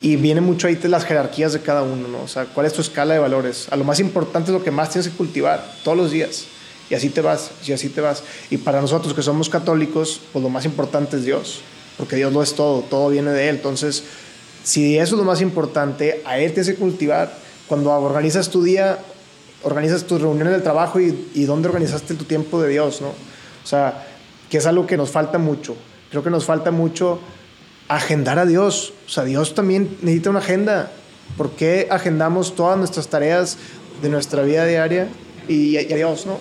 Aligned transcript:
Y 0.00 0.14
viene 0.14 0.40
mucho 0.40 0.68
ahí 0.68 0.76
de 0.76 0.88
las 0.88 1.04
jerarquías 1.04 1.52
de 1.52 1.60
cada 1.60 1.82
uno, 1.82 2.06
¿no? 2.06 2.22
O 2.22 2.28
sea, 2.28 2.44
¿cuál 2.44 2.66
es 2.66 2.72
tu 2.72 2.80
escala 2.80 3.14
de 3.14 3.20
valores? 3.20 3.66
A 3.72 3.76
lo 3.76 3.82
más 3.82 3.98
importante 3.98 4.52
es 4.52 4.56
lo 4.56 4.62
que 4.62 4.70
más 4.70 4.90
tienes 4.90 5.10
que 5.10 5.16
cultivar 5.16 5.74
todos 5.82 5.96
los 5.98 6.12
días. 6.12 6.44
Y 6.88 6.94
así 6.94 7.08
te 7.10 7.20
vas, 7.20 7.50
y 7.66 7.72
así 7.72 7.88
te 7.88 8.00
vas. 8.00 8.22
Y 8.48 8.58
para 8.58 8.80
nosotros 8.80 9.12
que 9.12 9.22
somos 9.22 9.48
católicos, 9.48 10.20
pues 10.32 10.40
lo 10.40 10.50
más 10.50 10.64
importante 10.64 11.16
es 11.16 11.24
Dios, 11.24 11.62
porque 11.96 12.14
Dios 12.14 12.32
lo 12.32 12.44
es 12.44 12.54
todo, 12.54 12.82
todo 12.82 13.08
viene 13.08 13.32
de 13.32 13.48
Él. 13.48 13.56
Entonces, 13.56 14.04
si 14.62 14.96
eso 14.96 15.16
es 15.16 15.18
lo 15.18 15.24
más 15.24 15.40
importante, 15.40 16.22
a 16.24 16.38
Él 16.38 16.52
tienes 16.52 16.68
que 16.68 16.76
cultivar. 16.76 17.36
Cuando 17.66 17.90
organizas 17.90 18.50
tu 18.50 18.62
día, 18.62 19.00
organizas 19.64 20.04
tus 20.04 20.20
reuniones 20.22 20.52
del 20.52 20.62
trabajo 20.62 21.00
y, 21.00 21.28
y 21.34 21.42
dónde 21.42 21.66
organizaste 21.66 22.14
tu 22.14 22.24
tiempo 22.24 22.62
de 22.62 22.68
Dios, 22.68 23.00
¿no? 23.00 23.08
O 23.08 23.66
sea, 23.66 24.06
que 24.48 24.58
es 24.58 24.66
algo 24.66 24.86
que 24.86 24.96
nos 24.96 25.10
falta 25.10 25.38
mucho. 25.38 25.74
Creo 26.08 26.22
que 26.22 26.30
nos 26.30 26.44
falta 26.44 26.70
mucho 26.70 27.18
agendar 27.88 28.38
a 28.38 28.46
Dios. 28.46 28.92
O 29.06 29.10
sea, 29.10 29.24
Dios 29.24 29.54
también 29.54 29.96
necesita 30.02 30.30
una 30.30 30.38
agenda. 30.38 30.92
¿Por 31.36 31.50
qué 31.52 31.88
agendamos 31.90 32.54
todas 32.54 32.78
nuestras 32.78 33.08
tareas 33.08 33.58
de 34.02 34.08
nuestra 34.08 34.42
vida 34.42 34.64
diaria 34.64 35.08
y, 35.48 35.76
a 35.76 35.96
Dios, 35.96 36.26
no? 36.26 36.38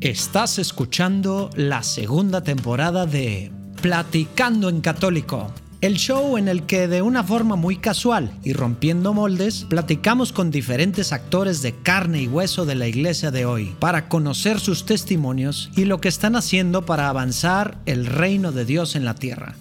Estás 0.00 0.58
escuchando 0.58 1.50
la 1.54 1.82
segunda 1.82 2.42
temporada 2.42 3.06
de 3.06 3.50
Platicando 3.80 4.68
en 4.68 4.80
Católico, 4.80 5.50
el 5.84 5.98
show 5.98 6.38
en 6.38 6.48
el 6.48 6.64
que 6.64 6.88
de 6.88 7.02
una 7.02 7.22
forma 7.22 7.56
muy 7.56 7.76
casual 7.76 8.32
y 8.42 8.54
rompiendo 8.54 9.12
moldes, 9.12 9.66
platicamos 9.68 10.32
con 10.32 10.50
diferentes 10.50 11.12
actores 11.12 11.60
de 11.60 11.74
carne 11.74 12.22
y 12.22 12.26
hueso 12.26 12.64
de 12.64 12.74
la 12.74 12.86
iglesia 12.86 13.30
de 13.30 13.44
hoy 13.44 13.76
para 13.80 14.08
conocer 14.08 14.60
sus 14.60 14.86
testimonios 14.86 15.70
y 15.76 15.84
lo 15.84 16.00
que 16.00 16.08
están 16.08 16.36
haciendo 16.36 16.86
para 16.86 17.10
avanzar 17.10 17.76
el 17.84 18.06
reino 18.06 18.50
de 18.50 18.64
Dios 18.64 18.96
en 18.96 19.04
la 19.04 19.14
tierra. 19.14 19.56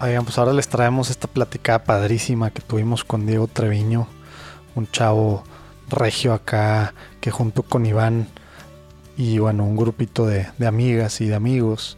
Oigan, 0.00 0.24
pues 0.24 0.38
ahora 0.38 0.54
les 0.54 0.66
traemos 0.66 1.08
esta 1.08 1.28
platicada 1.28 1.84
padrísima 1.84 2.50
que 2.50 2.62
tuvimos 2.62 3.04
con 3.04 3.26
Diego 3.26 3.46
Treviño, 3.46 4.08
un 4.74 4.90
chavo 4.90 5.44
regio 5.88 6.34
acá 6.34 6.94
que 7.20 7.30
junto 7.30 7.62
con 7.62 7.86
Iván 7.86 8.26
y 9.16 9.38
bueno, 9.38 9.64
un 9.64 9.76
grupito 9.76 10.26
de, 10.26 10.46
de 10.58 10.66
amigas 10.66 11.20
y 11.20 11.26
de 11.26 11.34
amigos 11.34 11.96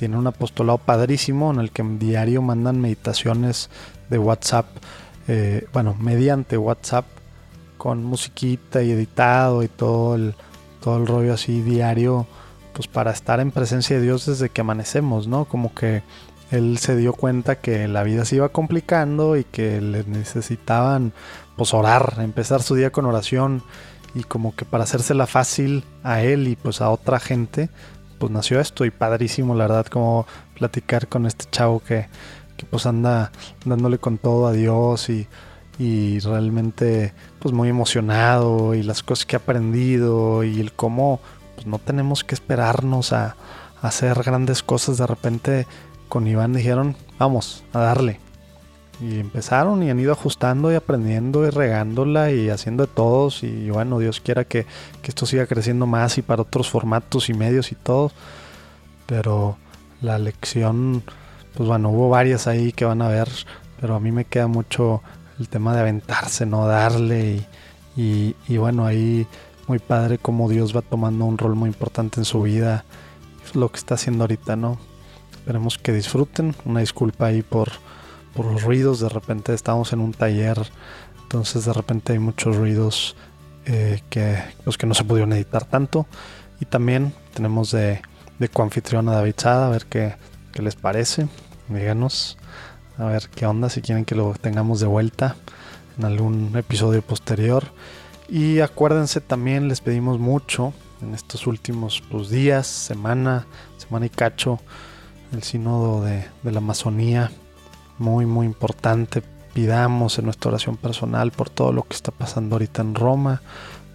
tiene 0.00 0.16
un 0.16 0.26
apostolado 0.26 0.78
padrísimo 0.78 1.52
en 1.52 1.60
el 1.60 1.72
que 1.72 1.82
diario 1.82 2.40
mandan 2.40 2.80
meditaciones 2.80 3.68
de 4.08 4.18
WhatsApp, 4.18 4.66
eh, 5.28 5.66
bueno, 5.74 5.94
mediante 6.00 6.56
WhatsApp 6.56 7.04
con 7.76 8.02
musiquita 8.02 8.82
y 8.82 8.92
editado 8.92 9.62
y 9.62 9.68
todo 9.68 10.14
el, 10.14 10.34
todo 10.80 10.96
el 10.96 11.06
rollo 11.06 11.34
así 11.34 11.60
diario, 11.60 12.26
pues 12.72 12.88
para 12.88 13.10
estar 13.10 13.40
en 13.40 13.50
presencia 13.50 13.96
de 13.96 14.02
Dios 14.02 14.24
desde 14.24 14.48
que 14.48 14.62
amanecemos, 14.62 15.26
¿no? 15.26 15.44
Como 15.44 15.74
que 15.74 16.02
él 16.50 16.78
se 16.78 16.96
dio 16.96 17.12
cuenta 17.12 17.56
que 17.56 17.86
la 17.86 18.02
vida 18.02 18.24
se 18.24 18.36
iba 18.36 18.48
complicando 18.48 19.36
y 19.36 19.44
que 19.44 19.82
le 19.82 20.04
necesitaban 20.04 21.12
pues 21.56 21.74
orar, 21.74 22.14
empezar 22.20 22.62
su 22.62 22.74
día 22.74 22.90
con 22.90 23.04
oración 23.04 23.62
y 24.14 24.24
como 24.24 24.54
que 24.54 24.64
para 24.64 24.84
hacérsela 24.84 25.26
fácil 25.26 25.84
a 26.02 26.22
él 26.22 26.48
y 26.48 26.56
pues 26.56 26.80
a 26.80 26.90
otra 26.90 27.20
gente, 27.20 27.70
pues 28.18 28.32
nació 28.32 28.60
esto 28.60 28.84
y 28.84 28.90
padrísimo 28.90 29.54
la 29.54 29.66
verdad 29.66 29.86
como 29.86 30.26
platicar 30.54 31.08
con 31.08 31.26
este 31.26 31.46
chavo 31.50 31.80
que, 31.80 32.06
que 32.56 32.66
pues 32.66 32.86
anda 32.86 33.32
dándole 33.64 33.98
con 33.98 34.18
todo 34.18 34.46
a 34.46 34.52
Dios 34.52 35.08
y, 35.08 35.26
y 35.78 36.18
realmente 36.20 37.14
pues 37.38 37.54
muy 37.54 37.68
emocionado 37.68 38.74
y 38.74 38.82
las 38.82 39.02
cosas 39.02 39.26
que 39.26 39.36
ha 39.36 39.38
aprendido 39.38 40.44
y 40.44 40.60
el 40.60 40.72
cómo 40.72 41.20
pues 41.54 41.66
no 41.66 41.78
tenemos 41.78 42.24
que 42.24 42.34
esperarnos 42.34 43.12
a, 43.12 43.36
a 43.80 43.88
hacer 43.88 44.22
grandes 44.22 44.62
cosas 44.62 44.98
de 44.98 45.06
repente 45.06 45.66
con 46.08 46.26
Iván 46.26 46.52
dijeron, 46.52 46.96
vamos 47.18 47.64
a 47.72 47.78
darle. 47.78 48.20
Y 49.00 49.18
empezaron 49.18 49.82
y 49.82 49.90
han 49.90 49.98
ido 49.98 50.12
ajustando 50.12 50.70
y 50.70 50.74
aprendiendo 50.74 51.46
y 51.46 51.50
regándola 51.50 52.30
y 52.30 52.50
haciendo 52.50 52.86
de 52.86 52.92
todos. 52.92 53.42
Y 53.42 53.70
bueno, 53.70 53.98
Dios 53.98 54.20
quiera 54.20 54.44
que, 54.44 54.66
que 55.02 55.08
esto 55.08 55.24
siga 55.24 55.46
creciendo 55.46 55.86
más 55.86 56.18
y 56.18 56.22
para 56.22 56.42
otros 56.42 56.68
formatos 56.68 57.30
y 57.30 57.34
medios 57.34 57.72
y 57.72 57.76
todo. 57.76 58.12
Pero 59.06 59.56
la 60.02 60.18
lección, 60.18 61.02
pues 61.54 61.68
bueno, 61.68 61.88
hubo 61.90 62.10
varias 62.10 62.46
ahí 62.46 62.72
que 62.72 62.84
van 62.84 63.00
a 63.00 63.08
ver. 63.08 63.28
Pero 63.80 63.94
a 63.94 64.00
mí 64.00 64.12
me 64.12 64.26
queda 64.26 64.48
mucho 64.48 65.02
el 65.38 65.48
tema 65.48 65.74
de 65.74 65.80
aventarse, 65.80 66.44
¿no? 66.44 66.66
Darle 66.66 67.42
y, 67.96 68.00
y, 68.00 68.36
y 68.48 68.58
bueno, 68.58 68.84
ahí 68.84 69.26
muy 69.66 69.78
padre 69.78 70.18
como 70.18 70.48
Dios 70.48 70.76
va 70.76 70.82
tomando 70.82 71.24
un 71.24 71.38
rol 71.38 71.54
muy 71.54 71.68
importante 71.68 72.20
en 72.20 72.24
su 72.26 72.42
vida. 72.42 72.84
Lo 73.54 73.70
que 73.70 73.78
está 73.78 73.94
haciendo 73.94 74.24
ahorita, 74.24 74.56
¿no? 74.56 74.78
Esperemos 75.32 75.78
que 75.78 75.92
disfruten. 75.92 76.54
Una 76.66 76.80
disculpa 76.80 77.26
ahí 77.26 77.42
por, 77.42 77.70
por 78.34 78.46
los 78.46 78.62
ruidos. 78.62 79.00
De 79.00 79.08
repente 79.08 79.54
estamos 79.54 79.92
en 79.92 80.00
un 80.00 80.12
taller. 80.12 80.58
Entonces 81.22 81.64
de 81.64 81.72
repente 81.72 82.12
hay 82.12 82.18
muchos 82.18 82.56
ruidos 82.56 83.16
eh, 83.66 84.02
que, 84.10 84.38
los 84.64 84.76
que 84.78 84.86
no 84.86 84.94
se 84.94 85.04
pudieron 85.04 85.32
editar 85.32 85.64
tanto. 85.64 86.06
Y 86.60 86.64
también 86.64 87.14
tenemos 87.34 87.70
de, 87.70 88.02
de 88.38 88.48
coanfitrión 88.48 89.08
a 89.08 89.12
David 89.12 89.34
Sada. 89.36 89.66
A 89.68 89.70
ver 89.70 89.86
qué, 89.86 90.14
qué 90.52 90.62
les 90.62 90.76
parece. 90.76 91.28
Díganos. 91.68 92.38
A 92.98 93.04
ver 93.04 93.28
qué 93.34 93.46
onda. 93.46 93.68
Si 93.68 93.80
quieren 93.80 94.04
que 94.04 94.14
lo 94.14 94.34
tengamos 94.34 94.80
de 94.80 94.86
vuelta 94.86 95.36
en 95.98 96.04
algún 96.04 96.52
episodio 96.56 97.02
posterior. 97.02 97.64
Y 98.28 98.60
acuérdense 98.60 99.20
también, 99.20 99.68
les 99.68 99.80
pedimos 99.80 100.18
mucho 100.18 100.72
en 101.02 101.14
estos 101.14 101.46
últimos 101.46 102.02
pues, 102.10 102.30
días, 102.30 102.66
semana, 102.66 103.46
semana 103.76 104.06
y 104.06 104.10
cacho 104.10 104.60
el 105.32 105.42
sínodo 105.42 106.02
de, 106.02 106.26
de, 106.42 106.52
la 106.52 106.58
Amazonía, 106.58 107.30
muy 108.00 108.26
muy 108.26 108.46
importante. 108.46 109.22
Pidamos 109.52 110.18
en 110.18 110.24
nuestra 110.24 110.50
oración 110.50 110.76
personal 110.76 111.30
por 111.30 111.50
todo 111.50 111.72
lo 111.72 111.82
que 111.82 111.94
está 111.94 112.10
pasando 112.10 112.56
ahorita 112.56 112.82
en 112.82 112.94
Roma, 112.94 113.42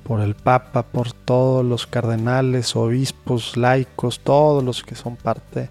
por 0.04 0.22
el 0.22 0.36
Papa, 0.36 0.84
por 0.84 1.12
todos 1.12 1.66
los 1.66 1.88
cardenales, 1.88 2.76
obispos, 2.76 3.58
laicos, 3.58 4.20
todos 4.20 4.64
los 4.64 4.84
que 4.84 4.96
son 4.96 5.16
parte 5.16 5.70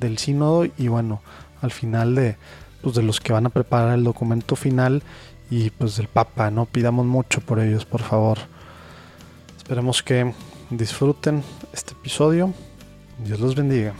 del 0.00 0.18
sínodo 0.18 0.66
y 0.76 0.88
bueno, 0.88 1.20
al 1.62 1.70
final 1.70 2.14
de, 2.14 2.36
pues, 2.82 2.94
de 2.94 3.02
los 3.02 3.20
que 3.20 3.32
van 3.32 3.46
a 3.46 3.50
preparar 3.50 3.94
el 3.94 4.04
documento 4.04 4.56
final 4.56 5.02
y 5.48 5.70
pues 5.70 5.96
del 5.96 6.08
Papa, 6.08 6.50
¿no? 6.50 6.66
Pidamos 6.66 7.06
mucho 7.06 7.40
por 7.40 7.60
ellos, 7.60 7.84
por 7.84 8.02
favor. 8.02 8.38
Esperemos 9.56 10.02
que 10.02 10.34
disfruten 10.70 11.42
este 11.72 11.92
episodio. 11.92 12.52
Dios 13.24 13.38
los 13.38 13.54
bendiga. 13.54 13.94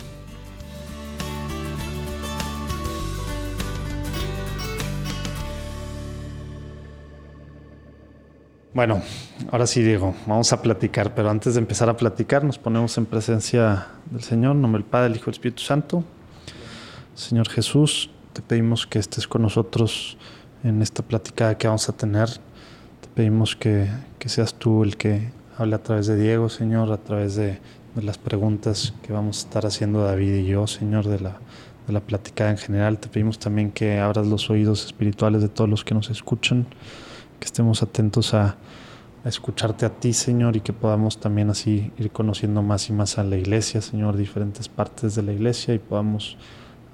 Bueno, 8.76 9.00
ahora 9.50 9.66
sí 9.66 9.82
Diego, 9.82 10.14
vamos 10.26 10.52
a 10.52 10.60
platicar, 10.60 11.14
pero 11.14 11.30
antes 11.30 11.54
de 11.54 11.60
empezar 11.60 11.88
a 11.88 11.96
platicar 11.96 12.44
nos 12.44 12.58
ponemos 12.58 12.98
en 12.98 13.06
presencia 13.06 13.86
del 14.10 14.22
Señor, 14.22 14.54
en 14.54 14.60
nombre 14.60 14.82
del 14.82 14.90
Padre, 14.90 15.08
del 15.08 15.16
Hijo 15.16 15.22
y 15.22 15.32
del 15.32 15.32
Espíritu 15.36 15.62
Santo. 15.62 16.04
Señor 17.14 17.48
Jesús, 17.48 18.10
te 18.34 18.42
pedimos 18.42 18.86
que 18.86 18.98
estés 18.98 19.26
con 19.26 19.40
nosotros 19.40 20.18
en 20.62 20.82
esta 20.82 21.02
platicada 21.02 21.56
que 21.56 21.66
vamos 21.66 21.88
a 21.88 21.96
tener. 21.96 22.28
Te 22.28 23.08
pedimos 23.14 23.56
que, 23.56 23.88
que 24.18 24.28
seas 24.28 24.52
tú 24.52 24.82
el 24.82 24.98
que 24.98 25.30
hable 25.56 25.74
a 25.74 25.82
través 25.82 26.06
de 26.06 26.16
Diego, 26.18 26.50
Señor, 26.50 26.92
a 26.92 26.98
través 26.98 27.34
de, 27.34 27.58
de, 27.94 28.02
las 28.02 28.18
preguntas 28.18 28.92
que 29.02 29.10
vamos 29.10 29.38
a 29.38 29.48
estar 29.48 29.64
haciendo 29.64 30.04
David 30.04 30.34
y 30.34 30.48
yo, 30.48 30.66
Señor, 30.66 31.06
de 31.08 31.20
la, 31.20 31.38
de 31.86 31.94
la 31.94 32.00
platicada 32.00 32.50
en 32.50 32.58
general. 32.58 32.98
Te 32.98 33.08
pedimos 33.08 33.38
también 33.38 33.70
que 33.70 34.00
abras 34.00 34.26
los 34.26 34.50
oídos 34.50 34.84
espirituales 34.84 35.40
de 35.40 35.48
todos 35.48 35.70
los 35.70 35.82
que 35.82 35.94
nos 35.94 36.10
escuchan 36.10 36.66
que 37.38 37.46
estemos 37.46 37.82
atentos 37.82 38.34
a, 38.34 38.56
escucharte 39.28 39.86
a 39.86 39.90
ti, 39.90 40.12
Señor, 40.12 40.56
y 40.56 40.60
que 40.60 40.72
podamos 40.72 41.18
también 41.18 41.50
así 41.50 41.90
ir 41.98 42.10
conociendo 42.10 42.62
más 42.62 42.88
y 42.88 42.92
más 42.92 43.18
a 43.18 43.24
la 43.24 43.36
iglesia, 43.36 43.80
Señor, 43.80 44.16
diferentes 44.16 44.68
partes 44.68 45.14
de 45.14 45.22
la 45.22 45.32
iglesia 45.32 45.74
y 45.74 45.78
podamos 45.78 46.36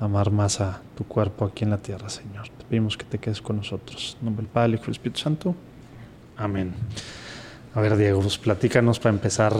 amar 0.00 0.30
más 0.30 0.60
a 0.60 0.80
tu 0.96 1.04
cuerpo 1.04 1.44
aquí 1.44 1.64
en 1.64 1.70
la 1.70 1.78
tierra, 1.78 2.08
Señor. 2.08 2.48
Te 2.48 2.64
pedimos 2.64 2.96
que 2.96 3.04
te 3.04 3.18
quedes 3.18 3.42
con 3.42 3.56
nosotros. 3.56 4.16
En 4.20 4.26
nombre 4.26 4.44
del 4.44 4.52
Padre, 4.52 4.74
Hijo 4.74 4.84
y 4.88 4.90
Espíritu 4.92 5.20
Santo. 5.20 5.54
Amén. 6.36 6.72
A 7.74 7.80
ver, 7.80 7.96
Diego, 7.96 8.20
pues 8.20 8.38
platícanos 8.38 8.98
para 8.98 9.14
empezar. 9.14 9.54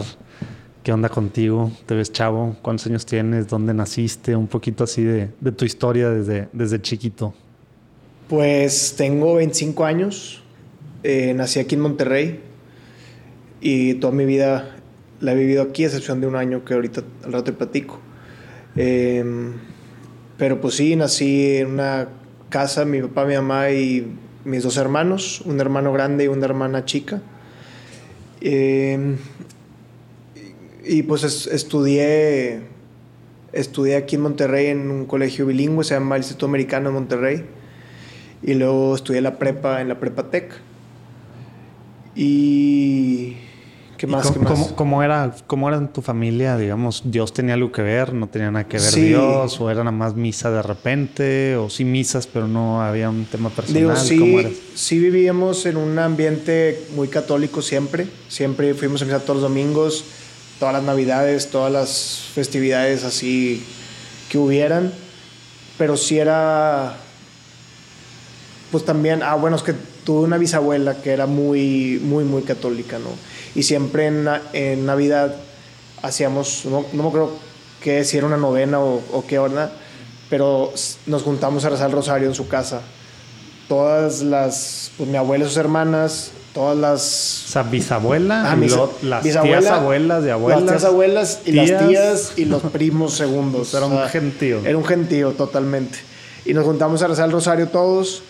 ¿Qué 0.83 0.91
onda 0.91 1.09
contigo? 1.09 1.71
¿Te 1.85 1.95
ves 1.95 2.11
chavo? 2.11 2.57
¿Cuántos 2.61 2.87
años 2.87 3.05
tienes? 3.05 3.47
¿Dónde 3.47 3.73
naciste? 3.73 4.35
Un 4.35 4.47
poquito 4.47 4.83
así 4.83 5.03
de, 5.03 5.29
de 5.39 5.51
tu 5.51 5.63
historia 5.63 6.09
desde, 6.09 6.49
desde 6.51 6.81
chiquito. 6.81 7.33
Pues 8.27 8.95
tengo 8.97 9.35
25 9.35 9.85
años. 9.85 10.43
Eh, 11.03 11.33
nací 11.33 11.59
aquí 11.59 11.75
en 11.75 11.81
Monterrey 11.81 12.52
y 13.63 13.95
toda 13.95 14.13
mi 14.13 14.25
vida 14.25 14.75
la 15.21 15.31
he 15.31 15.35
vivido 15.35 15.63
aquí, 15.63 15.85
a 15.85 15.87
excepción 15.87 16.21
de 16.21 16.27
un 16.27 16.35
año 16.35 16.65
que 16.65 16.73
ahorita 16.73 17.01
al 17.23 17.31
rato 17.31 17.45
te 17.45 17.53
platico. 17.53 17.99
Eh, 18.75 19.23
pero 20.37 20.59
pues 20.59 20.75
sí, 20.75 20.95
nací 20.95 21.57
en 21.57 21.67
una 21.67 22.09
casa, 22.49 22.85
mi 22.85 23.01
papá, 23.01 23.25
mi 23.25 23.35
mamá 23.35 23.71
y 23.71 24.05
mis 24.43 24.63
dos 24.63 24.77
hermanos, 24.77 25.41
un 25.45 25.59
hermano 25.61 25.93
grande 25.93 26.25
y 26.25 26.27
una 26.27 26.45
hermana 26.45 26.83
chica. 26.85 27.21
Eh, 28.41 29.15
Y 30.85 31.03
pues 31.03 31.47
estudié, 31.47 32.59
estudié 33.53 33.95
aquí 33.95 34.17
en 34.17 34.21
Monterrey 34.21 34.67
en 34.67 34.91
un 34.91 35.05
colegio 35.05 35.45
bilingüe, 35.45 35.85
se 35.85 35.93
llama 35.93 36.17
el 36.17 36.23
Instituto 36.23 36.47
Americano 36.47 36.89
de 36.89 36.93
Monterrey. 36.93 37.45
Y 38.41 38.55
luego 38.55 38.93
estudié 38.93 39.21
la 39.21 39.39
prepa 39.39 39.79
en 39.79 39.87
la 39.87 39.97
Prepa 39.97 40.29
Tech. 40.29 40.51
Y 42.17 43.37
¿Qué 44.03 44.07
más? 44.07 44.33
Cómo, 44.75 45.01
era, 45.01 45.33
¿Cómo 45.47 45.69
era 45.69 45.77
en 45.77 45.87
tu 45.87 46.01
familia? 46.01 46.57
Digamos, 46.57 47.03
¿Dios 47.05 47.31
tenía 47.31 47.53
algo 47.53 47.71
que 47.71 47.81
ver? 47.81 48.13
¿No 48.13 48.27
tenía 48.27 48.51
nada 48.51 48.67
que 48.67 48.77
ver 48.77 48.93
Dios? 48.93 49.61
¿O 49.61 49.69
era 49.71 49.81
nada 49.81 49.95
más 49.95 50.13
misa 50.13 50.51
de 50.51 50.61
repente? 50.61 51.55
¿O 51.55 51.69
sí 51.69 51.85
misas, 51.85 52.27
pero 52.27 52.45
no 52.45 52.81
había 52.81 53.09
un 53.09 53.23
tema 53.23 53.49
personal? 53.49 53.95
sí, 53.95 54.61
sí 54.75 54.99
vivíamos 54.99 55.65
en 55.65 55.77
un 55.77 55.97
ambiente 55.99 56.85
muy 56.97 57.07
católico 57.07 57.61
siempre. 57.61 58.05
Siempre 58.27 58.73
fuimos 58.73 59.01
a 59.03 59.05
misa 59.05 59.21
todos 59.21 59.39
los 59.39 59.49
domingos, 59.49 60.03
todas 60.59 60.73
las 60.73 60.83
navidades, 60.83 61.49
todas 61.49 61.71
las 61.71 62.27
festividades 62.35 63.05
así 63.05 63.63
que 64.27 64.37
hubieran. 64.37 64.91
Pero 65.77 65.95
sí 65.95 66.19
era... 66.19 66.97
Pues 68.69 68.83
también... 68.83 69.23
Ah, 69.23 69.35
bueno, 69.35 69.55
es 69.55 69.63
que 69.63 69.73
tuve 70.03 70.25
una 70.25 70.37
bisabuela 70.37 71.01
que 71.01 71.11
era 71.11 71.25
muy, 71.25 72.01
muy, 72.03 72.25
muy 72.25 72.41
católica, 72.41 72.99
¿no? 72.99 73.07
Y 73.55 73.63
siempre 73.63 74.07
en, 74.07 74.27
en 74.53 74.85
Navidad 74.85 75.35
hacíamos, 76.01 76.65
no, 76.65 76.85
no 76.93 77.03
me 77.03 77.09
acuerdo 77.09 77.31
qué, 77.81 78.03
si 78.03 78.17
era 78.17 78.27
una 78.27 78.37
novena 78.37 78.79
o, 78.79 79.01
o 79.11 79.25
qué 79.25 79.39
onda, 79.39 79.71
pero 80.29 80.73
nos 81.05 81.23
juntamos 81.23 81.63
a 81.65 81.69
rezar 81.69 81.87
el 81.87 81.95
rosario 81.95 82.27
en 82.27 82.35
su 82.35 82.47
casa. 82.47 82.81
Todas 83.67 84.21
las, 84.21 84.91
pues 84.97 85.09
mi 85.09 85.15
abuela 85.15 85.45
y 85.45 85.47
sus 85.47 85.57
hermanas, 85.57 86.31
todas 86.53 86.77
las... 86.77 87.45
O 87.45 87.51
sea, 87.51 87.63
bisabuela, 87.63 88.51
ah, 88.51 88.55
las 89.01 89.23
tías 89.23 89.65
abuelas 89.67 90.23
de 90.23 90.31
abuelas. 90.31 90.61
Las 90.61 90.71
tías 90.71 90.85
abuelas 90.85 91.39
y 91.45 91.51
las 91.51 91.87
tías 91.87 92.33
y 92.35 92.45
los 92.45 92.61
primos 92.63 93.13
segundos. 93.13 93.73
Era 93.75 93.85
un 93.85 93.99
gentío. 94.07 94.61
Era 94.65 94.77
un 94.77 94.85
gentío, 94.85 95.31
totalmente. 95.31 95.99
Y 96.45 96.53
nos 96.53 96.65
juntamos 96.65 97.01
a 97.01 97.07
rezar 97.07 97.25
el 97.27 97.31
rosario 97.31 97.69
todos 97.69 98.23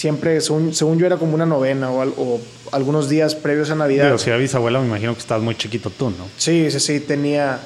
siempre, 0.00 0.40
según, 0.40 0.72
yo, 0.98 1.04
era 1.04 1.18
como 1.18 1.34
una 1.34 1.44
novena 1.44 1.90
o, 1.90 2.40
algunos 2.72 3.10
días 3.10 3.34
previos 3.34 3.70
a 3.70 3.74
Navidad. 3.74 4.04
Pero 4.04 4.18
si 4.18 4.30
era 4.30 4.38
bisabuela, 4.38 4.80
me 4.80 4.86
imagino 4.86 5.12
que 5.12 5.20
estabas 5.20 5.42
muy 5.44 5.54
chiquito 5.56 5.90
tú, 5.90 6.08
¿no? 6.08 6.26
Sí, 6.38 6.70
sí, 6.70 6.80
sí, 6.80 7.00
tenía. 7.00 7.60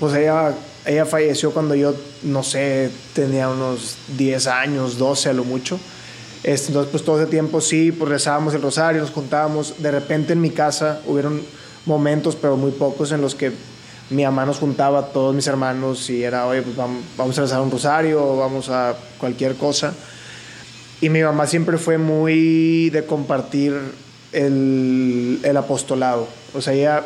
Pues 0.00 0.14
ella, 0.14 0.54
ella 0.86 1.04
falleció 1.04 1.50
cuando 1.50 1.74
yo, 1.74 1.94
no 2.22 2.42
sé, 2.42 2.90
tenía 3.12 3.50
unos 3.50 3.98
10 4.16 4.46
años, 4.46 4.96
12 4.96 5.28
a 5.28 5.32
lo 5.34 5.44
mucho. 5.44 5.78
Este, 6.44 6.68
entonces, 6.68 6.90
pues 6.90 7.04
todo 7.04 7.20
ese 7.20 7.30
tiempo 7.30 7.60
sí, 7.60 7.92
pues 7.92 8.08
rezábamos 8.08 8.54
el 8.54 8.62
rosario, 8.62 9.02
nos 9.02 9.10
juntábamos. 9.10 9.82
De 9.82 9.90
repente 9.90 10.32
en 10.32 10.40
mi 10.40 10.50
casa 10.50 11.02
hubieron 11.06 11.42
momentos, 11.84 12.36
pero 12.36 12.56
muy 12.56 12.70
pocos, 12.70 13.12
en 13.12 13.20
los 13.20 13.34
que 13.34 13.52
mi 14.08 14.24
mamá 14.24 14.46
nos 14.46 14.58
juntaba 14.58 15.00
a 15.00 15.06
todos 15.08 15.34
mis 15.34 15.46
hermanos 15.46 16.08
y 16.08 16.22
era, 16.22 16.46
oye, 16.46 16.62
pues 16.62 16.74
vamos, 16.74 17.02
vamos 17.18 17.36
a 17.38 17.42
rezar 17.42 17.60
un 17.60 17.70
rosario 17.70 18.24
o 18.24 18.38
vamos 18.38 18.70
a 18.70 18.96
cualquier 19.18 19.56
cosa. 19.56 19.92
Y 21.00 21.10
mi 21.10 21.22
mamá 21.22 21.46
siempre 21.46 21.78
fue 21.78 21.96
muy 21.96 22.90
de 22.90 23.04
compartir 23.06 23.74
el, 24.32 25.40
el 25.42 25.56
apostolado. 25.56 26.26
O 26.54 26.60
sea, 26.60 26.72
ella 26.72 27.04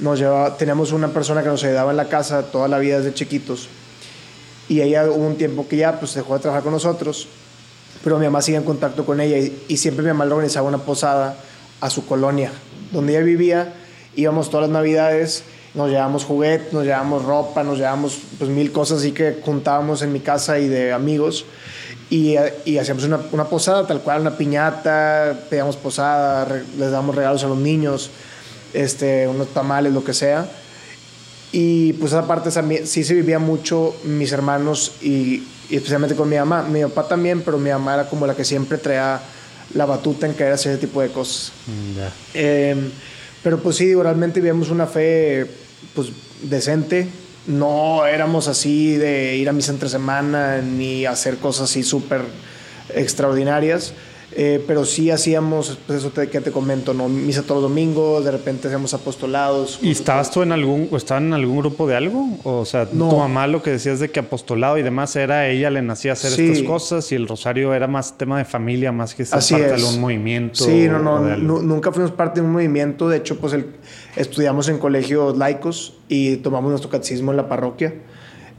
nos 0.00 0.18
llevaba, 0.18 0.56
teníamos 0.56 0.92
una 0.92 1.08
persona 1.08 1.42
que 1.42 1.48
nos 1.48 1.62
ayudaba 1.64 1.90
en 1.90 1.96
la 1.96 2.08
casa 2.08 2.44
toda 2.44 2.68
la 2.68 2.78
vida 2.78 2.98
desde 2.98 3.14
chiquitos. 3.14 3.68
Y 4.68 4.80
ella 4.80 5.04
hubo 5.10 5.26
un 5.26 5.36
tiempo 5.36 5.66
que 5.68 5.76
ya 5.76 5.98
pues 5.98 6.14
dejó 6.14 6.34
de 6.34 6.40
trabajar 6.40 6.62
con 6.62 6.72
nosotros, 6.72 7.28
pero 8.04 8.18
mi 8.18 8.26
mamá 8.26 8.42
sigue 8.42 8.58
en 8.58 8.64
contacto 8.64 9.04
con 9.04 9.20
ella 9.20 9.38
y, 9.68 9.76
siempre 9.76 10.02
mi 10.02 10.08
mamá 10.08 10.24
le 10.24 10.32
organizaba 10.32 10.68
una 10.68 10.78
posada 10.78 11.36
a 11.80 11.90
su 11.90 12.06
colonia, 12.06 12.52
donde 12.92 13.12
ella 13.14 13.24
vivía. 13.24 13.74
Íbamos 14.14 14.50
todas 14.50 14.68
las 14.68 14.72
navidades, 14.72 15.44
nos 15.74 15.90
llevábamos 15.90 16.24
juguetes, 16.24 16.72
nos 16.72 16.84
llevábamos 16.84 17.24
ropa, 17.24 17.62
nos 17.62 17.78
llevábamos 17.78 18.18
pues 18.38 18.50
mil 18.50 18.72
cosas 18.72 18.98
así 18.98 19.12
que 19.12 19.40
juntábamos 19.44 20.02
en 20.02 20.12
mi 20.12 20.20
casa 20.20 20.58
y 20.58 20.68
de 20.68 20.92
amigos 20.92 21.44
y, 22.10 22.36
y 22.64 22.78
hacíamos 22.78 23.04
una, 23.04 23.20
una, 23.32 23.44
posada 23.44 23.86
tal 23.86 24.00
cual, 24.00 24.22
una 24.22 24.36
piñata, 24.36 25.38
pedíamos 25.50 25.76
posada, 25.76 26.62
les 26.78 26.90
damos 26.90 27.14
regalos 27.14 27.44
a 27.44 27.48
los 27.48 27.58
niños, 27.58 28.10
este, 28.72 29.28
unos 29.28 29.48
tamales, 29.48 29.92
lo 29.92 30.02
que 30.02 30.14
sea. 30.14 30.48
Y 31.52 31.94
pues 31.94 32.12
esa 32.12 32.26
parte 32.26 32.50
sí 32.86 33.04
se 33.04 33.14
vivía 33.14 33.38
mucho 33.38 33.94
mis 34.04 34.32
hermanos 34.32 34.92
y, 35.02 35.42
especialmente 35.70 36.14
con 36.14 36.28
mi 36.28 36.36
mamá. 36.36 36.62
Mi 36.62 36.82
papá 36.82 37.08
también, 37.08 37.42
pero 37.42 37.58
mi 37.58 37.70
mamá 37.70 37.94
era 37.94 38.08
como 38.08 38.26
la 38.26 38.34
que 38.34 38.44
siempre 38.44 38.78
traía 38.78 39.20
la 39.74 39.86
batuta 39.86 40.26
en 40.26 40.34
querer 40.34 40.54
hacer 40.54 40.72
ese 40.72 40.86
tipo 40.86 41.00
de 41.00 41.08
cosas. 41.08 41.52
Mm, 41.66 41.98
em, 42.34 42.90
pero 43.42 43.58
pues 43.58 43.76
sí, 43.76 43.94
realmente 43.94 44.40
vivíamos 44.40 44.70
una 44.70 44.86
fe 44.86 45.46
pues 45.94 46.08
decente, 46.42 47.08
no 47.48 48.06
éramos 48.06 48.46
así 48.46 48.96
de 48.96 49.36
ir 49.36 49.48
a 49.48 49.52
misa 49.52 49.72
entre 49.72 49.88
semana 49.88 50.58
ni 50.58 51.06
hacer 51.06 51.38
cosas 51.38 51.70
así 51.70 51.82
súper 51.82 52.22
extraordinarias. 52.94 53.94
Eh, 54.32 54.62
pero 54.66 54.84
sí 54.84 55.10
hacíamos, 55.10 55.78
pues 55.86 56.00
eso 56.00 56.12
que 56.12 56.26
te 56.26 56.52
comento, 56.52 56.92
¿no? 56.92 57.08
Misa 57.08 57.42
todos 57.42 57.62
los 57.62 57.70
domingos, 57.70 58.24
de 58.24 58.30
repente 58.30 58.68
hacíamos 58.68 58.92
apostolados. 58.92 59.78
¿Y 59.80 59.90
estabas 59.90 60.30
tú 60.30 60.42
en 60.42 60.52
algún, 60.52 60.88
o 60.90 61.14
en 61.14 61.32
algún 61.32 61.58
grupo 61.58 61.86
de 61.86 61.96
algo? 61.96 62.38
O 62.44 62.64
sea, 62.66 62.86
tu 62.86 62.94
mamá 62.96 63.46
lo 63.46 63.62
que 63.62 63.70
decías 63.70 64.00
de 64.00 64.10
que 64.10 64.20
apostolado 64.20 64.76
y 64.76 64.82
demás 64.82 65.16
era, 65.16 65.48
ella 65.48 65.70
le 65.70 65.80
nacía 65.80 66.12
hacer 66.12 66.38
estas 66.38 66.62
cosas 66.64 67.10
y 67.10 67.14
el 67.14 67.26
rosario 67.26 67.72
era 67.72 67.86
más 67.86 68.18
tema 68.18 68.38
de 68.38 68.44
familia, 68.44 68.92
más 68.92 69.14
que 69.14 69.24
ser 69.24 69.38
parte 69.38 69.76
de 69.76 69.84
un 69.84 70.00
movimiento. 70.00 70.62
Sí, 70.62 70.88
no, 70.88 70.98
no, 70.98 71.62
nunca 71.62 71.90
fuimos 71.90 72.12
parte 72.12 72.40
de 72.40 72.46
un 72.46 72.52
movimiento, 72.52 73.08
de 73.08 73.16
hecho, 73.16 73.38
pues 73.38 73.54
el, 73.54 73.66
estudiamos 74.16 74.68
en 74.68 74.78
colegios 74.78 75.38
laicos 75.38 75.94
y 76.08 76.36
tomamos 76.36 76.70
nuestro 76.70 76.90
catecismo 76.90 77.30
en 77.30 77.38
la 77.38 77.48
parroquia. 77.48 77.94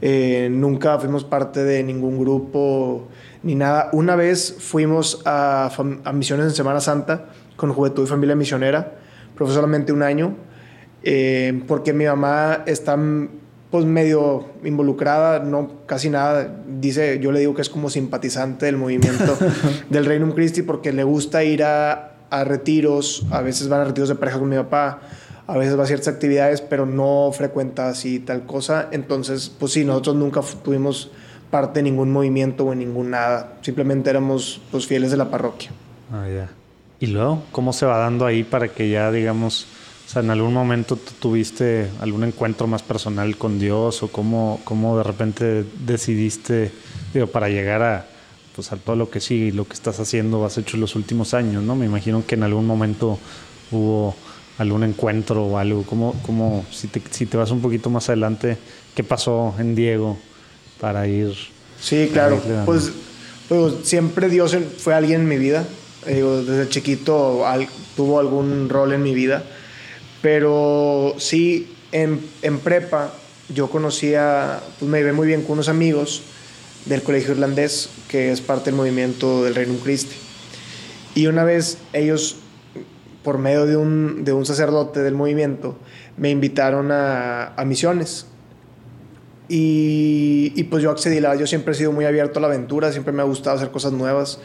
Eh, 0.02 0.48
nunca 0.50 0.98
fuimos 0.98 1.24
parte 1.24 1.62
de 1.62 1.82
ningún 1.82 2.18
grupo 2.18 3.08
ni 3.42 3.54
nada. 3.54 3.90
Una 3.92 4.16
vez 4.16 4.56
fuimos 4.58 5.22
a, 5.24 5.70
misiones 6.14 6.46
en 6.46 6.52
Semana 6.52 6.80
Santa 6.80 7.26
con 7.56 7.72
Juventud 7.72 8.04
y 8.04 8.06
Familia 8.06 8.34
Misionera, 8.34 8.94
pero 9.34 9.46
fue 9.46 9.54
solamente 9.54 9.92
un 9.92 10.02
año, 10.02 10.34
eh, 11.02 11.62
porque 11.66 11.92
mi 11.92 12.06
mamá 12.06 12.62
está 12.66 12.96
pues 13.70 13.84
medio 13.84 14.46
involucrada, 14.64 15.40
no 15.40 15.86
casi 15.86 16.10
nada. 16.10 16.62
Dice, 16.66 17.20
yo 17.20 17.30
le 17.30 17.40
digo 17.40 17.54
que 17.54 17.62
es 17.62 17.68
como 17.68 17.88
simpatizante 17.88 18.66
del 18.66 18.76
movimiento 18.76 19.36
del 19.90 20.06
Reino 20.06 20.34
Christi 20.34 20.62
porque 20.62 20.92
le 20.92 21.04
gusta 21.04 21.44
ir 21.44 21.62
a, 21.62 22.14
a, 22.30 22.44
retiros, 22.44 23.26
a 23.30 23.42
veces 23.42 23.68
van 23.68 23.82
a 23.82 23.84
retiros 23.84 24.08
de 24.08 24.16
pareja 24.16 24.38
con 24.38 24.48
mi 24.48 24.56
papá, 24.56 25.00
a 25.50 25.58
veces 25.58 25.76
va 25.76 25.82
a 25.82 25.86
ciertas 25.86 26.08
actividades, 26.08 26.60
pero 26.60 26.86
no 26.86 27.30
frecuenta 27.32 27.88
así 27.88 28.20
tal 28.20 28.46
cosa. 28.46 28.88
Entonces, 28.92 29.50
pues 29.58 29.72
sí, 29.72 29.84
nosotros 29.84 30.14
nunca 30.14 30.42
tuvimos 30.62 31.10
parte 31.50 31.80
de 31.80 31.82
ningún 31.82 32.12
movimiento 32.12 32.64
o 32.64 32.72
en 32.72 32.78
ningún 32.78 33.10
nada. 33.10 33.54
Simplemente 33.60 34.10
éramos 34.10 34.60
pues, 34.70 34.86
fieles 34.86 35.10
de 35.10 35.16
la 35.16 35.28
parroquia. 35.28 35.72
Ah, 36.12 36.26
ya. 36.28 36.50
¿Y 37.00 37.06
luego 37.08 37.42
cómo 37.50 37.72
se 37.72 37.84
va 37.84 37.98
dando 37.98 38.26
ahí 38.26 38.44
para 38.44 38.68
que 38.68 38.90
ya, 38.90 39.10
digamos, 39.10 39.66
o 40.06 40.10
sea, 40.10 40.22
en 40.22 40.30
algún 40.30 40.54
momento 40.54 40.94
tú 40.94 41.12
tuviste 41.18 41.88
algún 42.00 42.22
encuentro 42.22 42.68
más 42.68 42.82
personal 42.82 43.36
con 43.36 43.58
Dios 43.58 44.04
o 44.04 44.08
cómo, 44.08 44.60
cómo 44.64 44.98
de 44.98 45.02
repente 45.02 45.64
decidiste, 45.84 46.70
digo, 47.12 47.26
para 47.26 47.48
llegar 47.48 47.82
a, 47.82 48.06
pues, 48.54 48.70
a 48.70 48.76
todo 48.76 48.94
lo 48.94 49.10
que 49.10 49.20
sigue 49.20 49.46
y 49.46 49.50
lo 49.50 49.66
que 49.66 49.74
estás 49.74 49.98
haciendo, 49.98 50.44
has 50.44 50.58
hecho 50.58 50.76
en 50.76 50.82
los 50.82 50.94
últimos 50.94 51.34
años, 51.34 51.64
¿no? 51.64 51.74
Me 51.74 51.86
imagino 51.86 52.24
que 52.24 52.36
en 52.36 52.44
algún 52.44 52.66
momento 52.66 53.18
hubo 53.72 54.14
algún 54.60 54.84
encuentro 54.84 55.44
o 55.44 55.58
algo. 55.58 55.82
¿Cómo, 55.82 56.14
cómo 56.24 56.64
si, 56.70 56.86
te, 56.86 57.02
si 57.10 57.26
te 57.26 57.36
vas 57.36 57.50
un 57.50 57.60
poquito 57.60 57.90
más 57.90 58.08
adelante, 58.08 58.56
qué 58.94 59.02
pasó 59.02 59.54
en 59.58 59.74
Diego? 59.74 60.16
para 60.80 61.06
ir. 61.06 61.34
Sí, 61.80 62.08
claro. 62.12 62.40
pues, 62.64 62.90
pues, 63.48 63.74
siempre 63.84 64.28
Dios 64.28 64.56
fue 64.78 64.94
alguien 64.94 65.22
en 65.22 65.28
mi 65.28 65.36
vida. 65.38 65.64
Digo, 66.06 66.42
desde 66.42 66.68
chiquito 66.68 67.44
tuvo 67.94 68.18
algún 68.18 68.68
rol 68.68 68.92
en 68.92 69.02
mi 69.02 69.14
vida. 69.14 69.44
Pero 70.22 71.14
sí, 71.18 71.72
en, 71.92 72.20
en 72.42 72.58
prepa 72.58 73.12
yo 73.54 73.68
conocía, 73.68 74.60
pues 74.78 74.90
me 74.90 75.00
iba 75.00 75.12
muy 75.12 75.26
bien 75.26 75.42
con 75.42 75.52
unos 75.52 75.68
amigos 75.68 76.22
del 76.86 77.02
colegio 77.02 77.32
irlandés, 77.32 77.90
que 78.08 78.32
es 78.32 78.40
parte 78.40 78.66
del 78.66 78.74
movimiento 78.74 79.44
del 79.44 79.54
Reino 79.54 79.74
Christi. 79.82 80.16
Y 81.14 81.26
una 81.26 81.44
vez 81.44 81.78
ellos, 81.92 82.36
por 83.22 83.38
medio 83.38 83.66
de 83.66 83.76
un, 83.76 84.24
de 84.24 84.32
un 84.32 84.46
sacerdote 84.46 85.00
del 85.00 85.14
movimiento, 85.14 85.76
me 86.16 86.30
invitaron 86.30 86.90
a, 86.92 87.54
a 87.54 87.64
misiones 87.64 88.26
y, 89.52 90.62
pues 90.70 90.80
yo 90.80 90.92
accedí, 90.92 91.18
la, 91.18 91.34
yo 91.34 91.44
siempre 91.44 91.72
he 91.72 91.74
sido 91.74 91.90
muy 91.90 92.04
abierto 92.04 92.38
a 92.38 92.42
la 92.42 92.46
aventura, 92.46 92.92
siempre 92.92 93.12
me 93.12 93.20
ha 93.20 93.24
gustado 93.24 93.56
hacer 93.56 93.72
cosas 93.72 93.90
nuevas, 93.90 94.38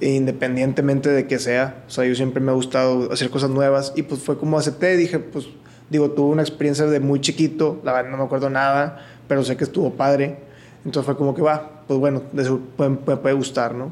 independientemente 0.00 1.10
de 1.10 1.26
que 1.26 1.40
sea. 1.40 1.82
O 1.88 1.90
sea, 1.90 2.04
yo 2.04 2.14
siempre 2.14 2.40
me 2.40 2.52
ha 2.52 2.54
gustado 2.54 3.12
hacer 3.12 3.28
cosas 3.28 3.50
nuevas 3.50 3.92
y 3.96 4.02
pues 4.02 4.22
fue 4.22 4.38
como 4.38 4.56
acepté, 4.56 4.96
dije, 4.96 5.18
pues 5.18 5.48
digo, 5.90 6.12
tuve 6.12 6.30
una 6.30 6.42
experiencia 6.42 6.86
de 6.86 7.00
muy 7.00 7.20
chiquito, 7.20 7.80
la 7.82 7.92
verdad 7.92 8.12
no 8.12 8.18
me 8.18 8.22
acuerdo 8.22 8.48
nada, 8.48 9.04
pero 9.26 9.42
sé 9.42 9.56
que 9.56 9.64
estuvo 9.64 9.94
padre. 9.94 10.36
Entonces 10.84 11.06
fue 11.06 11.16
como 11.16 11.34
que 11.34 11.42
va, 11.42 11.82
pues 11.88 11.98
bueno, 11.98 12.22
eso 12.38 12.60
puede, 12.76 12.90
puede, 13.16 13.34
gustar, 13.34 13.74
¿no? 13.74 13.90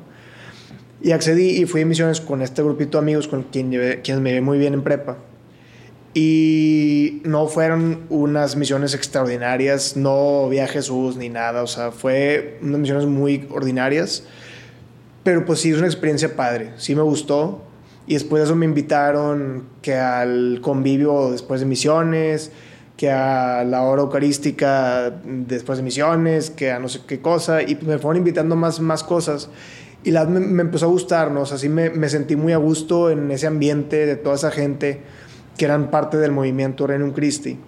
Y 1.03 1.13
accedí 1.13 1.61
y 1.61 1.67
fui 1.67 1.83
a 1.83 1.87
misiones 1.87 2.21
con 2.21 2.41
este 2.43 2.63
grupito 2.63 2.99
de 2.99 3.03
amigos 3.03 3.29
con 3.29 3.43
quien 3.45 3.71
llevé, 3.71 4.01
quienes 4.03 4.23
me 4.23 4.33
ve 4.33 4.41
muy 4.41 4.59
bien 4.59 4.75
en 4.75 4.83
prepa. 4.83 5.19
Y 6.15 7.21
no 7.25 7.49
fueron 7.49 8.07
unas 8.09 8.55
misiones 8.55 8.95
extraordinarias, 8.95 9.97
no 9.97 10.49
vi 10.49 10.61
a 10.61 10.69
Jesús 10.69 11.17
ni 11.17 11.29
nada, 11.29 11.63
o 11.63 11.67
sea, 11.67 11.91
fue 11.91 12.59
unas 12.63 12.79
misiones 12.79 13.07
muy 13.07 13.49
ordinarias, 13.51 14.23
pero 15.25 15.45
pues 15.45 15.61
sí, 15.61 15.73
es 15.73 15.79
una 15.79 15.89
experiencia 15.89 16.37
padre, 16.37 16.71
sí 16.77 16.95
me 16.95 17.03
gustó. 17.03 17.63
Y 18.07 18.15
después 18.15 18.43
de 18.43 18.45
eso 18.45 18.55
me 18.55 18.67
invitaron 18.67 19.65
que 19.83 19.95
al 19.95 20.61
convivio 20.63 21.33
después 21.33 21.61
de 21.61 21.67
misiones, 21.67 22.53
que 22.97 23.11
a 23.11 23.65
la 23.65 23.83
hora 23.83 24.03
eucarística 24.03 25.11
después 25.25 25.79
de 25.79 25.85
misiones, 25.85 26.51
que 26.51 26.71
a 26.71 26.79
no 26.79 26.89
sé 26.89 27.01
qué 27.07 27.21
cosa, 27.21 27.63
y 27.63 27.77
me 27.77 27.99
fueron 27.99 28.19
invitando 28.19 28.57
más, 28.57 28.79
más 28.79 29.03
cosas. 29.03 29.49
Y 30.05 30.11
la, 30.11 30.27
me, 30.27 30.41
me 30.41 30.63
empezó 30.63 30.87
a 30.87 30.89
gustar, 30.89 31.31
¿no? 31.31 31.41
O 31.41 31.47
sea, 31.47 31.59
sí 31.59 31.69
me, 31.69 31.91
me, 31.91 32.09
sentí 32.09 32.37
muy 32.37 32.53
a 32.53 32.59
gusto 32.59 33.11
en 33.11 33.31
ese 33.31 33.47
ambiente 33.47 34.07
de 34.07 34.17
toda 34.17 34.37
esa 34.37 34.51
gente 34.51 35.01
que 35.57 35.65
eran 35.65 35.91
parte 35.91 36.19
del 36.19 36.31
movimiento 36.31 36.87
Renum 36.87 37.13
Christi. 37.13 37.59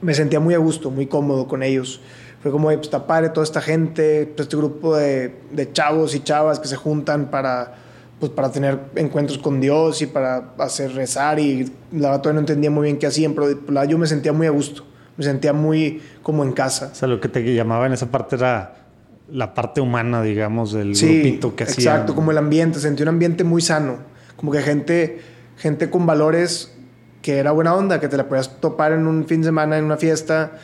Me 0.00 0.14
sentía 0.14 0.40
muy 0.40 0.54
a 0.54 0.58
gusto, 0.58 0.90
muy 0.90 1.06
cómodo 1.06 1.46
con 1.46 1.62
ellos. 1.62 2.00
Fue 2.42 2.50
como, 2.50 2.68
pues 2.68 2.80
está 2.80 3.06
padre 3.06 3.28
toda 3.28 3.44
esta 3.44 3.60
gente, 3.60 4.26
pues, 4.34 4.46
este 4.46 4.56
grupo 4.56 4.96
de, 4.96 5.36
de 5.52 5.72
chavos 5.72 6.14
y 6.14 6.20
chavas 6.20 6.58
que 6.58 6.66
se 6.66 6.74
juntan 6.74 7.30
para, 7.30 7.74
pues 8.18 8.32
para 8.32 8.50
tener 8.50 8.78
encuentros 8.96 9.38
con 9.38 9.60
Dios 9.60 10.00
y 10.02 10.06
para 10.06 10.54
hacer 10.58 10.92
rezar 10.92 11.38
y 11.38 11.72
la 11.92 12.08
verdad 12.08 12.22
todavía 12.22 12.34
no 12.34 12.40
entendía 12.40 12.70
muy 12.70 12.84
bien 12.84 12.98
qué 12.98 13.06
hacían, 13.06 13.34
pero 13.34 13.60
la, 13.68 13.84
yo 13.84 13.98
me 13.98 14.06
sentía 14.06 14.32
muy 14.32 14.46
a 14.46 14.50
gusto, 14.50 14.84
me 15.16 15.24
sentía 15.24 15.52
muy 15.52 16.00
como 16.22 16.42
en 16.44 16.52
casa. 16.52 16.90
O 16.92 16.94
sea, 16.94 17.08
lo 17.08 17.20
que 17.20 17.28
te 17.28 17.42
llamaba 17.54 17.86
en 17.86 17.92
esa 17.92 18.06
parte 18.06 18.36
era 18.36 18.81
la 19.30 19.54
parte 19.54 19.80
humana, 19.80 20.22
digamos, 20.22 20.72
del 20.72 20.96
sí, 20.96 21.20
grupito 21.20 21.56
que 21.56 21.64
hacía. 21.64 21.92
Exacto, 21.92 22.14
como 22.14 22.30
el 22.30 22.38
ambiente, 22.38 22.80
sentí 22.80 23.02
un 23.02 23.08
ambiente 23.08 23.44
muy 23.44 23.62
sano, 23.62 23.98
como 24.36 24.52
que 24.52 24.60
gente, 24.62 25.20
gente 25.56 25.90
con 25.90 26.06
valores 26.06 26.74
que 27.22 27.38
era 27.38 27.52
buena 27.52 27.74
onda, 27.74 28.00
que 28.00 28.08
te 28.08 28.16
la 28.16 28.28
podías 28.28 28.60
topar 28.60 28.92
en 28.92 29.06
un 29.06 29.24
fin 29.26 29.40
de 29.40 29.46
semana, 29.46 29.78
en 29.78 29.84
una 29.84 29.96
fiesta, 29.96 30.58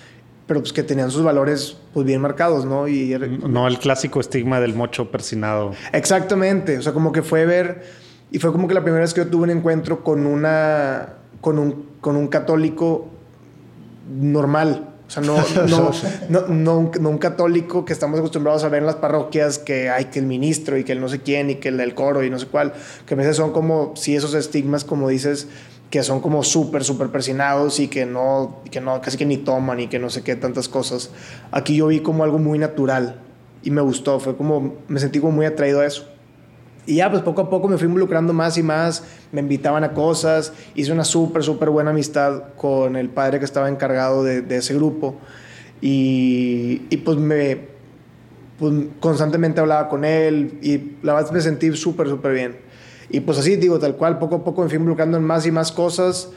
pero 0.46 0.60
pues 0.60 0.72
que 0.72 0.82
tenían 0.82 1.10
sus 1.10 1.22
valores 1.22 1.76
pues 1.94 2.04
bien 2.04 2.20
marcados, 2.20 2.64
¿no? 2.64 2.88
Y, 2.88 3.16
no 3.46 3.68
el 3.68 3.78
clásico 3.78 4.20
estigma 4.20 4.60
del 4.60 4.74
mocho 4.74 5.10
persinado. 5.10 5.72
Exactamente, 5.92 6.78
o 6.78 6.82
sea, 6.82 6.92
como 6.92 7.12
que 7.12 7.22
fue 7.22 7.46
ver, 7.46 7.84
y 8.30 8.38
fue 8.38 8.50
como 8.52 8.66
que 8.66 8.74
la 8.74 8.82
primera 8.82 9.02
vez 9.02 9.14
que 9.14 9.20
yo 9.20 9.28
tuve 9.28 9.44
un 9.44 9.50
encuentro 9.50 10.02
con 10.02 10.26
una, 10.26 11.14
con 11.40 11.58
un, 11.58 11.86
con 12.00 12.16
un 12.16 12.28
católico 12.28 13.08
normal, 14.10 14.87
o 15.08 15.10
sea, 15.10 15.22
no, 15.22 15.36
no, 15.66 15.90
no, 16.28 16.48
no, 16.48 16.90
no, 17.00 17.08
un 17.08 17.18
católico 17.18 17.86
que 17.86 17.94
estamos 17.94 18.18
acostumbrados 18.18 18.62
a 18.64 18.68
ver 18.68 18.80
en 18.80 18.86
las 18.86 18.96
parroquias 18.96 19.58
que 19.58 19.88
hay 19.88 20.06
que 20.06 20.18
el 20.18 20.26
ministro 20.26 20.76
y 20.76 20.84
que 20.84 20.92
el 20.92 21.00
no 21.00 21.08
sé 21.08 21.20
quién 21.20 21.48
y 21.48 21.54
que 21.54 21.68
el 21.68 21.78
del 21.78 21.94
coro 21.94 22.22
y 22.22 22.30
no 22.30 22.38
sé 22.38 22.46
cuál, 22.46 22.74
que 23.06 23.14
a 23.14 23.16
veces 23.16 23.36
son 23.36 23.52
como, 23.52 23.94
sí, 23.96 24.14
esos 24.14 24.34
estigmas, 24.34 24.84
como 24.84 25.08
dices, 25.08 25.48
que 25.90 26.02
son 26.02 26.20
como 26.20 26.42
súper, 26.44 26.84
súper 26.84 27.08
persinados 27.08 27.80
y 27.80 27.88
que 27.88 28.04
no, 28.04 28.60
que 28.70 28.82
no, 28.82 29.00
casi 29.00 29.16
que 29.16 29.24
ni 29.24 29.38
toman 29.38 29.80
y 29.80 29.88
que 29.88 29.98
no 29.98 30.10
sé 30.10 30.22
qué, 30.22 30.36
tantas 30.36 30.68
cosas. 30.68 31.10
Aquí 31.52 31.76
yo 31.76 31.86
vi 31.86 32.00
como 32.00 32.22
algo 32.22 32.38
muy 32.38 32.58
natural 32.58 33.18
y 33.62 33.70
me 33.70 33.80
gustó, 33.80 34.20
fue 34.20 34.36
como, 34.36 34.76
me 34.88 35.00
sentí 35.00 35.20
como 35.20 35.32
muy 35.32 35.46
atraído 35.46 35.80
a 35.80 35.86
eso. 35.86 36.06
Y 36.88 36.94
ya, 36.94 37.10
pues 37.10 37.22
poco 37.22 37.42
a 37.42 37.50
poco 37.50 37.68
me 37.68 37.76
fui 37.76 37.86
involucrando 37.86 38.32
más 38.32 38.56
y 38.56 38.62
más, 38.62 39.04
me 39.30 39.42
invitaban 39.42 39.84
a 39.84 39.92
cosas, 39.92 40.54
hice 40.74 40.90
una 40.90 41.04
súper, 41.04 41.44
súper 41.44 41.68
buena 41.68 41.90
amistad 41.90 42.54
con 42.56 42.96
el 42.96 43.10
padre 43.10 43.38
que 43.38 43.44
estaba 43.44 43.68
encargado 43.68 44.24
de, 44.24 44.40
de 44.40 44.56
ese 44.56 44.72
grupo 44.72 45.16
y, 45.82 46.80
y 46.88 46.96
pues 46.96 47.18
me, 47.18 47.58
pues 48.58 48.72
constantemente 49.00 49.60
hablaba 49.60 49.90
con 49.90 50.06
él 50.06 50.58
y 50.62 50.96
la 51.02 51.12
verdad 51.12 51.30
me 51.30 51.42
sentí 51.42 51.70
súper, 51.76 52.08
súper 52.08 52.32
bien. 52.32 52.56
Y 53.10 53.20
pues 53.20 53.36
así, 53.36 53.56
digo, 53.56 53.78
tal 53.78 53.96
cual, 53.96 54.18
poco 54.18 54.36
a 54.36 54.44
poco 54.44 54.62
me 54.62 54.68
fui 54.68 54.76
involucrando 54.76 55.18
en 55.18 55.24
más 55.24 55.44
y 55.44 55.50
más 55.50 55.70
cosas. 55.70 56.30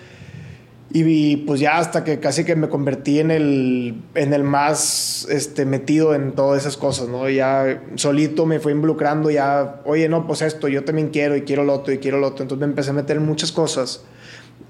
Y, 0.94 1.38
pues 1.38 1.62
ya 1.62 1.78
hasta 1.78 2.04
que 2.04 2.20
casi 2.20 2.44
que 2.44 2.56
me 2.58 2.68
convertí 2.68 3.20
en 3.20 3.32
el, 3.32 3.96
en 4.14 4.34
el 4.34 4.44
más 4.44 5.26
este, 5.30 5.66
metido 5.66 6.14
en 6.14 6.34
todas 6.34 6.62
esas 6.62 6.76
cosas, 6.76 7.08
¿no? 7.08 7.30
Ya 7.30 7.82
solito 7.96 8.46
me 8.46 8.60
fui 8.60 8.74
involucrando, 8.74 9.32
ya, 9.32 9.82
oye, 9.86 10.10
no, 10.10 10.28
pues 10.28 10.42
esto, 10.42 10.68
yo 10.68 10.84
también 10.84 11.10
quiero 11.10 11.38
y 11.38 11.44
quiero 11.44 11.64
lo 11.64 11.74
otro 11.74 11.94
y 11.94 12.00
quiero 12.00 12.20
lo 12.20 12.28
otro. 12.28 12.44
Entonces 12.44 12.60
me 12.60 12.72
empecé 12.72 12.90
a 12.90 12.94
meter 12.94 13.18
en 13.18 13.26
muchas 13.26 13.54
cosas. 13.54 14.04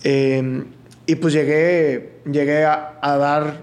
Eh, 0.04 0.64
y 1.08 1.16
pues 1.16 1.34
llegué, 1.34 2.20
llegué 2.32 2.66
a, 2.66 3.00
dar, 3.02 3.58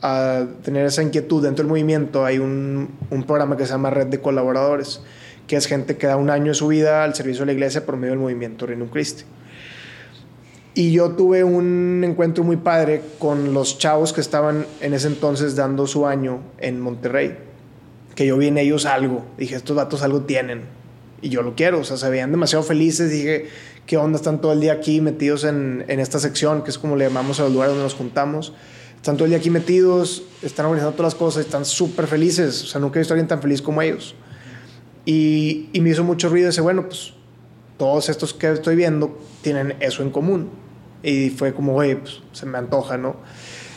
a 0.00 0.46
tener 0.62 0.86
esa 0.86 1.02
inquietud 1.02 1.42
dentro 1.42 1.64
del 1.64 1.68
movimiento. 1.68 2.24
Hay 2.24 2.38
un, 2.38 2.88
programa 3.26 3.56
que 3.56 3.66
se 3.66 3.72
llama 3.72 3.90
Red 3.90 4.06
de 4.06 4.20
Colaboradores 4.20 5.00
que 5.46 5.54
es 5.54 5.66
gente 5.66 5.96
que 5.96 6.08
da 6.08 6.16
un 6.16 6.28
año 6.28 6.46
de 6.46 6.54
su 6.54 6.66
vida 6.66 7.04
al 7.04 7.14
servicio 7.14 7.42
de 7.42 7.46
la 7.46 7.52
iglesia 7.52 7.86
por 7.86 7.96
medio 7.96 8.12
del 8.12 8.18
movimiento 8.18 8.66
Renum 8.66 8.88
Christi. 8.88 9.22
Y 10.78 10.92
yo 10.92 11.12
tuve 11.12 11.42
un 11.42 12.04
encuentro 12.04 12.44
muy 12.44 12.58
padre 12.58 13.00
con 13.18 13.54
los 13.54 13.78
chavos 13.78 14.12
que 14.12 14.20
estaban 14.20 14.66
en 14.82 14.92
ese 14.92 15.06
entonces 15.06 15.56
dando 15.56 15.86
su 15.86 16.06
año 16.06 16.40
en 16.58 16.82
Monterrey. 16.82 17.34
Que 18.14 18.26
yo 18.26 18.36
vi 18.36 18.48
en 18.48 18.58
ellos 18.58 18.84
algo. 18.84 19.24
Dije, 19.38 19.56
estos 19.56 19.74
datos 19.74 20.02
algo 20.02 20.20
tienen. 20.24 20.64
Y 21.22 21.30
yo 21.30 21.40
lo 21.40 21.54
quiero. 21.54 21.80
O 21.80 21.84
sea, 21.84 21.96
se 21.96 22.10
veían 22.10 22.30
demasiado 22.30 22.62
felices. 22.62 23.10
Dije, 23.10 23.46
¿qué 23.86 23.96
onda? 23.96 24.16
Están 24.16 24.42
todo 24.42 24.52
el 24.52 24.60
día 24.60 24.74
aquí 24.74 25.00
metidos 25.00 25.44
en, 25.44 25.82
en 25.88 25.98
esta 25.98 26.18
sección, 26.18 26.62
que 26.62 26.68
es 26.68 26.76
como 26.76 26.94
le 26.94 27.06
llamamos 27.06 27.40
a 27.40 27.44
los 27.44 27.52
lugares 27.52 27.72
donde 27.72 27.84
nos 27.84 27.94
juntamos. 27.94 28.52
Están 28.96 29.16
todo 29.16 29.24
el 29.24 29.30
día 29.30 29.38
aquí 29.38 29.48
metidos, 29.48 30.24
están 30.42 30.66
organizando 30.66 30.94
todas 30.94 31.14
las 31.14 31.18
cosas, 31.18 31.46
están 31.46 31.64
súper 31.64 32.06
felices. 32.06 32.64
O 32.64 32.66
sea, 32.66 32.82
nunca 32.82 32.98
he 32.98 33.00
visto 33.00 33.14
a 33.14 33.16
alguien 33.16 33.28
tan 33.28 33.40
feliz 33.40 33.62
como 33.62 33.80
ellos. 33.80 34.14
Y, 35.06 35.70
y 35.72 35.80
me 35.80 35.88
hizo 35.88 36.04
mucho 36.04 36.28
ruido 36.28 36.50
ese, 36.50 36.60
bueno, 36.60 36.86
pues 36.86 37.14
todos 37.78 38.10
estos 38.10 38.34
que 38.34 38.52
estoy 38.52 38.76
viendo 38.76 39.18
tienen 39.40 39.74
eso 39.80 40.02
en 40.02 40.10
común. 40.10 40.65
Y 41.06 41.30
fue 41.30 41.54
como, 41.54 41.72
güey, 41.72 41.94
pues 41.94 42.20
se 42.32 42.46
me 42.46 42.58
antoja, 42.58 42.96
¿no? 42.96 43.14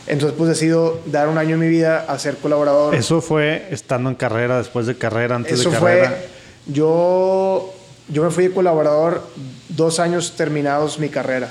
Entonces, 0.08 0.36
pues 0.36 0.48
decido 0.48 1.00
dar 1.06 1.28
un 1.28 1.38
año 1.38 1.54
en 1.54 1.60
mi 1.60 1.68
vida 1.68 2.04
a 2.08 2.18
ser 2.18 2.36
colaborador. 2.36 2.92
¿Eso 2.96 3.20
fue 3.20 3.68
estando 3.70 4.10
en 4.10 4.16
carrera, 4.16 4.58
después 4.58 4.86
de 4.86 4.98
carrera, 4.98 5.36
antes 5.36 5.62
de 5.62 5.70
carrera? 5.70 6.06
Eso 6.06 6.16
fue. 6.16 6.74
Yo, 6.74 7.72
yo 8.08 8.24
me 8.24 8.30
fui 8.30 8.48
de 8.48 8.52
colaborador 8.52 9.22
dos 9.68 10.00
años 10.00 10.34
terminados 10.36 10.98
mi 10.98 11.08
carrera. 11.08 11.48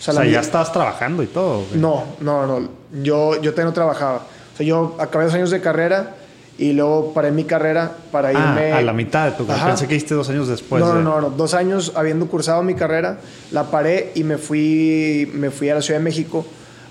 O 0.00 0.02
sea, 0.02 0.24
ya 0.24 0.40
estabas 0.40 0.72
trabajando 0.72 1.22
y 1.22 1.28
todo. 1.28 1.64
No, 1.74 2.16
no, 2.18 2.46
no. 2.48 2.68
Yo, 3.00 3.40
yo 3.40 3.52
todavía 3.52 3.66
no 3.66 3.72
trabajaba. 3.72 4.26
O 4.54 4.56
sea, 4.56 4.66
yo 4.66 4.96
acabé 4.98 5.26
dos 5.26 5.34
años 5.34 5.52
de 5.52 5.60
carrera 5.60 6.16
y 6.60 6.74
luego 6.74 7.14
paré 7.14 7.30
mi 7.30 7.44
carrera 7.44 7.90
para 8.12 8.28
ah, 8.28 8.32
irme. 8.32 8.72
A 8.72 8.82
la 8.82 8.92
mitad 8.92 9.30
de 9.30 9.46
carrera. 9.46 9.68
Pensé 9.68 9.88
que 9.88 9.94
hiciste 9.94 10.14
dos 10.14 10.28
años 10.28 10.46
después. 10.46 10.84
No, 10.84 10.92
no, 10.92 11.18
no, 11.18 11.30
dos 11.30 11.54
años 11.54 11.92
habiendo 11.96 12.26
cursado 12.26 12.62
mi 12.62 12.74
carrera, 12.74 13.18
la 13.50 13.70
paré 13.70 14.12
y 14.14 14.24
me 14.24 14.36
fui, 14.36 15.30
me 15.32 15.50
fui 15.50 15.70
a 15.70 15.76
la 15.76 15.80
Ciudad 15.80 15.98
de 15.98 16.04
México 16.04 16.44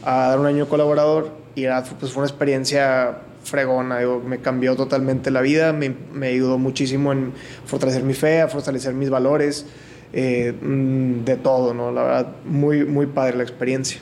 a 0.03 0.29
dar 0.29 0.39
un 0.39 0.47
año 0.47 0.67
colaborador. 0.67 1.29
Y 1.53 1.65
era, 1.65 1.83
pues 1.83 2.11
fue 2.11 2.23
una 2.23 2.29
experiencia 2.29 3.19
fregona, 3.43 3.99
digo, 3.99 4.23
me 4.25 4.39
cambió 4.39 4.75
totalmente 4.75 5.29
la 5.29 5.41
vida, 5.41 5.71
me, 5.71 5.93
me, 6.13 6.29
ayudó 6.29 6.57
muchísimo 6.57 7.11
en 7.11 7.33
fortalecer 7.65 8.03
mi 8.03 8.15
fe, 8.15 8.41
a 8.41 8.47
fortalecer 8.47 8.95
mis 8.95 9.11
valores, 9.11 9.67
eh, 10.13 10.51
mm, 10.59 11.25
de 11.25 11.35
todo, 11.37 11.75
¿no? 11.75 11.91
La 11.91 12.03
verdad, 12.03 12.27
muy, 12.43 12.85
muy 12.85 13.05
padre 13.05 13.37
la 13.37 13.43
experiencia. 13.43 14.01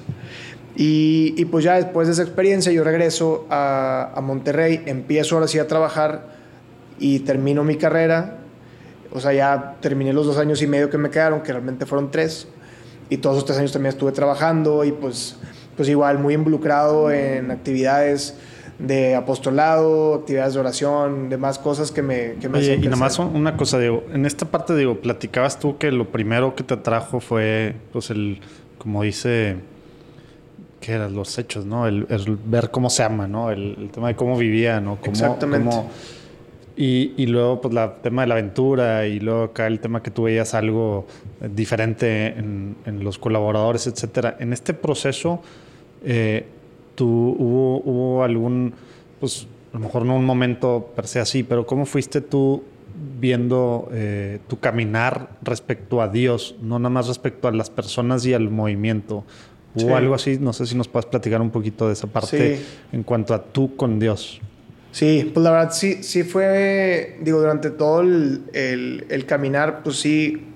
Y, 0.79 1.33
y, 1.35 1.45
pues 1.45 1.65
ya 1.65 1.73
después 1.73 2.07
de 2.07 2.13
esa 2.13 2.21
experiencia 2.21 2.71
yo 2.71 2.83
regreso 2.83 3.47
a, 3.49 4.11
a, 4.13 4.21
Monterrey, 4.21 4.83
empiezo 4.85 5.35
ahora 5.35 5.47
sí 5.47 5.57
a 5.57 5.67
trabajar 5.67 6.27
y 6.99 7.19
termino 7.21 7.63
mi 7.63 7.77
carrera. 7.77 8.37
O 9.11 9.19
sea, 9.19 9.33
ya 9.33 9.77
terminé 9.81 10.13
los 10.13 10.27
dos 10.27 10.37
años 10.37 10.61
y 10.61 10.67
medio 10.67 10.91
que 10.91 10.99
me 10.99 11.09
quedaron, 11.09 11.41
que 11.41 11.51
realmente 11.51 11.87
fueron 11.87 12.11
tres. 12.11 12.47
Y 13.09 13.17
todos 13.17 13.37
esos 13.37 13.45
tres 13.45 13.57
años 13.57 13.71
también 13.71 13.93
estuve 13.93 14.11
trabajando 14.11 14.83
y 14.83 14.91
pues, 14.91 15.37
pues 15.75 15.89
igual 15.89 16.19
muy 16.19 16.35
involucrado 16.35 17.09
en 17.09 17.49
actividades 17.49 18.35
de 18.77 19.15
apostolado, 19.15 20.13
actividades 20.13 20.53
de 20.53 20.59
oración, 20.59 21.29
demás 21.29 21.57
cosas 21.57 21.91
que 21.91 22.03
me, 22.03 22.33
que 22.33 22.49
me 22.49 22.59
Oye, 22.59 22.75
Y 22.75 22.85
nada 22.85 22.97
más 22.97 23.17
una 23.17 23.57
cosa, 23.57 23.79
digo, 23.79 24.03
en 24.13 24.27
esta 24.27 24.45
parte, 24.45 24.75
digo, 24.75 25.01
platicabas 25.01 25.57
tú 25.57 25.79
que 25.79 25.91
lo 25.91 26.11
primero 26.11 26.53
que 26.53 26.63
te 26.63 26.75
atrajo 26.75 27.19
fue, 27.19 27.73
pues 27.91 28.11
el, 28.11 28.41
como 28.77 29.01
dice 29.01 29.55
que 30.79 30.93
eran 30.93 31.13
los 31.13 31.37
hechos, 31.37 31.65
¿no? 31.65 31.87
El, 31.87 32.05
ver 32.45 32.71
cómo 32.71 32.89
se 32.89 33.03
ama, 33.03 33.27
¿no? 33.27 33.51
El, 33.51 33.89
tema 33.91 34.09
de 34.09 34.15
cómo 34.15 34.37
vivía, 34.37 34.79
¿no? 34.79 34.97
Exactamente. 35.03 35.75
y, 36.75 37.13
y, 37.17 37.25
luego, 37.25 37.61
pues, 37.61 37.75
el 37.75 37.89
tema 38.01 38.21
de 38.21 38.27
la 38.27 38.35
aventura 38.35 39.07
y 39.07 39.19
luego 39.19 39.43
acá 39.45 39.67
el 39.67 39.79
tema 39.79 40.03
que 40.03 40.11
tú 40.11 40.23
veías 40.23 40.53
algo 40.53 41.07
diferente 41.53 42.27
en, 42.27 42.75
en 42.85 43.03
los 43.03 43.17
colaboradores, 43.17 43.87
etcétera. 43.87 44.37
En 44.39 44.53
este 44.53 44.73
proceso, 44.73 45.41
eh, 46.03 46.45
¿tú 46.95 47.35
hubo, 47.39 47.81
hubo 47.83 48.23
algún, 48.23 48.73
pues, 49.19 49.47
a 49.73 49.77
lo 49.77 49.85
mejor 49.85 50.05
no 50.05 50.15
un 50.15 50.25
momento 50.25 50.91
per 50.95 51.07
se 51.07 51.19
así, 51.19 51.43
pero 51.43 51.65
¿cómo 51.65 51.85
fuiste 51.85 52.21
tú 52.21 52.63
viendo 53.19 53.89
eh, 53.91 54.39
tu 54.47 54.59
caminar 54.59 55.29
respecto 55.41 56.01
a 56.01 56.07
Dios, 56.07 56.55
no 56.61 56.79
nada 56.79 56.89
más 56.89 57.07
respecto 57.07 57.47
a 57.47 57.51
las 57.51 57.69
personas 57.69 58.25
y 58.25 58.33
al 58.33 58.49
movimiento? 58.49 59.23
O 59.85 59.95
algo 59.95 60.15
así. 60.15 60.37
No 60.39 60.53
sé 60.53 60.65
si 60.65 60.75
nos 60.75 60.87
puedes 60.87 61.05
platicar 61.05 61.41
un 61.41 61.49
poquito 61.49 61.87
de 61.87 61.93
esa 61.93 62.07
parte 62.07 62.59
en 62.91 63.03
cuanto 63.03 63.33
a 63.33 63.43
tú 63.43 63.75
con 63.75 63.99
Dios. 63.99 64.41
Sí, 64.91 65.29
pues 65.31 65.43
la 65.43 65.51
verdad 65.51 65.71
sí, 65.73 66.01
sí 66.01 66.23
fue, 66.23 67.17
digo, 67.21 67.39
durante 67.39 67.69
todo 67.69 68.01
el, 68.01 69.05
el, 69.09 69.25
caminar, 69.27 69.83
pues 69.83 69.99
sí, 69.99 70.47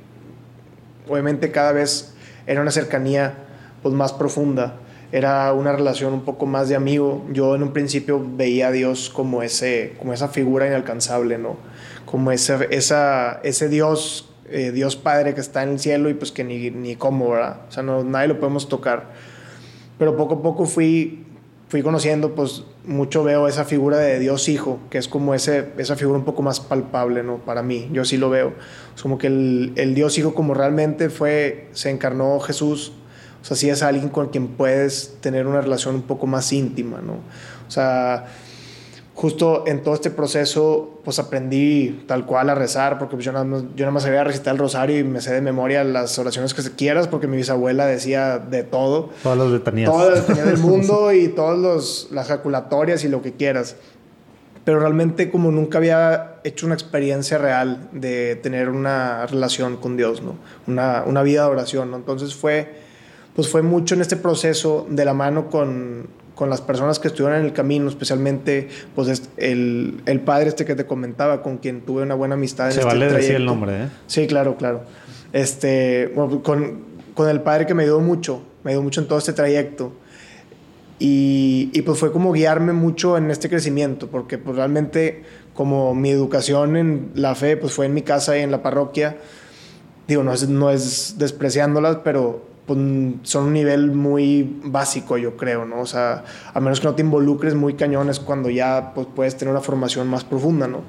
obviamente 1.07 1.51
cada 1.51 1.73
vez 1.73 2.13
era 2.47 2.61
una 2.61 2.71
cercanía 2.71 3.35
pues 3.83 3.93
más 3.93 4.13
profunda. 4.13 4.77
Era 5.11 5.53
una 5.53 5.73
relación 5.73 6.13
un 6.13 6.25
poco 6.25 6.47
más 6.47 6.69
de 6.69 6.75
amigo. 6.75 7.23
Yo 7.31 7.53
en 7.53 7.61
un 7.61 7.71
principio 7.71 8.25
veía 8.35 8.69
a 8.69 8.71
Dios 8.71 9.11
como, 9.11 9.43
ese, 9.43 9.93
como 9.99 10.11
esa 10.11 10.29
figura 10.29 10.65
inalcanzable, 10.65 11.37
¿no? 11.37 11.57
Como 12.05 12.31
ese, 12.31 12.67
esa, 12.71 13.41
ese 13.43 13.69
Dios, 13.69 14.30
eh, 14.51 14.71
Dios 14.71 14.95
Padre 14.95 15.33
que 15.33 15.41
está 15.41 15.63
en 15.63 15.69
el 15.69 15.79
cielo 15.79 16.09
y 16.09 16.13
pues 16.13 16.31
que 16.31 16.43
ni, 16.43 16.69
ni 16.71 16.95
cómo, 16.95 17.31
¿verdad? 17.31 17.61
O 17.69 17.71
sea, 17.71 17.83
no, 17.83 18.03
nadie 18.03 18.27
lo 18.27 18.39
podemos 18.39 18.69
tocar. 18.69 19.11
Pero 19.97 20.17
poco 20.17 20.35
a 20.35 20.41
poco 20.41 20.65
fui 20.65 21.25
fui 21.71 21.83
conociendo, 21.83 22.35
pues 22.35 22.65
mucho 22.85 23.23
veo 23.23 23.47
esa 23.47 23.63
figura 23.63 23.95
de 23.95 24.19
Dios 24.19 24.49
Hijo, 24.49 24.79
que 24.89 24.97
es 24.97 25.07
como 25.07 25.33
ese, 25.33 25.69
esa 25.77 25.95
figura 25.95 26.19
un 26.19 26.25
poco 26.25 26.41
más 26.41 26.59
palpable, 26.59 27.23
¿no? 27.23 27.37
Para 27.37 27.63
mí, 27.63 27.89
yo 27.93 28.03
sí 28.03 28.17
lo 28.17 28.29
veo. 28.29 28.51
Es 28.93 29.01
como 29.01 29.17
que 29.17 29.27
el, 29.27 29.71
el 29.77 29.95
Dios 29.95 30.17
Hijo 30.17 30.33
como 30.33 30.53
realmente 30.53 31.09
fue, 31.09 31.69
se 31.71 31.89
encarnó 31.89 32.41
Jesús, 32.41 32.91
o 33.41 33.45
sea, 33.45 33.55
sí 33.55 33.69
es 33.69 33.83
alguien 33.83 34.09
con 34.09 34.27
quien 34.27 34.49
puedes 34.49 35.15
tener 35.21 35.47
una 35.47 35.61
relación 35.61 35.95
un 35.95 36.01
poco 36.01 36.27
más 36.27 36.51
íntima, 36.51 36.99
¿no? 36.99 37.13
O 37.13 37.71
sea, 37.71 38.25
justo 39.21 39.65
en 39.67 39.83
todo 39.83 39.93
este 39.93 40.09
proceso, 40.09 40.99
pues 41.03 41.19
aprendí 41.19 42.05
tal 42.07 42.25
cual 42.25 42.49
a 42.49 42.55
rezar, 42.55 42.97
porque 42.97 43.15
pues, 43.15 43.23
yo, 43.23 43.31
nada 43.31 43.45
más, 43.45 43.61
yo 43.75 43.85
nada 43.85 43.91
más 43.91 44.01
sabía 44.01 44.23
recitar 44.23 44.53
el 44.53 44.57
rosario 44.57 44.97
y 44.97 45.03
me 45.03 45.21
sé 45.21 45.31
de 45.31 45.41
memoria 45.41 45.83
las 45.83 46.17
oraciones 46.17 46.55
que 46.55 46.63
quieras, 46.71 47.07
porque 47.07 47.27
mi 47.27 47.37
bisabuela 47.37 47.85
decía 47.85 48.39
de 48.39 48.63
todo. 48.63 49.11
Todas 49.21 49.37
las 49.37 49.51
letanías. 49.51 49.91
Todas 49.91 50.09
las 50.09 50.19
letanías 50.21 50.47
del 50.47 50.57
mundo 50.67 51.13
y 51.13 51.27
todas 51.27 52.07
las 52.09 52.27
jaculatorias 52.29 53.03
y 53.03 53.09
lo 53.09 53.21
que 53.21 53.33
quieras. 53.33 53.75
Pero 54.65 54.79
realmente 54.79 55.29
como 55.29 55.51
nunca 55.51 55.77
había 55.77 56.39
hecho 56.43 56.65
una 56.65 56.73
experiencia 56.73 57.37
real 57.37 57.89
de 57.91 58.37
tener 58.37 58.69
una 58.69 59.27
relación 59.27 59.77
con 59.77 59.97
Dios, 59.97 60.23
¿no? 60.23 60.33
Una, 60.65 61.03
una 61.05 61.21
vida 61.21 61.43
de 61.43 61.51
oración, 61.51 61.91
¿no? 61.91 61.97
Entonces 61.97 62.33
fue, 62.33 62.73
pues 63.35 63.49
fue 63.49 63.61
mucho 63.61 63.93
en 63.93 64.01
este 64.01 64.15
proceso 64.15 64.87
de 64.89 65.05
la 65.05 65.13
mano 65.13 65.51
con, 65.51 66.07
con 66.41 66.49
las 66.49 66.59
personas 66.59 66.97
que 66.97 67.07
estuvieron 67.07 67.39
en 67.39 67.45
el 67.45 67.53
camino, 67.53 67.87
especialmente 67.87 68.67
pues 68.95 69.29
el, 69.37 70.01
el, 70.07 70.19
padre 70.21 70.49
este 70.49 70.65
que 70.65 70.73
te 70.73 70.87
comentaba, 70.87 71.43
con 71.43 71.59
quien 71.59 71.81
tuve 71.81 72.01
una 72.01 72.15
buena 72.15 72.33
amistad. 72.33 72.65
En 72.65 72.71
Se 72.71 72.79
este 72.79 72.87
vale 72.87 73.13
decir 73.13 73.35
el 73.35 73.45
nombre, 73.45 73.83
¿eh? 73.83 73.87
Sí, 74.07 74.25
claro, 74.25 74.57
claro. 74.57 74.81
Este, 75.33 76.11
bueno, 76.15 76.41
con, 76.41 76.79
con, 77.13 77.29
el 77.29 77.41
padre 77.41 77.67
que 77.67 77.75
me 77.75 77.83
ayudó 77.83 77.99
mucho, 77.99 78.41
me 78.63 78.71
ayudó 78.71 78.81
mucho 78.81 79.01
en 79.01 79.07
todo 79.07 79.19
este 79.19 79.33
trayecto. 79.33 79.93
Y, 80.97 81.69
y, 81.73 81.83
pues 81.83 81.99
fue 81.99 82.11
como 82.11 82.31
guiarme 82.31 82.73
mucho 82.73 83.19
en 83.19 83.29
este 83.29 83.47
crecimiento, 83.47 84.07
porque 84.07 84.39
pues 84.39 84.55
realmente 84.55 85.21
como 85.53 85.93
mi 85.93 86.09
educación 86.09 86.75
en 86.75 87.11
la 87.13 87.35
fe 87.35 87.55
pues 87.55 87.73
fue 87.73 87.85
en 87.85 87.93
mi 87.93 88.01
casa 88.01 88.35
y 88.35 88.41
en 88.41 88.49
la 88.49 88.63
parroquia, 88.63 89.17
digo, 90.07 90.23
no 90.23 90.33
es, 90.33 90.49
no 90.49 90.71
es 90.71 91.19
despreciándolas, 91.19 91.97
pero 92.03 92.49
pues, 92.73 92.79
son 93.23 93.47
un 93.47 93.53
nivel 93.53 93.91
muy 93.91 94.59
básico, 94.63 95.17
yo 95.17 95.35
creo, 95.35 95.65
¿no? 95.65 95.81
O 95.81 95.85
sea, 95.85 96.23
a 96.53 96.59
menos 96.61 96.79
que 96.79 96.87
no 96.87 96.95
te 96.95 97.01
involucres 97.01 97.53
muy 97.53 97.73
cañones 97.73 98.19
cuando 98.19 98.49
ya 98.49 98.93
pues, 98.95 99.07
puedes 99.13 99.35
tener 99.35 99.51
una 99.51 99.61
formación 99.61 100.07
más 100.07 100.23
profunda, 100.23 100.67
¿no? 100.67 100.83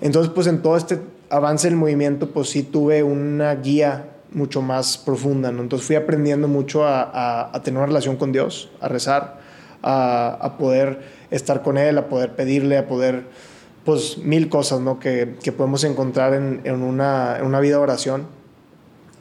Entonces, 0.00 0.30
pues 0.32 0.46
en 0.46 0.62
todo 0.62 0.76
este 0.76 1.00
avance 1.30 1.68
del 1.68 1.76
movimiento, 1.76 2.30
pues 2.30 2.50
sí 2.50 2.62
tuve 2.62 3.02
una 3.02 3.54
guía 3.56 4.10
mucho 4.30 4.62
más 4.62 4.98
profunda, 4.98 5.50
¿no? 5.50 5.62
Entonces 5.62 5.86
fui 5.86 5.96
aprendiendo 5.96 6.46
mucho 6.46 6.84
a, 6.84 7.50
a, 7.52 7.62
tener 7.62 7.78
una 7.78 7.86
relación 7.86 8.16
con 8.16 8.30
Dios, 8.30 8.70
a 8.80 8.88
rezar, 8.88 9.40
a, 9.82 10.54
poder 10.58 11.00
estar 11.30 11.62
con 11.62 11.78
Él, 11.78 11.98
a 11.98 12.08
poder 12.08 12.36
pedirle, 12.36 12.78
a 12.78 12.86
poder, 12.86 13.24
pues 13.84 14.18
mil 14.18 14.48
cosas, 14.48 14.80
¿no? 14.80 15.00
Que, 15.00 15.26
podemos 15.56 15.82
encontrar 15.84 16.34
en, 16.34 16.60
en, 16.64 16.82
una, 16.82 17.38
en 17.38 17.46
una 17.46 17.58
vida 17.58 17.76
de 17.76 17.82
oración. 17.82 18.35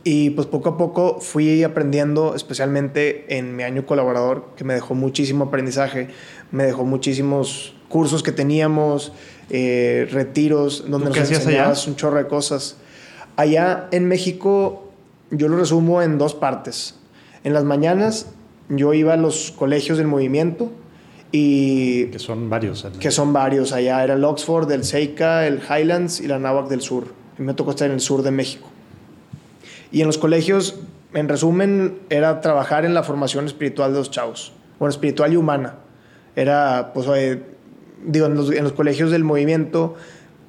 Y 0.07 0.29
pues 0.29 0.45
poco 0.45 0.69
a 0.69 0.77
poco 0.77 1.19
fui 1.19 1.63
aprendiendo, 1.63 2.35
especialmente 2.35 3.25
en 3.39 3.55
mi 3.55 3.63
año 3.63 3.87
colaborador, 3.87 4.49
que 4.55 4.63
me 4.63 4.75
dejó 4.75 4.93
muchísimo 4.93 5.45
aprendizaje, 5.45 6.09
me 6.51 6.63
dejó 6.63 6.85
muchísimos 6.85 7.75
cursos 7.89 8.21
que 8.21 8.31
teníamos, 8.31 9.13
eh, 9.49 10.07
retiros, 10.11 10.85
donde 10.87 11.09
nos 11.09 11.31
enseñabas 11.31 11.87
un 11.87 11.95
chorro 11.95 12.19
de 12.19 12.27
cosas. 12.27 12.77
Allá 13.35 13.87
en 13.91 14.07
México, 14.07 14.91
yo 15.31 15.47
lo 15.47 15.57
resumo 15.57 16.03
en 16.03 16.19
dos 16.19 16.35
partes. 16.35 16.99
En 17.43 17.53
las 17.53 17.63
mañanas, 17.63 18.27
yo 18.69 18.93
iba 18.93 19.13
a 19.13 19.17
los 19.17 19.51
colegios 19.57 19.97
del 19.97 20.05
movimiento 20.05 20.71
y... 21.31 22.05
Que 22.11 22.19
son 22.19 22.47
varios. 22.47 22.87
Que 22.99 23.09
son 23.09 23.33
varios. 23.33 23.71
Allá 23.71 24.03
era 24.03 24.13
el 24.13 24.23
Oxford, 24.23 24.71
el 24.71 24.83
Seika, 24.83 25.47
el 25.47 25.61
Highlands 25.67 26.21
y 26.21 26.27
la 26.27 26.37
Náhuac 26.37 26.67
del 26.67 26.81
Sur. 26.81 27.07
Y 27.39 27.41
me 27.41 27.55
tocó 27.55 27.71
estar 27.71 27.87
en 27.87 27.95
el 27.95 28.01
sur 28.01 28.21
de 28.21 28.29
México. 28.29 28.69
Y 29.91 30.01
en 30.01 30.07
los 30.07 30.17
colegios, 30.17 30.79
en 31.13 31.29
resumen, 31.29 31.99
era 32.09 32.41
trabajar 32.41 32.85
en 32.85 32.93
la 32.93 33.03
formación 33.03 33.45
espiritual 33.45 33.93
de 33.93 33.99
los 33.99 34.11
chavos. 34.11 34.53
Bueno, 34.79 34.89
espiritual 34.89 35.33
y 35.33 35.37
humana. 35.37 35.75
Era, 36.35 36.91
pues, 36.93 37.07
eh, 37.15 37.41
digo, 38.05 38.25
en 38.25 38.35
los, 38.35 38.73
colegios 38.73 39.11
del 39.11 39.23
movimiento, 39.23 39.95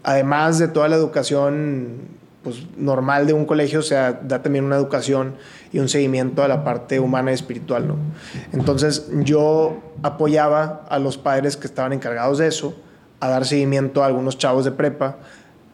además 0.03 0.59
de 0.59 0.69
toda 0.69 0.89
la 0.89 0.97
educación 0.97 2.17
pues, 2.43 2.65
normal 2.77 3.27
de 3.27 3.33
un 3.33 3.45
colegio, 3.45 3.81
o 3.81 3.83
sea, 3.83 4.13
da 4.13 4.43
también 4.43 4.65
una 4.65 4.77
educación 4.77 5.35
y 5.73 5.79
un 5.79 5.89
seguimiento 5.89 6.43
a 6.43 6.49
la 6.49 6.65
parte 6.65 7.01
humana 7.01 7.31
y 7.31 7.35
espiritual, 7.35 7.89
¿no? 7.89 7.97
Entonces, 8.53 9.09
yo 9.23 9.81
apoyaba 10.03 10.85
a 10.89 10.99
los 10.99 11.19
padres 11.19 11.57
que 11.57 11.67
estaban 11.67 11.93
encargados 11.93 12.39
de 12.39 12.47
eso, 12.49 12.75
a 13.21 13.29
dar 13.29 13.47
seguimiento 13.47 14.03
a 14.03 14.07
algunos 14.07 14.39
chavos 14.39 14.65
de 14.65 14.73
prepa, 14.73 15.17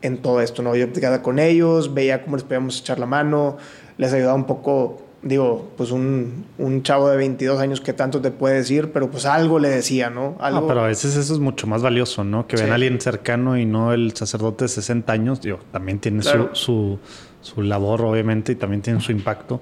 en 0.03 0.19
todo 0.19 0.41
esto, 0.41 0.63
¿no? 0.63 0.75
Yo 0.77 0.87
platicaba 0.87 1.23
con 1.23 1.39
ellos, 1.39 1.95
veía 1.95 2.23
cómo 2.23 2.37
les 2.37 2.45
podíamos 2.45 2.81
echar 2.81 2.99
la 2.99 3.07
mano, 3.07 3.57
les 3.99 4.13
ayudaba 4.13 4.35
un 4.35 4.45
poco, 4.45 5.03
digo, 5.23 5.71
pues 5.77 5.91
un, 5.91 6.45
un 6.59 6.83
chavo 6.83 7.09
de 7.09 7.17
22 7.17 7.61
años 7.61 7.81
que 7.81 7.93
tanto 7.93 8.21
te 8.21 8.31
puede 8.31 8.57
decir, 8.57 8.93
pero 8.93 9.11
pues 9.11 9.25
algo 9.25 9.59
le 9.59 9.69
decía, 9.69 10.11
¿no? 10.11 10.37
Algo... 10.41 10.63
No, 10.63 10.67
pero 10.67 10.85
a 10.85 10.89
veces 10.89 11.17
eso 11.17 11.33
es 11.33 11.39
mucho 11.39 11.67
más 11.67 11.83
valioso, 11.83 12.25
¿no? 12.25 12.47
Que 12.47 12.57
sí. 12.57 12.65
ven 12.65 12.73
a 12.73 12.75
alguien 12.75 13.01
cercano 13.01 13.57
y 13.57 13.65
no 13.65 13.93
el 13.93 14.15
sacerdote 14.15 14.65
de 14.65 14.69
60 14.69 15.13
años, 15.13 15.41
digo, 15.41 15.61
también 15.71 15.99
tiene 15.99 16.21
claro. 16.21 16.51
su, 16.53 16.99
su, 17.41 17.55
su 17.55 17.63
labor, 17.63 18.03
obviamente, 18.03 18.53
y 18.53 18.57
también 18.57 18.83
tiene 18.83 19.01
su 19.01 19.13
impacto, 19.13 19.61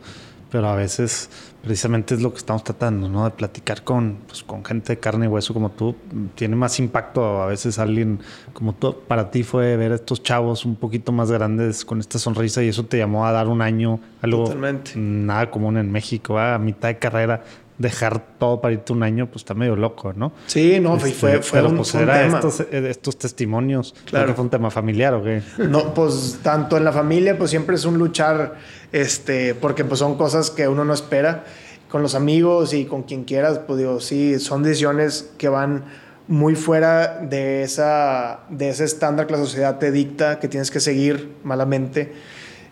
pero 0.50 0.68
a 0.68 0.74
veces 0.74 1.28
precisamente 1.62 2.14
es 2.14 2.22
lo 2.22 2.32
que 2.32 2.38
estamos 2.38 2.64
tratando, 2.64 3.08
¿no? 3.08 3.24
De 3.24 3.30
platicar 3.30 3.84
con, 3.84 4.18
pues, 4.26 4.42
con 4.42 4.64
gente 4.64 4.94
de 4.94 4.98
carne 4.98 5.26
y 5.26 5.28
hueso 5.28 5.52
como 5.52 5.70
tú. 5.70 5.94
Tiene 6.34 6.56
más 6.56 6.78
impacto 6.78 7.42
a 7.42 7.46
veces 7.46 7.78
alguien 7.78 8.20
como 8.52 8.74
tú. 8.74 8.96
Para 9.06 9.30
ti 9.30 9.42
fue 9.42 9.76
ver 9.76 9.92
a 9.92 9.94
estos 9.96 10.22
chavos 10.22 10.64
un 10.64 10.76
poquito 10.76 11.12
más 11.12 11.30
grandes 11.30 11.84
con 11.84 12.00
esta 12.00 12.18
sonrisa 12.18 12.62
y 12.62 12.68
eso 12.68 12.84
te 12.84 12.98
llamó 12.98 13.26
a 13.26 13.32
dar 13.32 13.48
un 13.48 13.62
año, 13.62 14.00
algo 14.22 14.44
Totalmente. 14.44 14.92
nada 14.96 15.50
común 15.50 15.76
en 15.76 15.90
México, 15.92 16.38
¿eh? 16.38 16.54
a 16.54 16.58
mitad 16.58 16.88
de 16.88 16.98
carrera. 16.98 17.44
Dejar 17.80 18.36
todo 18.38 18.60
para 18.60 18.74
irte 18.74 18.92
un 18.92 19.02
año, 19.02 19.26
pues 19.26 19.38
está 19.38 19.54
medio 19.54 19.74
loco, 19.74 20.12
¿no? 20.12 20.32
Sí, 20.46 20.78
no, 20.80 20.96
este, 20.96 21.12
fue, 21.12 21.42
fue 21.42 21.58
pero 21.58 21.70
un, 21.70 21.76
pues 21.78 21.90
fue 21.90 22.02
era 22.02 22.12
un 22.12 22.20
tema. 22.20 22.38
Estos, 22.38 22.60
estos 22.70 23.18
testimonios. 23.18 23.94
Claro. 24.04 24.28
Que 24.28 24.34
fue 24.34 24.44
un 24.44 24.50
tema 24.50 24.70
familiar 24.70 25.14
o 25.14 25.24
qué. 25.24 25.42
No, 25.58 25.94
pues 25.94 26.38
tanto 26.42 26.76
en 26.76 26.84
la 26.84 26.92
familia, 26.92 27.36
pues 27.38 27.50
siempre 27.50 27.76
es 27.76 27.84
un 27.84 27.98
luchar, 27.98 28.56
este, 28.92 29.54
porque 29.54 29.84
pues 29.84 29.98
son 29.98 30.16
cosas 30.16 30.50
que 30.50 30.68
uno 30.68 30.84
no 30.84 30.92
espera 30.92 31.44
con 31.90 32.02
los 32.02 32.14
amigos 32.14 32.72
y 32.72 32.84
con 32.84 33.02
quien 33.02 33.24
quieras, 33.24 33.60
pues 33.66 33.78
digo, 33.78 34.00
sí, 34.00 34.38
son 34.38 34.62
decisiones 34.62 35.30
que 35.38 35.48
van 35.48 35.84
muy 36.28 36.54
fuera 36.54 37.18
de, 37.18 37.64
esa, 37.64 38.40
de 38.50 38.68
ese 38.68 38.84
estándar 38.84 39.26
que 39.26 39.32
la 39.32 39.38
sociedad 39.38 39.78
te 39.78 39.90
dicta, 39.90 40.38
que 40.38 40.46
tienes 40.46 40.70
que 40.70 40.78
seguir 40.78 41.34
malamente. 41.42 42.12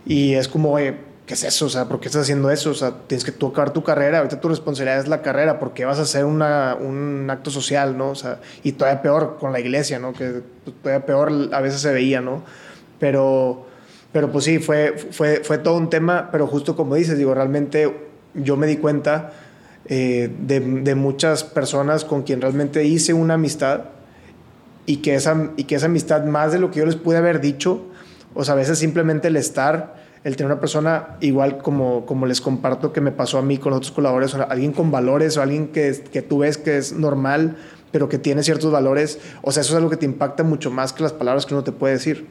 Y 0.07 0.35
es 0.35 0.47
como, 0.47 0.79
eh, 0.79 0.97
¿qué 1.29 1.35
es 1.35 1.45
eso? 1.45 1.67
O 1.67 1.69
sea, 1.69 1.85
¿por 1.85 2.01
qué 2.01 2.09
estás 2.09 2.23
haciendo 2.23 2.51
eso? 2.51 2.71
O 2.71 2.75
sea, 2.75 2.93
tienes 3.07 3.23
que 3.23 3.33
tocar 3.33 3.73
tu 3.75 3.85
carrera, 3.85 4.19
ahorita 4.19 4.41
tu 4.41 4.49
responsabilidad 4.49 4.99
es 4.99 5.09
la 5.09 5.21
carrera, 5.21 5.59
porque 5.61 5.85
vas 5.85 5.99
a 5.99 6.03
hacer 6.03 6.25
una, 6.25 6.75
un 6.75 7.29
acto 7.31 7.51
social, 7.51 7.99
¿no? 7.99 8.09
O 8.09 8.15
sea, 8.15 8.41
y 8.65 8.73
todavía 8.73 9.03
peor 9.03 9.37
con 9.39 9.53
la 9.53 9.61
iglesia, 9.61 9.99
¿no? 9.99 10.15
Que 10.15 10.41
todavía 10.83 11.05
peor 11.05 11.51
a 11.53 11.61
veces 11.61 11.83
se 11.83 11.93
veía, 11.93 12.23
¿no? 12.23 12.43
Pero, 12.99 13.67
pero 14.11 14.33
pues 14.33 14.47
sí, 14.47 14.59
fue, 14.59 14.97
fue, 15.11 15.43
fue 15.45 15.59
todo 15.59 15.77
un 15.77 15.91
tema, 15.91 16.31
pero 16.33 16.47
justo 16.47 16.75
como 16.75 16.95
dices, 16.95 17.19
digo, 17.19 17.35
realmente 17.35 17.95
yo 18.33 18.57
me 18.57 18.67
di 18.67 18.79
cuenta 18.79 19.35
eh, 19.85 20.31
de, 20.41 20.61
de, 20.61 20.95
muchas 20.95 21.45
personas 21.45 22.07
con 22.07 22.23
quien 22.23 22.41
realmente 22.41 22.85
hice 22.85 23.13
una 23.13 23.35
amistad 23.35 23.83
y 24.87 24.99
que, 24.99 25.15
esa, 25.15 25.51
y 25.59 25.65
que 25.65 25.75
esa 25.75 25.87
amistad, 25.87 26.25
más 26.25 26.53
de 26.53 26.59
lo 26.59 26.71
que 26.71 26.79
yo 26.79 26.87
les 26.87 26.97
pude 26.97 27.19
haber 27.19 27.43
dicho, 27.43 27.83
o 28.35 28.45
sea, 28.45 28.55
a 28.55 28.57
veces 28.57 28.79
simplemente 28.79 29.29
el 29.29 29.37
estar, 29.37 29.98
el 30.25 30.37
tener 30.37 30.53
una 30.53 30.61
persona 30.61 31.17
igual 31.21 31.59
como, 31.59 32.07
como 32.07 32.27
les 32.27 32.41
comparto 32.41 32.93
que 32.93 33.01
me 33.01 33.13
pasó 33.13 33.39
a 33.39 33.43
mí 33.43 33.59
con 33.59 33.73
otros 33.73 33.93
colaboradores, 33.93 34.35
o 34.35 34.51
alguien 34.51 34.73
con 34.73 34.91
valores 34.91 35.37
o 35.37 35.43
alguien 35.43 35.69
que, 35.69 36.03
que 36.13 36.23
tú 36.23 36.39
ves 36.39 36.59
que 36.59 36.77
es 36.77 36.93
normal, 36.93 37.57
pero 37.91 38.09
que 38.09 38.19
tiene 38.19 38.43
ciertos 38.43 38.71
valores, 38.71 39.19
o 39.43 39.53
sea, 39.53 39.63
eso 39.63 39.73
es 39.73 39.77
algo 39.77 39.91
que 39.91 39.97
te 39.97 40.07
impacta 40.07 40.43
mucho 40.43 40.71
más 40.71 40.93
que 40.93 41.03
las 41.03 41.13
palabras 41.13 41.47
que 41.47 41.55
uno 41.55 41.65
te 41.65 41.73
puede 41.73 41.95
decir. 41.95 42.27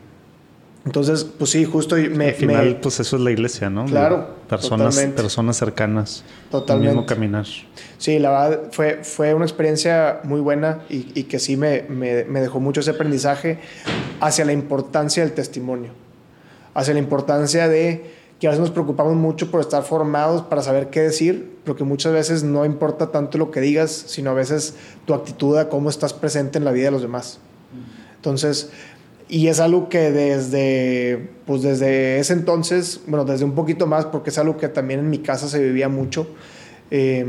Entonces, 0.88 1.26
pues 1.26 1.50
sí, 1.50 1.65
justo 1.65 1.97
me... 1.97 2.30
Al 2.30 2.34
final, 2.36 2.65
me, 2.65 2.76
pues 2.76 3.02
eso 3.02 3.17
es 3.17 3.21
la 3.21 3.32
iglesia, 3.32 3.69
¿no? 3.69 3.84
Claro. 3.84 4.36
Personas, 4.47 4.95
totalmente. 4.95 5.21
personas 5.21 5.58
cercanas. 5.58 6.23
Totalmente. 6.50 6.91
El 6.91 6.95
mismo 6.95 7.06
caminar. 7.06 7.45
Sí, 7.97 8.19
la 8.19 8.30
verdad 8.30 8.62
fue, 8.71 9.04
fue 9.04 9.34
una 9.34 9.43
experiencia 9.43 10.21
muy 10.23 10.39
buena 10.39 10.84
y, 10.89 11.12
y 11.13 11.23
que 11.23 11.39
sí 11.39 11.58
me, 11.58 11.84
me, 11.89 12.23
me, 12.23 12.39
dejó 12.39 12.62
mucho 12.62 12.80
ese 12.80 12.91
aprendizaje 12.91 13.60
hacia 14.21 14.45
la 14.45 14.54
importancia 14.54 15.23
del 15.23 15.34
testimonio, 15.34 15.91
hacia 16.78 16.94
la 16.94 17.00
importancia 17.00 17.68
de 17.68 18.04
que 18.40 18.46
a 18.46 18.52
veces 18.52 18.62
nos 18.62 18.70
preocupamos 18.70 19.16
mucho 19.16 19.50
por 19.50 19.62
estar 19.62 19.82
formados 19.82 20.44
para 20.44 20.62
saber 20.62 20.92
qué 20.92 21.02
decir, 21.02 21.58
pero 21.63 21.76
que 21.76 21.84
muchas 21.84 22.13
veces 22.13 22.44
no 22.44 22.66
importa 22.66 23.12
tanto 23.12 23.40
lo 23.40 23.50
que 23.50 23.62
digas, 23.62 23.92
sino 23.92 24.30
a 24.30 24.34
veces 24.36 24.76
tu 25.06 25.16
actitud 25.16 25.58
a 25.58 25.70
cómo 25.70 25.90
estás 25.90 26.13
presente 26.13 26.60
en 26.60 26.66
la 26.66 26.72
vida 26.72 26.86
de 26.86 26.92
los 26.92 27.02
demás. 27.02 27.40
Entonces, 28.16 28.70
y 29.28 29.48
es 29.48 29.60
algo 29.60 29.90
que 29.90 30.12
desde, 30.12 31.32
pues 31.48 31.63
desde 31.63 32.20
ese 32.20 32.34
entonces, 32.34 33.02
bueno, 33.08 33.26
desde 33.26 33.44
un 33.44 33.56
poquito 33.56 33.88
más, 33.88 34.06
porque 34.06 34.30
es 34.30 34.38
algo 34.38 34.58
que 34.58 34.70
también 34.70 35.00
en 35.00 35.10
mi 35.10 35.18
casa 35.18 35.48
se 35.48 35.60
vivía 35.60 35.90
mucho, 35.90 36.28
eh, 36.92 37.26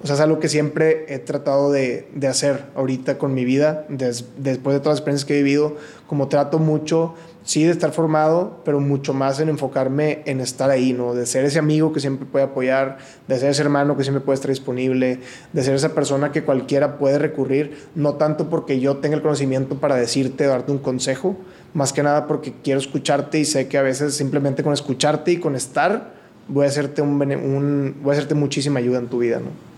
o 0.00 0.06
sea, 0.06 0.14
es 0.14 0.20
algo 0.20 0.38
que 0.38 0.48
siempre 0.48 1.12
he 1.12 1.18
tratado 1.18 1.72
de, 1.72 2.08
de 2.14 2.28
hacer 2.28 2.66
ahorita 2.76 3.18
con 3.18 3.34
mi 3.34 3.44
vida, 3.44 3.84
después 3.88 4.74
de 4.74 4.80
todas 4.80 4.86
las 4.86 4.98
experiencias 4.98 5.24
que 5.24 5.40
he 5.40 5.42
vivido, 5.42 5.76
como 6.06 6.28
trato 6.28 6.60
mucho, 6.60 7.14
sí, 7.44 7.64
de 7.64 7.70
estar 7.70 7.92
formado, 7.92 8.60
pero 8.64 8.80
mucho 8.80 9.14
más 9.14 9.40
en 9.40 9.48
enfocarme 9.48 10.22
en 10.26 10.40
estar 10.40 10.70
ahí, 10.70 10.92
¿no? 10.92 11.14
De 11.14 11.26
ser 11.26 11.44
ese 11.44 11.58
amigo 11.58 11.92
que 11.92 12.00
siempre 12.00 12.26
puede 12.26 12.44
apoyar, 12.44 12.98
de 13.28 13.38
ser 13.38 13.50
ese 13.50 13.62
hermano 13.62 13.96
que 13.96 14.02
siempre 14.02 14.22
puede 14.22 14.36
estar 14.36 14.50
disponible, 14.50 15.20
de 15.52 15.62
ser 15.62 15.74
esa 15.74 15.94
persona 15.94 16.32
que 16.32 16.44
cualquiera 16.44 16.98
puede 16.98 17.18
recurrir, 17.18 17.76
no 17.94 18.14
tanto 18.14 18.48
porque 18.48 18.80
yo 18.80 18.98
tenga 18.98 19.16
el 19.16 19.22
conocimiento 19.22 19.76
para 19.76 19.96
decirte, 19.96 20.46
darte 20.46 20.72
un 20.72 20.78
consejo, 20.78 21.36
más 21.74 21.92
que 21.92 22.02
nada 22.02 22.26
porque 22.26 22.52
quiero 22.62 22.80
escucharte 22.80 23.38
y 23.38 23.44
sé 23.44 23.68
que 23.68 23.78
a 23.78 23.82
veces 23.82 24.14
simplemente 24.14 24.62
con 24.62 24.72
escucharte 24.72 25.32
y 25.32 25.36
con 25.38 25.56
estar 25.56 26.12
voy 26.48 26.66
a 26.66 26.68
hacerte, 26.68 27.02
un, 27.02 27.96
voy 28.02 28.10
a 28.10 28.12
hacerte 28.12 28.34
muchísima 28.34 28.78
ayuda 28.78 28.98
en 28.98 29.08
tu 29.08 29.18
vida, 29.18 29.38
¿no? 29.38 29.72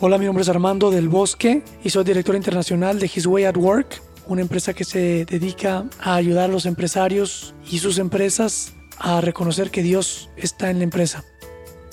Hola, 0.00 0.18
mi 0.18 0.26
nombre 0.26 0.42
es 0.42 0.48
Armando 0.48 0.90
del 0.90 1.08
Bosque 1.08 1.62
y 1.82 1.90
soy 1.90 2.04
director 2.04 2.34
internacional 2.34 2.98
de 2.98 3.06
His 3.06 3.26
Way 3.26 3.44
at 3.44 3.56
Work, 3.56 4.02
una 4.26 4.42
empresa 4.42 4.74
que 4.74 4.84
se 4.84 5.24
dedica 5.24 5.84
a 6.00 6.14
ayudar 6.14 6.50
a 6.50 6.52
los 6.52 6.66
empresarios 6.66 7.54
y 7.70 7.78
sus 7.78 7.98
empresas 7.98 8.72
a 8.98 9.20
reconocer 9.20 9.70
que 9.70 9.82
Dios 9.82 10.30
está 10.36 10.70
en 10.70 10.78
la 10.78 10.84
empresa. 10.84 11.24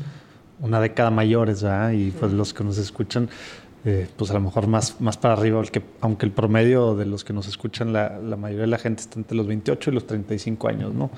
una 0.61 0.81
década 0.81 1.11
mayores, 1.11 1.63
¿verdad? 1.63 1.91
Y 1.91 2.11
pues 2.11 2.33
los 2.33 2.55
que 2.55 2.65
nos 2.65 2.79
escuchan, 2.79 3.29
eh, 3.85 4.09
pues 4.17 4.31
a 4.31 4.35
lo 4.35 4.41
mejor 4.41 4.67
más, 4.67 5.01
más 5.01 5.19
para 5.19 5.35
arriba, 5.35 5.63
que, 5.65 5.83
aunque 6.01 6.25
el 6.25 6.33
promedio 6.33 6.95
de 6.95 7.05
los 7.05 7.23
que 7.23 7.35
nos 7.35 7.47
escuchan, 7.47 7.93
la, 7.93 8.19
la, 8.19 8.37
mayoría 8.37 8.63
de 8.63 8.69
la 8.69 8.79
gente 8.79 9.03
está 9.03 9.19
entre 9.19 9.37
los 9.37 9.47
28 9.47 9.91
y 9.91 9.95
los 9.95 10.07
35 10.07 10.69
años, 10.69 10.95
¿no? 10.95 11.11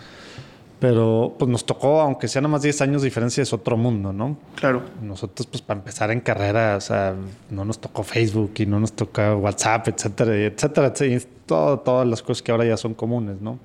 Pero 0.79 1.35
pues 1.39 1.51
nos 1.51 1.65
tocó, 1.65 2.01
aunque 2.01 2.29
sean 2.29 2.51
más 2.51 2.63
10 2.63 2.83
años 2.83 3.03
de 3.03 3.07
diferencia, 3.07 3.43
es 3.43 3.53
otro 3.53 3.77
mundo, 3.77 4.13
¿no? 4.13 4.37
Claro. 4.57 4.83
Nosotros, 5.01 5.47
pues 5.47 5.63
para 5.63 5.81
empezar 5.81 6.11
en 6.11 6.21
carrera, 6.21 6.77
o 6.77 6.81
sea, 6.81 7.15
no 7.51 7.65
nos 7.65 7.81
tocó 7.81 8.03
Facebook 8.03 8.53
y 8.57 8.67
no 8.67 8.79
nos 8.79 8.93
tocó 8.93 9.37
WhatsApp, 9.37 9.89
etcétera, 9.89 10.37
etcétera, 10.37 10.89
etcétera 10.89 11.21
todo, 11.47 11.79
todas 11.79 12.07
las 12.07 12.23
cosas 12.23 12.43
que 12.43 12.53
ahora 12.53 12.67
ya 12.67 12.77
son 12.77 12.93
comunes, 12.93 13.41
¿no? 13.41 13.59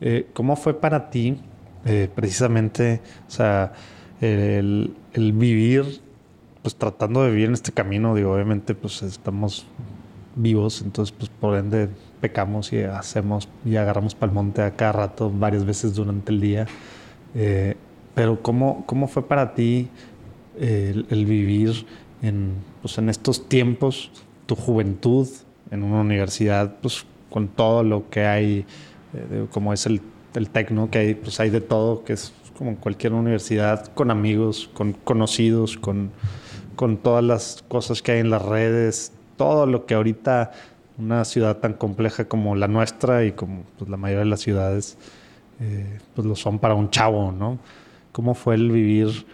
Eh, 0.00 0.28
¿Cómo 0.34 0.54
fue 0.54 0.78
para 0.78 1.10
ti, 1.10 1.40
eh, 1.84 2.08
precisamente, 2.14 3.00
o 3.26 3.30
sea, 3.30 3.72
el, 4.20 4.94
el 5.14 5.32
vivir 5.32 6.00
pues 6.66 6.74
tratando 6.74 7.22
de 7.22 7.30
vivir 7.30 7.46
en 7.46 7.52
este 7.52 7.70
camino, 7.70 8.16
digo, 8.16 8.32
obviamente 8.32 8.74
pues 8.74 9.00
estamos 9.02 9.66
vivos, 10.34 10.82
entonces 10.82 11.14
pues 11.16 11.30
por 11.30 11.56
ende 11.56 11.88
pecamos 12.20 12.72
y 12.72 12.82
hacemos 12.82 13.48
y 13.64 13.76
agarramos 13.76 14.14
para 14.14 14.30
el 14.30 14.34
monte 14.34 14.62
a 14.62 14.72
cada 14.72 14.92
rato 14.92 15.30
varias 15.30 15.64
veces 15.64 15.94
durante 15.94 16.32
el 16.32 16.40
día. 16.40 16.66
Eh, 17.34 17.76
pero 18.14 18.42
¿cómo, 18.42 18.84
¿cómo 18.86 19.08
fue 19.08 19.26
para 19.26 19.54
ti 19.54 19.88
el, 20.58 21.26
vivir 21.26 21.86
en, 22.22 22.54
pues, 22.80 22.96
en 22.98 23.10
estos 23.10 23.48
tiempos, 23.48 24.10
tu 24.46 24.56
juventud 24.56 25.28
en 25.70 25.82
una 25.82 26.00
universidad, 26.00 26.76
pues 26.80 27.04
con 27.28 27.48
todo 27.48 27.82
lo 27.82 28.08
que 28.08 28.24
hay, 28.24 28.64
eh, 29.12 29.46
como 29.50 29.72
es 29.72 29.84
el, 29.84 30.00
el 30.34 30.48
tecno, 30.48 30.90
que 30.90 30.98
hay, 30.98 31.14
pues 31.14 31.38
hay 31.40 31.50
de 31.50 31.60
todo, 31.60 32.04
que 32.04 32.14
es 32.14 32.32
como 32.56 32.76
cualquier 32.76 33.12
universidad, 33.12 33.92
con 33.92 34.10
amigos, 34.10 34.70
con 34.72 34.94
conocidos, 34.94 35.76
con 35.76 36.10
con 36.76 36.98
todas 36.98 37.24
las 37.24 37.64
cosas 37.66 38.02
que 38.02 38.12
hay 38.12 38.20
en 38.20 38.30
las 38.30 38.42
redes, 38.42 39.12
todo 39.36 39.66
lo 39.66 39.86
que 39.86 39.94
ahorita 39.94 40.52
una 40.98 41.24
ciudad 41.24 41.58
tan 41.58 41.74
compleja 41.74 42.26
como 42.26 42.56
la 42.56 42.68
nuestra 42.68 43.24
y 43.24 43.32
como 43.32 43.64
pues, 43.78 43.90
la 43.90 43.96
mayoría 43.96 44.24
de 44.24 44.30
las 44.30 44.40
ciudades, 44.40 44.96
eh, 45.60 45.98
pues 46.14 46.26
lo 46.26 46.36
son 46.36 46.58
para 46.58 46.74
un 46.74 46.90
chavo, 46.90 47.32
¿no? 47.32 47.58
¿Cómo 48.12 48.34
fue 48.34 48.54
el 48.54 48.70
vivir 48.70 49.26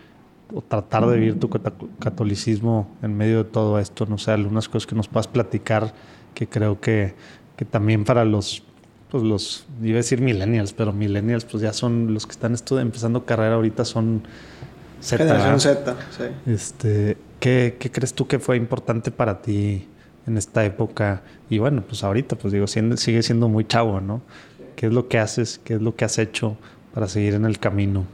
o 0.53 0.61
tratar 0.61 1.07
de 1.07 1.17
vivir 1.17 1.39
tu 1.39 1.49
catolicismo 1.49 2.89
en 3.03 3.17
medio 3.17 3.45
de 3.45 3.51
todo 3.51 3.79
esto? 3.79 4.07
No 4.07 4.19
sé, 4.19 4.33
algunas 4.33 4.69
cosas 4.69 4.87
que 4.87 4.97
nos 4.97 5.09
puedas 5.09 5.29
platicar 5.29 5.95
que 6.35 6.49
creo 6.49 6.81
que, 6.81 7.15
que 7.57 7.65
también 7.65 8.05
para 8.05 8.25
los, 8.25 8.65
pues 9.11 9.23
los, 9.23 9.67
iba 9.83 9.95
a 9.95 9.97
decir 9.99 10.21
millennials, 10.21 10.73
pero 10.73 10.93
millennials 10.93 11.45
pues 11.45 11.63
ya 11.63 11.73
son 11.73 12.13
los 12.13 12.27
que 12.27 12.33
están 12.33 12.57
empezando 12.81 13.25
carrera 13.25 13.55
ahorita 13.55 13.85
son 13.85 14.23
Z. 15.01 15.19
Generación 15.25 15.61
Z, 15.61 15.97
sí. 16.17 16.51
Este, 16.51 17.17
¿qué, 17.39 17.77
¿Qué 17.79 17.91
crees 17.91 18.15
tú 18.15 18.27
que 18.27 18.39
fue 18.39 18.57
importante 18.57 19.11
para 19.11 19.43
ti 19.43 19.89
en 20.27 20.37
esta 20.37 20.65
época? 20.65 21.23
Y 21.51 21.59
bueno, 21.59 21.83
pues 21.87 22.05
ahorita, 22.05 22.37
pues 22.37 22.53
digo, 22.53 22.67
sigue 22.67 23.23
siendo 23.23 23.49
muy 23.49 23.67
chavo, 23.67 24.01
¿no? 24.01 24.23
¿Qué 24.77 24.87
es 24.87 24.93
lo 24.93 25.09
que 25.09 25.19
haces? 25.19 25.61
¿Qué 25.63 25.75
es 25.75 25.83
lo 25.83 25.95
que 25.97 26.05
has 26.05 26.19
hecho 26.19 26.57
para 26.95 27.09
seguir 27.09 27.35
en 27.35 27.45
el 27.45 27.59
camino? 27.59 28.05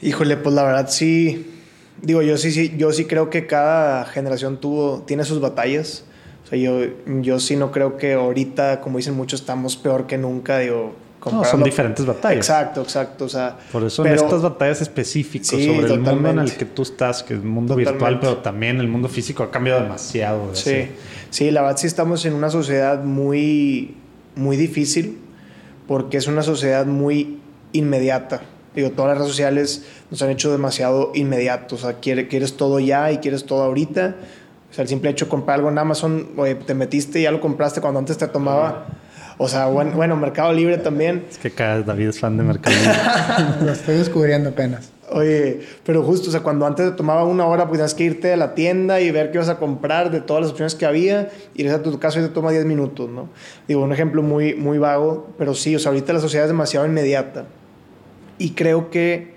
Híjole, 0.00 0.36
pues 0.36 0.54
la 0.54 0.62
verdad 0.62 0.88
sí. 0.88 1.54
Digo, 2.00 2.22
yo 2.22 2.38
sí, 2.38 2.52
sí, 2.52 2.74
yo 2.76 2.92
sí 2.92 3.06
creo 3.06 3.30
que 3.30 3.46
cada 3.46 4.04
generación 4.04 4.60
tuvo, 4.60 5.02
tiene 5.06 5.24
sus 5.24 5.40
batallas. 5.40 6.04
O 6.44 6.48
sea, 6.48 6.58
yo, 6.58 6.80
yo 7.20 7.40
sí 7.40 7.56
no 7.56 7.72
creo 7.72 7.96
que 7.96 8.14
ahorita, 8.14 8.80
como 8.80 8.98
dicen 8.98 9.14
muchos, 9.14 9.40
estamos 9.40 9.76
peor 9.76 10.06
que 10.06 10.16
nunca. 10.16 10.58
Digo, 10.58 10.94
no, 11.24 11.44
son 11.44 11.62
diferentes 11.62 12.04
batallas. 12.06 12.38
Exacto, 12.38 12.82
exacto. 12.82 13.24
O 13.24 13.28
sea, 13.28 13.56
Por 13.72 13.84
eso 13.84 14.04
en 14.04 14.14
estas 14.14 14.42
batallas 14.42 14.80
específicas 14.80 15.48
sobre 15.48 15.92
el 15.92 16.00
mundo 16.00 16.30
en 16.30 16.38
el 16.38 16.52
que 16.52 16.64
tú 16.64 16.82
estás, 16.82 17.22
que 17.22 17.34
es 17.34 17.40
el 17.40 17.46
mundo 17.46 17.74
virtual, 17.74 18.20
pero 18.20 18.38
también 18.38 18.78
el 18.80 18.88
mundo 18.88 19.08
físico 19.08 19.42
ha 19.42 19.50
cambiado 19.50 19.82
demasiado. 19.82 20.54
sí, 20.54 20.90
sí, 21.30 21.50
la 21.50 21.62
verdad 21.62 21.76
sí 21.76 21.86
estamos 21.86 22.24
en 22.24 22.34
una 22.34 22.50
sociedad 22.50 23.02
muy, 23.02 23.96
muy 24.34 24.56
difícil 24.56 25.18
porque 25.86 26.18
es 26.18 26.26
una 26.28 26.42
sociedad 26.42 26.86
muy 26.86 27.38
inmediata. 27.72 28.42
Digo, 28.74 28.90
todas 28.90 29.10
las 29.10 29.18
redes 29.18 29.30
sociales 29.30 29.86
nos 30.10 30.22
han 30.22 30.30
hecho 30.30 30.52
demasiado 30.52 31.12
inmediato. 31.14 31.74
O 31.74 31.78
sea, 31.78 31.94
quieres, 31.94 32.56
todo 32.56 32.78
ya 32.78 33.10
y 33.10 33.18
quieres 33.18 33.44
todo 33.44 33.64
ahorita. 33.64 34.16
O 34.70 34.74
sea, 34.74 34.82
el 34.82 34.88
simple 34.88 35.10
hecho 35.10 35.24
de 35.24 35.30
comprar 35.30 35.56
algo 35.56 35.70
en 35.70 35.78
Amazon, 35.78 36.28
oye, 36.36 36.54
te 36.54 36.74
metiste 36.74 37.18
y 37.20 37.22
ya 37.22 37.30
lo 37.32 37.40
compraste 37.40 37.80
cuando 37.80 37.98
antes 37.98 38.18
te 38.18 38.28
tomaba 38.28 38.86
O 39.38 39.48
sea, 39.48 39.66
bueno, 39.66 39.92
bueno, 39.92 40.16
Mercado 40.16 40.52
Libre 40.52 40.78
también. 40.78 41.24
Es 41.30 41.38
que 41.38 41.50
cada 41.50 41.80
David 41.82 42.08
es 42.08 42.18
fan 42.18 42.36
de 42.36 42.42
Mercado 42.42 42.76
Libre. 42.76 42.98
Lo 43.64 43.72
estoy 43.72 43.96
descubriendo 43.96 44.50
apenas. 44.50 44.90
Oye, 45.10 45.60
pero 45.84 46.02
justo, 46.02 46.28
o 46.28 46.32
sea, 46.32 46.40
cuando 46.40 46.66
antes 46.66 46.90
te 46.90 46.96
tomaba 46.96 47.24
una 47.24 47.46
hora, 47.46 47.66
pues 47.66 47.78
tenías 47.78 47.94
que 47.94 48.04
irte 48.04 48.32
a 48.32 48.36
la 48.36 48.54
tienda 48.54 49.00
y 49.00 49.10
ver 49.10 49.30
qué 49.30 49.38
ibas 49.38 49.48
a 49.48 49.56
comprar 49.56 50.10
de 50.10 50.20
todas 50.20 50.42
las 50.42 50.50
opciones 50.50 50.74
que 50.74 50.84
había, 50.84 51.30
y 51.54 51.66
a 51.66 51.82
tu 51.82 51.98
caso 51.98 52.18
y 52.18 52.22
te 52.22 52.28
toma 52.28 52.50
10 52.50 52.66
minutos, 52.66 53.08
¿no? 53.08 53.30
Digo, 53.66 53.82
un 53.82 53.92
ejemplo 53.92 54.22
muy, 54.22 54.54
muy 54.54 54.76
vago, 54.76 55.32
pero 55.38 55.54
sí, 55.54 55.74
o 55.74 55.78
sea, 55.78 55.90
ahorita 55.92 56.12
la 56.12 56.20
sociedad 56.20 56.44
es 56.44 56.50
demasiado 56.50 56.84
inmediata. 56.84 57.46
Y 58.36 58.50
creo 58.50 58.90
que 58.90 59.34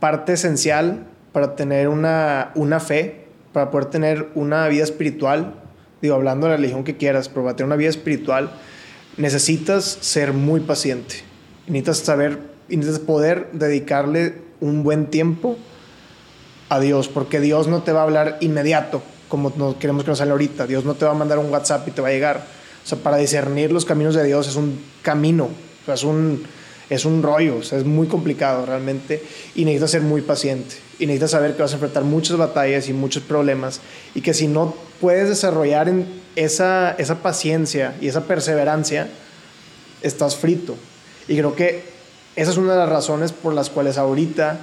parte 0.00 0.34
esencial 0.34 1.06
para 1.32 1.56
tener 1.56 1.88
una, 1.88 2.50
una 2.54 2.78
fe, 2.78 3.26
para 3.52 3.70
poder 3.70 3.86
tener 3.86 4.28
una 4.34 4.68
vida 4.68 4.84
espiritual, 4.84 5.54
digo, 6.02 6.14
hablando 6.14 6.46
de 6.46 6.50
la 6.52 6.56
religión 6.56 6.84
que 6.84 6.96
quieras, 6.96 7.28
pero 7.30 7.44
para 7.44 7.56
tener 7.56 7.68
una 7.68 7.76
vida 7.76 7.90
espiritual, 7.90 8.50
necesitas 9.16 9.98
ser 10.00 10.32
muy 10.32 10.60
paciente. 10.60 11.16
Necesitas 11.66 11.98
saber, 11.98 12.38
necesitas 12.68 13.00
poder 13.00 13.48
dedicarle 13.52 14.34
un 14.60 14.82
buen 14.82 15.06
tiempo 15.06 15.56
a 16.68 16.80
Dios, 16.80 17.08
porque 17.08 17.40
Dios 17.40 17.68
no 17.68 17.82
te 17.82 17.92
va 17.92 18.00
a 18.00 18.04
hablar 18.04 18.38
inmediato, 18.40 19.02
como 19.28 19.52
no 19.56 19.78
queremos 19.78 20.04
que 20.04 20.10
nos 20.10 20.18
salga 20.18 20.32
ahorita. 20.32 20.66
Dios 20.66 20.84
no 20.84 20.94
te 20.94 21.04
va 21.04 21.12
a 21.12 21.14
mandar 21.14 21.38
un 21.38 21.50
WhatsApp 21.50 21.86
y 21.88 21.90
te 21.90 22.00
va 22.00 22.08
a 22.08 22.12
llegar. 22.12 22.46
O 22.84 22.88
sea, 22.88 22.98
para 22.98 23.16
discernir 23.16 23.72
los 23.72 23.84
caminos 23.84 24.14
de 24.14 24.24
Dios 24.24 24.48
es 24.48 24.56
un 24.56 24.80
camino, 25.02 25.48
es 25.92 26.04
un, 26.04 26.44
es 26.88 27.04
un 27.04 27.22
rollo, 27.22 27.60
es 27.60 27.84
muy 27.84 28.06
complicado 28.06 28.64
realmente 28.64 29.22
y 29.54 29.64
necesitas 29.64 29.90
ser 29.90 30.02
muy 30.02 30.22
paciente 30.22 30.85
y 30.98 31.06
necesitas 31.06 31.32
saber 31.32 31.54
que 31.54 31.62
vas 31.62 31.72
a 31.72 31.74
enfrentar 31.74 32.04
muchas 32.04 32.36
batallas 32.36 32.88
y 32.88 32.92
muchos 32.92 33.22
problemas 33.22 33.80
y 34.14 34.20
que 34.22 34.34
si 34.34 34.48
no 34.48 34.74
puedes 35.00 35.28
desarrollar 35.28 35.92
esa, 36.36 36.92
esa 36.92 37.16
paciencia 37.22 37.94
y 38.00 38.08
esa 38.08 38.24
perseverancia, 38.24 39.08
estás 40.02 40.36
frito. 40.36 40.76
Y 41.28 41.36
creo 41.36 41.54
que 41.54 41.84
esa 42.36 42.50
es 42.50 42.56
una 42.56 42.72
de 42.72 42.78
las 42.78 42.88
razones 42.88 43.32
por 43.32 43.54
las 43.54 43.70
cuales 43.70 43.98
ahorita 43.98 44.60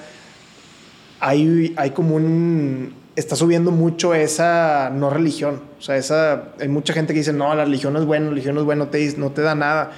hay, 1.19 1.73
hay 1.75 1.91
como 1.91 2.15
un... 2.15 3.01
Está 3.15 3.35
subiendo 3.35 3.69
mucho 3.69 4.15
esa 4.15 4.89
no 4.89 5.11
religión. 5.11 5.61
O 5.77 5.81
sea, 5.81 5.97
esa, 5.97 6.45
hay 6.59 6.67
mucha 6.67 6.93
gente 6.93 7.13
que 7.13 7.19
dice, 7.19 7.33
no, 7.33 7.53
la 7.53 7.63
religión 7.63 7.93
no 7.93 7.99
es 7.99 8.05
buena, 8.05 8.25
la 8.25 8.31
religión 8.31 8.55
no 8.55 8.61
es 8.61 8.65
buena, 8.65 8.85
no 8.85 8.89
te, 8.89 9.17
no 9.17 9.31
te 9.31 9.43
da 9.43 9.53
nada. 9.53 9.91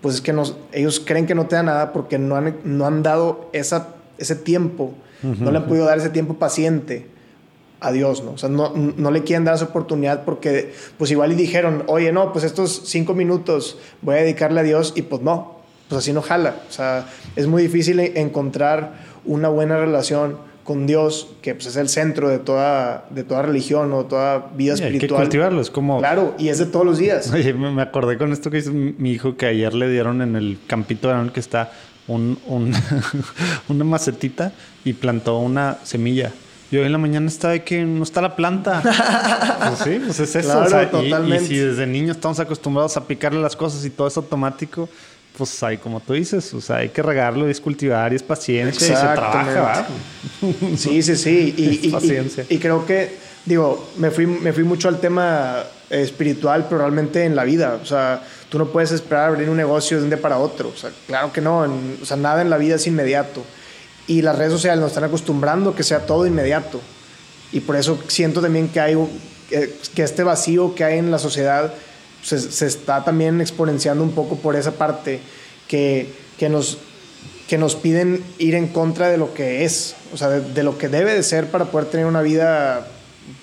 Pues 0.00 0.16
es 0.16 0.20
que 0.20 0.32
ellos 0.72 1.02
creen 1.04 1.26
que 1.26 1.34
no 1.34 1.46
te 1.46 1.56
da 1.56 1.64
nada 1.64 1.92
porque 1.92 2.18
no 2.18 2.36
han, 2.36 2.56
no 2.64 2.86
han 2.86 3.02
dado 3.02 3.48
esa, 3.52 3.88
ese 4.18 4.36
tiempo, 4.36 4.94
no 5.22 5.50
le 5.50 5.58
han 5.58 5.66
podido 5.66 5.86
dar 5.86 5.98
ese 5.98 6.10
tiempo 6.10 6.34
paciente 6.34 7.06
a 7.82 7.90
Dios, 7.90 8.22
¿no? 8.22 8.32
O 8.32 8.38
sea, 8.38 8.48
no, 8.48 8.72
no, 8.74 9.10
le 9.10 9.22
quieren 9.24 9.44
dar 9.44 9.56
esa 9.56 9.66
oportunidad 9.66 10.24
porque, 10.24 10.72
pues 10.98 11.10
igual 11.10 11.32
y 11.32 11.34
dijeron, 11.34 11.82
oye, 11.88 12.12
no, 12.12 12.32
pues 12.32 12.44
estos 12.44 12.82
cinco 12.86 13.12
minutos 13.14 13.78
voy 14.02 14.16
a 14.16 14.18
dedicarle 14.18 14.60
a 14.60 14.62
Dios 14.62 14.92
y 14.94 15.02
pues 15.02 15.20
no, 15.22 15.56
pues 15.88 15.98
así 15.98 16.12
no 16.12 16.22
jala. 16.22 16.56
O 16.68 16.72
sea, 16.72 17.06
es 17.34 17.46
muy 17.48 17.62
difícil 17.62 17.98
encontrar 18.00 18.94
una 19.24 19.48
buena 19.48 19.76
relación 19.76 20.36
con 20.62 20.86
Dios, 20.86 21.34
que 21.42 21.54
pues, 21.56 21.66
es 21.66 21.76
el 21.76 21.88
centro 21.88 22.28
de 22.28 22.38
toda, 22.38 23.06
de 23.10 23.24
toda 23.24 23.42
religión 23.42 23.92
o 23.92 24.04
toda 24.04 24.50
vida 24.54 24.74
espiritual. 24.74 25.02
Hay 25.02 25.08
que 25.08 25.14
cultivarlo, 25.14 25.60
es 25.60 25.70
como... 25.70 25.98
Claro, 25.98 26.34
y 26.38 26.50
es 26.50 26.58
de 26.58 26.66
todos 26.66 26.86
los 26.86 26.98
días. 26.98 27.32
Oye, 27.32 27.52
me 27.52 27.82
acordé 27.82 28.16
con 28.16 28.32
esto 28.32 28.48
que 28.48 28.58
dice 28.58 28.70
mi 28.70 29.10
hijo 29.10 29.36
que 29.36 29.46
ayer 29.46 29.74
le 29.74 29.90
dieron 29.90 30.22
en 30.22 30.36
el 30.36 30.58
campito 30.68 31.08
de 31.08 31.32
que 31.32 31.40
está 31.40 31.72
un, 32.08 32.38
una 33.68 33.84
macetita 33.84 34.52
y 34.84 34.92
plantó 34.92 35.38
una 35.38 35.78
semilla. 35.84 36.32
Y 36.70 36.78
hoy 36.78 36.86
en 36.86 36.92
la 36.92 36.98
mañana 36.98 37.26
está 37.26 37.50
de 37.50 37.62
que 37.62 37.84
no 37.84 38.02
está 38.02 38.22
la 38.22 38.34
planta. 38.34 38.80
pues 39.68 39.78
sí, 39.80 40.00
pues 40.04 40.20
es 40.20 40.36
eso. 40.36 40.64
totalmente. 40.90 41.36
Y, 41.36 41.44
y, 41.44 41.46
si 41.46 41.56
desde 41.56 41.86
niños 41.86 42.16
estamos 42.16 42.40
acostumbrados 42.40 42.96
a 42.96 43.06
picarle 43.06 43.40
las 43.42 43.54
cosas 43.54 43.84
y 43.84 43.90
todo 43.90 44.08
es 44.08 44.16
automático, 44.16 44.88
pues 45.36 45.62
hay, 45.62 45.78
como 45.78 46.00
tú 46.00 46.12
dices, 46.12 46.52
o 46.54 46.60
sea, 46.60 46.76
hay 46.76 46.90
que 46.90 47.02
regarlo, 47.02 47.48
es 47.48 47.60
cultivar 47.60 48.12
y 48.12 48.16
es 48.16 48.22
paciencia 48.22 48.86
y 48.86 48.90
se 48.90 49.02
trabaja. 49.02 49.86
Sí, 50.76 51.02
sí, 51.02 51.16
sí. 51.16 51.54
Y, 51.82 51.88
paciencia. 51.88 52.44
Y, 52.48 52.58
creo 52.58 52.84
que, 52.84 53.16
digo, 53.44 53.90
me 53.96 54.10
fui, 54.10 54.26
me 54.26 54.52
fui 54.52 54.64
mucho 54.64 54.88
al 54.88 55.00
tema 55.00 55.62
espiritual, 56.00 56.66
pero 56.68 56.78
realmente 56.80 57.24
en 57.24 57.36
la 57.36 57.44
vida. 57.44 57.78
O 57.82 57.86
sea, 57.86 58.22
tú 58.48 58.58
no 58.58 58.66
puedes 58.66 58.92
esperar 58.92 59.28
abrir 59.28 59.48
un 59.48 59.56
negocio 59.56 59.98
de 59.98 60.04
un 60.04 60.10
día 60.10 60.20
para 60.20 60.38
otro. 60.38 60.70
O 60.70 60.76
sea, 60.76 60.90
claro 61.06 61.32
que 61.32 61.40
no. 61.40 61.60
o 61.60 62.04
sea, 62.04 62.16
nada 62.16 62.42
en 62.42 62.50
la 62.50 62.58
vida 62.58 62.76
es 62.76 62.86
inmediato. 62.86 63.42
Y 64.06 64.22
las 64.22 64.36
redes 64.36 64.52
sociales 64.52 64.80
nos 64.80 64.90
están 64.90 65.04
acostumbrando 65.04 65.74
que 65.74 65.82
sea 65.82 66.06
todo 66.06 66.26
inmediato. 66.26 66.80
Y 67.52 67.60
por 67.60 67.76
eso 67.76 67.98
siento 68.08 68.40
también 68.40 68.68
que 68.68 68.80
hay 68.80 68.96
que 69.94 70.02
este 70.02 70.22
vacío 70.22 70.74
que 70.74 70.84
hay 70.84 70.98
en 70.98 71.10
la 71.10 71.18
sociedad 71.18 71.74
se, 72.22 72.66
está 72.66 73.04
también 73.04 73.40
exponenciando 73.40 74.02
un 74.02 74.12
poco 74.12 74.36
por 74.36 74.56
esa 74.56 74.72
parte 74.72 75.20
que, 75.68 76.12
que, 76.38 76.48
nos, 76.48 76.78
que 77.48 77.58
nos 77.58 77.74
piden 77.74 78.22
ir 78.38 78.54
en 78.54 78.68
contra 78.68 79.08
de 79.08 79.18
lo 79.18 79.34
que 79.34 79.64
es, 79.64 79.96
o 80.12 80.16
sea, 80.16 80.28
de, 80.28 80.62
lo 80.62 80.78
que 80.78 80.88
debe 80.88 81.14
de 81.14 81.22
ser 81.22 81.50
para 81.50 81.66
poder 81.66 81.88
tener 81.88 82.06
una 82.06 82.22
vida 82.22 82.86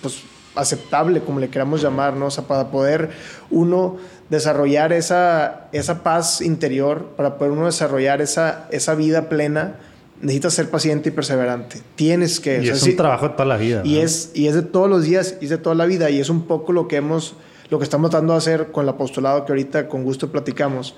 pues, 0.02 0.20
aceptable, 0.56 1.22
como 1.22 1.40
le 1.40 1.50
queramos 1.50 1.82
llamar, 1.82 2.16
¿no? 2.16 2.28
O 2.28 2.32
sea, 2.32 2.46
para 2.46 2.72
poder 2.72 3.10
uno 3.50 3.98
desarrollar 4.30 4.94
esa, 4.94 5.68
esa 5.72 6.04
paz 6.04 6.42
interior, 6.42 7.14
para 7.16 7.38
poder 7.38 7.54
uno 7.54 7.66
desarrollar 7.66 8.22
esa, 8.22 8.68
esa 8.72 8.96
vida 8.96 9.30
plena, 9.30 9.76
necesitas 10.22 10.54
ser 10.54 10.70
paciente 10.70 11.10
y 11.10 11.12
perseverante. 11.12 11.82
Tienes 11.96 12.40
que... 12.40 12.62
Y 12.62 12.70
es 12.70 12.84
un 12.84 12.96
trabajo 12.96 13.30
de 13.30 13.34
toda 13.34 13.46
la 13.46 13.58
vida. 13.58 13.82
Y, 13.84 14.00
es, 14.00 14.32
y 14.34 14.48
es 14.48 14.56
de 14.56 14.62
todos 14.62 14.90
los 14.90 15.04
días, 15.04 15.36
y 15.42 15.46
es 15.46 15.50
de 15.50 15.58
toda 15.58 15.76
la 15.76 15.86
vida, 15.86 16.10
y 16.10 16.20
es 16.20 16.30
un 16.30 16.44
poco 16.44 16.74
lo 16.74 16.88
que 16.88 16.98
hemos 16.98 17.36
lo 17.70 17.78
que 17.78 17.84
estamos 17.84 18.10
tratando 18.10 18.34
de 18.34 18.38
hacer 18.38 18.72
con 18.72 18.84
el 18.84 18.90
apostolado 18.90 19.46
que 19.46 19.52
ahorita 19.52 19.88
con 19.88 20.04
gusto 20.04 20.32
platicamos, 20.32 20.96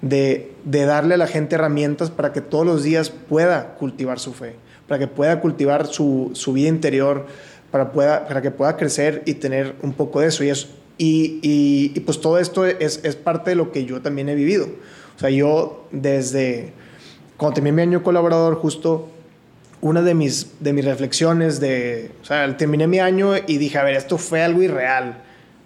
de, 0.00 0.52
darle 0.64 1.14
a 1.14 1.18
la 1.18 1.26
gente 1.26 1.54
herramientas 1.54 2.10
para 2.10 2.32
que 2.32 2.40
todos 2.40 2.66
los 2.66 2.82
días 2.82 3.10
pueda 3.10 3.74
cultivar 3.74 4.18
su 4.18 4.32
fe, 4.32 4.56
para 4.88 4.98
que 4.98 5.06
pueda 5.06 5.40
cultivar 5.40 5.86
su, 5.86 6.32
vida 6.54 6.68
interior, 6.68 7.26
para, 7.74 7.90
pueda, 7.90 8.28
para 8.28 8.40
que 8.40 8.52
pueda 8.52 8.76
crecer 8.76 9.24
y 9.26 9.34
tener 9.34 9.74
un 9.82 9.94
poco 9.94 10.20
de 10.20 10.28
eso. 10.28 10.44
Y, 10.44 10.52
y, 10.96 11.40
y, 11.92 12.00
pues 12.00 12.20
todo 12.20 12.38
esto 12.38 12.64
es, 12.64 13.00
es, 13.02 13.16
parte 13.16 13.50
de 13.50 13.56
lo 13.56 13.72
que 13.72 13.84
yo 13.84 14.00
también 14.00 14.28
he 14.28 14.36
vivido. 14.36 14.68
O 15.16 15.18
sea, 15.18 15.30
yo 15.30 15.88
desde 15.90 16.72
cuando 17.36 17.54
terminé 17.56 17.74
mi 17.74 17.82
año 17.82 18.04
colaborador, 18.04 18.54
justo 18.54 19.08
una 19.80 20.02
de 20.02 20.14
mis, 20.14 20.52
de 20.60 20.72
mis 20.72 20.84
reflexiones 20.84 21.58
de, 21.58 22.12
o 22.22 22.24
sea, 22.24 22.56
terminé 22.56 22.86
mi 22.86 23.00
año 23.00 23.32
y 23.36 23.58
dije, 23.58 23.76
a 23.76 23.82
ver, 23.82 23.96
esto 23.96 24.18
fue 24.18 24.40
algo 24.40 24.62
irreal 24.62 25.24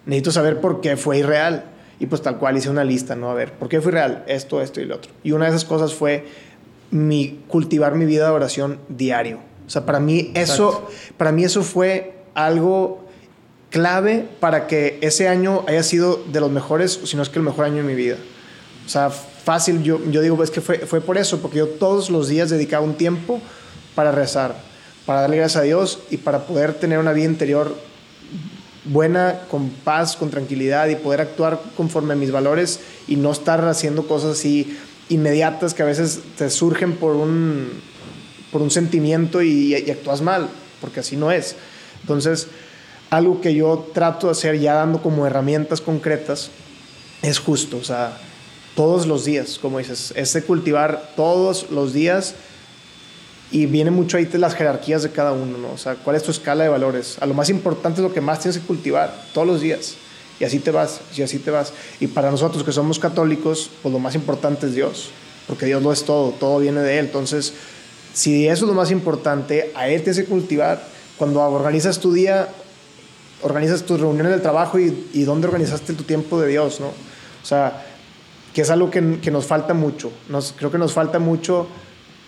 necesito 0.08 0.32
saber 0.32 0.60
por 0.60 0.80
qué 0.80 0.96
fue 0.96 1.18
irreal. 1.18 1.64
Y 2.00 2.06
pues 2.06 2.22
tal 2.22 2.38
cual 2.38 2.56
hice 2.56 2.70
una 2.70 2.84
lista, 2.84 3.14
¿no? 3.14 3.28
A 3.28 3.34
ver, 3.34 3.52
¿por 3.52 3.68
qué 3.68 3.80
fue 3.80 3.92
irreal? 3.92 4.24
Esto, 4.26 4.62
esto 4.62 4.80
y 4.80 4.86
lo 4.86 4.96
otro. 4.96 5.12
Y 5.22 5.32
una 5.32 5.44
de 5.44 5.50
esas 5.50 5.64
cosas 5.64 5.94
fue 5.94 6.26
mi, 6.90 7.40
cultivar 7.48 7.94
mi 7.96 8.06
vida 8.06 8.26
de 8.26 8.30
oración 8.30 8.78
diario. 8.88 9.40
O 9.68 9.70
sea, 9.70 9.84
para 9.84 10.00
mí 10.00 10.30
eso, 10.32 10.88
para 11.18 11.30
mí 11.30 11.44
eso 11.44 11.62
fue 11.62 12.14
algo 12.32 13.04
clave 13.68 14.26
para 14.40 14.66
que 14.66 14.98
ese 15.02 15.28
año 15.28 15.62
haya 15.68 15.82
sido 15.82 16.24
de 16.32 16.40
los 16.40 16.50
mejores, 16.50 16.98
si 17.04 17.16
no 17.16 17.22
es 17.22 17.28
que 17.28 17.38
el 17.38 17.44
mejor 17.44 17.66
año 17.66 17.76
de 17.76 17.82
mi 17.82 17.94
vida. 17.94 18.16
O 18.86 18.88
sea, 18.88 19.10
fácil, 19.10 19.82
yo, 19.82 20.00
yo 20.10 20.22
digo, 20.22 20.42
es 20.42 20.50
que 20.50 20.62
fue, 20.62 20.78
fue 20.78 21.02
por 21.02 21.18
eso, 21.18 21.40
porque 21.40 21.58
yo 21.58 21.66
todos 21.66 22.08
los 22.08 22.28
días 22.28 22.48
dedicaba 22.48 22.82
un 22.82 22.94
tiempo 22.94 23.42
para 23.94 24.10
rezar, 24.10 24.56
para 25.04 25.20
darle 25.20 25.36
gracias 25.36 25.60
a 25.60 25.64
Dios 25.64 25.98
y 26.10 26.16
para 26.16 26.46
poder 26.46 26.72
tener 26.72 26.98
una 26.98 27.12
vida 27.12 27.26
interior 27.26 27.76
buena, 28.86 29.40
con 29.50 29.68
paz, 29.68 30.16
con 30.16 30.30
tranquilidad 30.30 30.88
y 30.88 30.96
poder 30.96 31.20
actuar 31.20 31.60
conforme 31.76 32.14
a 32.14 32.16
mis 32.16 32.32
valores 32.32 32.80
y 33.06 33.16
no 33.16 33.32
estar 33.32 33.62
haciendo 33.68 34.06
cosas 34.06 34.38
así 34.38 34.78
inmediatas 35.10 35.74
que 35.74 35.82
a 35.82 35.86
veces 35.86 36.20
te 36.38 36.48
surgen 36.48 36.96
por 36.96 37.16
un, 37.16 37.82
por 38.52 38.62
un 38.62 38.70
sentimiento 38.70 39.42
y, 39.42 39.74
actúas 39.74 40.20
mal, 40.20 40.48
porque 40.80 41.00
así 41.00 41.16
no 41.16 41.30
es. 41.30 41.56
Entonces, 42.00 42.48
algo 43.10 43.40
que 43.40 43.54
yo 43.54 43.90
trato 43.92 44.26
de 44.26 44.32
hacer 44.32 44.58
ya 44.58 44.74
dando 44.74 45.00
como 45.00 45.26
herramientas 45.26 45.80
concretas 45.80 46.50
es 47.22 47.38
justo, 47.38 47.78
o 47.78 47.84
sea, 47.84 48.18
todos 48.74 49.06
los 49.06 49.24
días, 49.24 49.58
como 49.60 49.78
dices, 49.78 50.12
es 50.14 50.32
de 50.34 50.42
cultivar 50.42 51.12
todos 51.16 51.70
los 51.70 51.92
días 51.92 52.34
y 53.50 53.66
viene 53.66 53.90
mucho 53.90 54.18
ahí 54.18 54.28
las 54.34 54.54
jerarquías 54.54 55.02
de 55.02 55.10
cada 55.10 55.32
uno, 55.32 55.58
¿no? 55.58 55.72
O 55.72 55.78
sea, 55.78 55.94
cuál 55.96 56.16
es 56.16 56.22
tu 56.22 56.30
escala 56.30 56.64
de 56.64 56.70
valores. 56.70 57.16
A 57.20 57.26
lo 57.26 57.34
más 57.34 57.48
importante 57.48 58.00
es 58.00 58.06
lo 58.06 58.12
que 58.12 58.20
más 58.20 58.40
tienes 58.40 58.58
que 58.58 58.66
cultivar 58.66 59.12
todos 59.32 59.46
los 59.46 59.60
días. 59.60 59.94
Y 60.38 60.44
así 60.44 60.60
te 60.60 60.70
vas, 60.70 61.00
y 61.16 61.22
así 61.22 61.38
te 61.38 61.50
vas. 61.50 61.72
Y 61.98 62.06
para 62.08 62.30
nosotros 62.30 62.62
que 62.62 62.72
somos 62.72 62.98
católicos, 62.98 63.70
pues 63.82 63.92
lo 63.92 63.98
más 63.98 64.14
importante 64.14 64.66
es 64.66 64.74
Dios, 64.74 65.10
porque 65.48 65.66
Dios 65.66 65.82
lo 65.82 65.92
es 65.92 66.04
todo, 66.04 66.30
todo 66.30 66.60
viene 66.60 66.80
de 66.80 66.98
Él. 66.98 67.06
Entonces, 67.06 67.54
si 68.18 68.48
eso 68.48 68.64
es 68.64 68.68
lo 68.68 68.74
más 68.74 68.90
importante, 68.90 69.70
a 69.76 69.86
Él 69.88 70.02
tienes 70.02 70.18
que 70.18 70.24
cultivar. 70.24 70.82
Cuando 71.16 71.40
organizas 71.40 72.00
tu 72.00 72.12
día, 72.12 72.48
organizas 73.42 73.84
tus 73.84 74.00
reuniones 74.00 74.32
del 74.32 74.42
trabajo 74.42 74.76
y, 74.80 75.06
y 75.12 75.22
dónde 75.22 75.46
organizaste 75.46 75.92
tu 75.92 76.02
tiempo 76.02 76.40
de 76.40 76.48
Dios, 76.48 76.80
¿no? 76.80 76.88
O 76.88 77.46
sea, 77.46 77.86
que 78.52 78.62
es 78.62 78.70
algo 78.70 78.90
que, 78.90 79.20
que 79.20 79.30
nos 79.30 79.46
falta 79.46 79.72
mucho. 79.72 80.10
Nos, 80.28 80.52
creo 80.52 80.72
que 80.72 80.78
nos 80.78 80.92
falta 80.92 81.20
mucho 81.20 81.68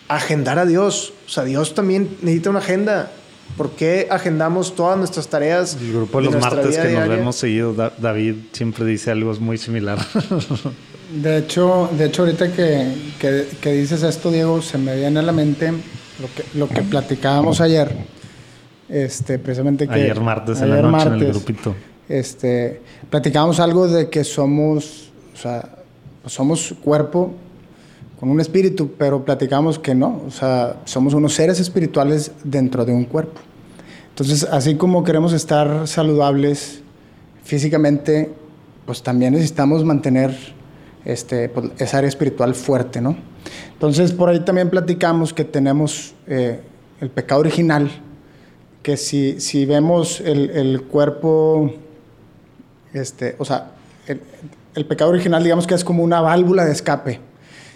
agendar 0.07 0.61
a 0.61 0.65
Dios. 0.65 1.13
O 1.27 1.29
sea, 1.29 1.43
Dios 1.43 1.75
también 1.75 2.19
necesita 2.23 2.51
una 2.51 2.61
agenda. 2.61 3.11
¿Por 3.57 3.71
qué 3.73 4.07
agendamos 4.13 4.77
todas 4.77 4.97
nuestras 4.97 5.27
tareas? 5.27 5.77
El 5.81 5.93
grupo 5.93 6.21
de 6.21 6.31
los 6.31 6.41
martes 6.41 6.79
que 6.79 6.93
nos 6.93 7.09
vemos 7.09 7.35
seguido, 7.35 7.75
David 7.99 8.37
siempre 8.53 8.85
dice 8.85 9.11
algo 9.11 9.35
muy 9.41 9.59
similar. 9.59 9.99
De 11.13 11.39
hecho, 11.39 11.89
de 11.97 12.07
hecho 12.07 12.23
ahorita 12.23 12.53
que, 12.53 12.95
que, 13.19 13.49
que 13.61 13.73
dices 13.73 14.03
esto, 14.03 14.31
Diego, 14.31 14.63
se 14.63 14.79
me 14.79 14.97
viene 14.97 15.19
a 15.19 15.23
la 15.23 15.33
mente 15.33 15.73
lo 15.73 16.29
que, 16.35 16.59
lo 16.59 16.69
que 16.69 16.83
platicábamos 16.83 17.61
ayer. 17.61 17.93
Este, 18.89 19.39
precisamente 19.39 19.89
que... 19.89 19.95
Ayer 19.95 20.21
martes 20.21 20.61
en 20.61 20.71
la 20.71 20.83
noche 20.83 21.07
en 21.09 21.15
el 21.15 21.27
grupito. 21.33 21.75
Este, 22.09 22.81
platicábamos 23.09 23.61
algo 23.61 23.89
de 23.89 24.09
que 24.09 24.25
somos, 24.25 25.11
o 25.35 25.37
sea, 25.37 25.77
somos 26.27 26.75
cuerpo 26.83 27.33
con 28.19 28.29
un 28.29 28.41
espíritu, 28.41 28.93
pero 28.99 29.25
platicamos 29.25 29.79
que 29.79 29.95
no, 29.95 30.23
o 30.27 30.31
sea, 30.31 30.77
somos 30.85 31.15
unos 31.15 31.35
seres 31.35 31.59
espirituales 31.59 32.33
dentro 32.45 32.85
de 32.85 32.93
un 32.93 33.05
cuerpo. 33.05 33.41
Entonces, 34.11 34.45
así 34.45 34.75
como 34.75 35.03
queremos 35.05 35.33
estar 35.33 35.89
saludables 35.89 36.83
físicamente, 37.43 38.31
pues 38.85 39.03
también 39.03 39.33
necesitamos 39.33 39.85
mantener 39.85 40.37
este, 41.05 41.49
pues, 41.49 41.71
esa 41.79 41.99
área 41.99 42.09
espiritual 42.09 42.55
fuerte, 42.55 43.01
¿no? 43.01 43.17
Entonces, 43.73 44.13
por 44.13 44.29
ahí 44.29 44.41
también 44.41 44.71
platicamos 44.71 45.33
que 45.33 45.45
tenemos 45.45 46.15
eh, 46.27 46.61
el 47.01 47.11
pecado 47.11 47.41
original, 47.41 47.91
que 48.83 48.97
si, 48.97 49.41
si 49.41 49.67
vemos 49.67 50.21
el, 50.21 50.51
el 50.51 50.83
cuerpo, 50.83 51.73
este, 52.93 53.37
o 53.39 53.45
sea, 53.45 53.73
el, 54.75 54.87
pecado 54.87 55.11
original, 55.11 55.43
digamos 55.43 55.67
que 55.67 55.75
es 55.75 55.85
como 55.85 56.03
una 56.03 56.21
válvula 56.21 56.65
de 56.65 56.73
escape. 56.73 57.21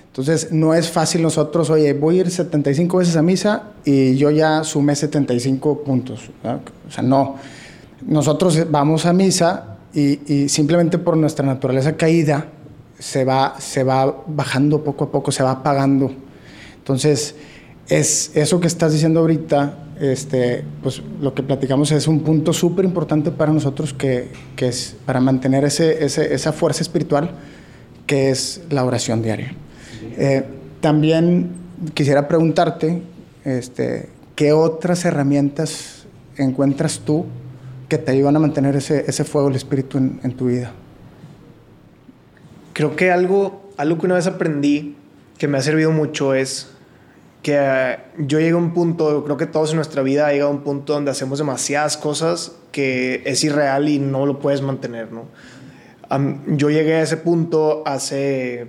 Entonces, 0.06 0.52
no 0.52 0.74
es 0.74 0.90
fácil 0.90 1.22
nosotros, 1.22 1.70
oye, 1.70 1.92
voy 1.92 2.18
a 2.18 2.20
ir 2.20 2.30
75 2.30 2.98
veces 2.98 3.16
a 3.16 3.22
misa 3.22 3.70
y 3.84 4.16
yo 4.16 4.30
ya 4.30 4.62
sumé 4.62 4.94
75 4.94 5.82
puntos. 5.82 6.30
O 6.87 6.90
sea, 6.90 7.02
no. 7.02 7.37
Nosotros 8.06 8.70
vamos 8.70 9.06
a 9.06 9.12
misa 9.12 9.78
y, 9.92 10.32
y, 10.32 10.48
simplemente 10.48 10.98
por 10.98 11.16
nuestra 11.16 11.44
naturaleza 11.44 11.96
caída 11.96 12.46
se 13.05 13.27
va, 13.27 13.57
se 13.59 13.85
va 13.85 14.25
bajando 14.27 14.83
poco 14.83 15.05
a 15.05 15.11
poco, 15.12 15.31
se 15.31 15.43
va 15.43 15.51
apagando. 15.51 16.11
Entonces, 16.79 17.35
es 17.87 18.31
eso 18.35 18.61
que 18.61 18.67
estás 18.67 18.95
diciendo 18.95 19.21
ahorita, 19.21 19.75
este, 20.01 20.64
pues 20.83 21.03
lo 21.21 21.35
que 21.35 21.43
platicamos 21.43 21.93
es 21.93 22.09
un 22.09 22.21
punto 22.21 22.55
súper 22.55 22.87
importante 22.87 23.31
para 23.31 23.53
nosotros 23.53 23.93
que, 23.93 24.29
que, 24.57 24.69
es 24.69 24.97
para 25.05 25.21
mantener 25.21 25.67
ese, 25.67 26.03
ese, 26.03 26.33
esa 26.33 26.55
fuerza 26.55 26.81
espiritual 26.81 27.33
que 28.07 28.31
es 28.31 28.62
la 28.71 28.83
oración 28.87 29.21
diaria. 29.21 29.53
Eh, 30.17 30.43
también 30.81 31.51
quisiera 31.93 32.27
preguntarte, 32.27 33.03
este, 33.45 34.09
¿qué 34.35 34.55
otras 34.55 35.05
herramientas 35.05 36.07
encuentras 36.38 37.01
tú 37.01 37.27
que 37.90 37.99
te 37.99 38.12
ayudan 38.12 38.37
a 38.37 38.38
mantener 38.38 38.77
ese, 38.77 39.05
ese 39.07 39.25
fuego 39.25 39.49
del 39.49 39.57
espíritu 39.57 39.99
en, 39.99 40.21
en, 40.25 40.33
tu 40.33 40.47
vida? 40.47 40.73
Creo 42.74 42.96
que 42.96 43.10
algo, 43.10 43.70
algo 43.78 43.98
que 43.98 44.06
una 44.06 44.16
vez 44.16 44.26
aprendí 44.26 44.96
que 45.38 45.48
me 45.48 45.56
ha 45.56 45.62
servido 45.62 45.90
mucho 45.90 46.34
es 46.34 46.70
que 47.42 47.58
uh, 47.58 48.22
yo 48.26 48.38
llegué 48.38 48.52
a 48.52 48.56
un 48.56 48.74
punto, 48.74 49.24
creo 49.24 49.37
que 49.37 49.46
todos 49.46 49.70
en 49.70 49.76
nuestra 49.76 50.02
vida 50.02 50.26
ha 50.26 50.32
llegado 50.32 50.50
a 50.50 50.54
un 50.54 50.62
punto 50.62 50.92
donde 50.92 51.10
hacemos 51.10 51.38
demasiadas 51.38 51.96
cosas 51.96 52.52
que 52.72 53.22
es 53.24 53.42
irreal 53.44 53.88
y 53.88 53.98
no 53.98 54.26
lo 54.26 54.40
puedes 54.40 54.60
mantener, 54.60 55.10
¿no? 55.12 55.26
Um, 56.10 56.56
yo 56.58 56.68
llegué 56.68 56.96
a 56.96 57.02
ese 57.02 57.16
punto 57.16 57.82
hace 57.87 58.68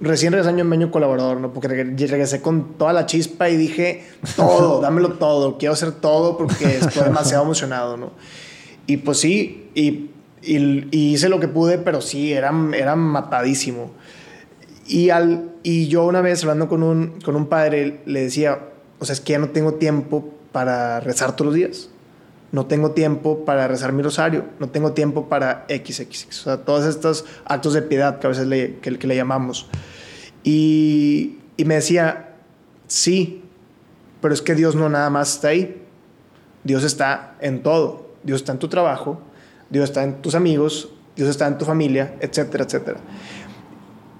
recién 0.00 0.32
regresé 0.32 0.50
año 0.50 0.64
en 0.64 0.72
año 0.72 0.90
colaborador, 0.90 1.40
¿no? 1.40 1.52
Porque 1.52 1.68
regresé 1.68 2.42
con 2.42 2.74
toda 2.76 2.92
la 2.92 3.06
chispa 3.06 3.48
y 3.48 3.56
dije, 3.56 4.04
todo, 4.36 4.80
dámelo 4.80 5.14
todo, 5.14 5.58
quiero 5.58 5.74
hacer 5.74 5.92
todo 5.92 6.36
porque 6.36 6.78
estoy 6.78 7.04
demasiado 7.04 7.44
emocionado, 7.44 7.96
¿no? 7.96 8.12
Y 8.86 8.98
pues 8.98 9.20
sí, 9.20 9.70
y, 9.74 10.10
y, 10.44 11.12
hice 11.12 11.28
lo 11.28 11.40
que 11.40 11.48
pude, 11.48 11.78
pero 11.78 12.00
sí, 12.00 12.32
era, 12.32 12.52
era 12.76 12.96
matadísimo. 12.96 13.90
Y, 14.86 15.10
al, 15.10 15.50
y 15.62 15.88
yo 15.88 16.04
una 16.04 16.20
vez 16.20 16.42
hablando 16.42 16.68
con 16.68 16.82
un, 16.82 17.20
con 17.20 17.36
un 17.36 17.46
padre 17.46 18.00
le 18.06 18.22
decía, 18.22 18.60
o 18.98 19.04
sea, 19.04 19.14
es 19.14 19.20
que 19.20 19.32
ya 19.32 19.38
no 19.38 19.48
tengo 19.50 19.74
tiempo 19.74 20.30
para 20.52 21.00
rezar 21.00 21.36
todos 21.36 21.46
los 21.46 21.54
días. 21.54 21.90
No 22.52 22.66
tengo 22.66 22.92
tiempo 22.92 23.44
para 23.44 23.66
rezar 23.66 23.92
mi 23.92 24.02
rosario, 24.02 24.44
no 24.60 24.68
tengo 24.68 24.92
tiempo 24.92 25.28
para 25.28 25.66
XXX, 25.68 26.28
o 26.28 26.42
sea, 26.44 26.56
todos 26.58 26.84
estos 26.84 27.24
actos 27.44 27.74
de 27.74 27.82
piedad 27.82 28.20
que 28.20 28.28
a 28.28 28.30
veces 28.30 28.46
le, 28.46 28.76
que 28.76 28.92
le 28.92 29.16
llamamos. 29.16 29.68
Y, 30.44 31.38
y, 31.56 31.64
me 31.64 31.74
decía, 31.74 32.36
sí, 32.86 33.42
pero 34.20 34.34
es 34.34 34.42
que 34.42 34.54
Dios 34.54 34.76
no 34.76 34.88
nada 34.88 35.10
más 35.10 35.34
está 35.34 35.48
ahí. 35.48 35.82
Dios 36.62 36.84
está 36.84 37.34
en 37.40 37.62
todo. 37.62 38.14
Dios 38.22 38.40
está 38.40 38.52
en 38.52 38.58
tu 38.58 38.68
trabajo, 38.68 39.20
Dios 39.74 39.90
está 39.90 40.04
en 40.04 40.22
tus 40.22 40.36
amigos, 40.36 40.88
Dios 41.16 41.28
está 41.28 41.48
en 41.48 41.58
tu 41.58 41.64
familia, 41.64 42.14
etcétera, 42.20 42.62
etcétera. 42.62 43.00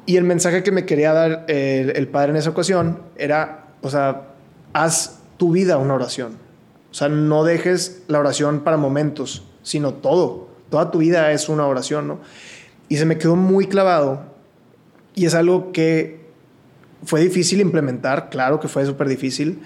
Y 0.05 0.17
el 0.17 0.25
mensaje 0.25 0.65
que 0.65 0.73
me 0.73 0.85
quería 0.85 1.13
dar 1.13 1.45
el, 1.47 2.09
padre 2.09 2.31
en 2.31 2.37
esa 2.37 2.51
ocasión 2.51 2.99
era, 3.15 3.69
o 3.83 3.89
sea, 3.89 4.31
haz 4.73 5.21
tu 5.37 5.53
vida 5.53 5.79
una 5.79 5.95
oración. 5.95 6.33
O 6.91 6.95
sea, 6.95 7.09
no 7.09 7.45
dejes 7.45 8.03
la 8.09 8.19
oración 8.19 8.65
para 8.65 8.77
momentos, 8.77 9.45
sino 9.63 9.95
todo. 9.95 10.49
Toda 10.71 10.91
tu 10.91 10.99
vida 10.99 11.31
es 11.31 11.49
una 11.49 11.69
oración, 11.69 12.09
¿no? 12.09 12.19
Y 12.89 12.97
se 12.97 13.07
me 13.07 13.17
quedó 13.17 13.37
muy 13.37 13.69
clavado. 13.69 14.23
Y 15.15 15.27
es 15.27 15.37
algo 15.37 15.71
que 15.71 16.27
fue 17.05 17.21
difícil 17.21 17.61
implementar, 17.61 18.29
claro 18.29 18.59
que 18.59 18.67
fue 18.67 18.85
súper 18.87 19.09
difícil, 19.09 19.61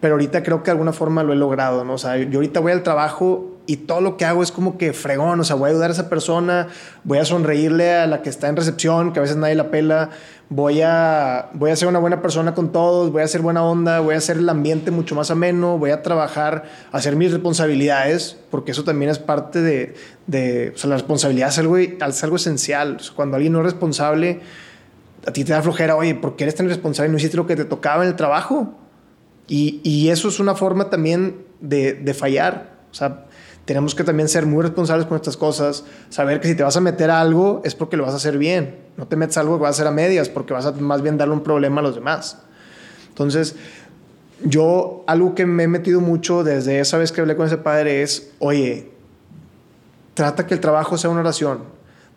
pero 0.00 0.14
ahorita 0.14 0.44
creo 0.44 0.62
que 0.62 0.66
de 0.66 0.70
alguna 0.72 0.92
forma 0.92 1.24
lo 1.24 1.32
he 1.32 1.36
logrado, 1.36 1.84
¿no? 1.84 1.94
O 1.94 1.98
sea, 1.98 2.16
yo 2.16 2.38
ahorita 2.38 2.60
voy 2.60 2.70
al 2.70 2.84
trabajo 2.84 3.55
y 3.66 3.78
todo 3.78 4.00
lo 4.00 4.16
que 4.16 4.24
hago 4.24 4.42
es 4.42 4.52
como 4.52 4.78
que 4.78 4.92
fregón, 4.92 5.40
o 5.40 5.44
sea, 5.44 5.56
voy 5.56 5.68
a 5.68 5.70
ayudar 5.72 5.90
a 5.90 5.92
esa 5.92 6.08
persona, 6.08 6.68
voy 7.04 7.18
a 7.18 7.24
sonreírle 7.24 7.94
a 7.94 8.06
la 8.06 8.22
que 8.22 8.30
está 8.30 8.48
en 8.48 8.56
recepción, 8.56 9.12
que 9.12 9.18
a 9.18 9.22
veces 9.22 9.36
nadie 9.36 9.54
la 9.54 9.70
pela, 9.70 10.10
voy 10.48 10.82
a, 10.82 11.50
voy 11.54 11.70
a 11.70 11.76
ser 11.76 11.88
una 11.88 11.98
buena 11.98 12.22
persona 12.22 12.54
con 12.54 12.70
todos, 12.70 13.10
voy 13.10 13.22
a 13.22 13.24
hacer 13.24 13.42
buena 13.42 13.64
onda, 13.64 14.00
voy 14.00 14.14
a 14.14 14.18
hacer 14.18 14.36
el 14.36 14.48
ambiente 14.48 14.90
mucho 14.90 15.14
más 15.14 15.30
ameno, 15.30 15.78
voy 15.78 15.90
a 15.90 16.02
trabajar, 16.02 16.64
hacer 16.92 17.16
mis 17.16 17.32
responsabilidades, 17.32 18.36
porque 18.50 18.70
eso 18.70 18.84
también 18.84 19.10
es 19.10 19.18
parte 19.18 19.60
de, 19.60 19.94
de 20.26 20.72
o 20.74 20.78
sea, 20.78 20.90
la 20.90 20.96
responsabilidad 20.96 21.48
es 21.48 21.58
algo, 21.58 21.76
es 21.76 22.24
algo 22.24 22.36
esencial. 22.36 22.96
O 22.96 22.98
sea, 23.00 23.14
cuando 23.16 23.36
alguien 23.36 23.52
no 23.52 23.58
es 23.60 23.64
responsable, 23.64 24.40
a 25.26 25.32
ti 25.32 25.44
te 25.44 25.52
da 25.52 25.62
flojera, 25.62 25.96
oye, 25.96 26.14
¿por 26.14 26.36
qué 26.36 26.44
eres 26.44 26.54
tan 26.54 26.68
responsable 26.68 27.10
no 27.10 27.18
hiciste 27.18 27.36
lo 27.36 27.46
que 27.46 27.56
te 27.56 27.64
tocaba 27.64 28.04
en 28.04 28.10
el 28.10 28.16
trabajo? 28.16 28.74
Y, 29.48 29.80
y 29.82 30.10
eso 30.10 30.28
es 30.28 30.38
una 30.38 30.54
forma 30.54 30.90
también 30.90 31.44
de, 31.60 31.94
de 31.94 32.14
fallar. 32.14 32.76
O 32.90 32.94
sea, 32.94 33.25
tenemos 33.66 33.96
que 33.96 34.04
también 34.04 34.28
ser 34.28 34.46
muy 34.46 34.62
responsables 34.62 35.06
con 35.06 35.16
estas 35.16 35.36
cosas, 35.36 35.84
saber 36.08 36.40
que 36.40 36.48
si 36.48 36.54
te 36.54 36.62
vas 36.62 36.76
a 36.76 36.80
meter 36.80 37.10
algo 37.10 37.60
es 37.64 37.74
porque 37.74 37.96
lo 37.96 38.04
vas 38.04 38.14
a 38.14 38.16
hacer 38.16 38.38
bien, 38.38 38.78
no 38.96 39.06
te 39.06 39.16
metes 39.16 39.36
algo 39.36 39.56
que 39.58 39.64
vas 39.64 39.70
a 39.70 39.82
hacer 39.82 39.86
a 39.88 39.90
medias 39.90 40.28
porque 40.28 40.54
vas 40.54 40.64
a 40.64 40.72
más 40.72 41.02
bien 41.02 41.18
darle 41.18 41.34
un 41.34 41.42
problema 41.42 41.80
a 41.80 41.82
los 41.82 41.96
demás. 41.96 42.38
Entonces, 43.08 43.56
yo 44.44 45.02
algo 45.08 45.34
que 45.34 45.46
me 45.46 45.64
he 45.64 45.68
metido 45.68 46.00
mucho 46.00 46.44
desde 46.44 46.78
esa 46.78 46.96
vez 46.96 47.10
que 47.10 47.20
hablé 47.20 47.36
con 47.36 47.46
ese 47.46 47.58
padre 47.58 48.02
es, 48.02 48.30
oye, 48.38 48.92
trata 50.14 50.46
que 50.46 50.54
el 50.54 50.60
trabajo 50.60 50.96
sea 50.96 51.10
una 51.10 51.20
oración, 51.20 51.64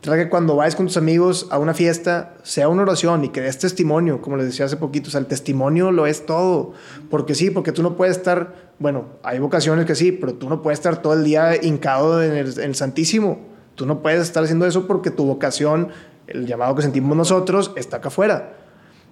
trata 0.01 0.23
que 0.23 0.29
cuando 0.29 0.55
vayas 0.55 0.75
con 0.75 0.88
tus 0.88 0.97
amigos 0.97 1.47
a 1.49 1.59
una 1.59 1.73
fiesta 1.73 2.35
sea 2.43 2.69
una 2.69 2.83
oración 2.83 3.25
y 3.25 3.29
que 3.29 3.41
des 3.41 3.57
testimonio, 3.57 4.21
como 4.21 4.38
les 4.38 4.45
decía 4.45 4.65
hace 4.65 4.77
poquito, 4.77 5.09
o 5.09 5.12
sea, 5.12 5.19
el 5.19 5.27
testimonio 5.27 5.91
lo 5.91 6.05
es 6.07 6.25
todo, 6.25 6.73
porque 7.09 7.35
sí, 7.35 7.49
porque 7.49 7.71
tú 7.71 7.83
no 7.83 7.97
puedes 7.97 8.17
estar, 8.17 8.71
bueno, 8.79 9.05
hay 9.23 9.39
vocaciones 9.39 9.85
que 9.85 9.95
sí, 9.95 10.12
pero 10.12 10.35
tú 10.35 10.49
no 10.49 10.62
puedes 10.62 10.79
estar 10.79 11.01
todo 11.01 11.13
el 11.13 11.23
día 11.23 11.62
hincado 11.62 12.23
en 12.23 12.33
el, 12.33 12.53
en 12.59 12.65
el 12.65 12.75
Santísimo, 12.75 13.39
tú 13.75 13.85
no 13.85 14.01
puedes 14.01 14.21
estar 14.21 14.43
haciendo 14.43 14.65
eso 14.65 14.88
porque 14.88 15.12
tu 15.12 15.25
vocación, 15.25 15.89
el 16.27 16.45
llamado 16.45 16.75
que 16.75 16.81
sentimos 16.81 17.17
nosotros, 17.17 17.71
está 17.75 17.97
acá 17.97 18.07
afuera. 18.07 18.53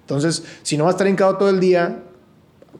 Entonces, 0.00 0.44
si 0.62 0.78
no 0.78 0.84
vas 0.84 0.94
a 0.94 0.96
estar 0.96 1.06
hincado 1.06 1.36
todo 1.36 1.50
el 1.50 1.60
día, 1.60 2.02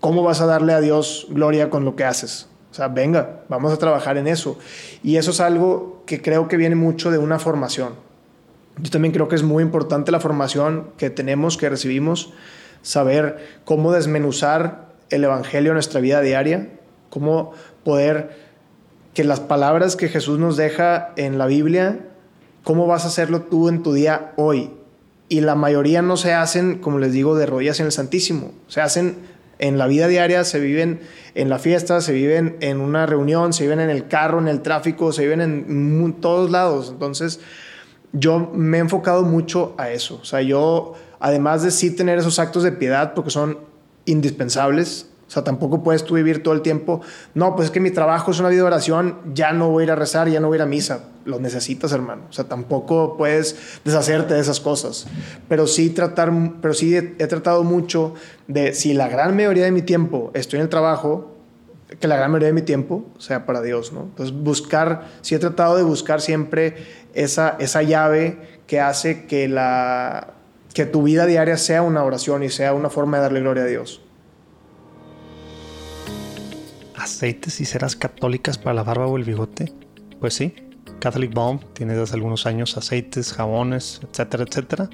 ¿cómo 0.01 0.23
vas 0.23 0.41
a 0.41 0.47
darle 0.47 0.73
a 0.73 0.81
Dios 0.81 1.27
gloria 1.29 1.69
con 1.69 1.85
lo 1.85 1.95
que 1.95 2.05
haces? 2.05 2.49
O 2.71 2.75
sea, 2.75 2.89
venga, 2.89 3.41
vamos 3.49 3.73
a 3.73 3.79
trabajar 3.79 4.17
en 4.19 4.27
eso. 4.27 4.59
Y 5.03 5.17
eso 5.17 5.31
es 5.31 5.41
algo 5.41 6.03
que 6.07 6.21
creo 6.21 6.49
que 6.49 6.57
viene 6.57 6.75
mucho 6.75 7.11
de 7.11 7.19
una 7.19 7.39
formación. 7.39 7.95
Yo 8.81 8.91
también 8.91 9.13
creo 9.13 9.29
que 9.29 9.35
es 9.35 9.43
muy 9.43 9.63
importante 9.63 10.13
la 10.13 10.21
formación 10.21 10.91
que 10.97 11.11
tenemos, 11.11 11.57
que 11.57 11.69
recibimos, 11.69 12.33
saber 12.83 13.61
cómo 13.65 13.93
desmenuzar 13.93 14.89
el 15.11 15.25
Evangelio 15.25 15.71
en 15.71 15.75
nuestra 15.75 16.01
vida 16.01 16.21
diaria, 16.21 16.69
cómo 17.11 17.53
poder 17.85 18.49
que 19.15 19.25
las 19.25 19.41
palabras 19.41 19.97
que 19.97 20.09
Jesús 20.09 20.39
nos 20.39 20.57
deja 20.57 21.13
en 21.17 21.39
la 21.39 21.47
Biblia, 21.47 22.07
cómo 22.63 22.87
vas 22.87 23.05
a 23.05 23.09
hacerlo 23.09 23.43
tú 23.43 23.69
en 23.69 23.83
tu 23.83 23.93
día 23.93 24.33
hoy. 24.37 24.71
Y 25.29 25.41
la 25.41 25.55
mayoría 25.55 26.03
no 26.03 26.17
se 26.17 26.33
hacen, 26.35 26.79
como 26.79 26.99
les 26.99 27.13
digo, 27.13 27.35
de 27.35 27.47
rodillas 27.47 27.81
en 27.81 27.87
el 27.87 27.93
Santísimo, 27.93 28.53
se 28.69 28.81
hacen 28.81 29.17
en 29.59 29.79
la 29.79 29.87
vida 29.87 30.09
diaria, 30.09 30.45
se 30.45 30.61
viven 30.61 31.01
en 31.35 31.49
la 31.49 31.59
fiesta, 31.59 32.01
se 32.01 32.13
viven 32.13 32.57
en 32.61 32.81
una 32.81 33.07
reunión, 33.07 33.53
se 33.53 33.65
viven 33.65 33.81
en 33.81 33.91
el 33.91 34.09
carro, 34.09 34.39
en 34.39 34.49
el 34.49 34.63
tráfico, 34.63 35.13
se 35.13 35.23
viven 35.23 35.41
en 35.41 36.13
todos 36.21 36.51
lados. 36.51 36.91
Entonces, 36.91 37.41
yo 38.13 38.51
me 38.55 38.79
he 38.79 38.81
enfocado 38.81 39.23
mucho 39.23 39.75
a 39.79 39.91
eso. 39.91 40.19
O 40.21 40.25
sea, 40.25 40.43
yo, 40.43 40.95
además 41.21 41.63
de 41.63 41.71
sí 41.71 41.91
tener 41.91 42.19
esos 42.19 42.39
actos 42.39 42.63
de 42.63 42.73
piedad, 42.73 43.15
porque 43.15 43.31
son 43.31 43.59
indispensables, 44.05 45.11
O 45.29 45.31
sea, 45.31 45.45
tampoco 45.45 45.83
puedes 45.83 46.05
tú 46.05 46.15
vivir 46.15 46.43
todo 46.43 46.55
el 46.55 46.63
tiempo. 46.63 47.03
No, 47.35 47.55
pues 47.55 47.67
es 47.67 47.71
que 47.71 47.81
mi 47.81 47.91
trabajo 47.91 48.31
es 48.31 48.41
una 48.41 48.49
vida 48.49 48.63
de 48.63 48.67
oración, 48.67 49.19
ya 49.35 49.53
no 49.53 49.69
voy 49.69 49.83
a 49.83 49.85
ir 49.85 49.91
a 49.91 49.95
rezar, 49.95 50.27
ya 50.29 50.41
no 50.41 50.49
voy 50.49 50.57
a 50.57 50.59
ir 50.59 50.63
a 50.63 50.67
misa. 50.67 51.05
Lo 51.27 51.39
necesitas, 51.39 51.93
hermano. 51.93 52.23
O 52.31 52.33
sea, 52.33 52.45
tampoco 52.45 53.19
puedes 53.19 53.81
deshacerte 53.85 54.33
de 54.33 54.41
esas 54.41 54.59
cosas. 54.59 55.07
Pero 55.47 55.67
sí 55.67 55.91
tratar, 55.91 56.33
pero 56.63 56.73
sí 56.73 56.97
he, 56.97 57.15
he 57.19 57.27
tratado 57.27 57.63
mucho 57.63 58.15
de 58.47 58.73
si 58.73 58.95
la 58.95 59.09
gran 59.09 59.37
mayoría 59.37 59.65
de 59.65 59.71
mi 59.71 59.83
tiempo 59.83 60.31
estoy 60.33 60.61
en 60.61 60.63
el 60.63 60.71
trabajo, 60.71 61.35
que 62.01 62.09
la 62.09 62.17
gran 62.17 62.31
mayoría 62.31 62.49
de 62.49 62.55
mi 62.55 62.63
tiempo 62.63 63.05
sea 63.19 63.45
para 63.45 63.61
Dios, 63.61 63.93
¿no? 63.93 64.05
Entonces, 64.05 64.35
buscar, 64.35 65.09
sí 65.21 65.35
he 65.35 65.39
tratado 65.39 65.77
de 65.77 65.83
buscar 65.83 66.23
siempre 66.23 66.77
esa, 67.13 67.55
esa 67.59 67.83
llave 67.83 68.39
que 68.67 68.81
hace 68.81 69.27
que, 69.27 69.47
la, 69.47 70.33
que 70.73 70.87
tu 70.87 71.03
vida 71.03 71.27
diaria 71.27 71.59
sea 71.59 71.83
una 71.83 72.03
oración 72.03 72.43
y 72.43 72.49
sea 72.49 72.73
una 72.73 72.89
forma 72.89 73.19
de 73.19 73.25
darle 73.25 73.41
gloria 73.41 73.65
a 73.65 73.67
Dios 73.67 74.01
aceites 76.99 77.61
y 77.61 77.65
ceras 77.65 77.97
católicas 77.97 78.59
para 78.59 78.75
la 78.75 78.83
barba 78.83 79.07
o 79.07 79.17
el 79.17 79.25
bigote? 79.25 79.73
Pues 80.21 80.35
sí, 80.35 80.55
Catholic 81.01 81.33
Balm 81.33 81.61
tiene 81.73 81.95
desde 81.95 82.15
algunos 82.15 82.47
años 82.47 82.77
aceites, 82.77 83.33
jabones, 83.33 84.01
etcétera, 84.11 84.45
etcétera, 84.49 84.91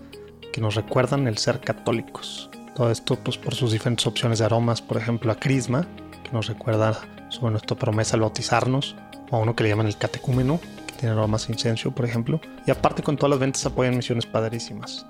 que 0.52 0.61
nos 0.61 0.74
recuerdan 0.74 1.26
el 1.26 1.38
ser 1.38 1.61
católicos. 1.61 2.50
Todo 2.74 2.90
esto 2.90 3.16
pues 3.16 3.38
por 3.38 3.55
sus 3.55 3.72
diferentes 3.72 4.07
opciones 4.07 4.38
de 4.38 4.44
aromas, 4.44 4.82
por 4.82 4.96
ejemplo 4.96 5.32
a 5.32 5.36
Crisma, 5.36 5.86
que 6.24 6.32
nos 6.32 6.46
recuerda 6.46 7.00
sobre 7.30 7.52
nuestra 7.52 7.76
promesa 7.76 8.16
al 8.16 8.20
bautizarnos, 8.20 8.96
o 9.30 9.36
a 9.36 9.40
uno 9.40 9.57
que 9.57 9.64
le 9.64 9.70
llaman 9.70 9.86
el 9.86 9.96
catecúmeno, 9.96 10.61
que 10.86 10.94
tiene 10.94 11.14
aromas 11.14 11.46
de 11.46 11.55
incienso, 11.55 11.92
por 11.92 12.05
ejemplo. 12.05 12.40
Y 12.66 12.70
aparte 12.70 13.02
con 13.02 13.16
todas 13.16 13.30
las 13.30 13.38
ventas 13.38 13.64
apoyan 13.66 13.96
misiones 13.96 14.26
padrísimas. 14.26 15.07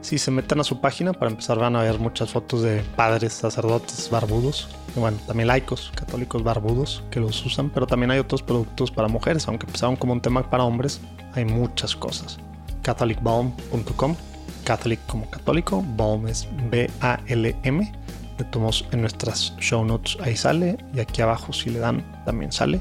Si 0.00 0.18
se 0.18 0.30
meten 0.30 0.58
a 0.60 0.64
su 0.64 0.80
página, 0.80 1.12
para 1.12 1.30
empezar 1.30 1.58
van 1.58 1.76
a 1.76 1.82
ver 1.82 1.98
muchas 1.98 2.30
fotos 2.30 2.62
de 2.62 2.82
padres, 2.96 3.34
sacerdotes, 3.34 4.08
barbudos, 4.10 4.68
y 4.96 4.98
bueno, 4.98 5.18
también 5.26 5.48
laicos, 5.48 5.92
católicos 5.94 6.42
barbudos 6.42 7.04
que 7.10 7.20
los 7.20 7.44
usan, 7.44 7.68
pero 7.68 7.86
también 7.86 8.10
hay 8.10 8.18
otros 8.18 8.42
productos 8.42 8.90
para 8.90 9.08
mujeres, 9.08 9.46
aunque 9.46 9.66
empezaron 9.66 9.96
como 9.96 10.14
un 10.14 10.22
tema 10.22 10.48
para 10.48 10.64
hombres, 10.64 11.00
hay 11.34 11.44
muchas 11.44 11.94
cosas. 11.94 12.38
catholicbalm.com, 12.82 14.16
catholic 14.64 15.00
como 15.06 15.28
católico, 15.28 15.84
balm 15.96 16.26
es 16.28 16.48
B-A-L-M, 16.70 17.92
le 18.38 18.44
tomamos 18.46 18.86
en 18.92 19.02
nuestras 19.02 19.54
show 19.58 19.84
notes, 19.84 20.16
ahí 20.22 20.34
sale, 20.34 20.78
y 20.94 21.00
aquí 21.00 21.20
abajo 21.20 21.52
si 21.52 21.68
le 21.68 21.78
dan 21.78 22.02
también 22.24 22.52
sale, 22.52 22.80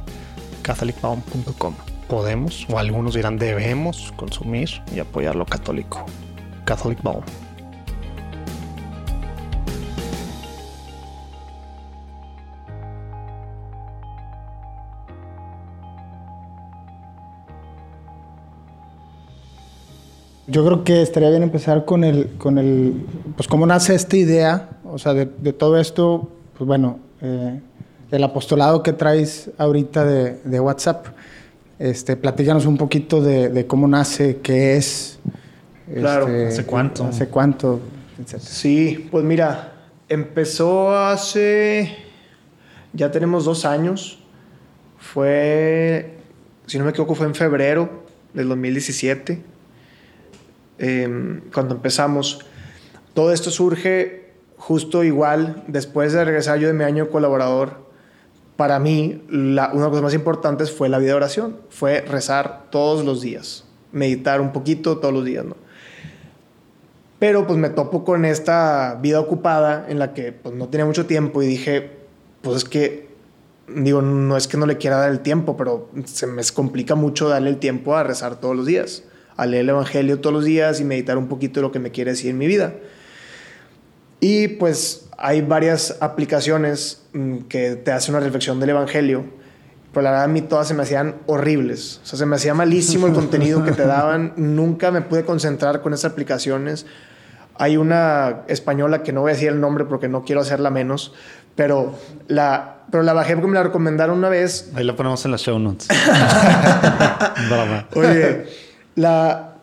catholicbalm.com. 0.62 1.76
Podemos, 2.08 2.66
o 2.70 2.80
algunos 2.80 3.14
dirán 3.14 3.38
debemos 3.38 4.14
consumir 4.16 4.82
y 4.96 5.00
apoyar 5.00 5.36
lo 5.36 5.46
católico. 5.46 6.06
Catholic 6.70 7.02
Balm. 7.02 7.24
Yo 20.46 20.64
creo 20.64 20.84
que 20.84 21.02
estaría 21.02 21.30
bien 21.32 21.42
empezar 21.42 21.86
con 21.86 22.04
el, 22.04 22.36
con 22.38 22.60
el, 22.60 23.06
pues 23.36 23.48
cómo 23.48 23.66
nace 23.66 23.96
esta 23.96 24.18
idea, 24.18 24.70
o 24.84 25.00
sea, 25.00 25.16
de, 25.16 25.26
todo 25.54 25.80
esto, 25.80 26.30
pues 26.56 26.68
bueno, 26.68 27.00
eh, 27.22 27.60
el 28.12 28.24
apostolado 28.24 28.84
que 28.84 28.94
traes 28.94 29.50
ahorita 29.58 30.06
de, 30.06 30.40
de 30.44 30.60
WhatsApp. 30.60 31.08
Este, 31.80 32.16
platícanos 32.16 32.66
un 32.66 32.78
poquito 32.78 33.22
de, 33.22 33.50
de 33.50 33.66
cómo 33.66 33.88
nace, 33.88 34.38
qué 34.44 34.76
es, 34.76 35.20
Claro. 35.94 36.28
este, 36.28 36.48
¿hace 36.48 36.66
cuánto? 36.66 37.06
¿Hace 37.06 37.28
cuánto? 37.28 37.80
etcétera. 38.20 38.50
Sí, 38.50 39.08
pues 39.12 39.24
mira, 39.24 39.74
empezó 40.10 40.98
hace, 40.98 41.96
ya 42.94 43.12
tenemos 43.12 43.46
dos 43.46 43.66
años, 43.66 44.20
fue, 44.98 46.18
si 46.66 46.78
no 46.78 46.84
me 46.84 46.92
equivoco, 46.92 47.16
fue 47.16 47.26
en 47.26 47.36
febrero 47.36 48.04
del 48.34 48.50
2017, 48.50 49.42
eh, 50.80 51.42
cuando 51.54 51.76
empezamos. 51.76 52.46
Todo 53.14 53.34
esto 53.34 53.50
surge 53.52 54.34
justo 54.58 55.04
igual 55.04 55.64
después 55.68 56.14
de 56.14 56.24
regresar 56.26 56.60
yo 56.60 56.68
de 56.68 56.74
mi 56.74 56.84
año 56.84 57.06
de 57.06 57.10
colaborador. 57.10 57.88
Para 58.56 58.78
mí, 58.80 59.24
la, 59.30 59.68
una 59.68 59.74
de 59.74 59.80
las 59.80 59.90
cosas 59.90 60.04
más 60.04 60.14
importantes 60.14 60.72
fue 60.72 60.90
la 60.90 61.00
vida 61.00 61.12
de 61.12 61.16
oración, 61.16 61.58
fue 61.70 62.02
rezar 62.02 62.66
todos 62.70 63.06
los 63.06 63.22
días, 63.22 63.66
meditar 63.94 64.42
un 64.42 64.52
poquito 64.52 64.98
todos 64.98 65.14
los 65.14 65.24
días, 65.24 65.46
¿no? 65.46 65.56
Pero 67.20 67.46
pues 67.46 67.60
me 67.60 67.70
topo 67.70 68.06
con 68.06 68.24
esta 68.24 68.98
vida 69.02 69.20
ocupada 69.20 69.86
en 69.90 70.00
la 70.00 70.14
que 70.14 70.32
pues 70.32 70.56
no 70.56 70.70
tenía 70.70 70.86
mucho 70.86 71.06
tiempo 71.06 71.44
y 71.44 71.48
dije, 71.48 71.92
pues 72.42 72.58
es 72.58 72.66
que, 72.66 73.10
digo, 73.68 74.02
no 74.02 74.38
es 74.38 74.48
que 74.48 74.56
no 74.56 74.66
le 74.66 74.78
quiera 74.78 74.98
dar 74.98 75.12
el 75.12 75.20
tiempo, 75.20 75.58
pero 75.58 75.90
se 76.06 76.28
me 76.28 76.42
complica 76.54 76.96
mucho 76.96 77.28
darle 77.28 77.50
el 77.50 77.58
tiempo 77.58 77.96
a 77.96 78.04
rezar 78.04 78.40
todos 78.40 78.56
los 78.56 78.66
días, 78.66 79.04
a 79.36 79.46
leer 79.46 79.64
el 79.64 79.70
Evangelio 79.70 80.22
todos 80.22 80.34
los 80.34 80.46
días 80.46 80.80
y 80.80 80.86
meditar 80.86 81.18
un 81.18 81.28
poquito 81.28 81.60
de 81.60 81.64
lo 81.64 81.72
que 81.74 81.80
me 81.80 81.92
quiere 81.92 82.12
decir 82.12 82.30
en 82.32 82.38
mi 82.38 82.48
vida. 82.48 82.74
Y 84.22 84.48
pues 84.48 85.10
hay 85.18 85.42
varias 85.42 85.98
aplicaciones 86.00 87.04
mm, 87.14 87.40
que 87.50 87.76
te 87.76 87.92
hacen 87.92 88.16
una 88.16 88.24
reflexión 88.24 88.62
del 88.62 88.70
Evangelio, 88.70 89.26
pero 89.94 90.04
la 90.04 90.12
verdad 90.12 90.26
a 90.26 90.28
mí 90.28 90.42
todas 90.42 90.68
se 90.68 90.74
me 90.74 90.84
hacían 90.84 91.16
horribles. 91.26 92.00
O 92.04 92.06
sea, 92.06 92.20
se 92.20 92.26
me 92.26 92.36
hacía 92.36 92.54
malísimo 92.54 93.08
el 93.08 93.14
contenido 93.14 93.64
que 93.64 93.72
te 93.72 93.86
daban. 93.86 94.34
Nunca 94.38 94.92
me 94.92 95.02
pude 95.02 95.26
concentrar 95.26 95.82
con 95.82 95.94
esas 95.94 96.12
aplicaciones. 96.12 96.86
Hay 97.56 97.76
una 97.76 98.42
española 98.48 99.04
que 99.04 99.12
no 99.12 99.22
voy 99.22 99.32
a 99.32 99.34
decir 99.34 99.50
el 99.50 99.60
nombre 99.60 99.86
porque 99.86 100.08
no 100.08 100.24
quiero 100.24 100.42
hacerla 100.42 100.70
menos, 100.70 101.14
pero 101.56 101.94
la, 102.28 102.84
pero 102.92 103.04
la 103.04 103.14
bajé 103.14 103.34
porque 103.34 103.48
me 103.48 103.56
la 103.56 103.64
recomendaron 103.64 104.18
una 104.18 104.30
vez. 104.30 104.72
Ahí 104.76 104.84
lo 104.84 104.96
ponemos 104.96 105.26
en 105.26 105.32
las 105.32 105.42
show 105.42 105.60
notes. 105.60 105.88
Oye, 107.96 108.46
la, 108.96 109.56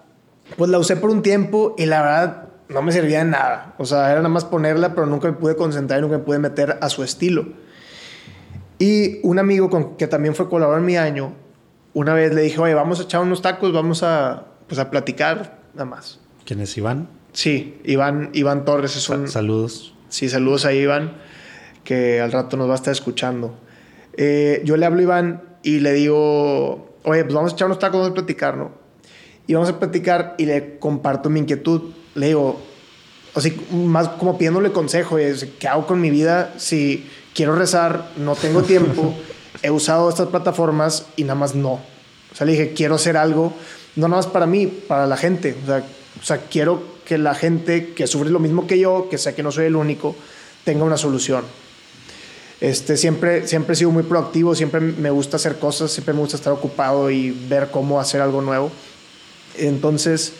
pues 0.56 0.70
la 0.70 0.78
usé 0.78 0.96
por 0.96 1.10
un 1.10 1.22
tiempo 1.22 1.74
y 1.78 1.86
la 1.86 2.02
verdad 2.02 2.46
no 2.68 2.82
me 2.82 2.92
servía 2.92 3.18
de 3.18 3.26
nada. 3.26 3.74
O 3.78 3.86
sea, 3.86 4.10
era 4.10 4.16
nada 4.16 4.28
más 4.28 4.44
ponerla, 4.44 4.94
pero 4.94 5.06
nunca 5.06 5.28
me 5.28 5.34
pude 5.34 5.56
concentrar 5.56 6.00
y 6.00 6.02
nunca 6.02 6.18
me 6.18 6.24
pude 6.24 6.38
meter 6.38 6.78
a 6.80 6.88
su 6.88 7.02
estilo. 7.02 7.46
Y 8.78 9.20
un 9.22 9.38
amigo 9.38 9.70
con, 9.70 9.96
que 9.96 10.06
también 10.06 10.34
fue 10.34 10.48
colaborador 10.48 10.80
en 10.80 10.86
mi 10.86 10.96
año, 10.96 11.32
una 11.94 12.12
vez 12.12 12.34
le 12.34 12.42
dije, 12.42 12.60
oye, 12.60 12.74
vamos 12.74 13.00
a 13.00 13.04
echar 13.04 13.22
unos 13.22 13.40
tacos, 13.40 13.72
vamos 13.72 14.02
a, 14.02 14.44
pues, 14.66 14.78
a 14.78 14.90
platicar 14.90 15.60
nada 15.72 15.86
más. 15.86 16.20
¿Quién 16.44 16.60
es 16.60 16.76
Iván? 16.76 17.08
Sí, 17.32 17.80
Iván, 17.84 18.30
Iván 18.34 18.64
Torres 18.64 18.96
es 18.96 19.08
un... 19.08 19.28
Saludos. 19.28 19.94
Sí, 20.10 20.28
saludos 20.28 20.66
a 20.66 20.72
Iván, 20.72 21.16
que 21.84 22.20
al 22.20 22.32
rato 22.32 22.56
nos 22.56 22.68
va 22.68 22.72
a 22.72 22.76
estar 22.76 22.92
escuchando. 22.92 23.58
Eh, 24.16 24.62
yo 24.64 24.76
le 24.76 24.86
hablo 24.86 24.98
a 25.00 25.02
Iván 25.02 25.42
y 25.62 25.80
le 25.80 25.92
digo, 25.94 26.98
oye, 27.02 27.24
pues 27.24 27.34
vamos 27.34 27.52
a 27.52 27.54
echar 27.54 27.66
unos 27.66 27.78
tacos, 27.78 28.00
vamos 28.00 28.10
a 28.10 28.14
platicar, 28.14 28.56
¿no? 28.56 28.72
Y 29.46 29.54
vamos 29.54 29.68
a 29.68 29.78
platicar 29.78 30.34
y 30.38 30.46
le 30.46 30.78
comparto 30.78 31.30
mi 31.30 31.40
inquietud. 31.40 31.92
Le 32.14 32.26
digo, 32.26 32.60
o 33.34 33.40
sea, 33.40 33.52
más 33.72 34.08
como 34.08 34.36
pidiéndole 34.38 34.72
consejo, 34.72 35.16
¿qué 35.58 35.68
hago 35.68 35.86
con 35.86 36.00
mi 36.00 36.10
vida 36.10 36.54
si 36.56 37.06
quiero 37.36 37.54
rezar, 37.54 38.12
no 38.16 38.34
tengo 38.34 38.62
tiempo, 38.62 39.14
he 39.62 39.70
usado 39.70 40.08
estas 40.08 40.28
plataformas 40.28 41.06
y 41.16 41.22
nada 41.22 41.34
más 41.34 41.54
no? 41.54 41.72
O 41.72 42.34
sea, 42.34 42.46
le 42.46 42.52
dije, 42.52 42.72
quiero 42.72 42.94
hacer 42.94 43.16
algo, 43.16 43.52
no 43.94 44.08
nada 44.08 44.22
más 44.22 44.26
para 44.26 44.46
mí, 44.46 44.66
para 44.66 45.06
la 45.06 45.16
gente. 45.16 45.54
O 45.62 45.66
sea, 45.66 45.84
o 46.20 46.24
sea, 46.24 46.38
quiero 46.38 46.96
que 47.04 47.18
la 47.18 47.34
gente 47.34 47.92
que 47.92 48.06
sufre 48.06 48.30
lo 48.30 48.40
mismo 48.40 48.66
que 48.66 48.78
yo, 48.78 49.08
que 49.10 49.18
sé 49.18 49.34
que 49.34 49.42
no 49.42 49.52
soy 49.52 49.66
el 49.66 49.76
único, 49.76 50.16
tenga 50.64 50.84
una 50.84 50.96
solución. 50.96 51.44
Este, 52.60 52.96
siempre, 52.96 53.46
siempre 53.46 53.74
he 53.74 53.76
sido 53.76 53.90
muy 53.90 54.02
proactivo, 54.02 54.54
siempre 54.54 54.80
me 54.80 55.10
gusta 55.10 55.36
hacer 55.36 55.58
cosas, 55.58 55.92
siempre 55.92 56.14
me 56.14 56.20
gusta 56.20 56.36
estar 56.36 56.54
ocupado 56.54 57.10
y 57.10 57.30
ver 57.30 57.70
cómo 57.70 58.00
hacer 58.00 58.22
algo 58.22 58.40
nuevo. 58.40 58.72
Entonces, 59.58 60.32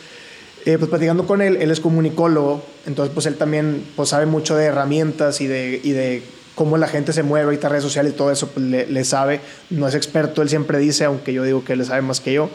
eh, 0.65 0.77
pues 0.77 0.89
platicando 0.89 1.27
con 1.27 1.41
él, 1.41 1.57
él 1.57 1.69
es 1.69 1.79
comunicólogo, 1.79 2.63
entonces 2.87 3.13
pues 3.13 3.27
él 3.27 3.35
también 3.35 3.85
pues 3.95 4.09
sabe 4.09 4.25
mucho 4.25 4.55
de 4.55 4.65
herramientas 4.65 5.41
y 5.41 5.47
de, 5.47 5.79
y 5.83 5.91
de 5.91 6.23
cómo 6.57 6.75
la 6.79 6.87
gente 6.87 7.13
se 7.13 7.21
mueve 7.21 7.45
ahorita 7.45 7.69
redes 7.69 7.83
sociales 7.83 8.13
y 8.13 8.15
todo 8.15 8.31
eso, 8.31 8.47
pues 8.47 8.65
le, 8.65 9.05
sabe, 9.05 9.41
no 9.69 9.87
es 9.87 9.93
experto, 9.93 10.41
él 10.41 10.49
siempre 10.49 10.79
dice, 10.79 11.05
aunque 11.05 11.31
yo 11.31 11.43
digo 11.43 11.63
que 11.63 11.73
él 11.73 11.79
le 11.79 11.85
sabe 11.85 12.01
más 12.01 12.19
que 12.19 12.33
yo, 12.33 12.49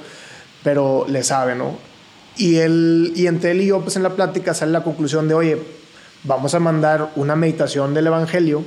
pero 0.64 1.06
le 1.08 1.22
sabe, 1.22 1.54
¿no? 1.54 1.78
Y, 2.36 2.56
él, 2.56 3.12
y 3.14 3.28
entre 3.28 3.52
él 3.52 3.60
y 3.60 3.66
yo, 3.66 3.80
pues 3.80 3.94
en 3.94 4.02
la 4.02 4.10
plática 4.10 4.54
sale 4.54 4.72
la 4.72 4.82
conclusión 4.82 5.28
de, 5.28 5.34
oye, 5.34 5.62
vamos 6.24 6.52
a 6.52 6.58
mandar 6.58 7.12
una 7.14 7.36
meditación 7.36 7.94
del 7.94 8.08
Evangelio 8.08 8.64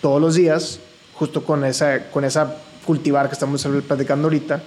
todos 0.00 0.20
los 0.20 0.36
días, 0.36 0.78
justo 1.14 1.42
con 1.42 1.64
esa, 1.64 2.08
con 2.12 2.24
esa 2.24 2.58
cultivar 2.86 3.26
que 3.26 3.32
estamos 3.32 3.66
platicando 3.88 4.28
ahorita, 4.28 4.62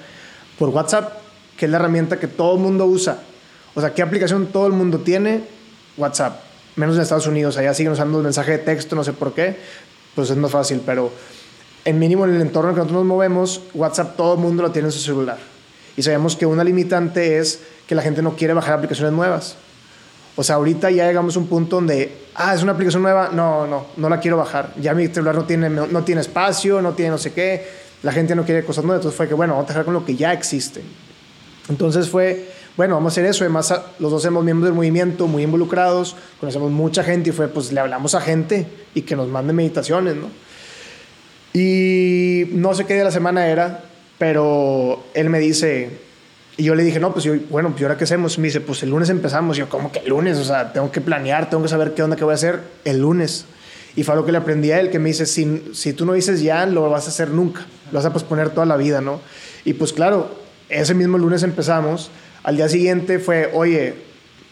por 0.59 0.67
WhatsApp, 0.67 1.13
que 1.55 1.63
es 1.63 1.71
la 1.71 1.77
herramienta 1.77 2.19
que 2.19 2.27
todo 2.27 2.55
el 2.55 2.59
mundo 2.59 2.87
usa. 2.87 3.19
O 3.73 3.79
sea, 3.79 3.93
¿qué 3.93 4.01
aplicación 4.01 4.47
todo 4.47 4.67
el 4.67 4.73
mundo 4.73 4.99
tiene? 4.99 5.45
WhatsApp. 5.95 6.41
Menos 6.75 6.95
en 6.95 7.01
Estados 7.01 7.27
Unidos, 7.27 7.57
allá 7.57 7.73
siguen 7.73 7.93
usando 7.93 8.17
el 8.17 8.23
mensaje 8.23 8.51
de 8.51 8.57
texto, 8.59 8.95
no 8.95 9.03
sé 9.03 9.13
por 9.13 9.33
qué, 9.33 9.55
pues 10.13 10.29
es 10.29 10.37
más 10.37 10.51
fácil, 10.51 10.81
pero 10.85 11.11
en 11.85 11.99
mínimo 11.99 12.25
en 12.25 12.35
el 12.35 12.41
entorno 12.41 12.69
en 12.69 12.75
que 12.75 12.79
nosotros 12.79 13.03
nos 13.03 13.07
movemos, 13.07 13.61
WhatsApp 13.73 14.15
todo 14.17 14.33
el 14.33 14.39
mundo 14.39 14.63
lo 14.63 14.71
tiene 14.71 14.87
en 14.87 14.91
su 14.91 14.99
celular. 14.99 15.37
Y 15.95 16.03
sabemos 16.03 16.35
que 16.35 16.45
una 16.45 16.63
limitante 16.63 17.37
es 17.37 17.61
que 17.87 17.95
la 17.95 18.01
gente 18.01 18.21
no 18.21 18.35
quiere 18.35 18.53
bajar 18.53 18.73
aplicaciones 18.73 19.13
nuevas. 19.13 19.55
O 20.35 20.43
sea, 20.43 20.55
ahorita 20.55 20.91
ya 20.91 21.07
llegamos 21.07 21.35
a 21.37 21.39
un 21.39 21.47
punto 21.47 21.77
donde, 21.77 22.11
ah, 22.35 22.53
es 22.53 22.61
una 22.61 22.73
aplicación 22.73 23.03
nueva, 23.03 23.29
no, 23.31 23.65
no, 23.67 23.85
no 23.95 24.09
la 24.09 24.19
quiero 24.19 24.35
bajar. 24.35 24.73
Ya 24.81 24.93
mi 24.93 25.07
celular 25.07 25.35
no 25.35 25.45
tiene, 25.45 25.69
no, 25.69 26.03
tiene 26.03 26.21
espacio, 26.21 26.81
no 26.81 26.93
tiene 26.93 27.11
no 27.11 27.17
sé 27.17 27.31
qué, 27.31 27.65
la 28.03 28.11
gente 28.11 28.35
no 28.35 28.43
quiere 28.43 28.65
cosas 28.65 28.83
nuevas. 28.83 28.99
Entonces 28.99 29.15
fue 29.15 29.27
que, 29.29 29.33
bueno, 29.33 29.53
vamos 29.53 29.69
a 29.69 29.73
dejar 29.73 29.85
con 29.85 29.93
lo 29.93 30.03
que 30.03 30.15
ya 30.15 30.33
existe. 30.33 30.81
Entonces 31.69 32.09
fue, 32.09 32.49
bueno, 32.77 32.95
vamos 32.95 33.11
a 33.11 33.13
hacer 33.13 33.25
eso. 33.25 33.43
Además, 33.43 33.73
los 33.99 34.11
dos 34.11 34.21
somos 34.21 34.43
miembros 34.43 34.69
del 34.69 34.75
movimiento, 34.75 35.27
muy 35.27 35.43
involucrados, 35.43 36.15
conocemos 36.39 36.71
mucha 36.71 37.03
gente 37.03 37.29
y 37.29 37.33
fue, 37.33 37.47
pues 37.47 37.71
le 37.71 37.79
hablamos 37.79 38.15
a 38.15 38.21
gente 38.21 38.67
y 38.93 39.03
que 39.03 39.15
nos 39.15 39.27
mande 39.27 39.53
meditaciones, 39.53 40.15
¿no? 40.15 40.29
Y 41.53 42.49
no 42.51 42.73
sé 42.73 42.85
qué 42.85 42.93
día 42.95 43.03
de 43.03 43.05
la 43.05 43.11
semana 43.11 43.47
era, 43.47 43.85
pero 44.17 45.05
él 45.13 45.29
me 45.29 45.39
dice, 45.39 45.89
y 46.57 46.63
yo 46.63 46.75
le 46.75 46.83
dije, 46.83 46.99
no, 46.99 47.11
pues 47.11 47.25
yo, 47.25 47.33
bueno, 47.49 47.71
pues 47.71 47.83
ahora 47.83 47.97
qué 47.97 48.05
hacemos? 48.05 48.37
Me 48.39 48.47
dice, 48.47 48.61
pues 48.61 48.83
el 48.83 48.89
lunes 48.89 49.09
empezamos. 49.09 49.57
Y 49.57 49.61
yo, 49.61 49.69
¿cómo 49.69 49.91
que 49.91 49.99
el 49.99 50.09
lunes? 50.09 50.37
O 50.37 50.43
sea, 50.43 50.71
tengo 50.71 50.91
que 50.91 51.01
planear, 51.01 51.49
tengo 51.49 51.63
que 51.63 51.69
saber 51.69 51.93
qué 51.93 52.03
onda 52.03 52.15
que 52.15 52.23
voy 52.23 52.31
a 52.31 52.35
hacer 52.35 52.61
el 52.85 52.99
lunes. 52.99 53.45
Y 53.95 54.03
fue 54.03 54.13
algo 54.13 54.25
que 54.25 54.31
le 54.31 54.37
aprendí 54.37 54.71
a 54.71 54.79
él, 54.79 54.89
que 54.89 54.99
me 54.99 55.09
dice, 55.09 55.25
si, 55.25 55.63
si 55.73 55.93
tú 55.93 56.05
no 56.05 56.13
dices 56.13 56.41
ya, 56.41 56.65
lo 56.65 56.89
vas 56.89 57.07
a 57.07 57.09
hacer 57.09 57.29
nunca. 57.29 57.65
Lo 57.91 57.99
vas 57.99 58.05
a 58.05 58.13
posponer 58.13 58.49
toda 58.49 58.65
la 58.65 58.77
vida, 58.77 59.01
¿no? 59.01 59.21
Y 59.63 59.73
pues 59.73 59.93
claro, 59.93 60.35
ese 60.69 60.93
mismo 60.93 61.17
lunes 61.17 61.43
empezamos. 61.43 62.09
Al 62.45 62.55
día 62.55 62.69
siguiente 62.69 63.19
fue, 63.19 63.51
oye, 63.53 63.95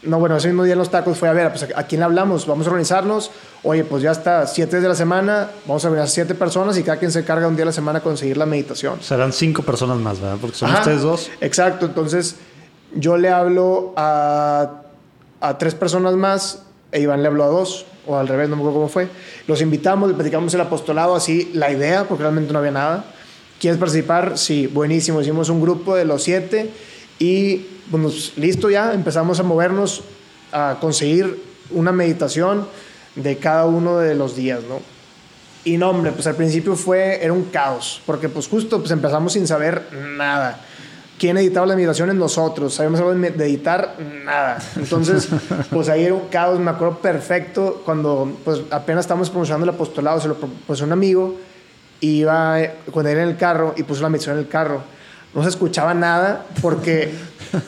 no, 0.01 0.19
bueno, 0.19 0.35
ese 0.35 0.47
mismo 0.47 0.63
día 0.63 0.73
en 0.73 0.79
los 0.79 0.89
tacos 0.89 1.17
fue, 1.17 1.29
a 1.29 1.33
ver, 1.33 1.49
pues 1.49 1.67
a 1.73 1.83
quién 1.83 2.03
hablamos, 2.03 2.45
vamos 2.47 2.65
a 2.65 2.71
organizarnos, 2.71 3.31
oye, 3.61 3.85
pues 3.85 4.03
ya 4.03 4.11
está, 4.11 4.45
siete 4.47 4.81
de 4.81 4.87
la 4.89 4.95
semana, 4.95 5.51
vamos 5.65 5.85
a 5.85 5.89
ver 5.89 6.01
a 6.01 6.07
siete 6.07 6.35
personas 6.35 6.77
y 6.77 6.83
cada 6.83 6.97
quien 6.97 7.11
se 7.11 7.23
carga 7.23 7.47
un 7.47 7.55
día 7.55 7.63
a 7.63 7.67
la 7.67 7.71
semana 7.71 7.99
a 7.99 8.01
conseguir 8.01 8.35
la 8.35 8.45
meditación. 8.45 9.01
Serán 9.01 9.31
cinco 9.31 9.61
personas 9.61 9.99
más, 9.99 10.19
¿verdad? 10.19 10.37
Porque 10.41 10.57
son 10.57 10.73
ustedes 10.73 11.03
dos. 11.03 11.29
Exacto, 11.39 11.85
entonces 11.85 12.35
yo 12.95 13.15
le 13.15 13.29
hablo 13.29 13.93
a, 13.95 14.81
a 15.39 15.57
tres 15.57 15.75
personas 15.75 16.15
más 16.15 16.63
e 16.93 17.01
Iván 17.01 17.21
le 17.23 17.27
habló 17.27 17.43
a 17.43 17.47
dos, 17.47 17.85
o 18.05 18.17
al 18.17 18.27
revés, 18.27 18.49
no 18.49 18.55
me 18.55 18.61
acuerdo 18.61 18.79
cómo 18.79 18.87
fue. 18.89 19.07
Los 19.47 19.61
invitamos, 19.61 20.09
le 20.09 20.15
platicamos 20.15 20.53
el 20.53 20.61
apostolado, 20.61 21.15
así 21.15 21.51
la 21.53 21.71
idea, 21.71 22.07
porque 22.07 22.21
realmente 22.21 22.53
no 22.53 22.59
había 22.59 22.71
nada. 22.71 23.05
¿Quieres 23.59 23.79
participar? 23.79 24.37
Sí, 24.37 24.67
buenísimo. 24.67 25.19
Hicimos 25.19 25.49
un 25.49 25.59
grupo 25.59 25.95
de 25.95 26.05
los 26.05 26.21
siete 26.21 26.69
y 27.17 27.65
bueno, 27.87 28.09
listo 28.37 28.69
ya, 28.69 28.93
empezamos 28.93 29.39
a 29.39 29.43
movernos 29.43 30.03
a 30.51 30.77
conseguir 30.79 31.41
una 31.71 31.91
meditación 31.91 32.67
de 33.15 33.37
cada 33.37 33.65
uno 33.65 33.97
de 33.99 34.15
los 34.15 34.35
días, 34.35 34.61
¿no? 34.67 34.79
Y 35.65 35.77
no, 35.77 35.89
hombre, 35.89 36.11
pues 36.11 36.27
al 36.27 36.35
principio 36.35 36.75
fue, 36.75 37.23
era 37.23 37.31
un 37.31 37.45
caos, 37.45 38.01
porque 38.05 38.27
pues 38.27 38.47
justo 38.47 38.79
pues 38.79 38.91
empezamos 38.91 39.33
sin 39.33 39.47
saber 39.47 39.87
nada. 40.17 40.59
¿Quién 41.17 41.37
editaba 41.37 41.65
las 41.65 41.77
meditaciones? 41.77 42.15
Nosotros. 42.15 42.73
¿Sabíamos 42.73 42.99
algo 42.99 43.13
de 43.13 43.45
editar? 43.45 43.95
Nada. 44.25 44.57
Entonces, 44.75 45.29
pues 45.69 45.87
ahí 45.87 46.03
era 46.03 46.15
un 46.15 46.27
caos. 46.27 46.59
Me 46.59 46.71
acuerdo 46.71 46.97
perfecto 46.97 47.81
cuando 47.85 48.37
pues 48.43 48.61
apenas 48.71 49.05
estábamos 49.05 49.29
promocionando 49.29 49.63
el 49.63 49.69
apostolado, 49.69 50.19
se 50.19 50.27
lo 50.27 50.35
puso 50.35 50.83
un 50.83 50.91
amigo, 50.91 51.37
iba 52.01 52.57
cuando 52.91 53.09
era 53.09 53.23
en 53.23 53.29
el 53.29 53.37
carro 53.37 53.73
y 53.77 53.83
puso 53.83 54.01
la 54.01 54.09
meditación 54.09 54.37
en 54.37 54.43
el 54.43 54.49
carro. 54.49 54.81
No 55.33 55.43
se 55.43 55.49
escuchaba 55.49 55.93
nada 55.93 56.45
porque 56.61 57.11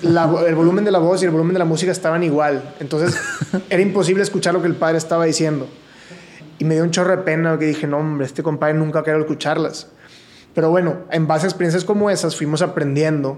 el 0.03 0.55
volumen 0.55 0.85
de 0.85 0.91
la 0.91 0.99
voz 0.99 1.21
y 1.21 1.25
el 1.25 1.31
volumen 1.31 1.53
de 1.53 1.59
la 1.59 1.65
música 1.65 1.91
estaban 1.91 2.23
igual. 2.23 2.75
Entonces 2.79 3.19
era 3.69 3.81
imposible 3.81 4.23
escuchar 4.23 4.53
lo 4.53 4.61
que 4.61 4.67
el 4.67 4.75
padre 4.75 4.97
estaba 4.97 5.25
diciendo. 5.25 5.67
Y 6.57 6.65
me 6.65 6.75
dio 6.75 6.83
un 6.83 6.91
chorro 6.91 7.11
de 7.11 7.23
pena 7.23 7.57
que 7.59 7.65
dije, 7.65 7.87
no, 7.87 7.97
hombre, 7.97 8.25
este 8.25 8.43
compadre 8.43 8.75
nunca 8.75 9.03
quiero 9.03 9.19
escucharlas. 9.19 9.87
Pero 10.53 10.69
bueno, 10.69 10.99
en 11.11 11.27
base 11.27 11.45
a 11.47 11.49
experiencias 11.49 11.83
como 11.83 12.09
esas 12.09 12.35
fuimos 12.35 12.61
aprendiendo 12.61 13.37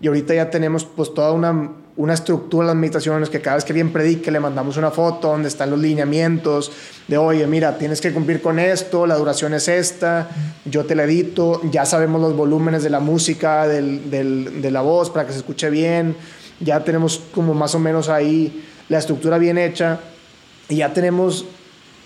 y 0.00 0.06
ahorita 0.06 0.34
ya 0.34 0.50
tenemos 0.50 0.84
pues 0.84 1.12
toda 1.12 1.32
una, 1.32 1.72
una 1.96 2.14
estructura 2.14 2.66
de 2.66 2.74
las 2.74 2.80
meditaciones 2.80 3.28
que 3.28 3.40
cada 3.40 3.56
vez 3.56 3.64
que 3.64 3.72
alguien 3.72 3.92
predique 3.92 4.30
le 4.30 4.38
mandamos 4.38 4.76
una 4.76 4.90
foto 4.92 5.28
donde 5.28 5.48
están 5.48 5.70
los 5.70 5.80
lineamientos 5.80 6.70
de, 7.08 7.18
oye, 7.18 7.46
mira, 7.46 7.76
tienes 7.78 8.00
que 8.00 8.12
cumplir 8.12 8.40
con 8.40 8.60
esto, 8.60 9.06
la 9.06 9.16
duración 9.16 9.54
es 9.54 9.66
esta, 9.66 10.28
yo 10.64 10.84
te 10.84 10.94
la 10.94 11.04
edito, 11.04 11.60
ya 11.70 11.84
sabemos 11.84 12.20
los 12.20 12.36
volúmenes 12.36 12.84
de 12.84 12.90
la 12.90 13.00
música, 13.00 13.66
del, 13.66 14.10
de 14.10 14.70
la 14.70 14.82
voz 14.82 15.10
para 15.10 15.26
que 15.26 15.32
se 15.32 15.38
escuche 15.38 15.70
bien, 15.70 16.16
ya 16.60 16.84
tenemos 16.84 17.20
como 17.34 17.54
más 17.54 17.74
o 17.74 17.80
menos 17.80 18.08
ahí 18.08 18.64
la 18.88 18.98
estructura 18.98 19.38
bien 19.38 19.58
hecha 19.58 20.00
y 20.68 20.76
ya 20.76 20.92
tenemos 20.92 21.44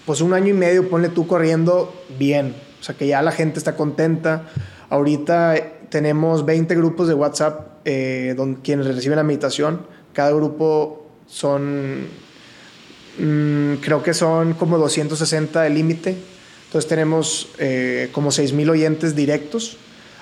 pues 0.07 0.21
un 0.21 0.33
año 0.33 0.49
y 0.49 0.55
medio, 0.55 0.89
ponle 0.89 1.11
tú 1.11 1.27
corriendo 1.27 1.93
bien, 2.19 2.55
o 2.81 2.83
sea 2.83 2.97
que 2.97 3.07
ya 3.07 3.23
la 3.23 3.33
gente 3.33 3.59
está 3.59 3.77
contenta. 3.77 4.47
Ahorita 4.89 5.55
tenemos 5.91 6.45
20 6.45 6.75
grupos 6.75 7.07
de 7.07 7.15
WhatsApp 7.15 7.72
eh, 7.85 8.35
donde, 8.37 8.61
quienes 8.63 8.87
reciben 8.87 9.17
la 9.17 9.23
meditación. 9.23 9.87
Cada 10.13 10.31
grupo 10.33 11.07
son, 11.27 12.07
mm, 13.19 13.75
creo 13.81 14.03
que 14.03 14.15
son 14.15 14.55
como 14.55 14.79
260 14.79 15.63
de 15.63 15.71
límite. 15.71 16.17
Entonces 16.67 16.89
tenemos 16.89 17.49
eh, 17.59 18.09
como 18.13 18.31
6.000 18.31 18.71
oyentes 18.71 19.15
directos. 19.15 19.77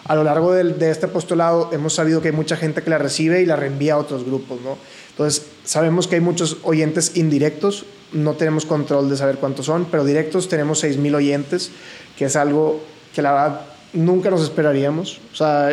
A 0.05 0.15
lo 0.17 0.25
largo 0.25 0.53
de, 0.53 0.65
de, 0.65 0.91
este 0.91 1.07
apostolado 1.07 1.71
hemos 1.73 1.95
sabido 1.95 2.21
que 2.21 2.29
hay 2.29 2.35
mucha 2.35 2.57
gente 2.57 2.83
que 2.83 2.91
la 2.91 2.99
recibe 2.99 3.43
y 3.43 3.47
la 3.47 3.57
reenvía 3.57 3.95
a 3.95 3.99
otros 3.99 4.25
grupos, 4.25 4.61
¿no? 4.63 4.77
Entonces 5.11 5.47
sabemos 5.65 6.09
que 6.09 6.17
hay 6.17 6.21
muchos 6.21 6.59
oyentes 6.63 7.17
indirectos, 7.17 7.85
no 8.13 8.35
tenemos 8.35 8.65
control 8.65 9.11
de 9.11 9.17
saber 9.17 9.37
cuántos 9.37 9.67
son, 9.67 9.85
pero 9.91 10.05
directos 10.05 10.49
tenemos 10.49 10.83
6.000 10.83 11.15
oyentes, 11.15 11.71
que 12.17 12.25
es 12.25 12.37
algo 12.37 12.81
que 13.15 13.23
la 13.23 13.33
verdad 13.33 13.61
nunca 13.93 14.31
nos 14.31 14.43
esperaríamos. 14.43 15.21
O 15.33 15.37
sea, 15.37 15.71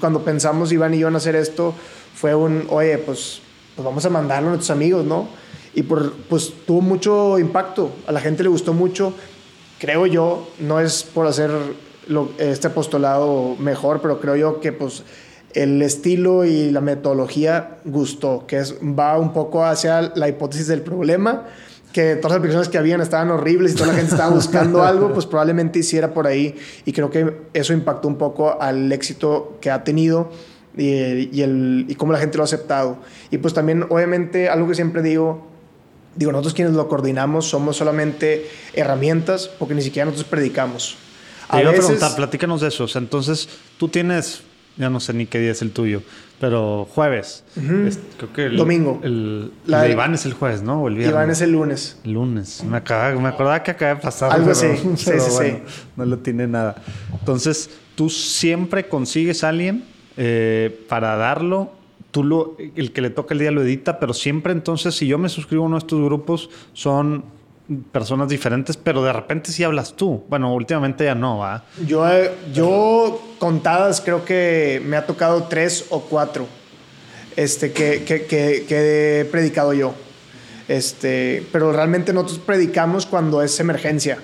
cuando 0.00 0.22
pensamos 0.22 0.72
Iván 0.72 0.94
y 0.94 0.98
yo 0.98 1.08
en 1.08 1.16
hacer 1.16 1.36
esto, 1.36 1.74
fue 2.14 2.34
un, 2.34 2.66
oye, 2.70 2.98
pues, 2.98 3.40
pues 3.74 3.84
vamos 3.84 4.04
a 4.04 4.10
mandarlo 4.10 4.48
a 4.48 4.50
nuestros 4.52 4.70
amigos, 4.70 5.04
¿no? 5.04 5.28
Y 5.74 5.82
por, 5.82 6.12
pues 6.12 6.52
tuvo 6.66 6.80
mucho 6.80 7.38
impacto, 7.38 7.92
a 8.06 8.12
la 8.12 8.20
gente 8.20 8.42
le 8.42 8.48
gustó 8.48 8.72
mucho. 8.72 9.12
Creo 9.78 10.06
yo, 10.06 10.48
no 10.58 10.80
es 10.80 11.02
por 11.02 11.26
hacer 11.26 11.50
este 12.38 12.68
apostolado 12.68 13.56
mejor, 13.58 14.00
pero 14.00 14.20
creo 14.20 14.36
yo 14.36 14.60
que 14.60 14.72
pues 14.72 15.02
el 15.52 15.82
estilo 15.82 16.44
y 16.44 16.70
la 16.70 16.80
metodología 16.80 17.78
gustó, 17.84 18.46
que 18.46 18.58
es, 18.58 18.76
va 18.80 19.18
un 19.18 19.32
poco 19.32 19.64
hacia 19.64 20.12
la 20.14 20.28
hipótesis 20.28 20.66
del 20.66 20.80
problema 20.80 21.46
que 21.92 22.16
todas 22.16 22.32
las 22.32 22.38
aplicaciones 22.38 22.68
que 22.68 22.78
habían 22.78 23.00
estaban 23.00 23.30
horribles 23.30 23.72
y 23.72 23.74
toda 23.74 23.88
la 23.88 23.94
gente 23.94 24.12
estaba 24.12 24.34
buscando 24.34 24.82
algo, 24.84 25.12
pues 25.12 25.26
probablemente 25.26 25.78
hiciera 25.78 26.12
por 26.12 26.26
ahí. 26.26 26.54
Y 26.84 26.92
creo 26.92 27.10
que 27.10 27.32
eso 27.54 27.72
impactó 27.72 28.08
un 28.08 28.16
poco 28.16 28.60
al 28.60 28.92
éxito 28.92 29.58
que 29.60 29.70
ha 29.70 29.82
tenido 29.82 30.30
y, 30.76 31.40
el, 31.40 31.86
y 31.88 31.94
cómo 31.94 32.12
la 32.12 32.18
gente 32.18 32.36
lo 32.36 32.44
ha 32.44 32.46
aceptado. 32.46 32.98
Y 33.30 33.38
pues 33.38 33.54
también, 33.54 33.86
obviamente, 33.88 34.48
algo 34.48 34.68
que 34.68 34.74
siempre 34.74 35.02
digo, 35.02 35.46
digo, 36.14 36.32
nosotros 36.32 36.54
quienes 36.54 36.74
lo 36.74 36.88
coordinamos 36.88 37.48
somos 37.48 37.76
solamente 37.76 38.48
herramientas 38.74 39.48
porque 39.58 39.74
ni 39.74 39.82
siquiera 39.82 40.06
nosotros 40.06 40.28
predicamos. 40.28 40.96
A 41.48 41.56
Te 41.56 41.62
iba 41.62 41.70
a 41.70 41.74
preguntar, 41.74 42.14
platícanos 42.16 42.60
de 42.60 42.68
eso. 42.68 42.84
O 42.84 42.88
sea, 42.88 43.00
entonces, 43.00 43.48
tú 43.78 43.88
tienes 43.88 44.42
ya 44.76 44.90
no 44.90 45.00
sé 45.00 45.14
ni 45.14 45.26
qué 45.26 45.38
día 45.38 45.52
es 45.52 45.62
el 45.62 45.72
tuyo, 45.72 46.02
pero 46.40 46.86
jueves. 46.90 47.44
creo 47.54 48.32
que 48.32 48.46
el, 48.46 48.56
Domingo. 48.56 49.00
El, 49.02 49.52
de 49.66 49.90
Iván 49.90 50.14
es 50.14 50.26
el 50.26 50.34
jueves, 50.34 50.62
¿no? 50.62 50.82
O 50.82 50.88
el 50.88 50.94
viernes. 50.94 51.14
Iván 51.14 51.30
es 51.30 51.40
el 51.40 51.52
lunes. 51.52 51.98
Lunes. 52.04 52.62
Me, 52.64 52.70
me 52.70 53.28
acordaba 53.28 53.62
que 53.62 53.70
acaba 53.70 53.94
de 53.94 54.00
pasar. 54.00 54.32
Algo 54.32 54.50
así. 54.50 54.68
sí, 54.96 55.12
sí, 55.18 55.30
sí. 55.30 55.58
No 55.96 56.04
lo 56.04 56.18
tiene 56.18 56.46
nada. 56.46 56.76
Entonces, 57.18 57.70
tú 57.94 58.10
siempre 58.10 58.88
consigues 58.88 59.44
a 59.44 59.48
alguien 59.48 59.84
eh, 60.16 60.84
para 60.88 61.16
darlo. 61.16 61.72
Tú 62.10 62.22
lo, 62.22 62.56
el 62.76 62.92
que 62.92 63.00
le 63.02 63.10
toca 63.10 63.34
el 63.34 63.40
día 63.40 63.50
lo 63.50 63.62
edita, 63.62 63.98
pero 63.98 64.14
siempre 64.14 64.52
entonces, 64.52 64.94
si 64.94 65.06
yo 65.06 65.18
me 65.18 65.28
suscribo 65.28 65.64
a 65.64 65.66
uno 65.66 65.76
de 65.76 65.80
estos 65.80 66.02
grupos, 66.02 66.50
son 66.72 67.24
personas 67.90 68.28
diferentes, 68.28 68.76
pero 68.76 69.02
de 69.02 69.12
repente 69.12 69.50
sí 69.52 69.64
hablas 69.64 69.94
tú. 69.94 70.24
Bueno, 70.28 70.54
últimamente 70.54 71.04
ya 71.04 71.14
no, 71.14 71.38
¿va? 71.38 71.64
Yo, 71.86 72.08
eh, 72.08 72.32
yo 72.52 73.20
contadas 73.38 74.00
creo 74.00 74.24
que 74.24 74.80
me 74.84 74.96
ha 74.96 75.06
tocado 75.06 75.44
tres 75.44 75.86
o 75.90 76.00
cuatro 76.02 76.46
este, 77.36 77.72
que, 77.72 78.04
que, 78.04 78.26
que, 78.26 79.20
he 79.20 79.24
predicado 79.26 79.72
yo. 79.72 79.94
Este, 80.68 81.46
pero 81.52 81.72
realmente 81.72 82.12
nosotros 82.12 82.38
predicamos 82.38 83.06
cuando 83.06 83.42
es 83.42 83.58
emergencia. 83.60 84.18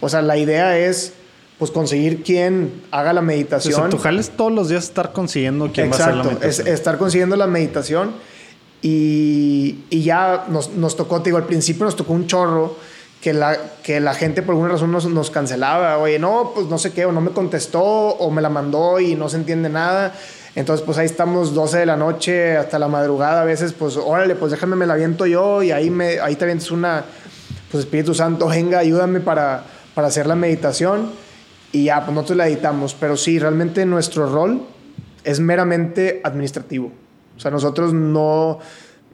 O 0.00 0.08
sea, 0.08 0.22
la 0.22 0.36
idea 0.36 0.76
es 0.78 1.12
pues 1.58 1.70
conseguir 1.70 2.24
quien 2.24 2.82
haga 2.90 3.12
la 3.12 3.22
meditación. 3.22 3.74
Sea, 3.74 3.88
tú 3.88 3.98
jales 3.98 4.30
todos 4.30 4.50
los 4.50 4.68
días 4.68 4.84
estar 4.84 5.12
consiguiendo 5.12 5.70
quién 5.72 5.92
va 5.92 5.96
a 5.96 5.98
hacer 5.98 6.14
la 6.16 6.24
meditación. 6.24 6.66
Es 6.66 6.74
estar 6.74 6.98
consiguiendo 6.98 7.36
la 7.36 7.46
meditación 7.46 8.12
y, 8.82 10.02
ya 10.02 10.46
nos, 10.48 10.70
nos, 10.70 10.96
tocó, 10.96 11.22
te 11.22 11.30
digo, 11.30 11.38
al 11.38 11.46
principio 11.46 11.84
nos 11.84 11.94
tocó 11.94 12.12
un 12.12 12.26
chorro 12.26 12.76
que 13.20 13.32
la, 13.32 13.56
que 13.84 14.00
la 14.00 14.14
gente 14.14 14.42
por 14.42 14.54
alguna 14.54 14.72
razón 14.72 14.90
nos, 14.90 15.06
nos 15.06 15.30
cancelaba. 15.30 15.98
Oye, 15.98 16.18
no, 16.18 16.50
pues 16.52 16.66
no 16.66 16.76
sé 16.76 16.92
qué, 16.92 17.06
o 17.06 17.12
no 17.12 17.20
me 17.20 17.30
contestó, 17.30 17.82
o 17.82 18.30
me 18.32 18.42
la 18.42 18.48
mandó 18.48 18.98
y 18.98 19.14
no 19.14 19.28
se 19.28 19.36
entiende 19.36 19.68
nada. 19.68 20.12
Entonces, 20.56 20.84
pues 20.84 20.98
ahí 20.98 21.06
estamos 21.06 21.54
12 21.54 21.78
de 21.78 21.86
la 21.86 21.96
noche 21.96 22.56
hasta 22.56 22.80
la 22.80 22.88
madrugada. 22.88 23.42
A 23.42 23.44
veces, 23.44 23.72
pues, 23.72 23.96
órale, 23.96 24.34
pues 24.34 24.50
déjame, 24.50 24.74
me 24.74 24.86
la 24.86 24.94
aviento 24.94 25.24
yo 25.26 25.62
y 25.62 25.70
ahí, 25.70 25.88
me, 25.88 26.18
ahí 26.18 26.34
te 26.34 26.44
avientas 26.44 26.72
una, 26.72 27.04
pues 27.70 27.84
Espíritu 27.84 28.12
Santo, 28.14 28.48
venga, 28.48 28.80
ayúdame 28.80 29.20
para, 29.20 29.62
para 29.94 30.08
hacer 30.08 30.26
la 30.26 30.34
meditación. 30.34 31.12
Y 31.70 31.84
ya, 31.84 32.00
pues 32.04 32.14
nosotros 32.14 32.36
la 32.36 32.48
editamos. 32.48 32.94
Pero 32.98 33.16
sí, 33.16 33.38
realmente 33.38 33.86
nuestro 33.86 34.28
rol 34.28 34.62
es 35.22 35.38
meramente 35.38 36.20
administrativo. 36.24 36.90
O 37.42 37.44
sea, 37.44 37.50
nosotros 37.50 37.92
no, 37.92 38.60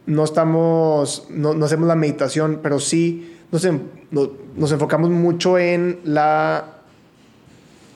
no 0.04 0.22
estamos, 0.24 1.24
no, 1.30 1.54
no 1.54 1.64
hacemos 1.64 1.88
la 1.88 1.94
meditación, 1.94 2.60
pero 2.62 2.78
sí 2.78 3.38
nos, 3.50 3.64
en- 3.64 3.84
no- 4.10 4.30
nos 4.54 4.70
enfocamos 4.70 5.08
mucho 5.08 5.56
en 5.58 6.00
la 6.04 6.74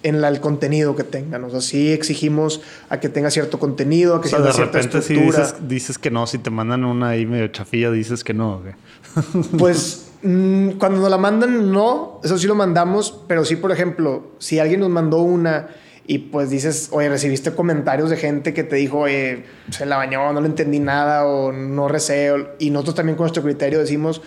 en 0.04 0.22
la- 0.22 0.28
el 0.28 0.40
contenido 0.40 0.96
que 0.96 1.04
tengan. 1.04 1.44
O 1.44 1.50
sea, 1.50 1.60
sí 1.60 1.92
exigimos 1.92 2.62
a 2.88 2.98
que 2.98 3.10
tenga 3.10 3.30
cierto 3.30 3.58
contenido, 3.58 4.16
a 4.16 4.20
que 4.22 4.28
O 4.28 4.30
sea, 4.30 4.40
de 4.40 4.52
cierta 4.54 4.78
repente 4.78 5.02
si 5.02 5.12
estructura. 5.12 5.44
dices, 5.46 5.68
dices 5.68 5.98
que 5.98 6.10
no, 6.10 6.26
si 6.26 6.38
te 6.38 6.48
mandan 6.48 6.84
una 6.86 7.10
ahí 7.10 7.26
medio 7.26 7.46
chafilla, 7.48 7.90
dices 7.90 8.24
que 8.24 8.32
no. 8.32 8.62
Pues 9.58 10.06
mm, 10.22 10.70
cuando 10.78 11.00
nos 11.02 11.10
la 11.10 11.18
mandan, 11.18 11.70
no, 11.70 12.20
eso 12.24 12.38
sí 12.38 12.46
lo 12.46 12.54
mandamos, 12.54 13.20
pero 13.28 13.44
sí, 13.44 13.56
por 13.56 13.70
ejemplo, 13.70 14.32
si 14.38 14.58
alguien 14.58 14.80
nos 14.80 14.88
mandó 14.88 15.18
una 15.18 15.68
y 16.06 16.18
pues 16.18 16.50
dices, 16.50 16.88
oye, 16.92 17.08
recibiste 17.08 17.54
comentarios 17.54 18.10
de 18.10 18.16
gente 18.16 18.52
que 18.52 18.64
te 18.64 18.76
dijo, 18.76 19.00
oye, 19.00 19.44
se 19.70 19.86
la 19.86 19.96
bañó, 19.96 20.32
no 20.32 20.40
le 20.40 20.48
entendí 20.48 20.80
nada 20.80 21.26
o 21.26 21.52
no 21.52 21.88
recé, 21.88 22.32
y 22.58 22.70
nosotros 22.70 22.96
también 22.96 23.16
con 23.16 23.24
nuestro 23.24 23.42
criterio 23.42 23.78
decimos, 23.78 24.22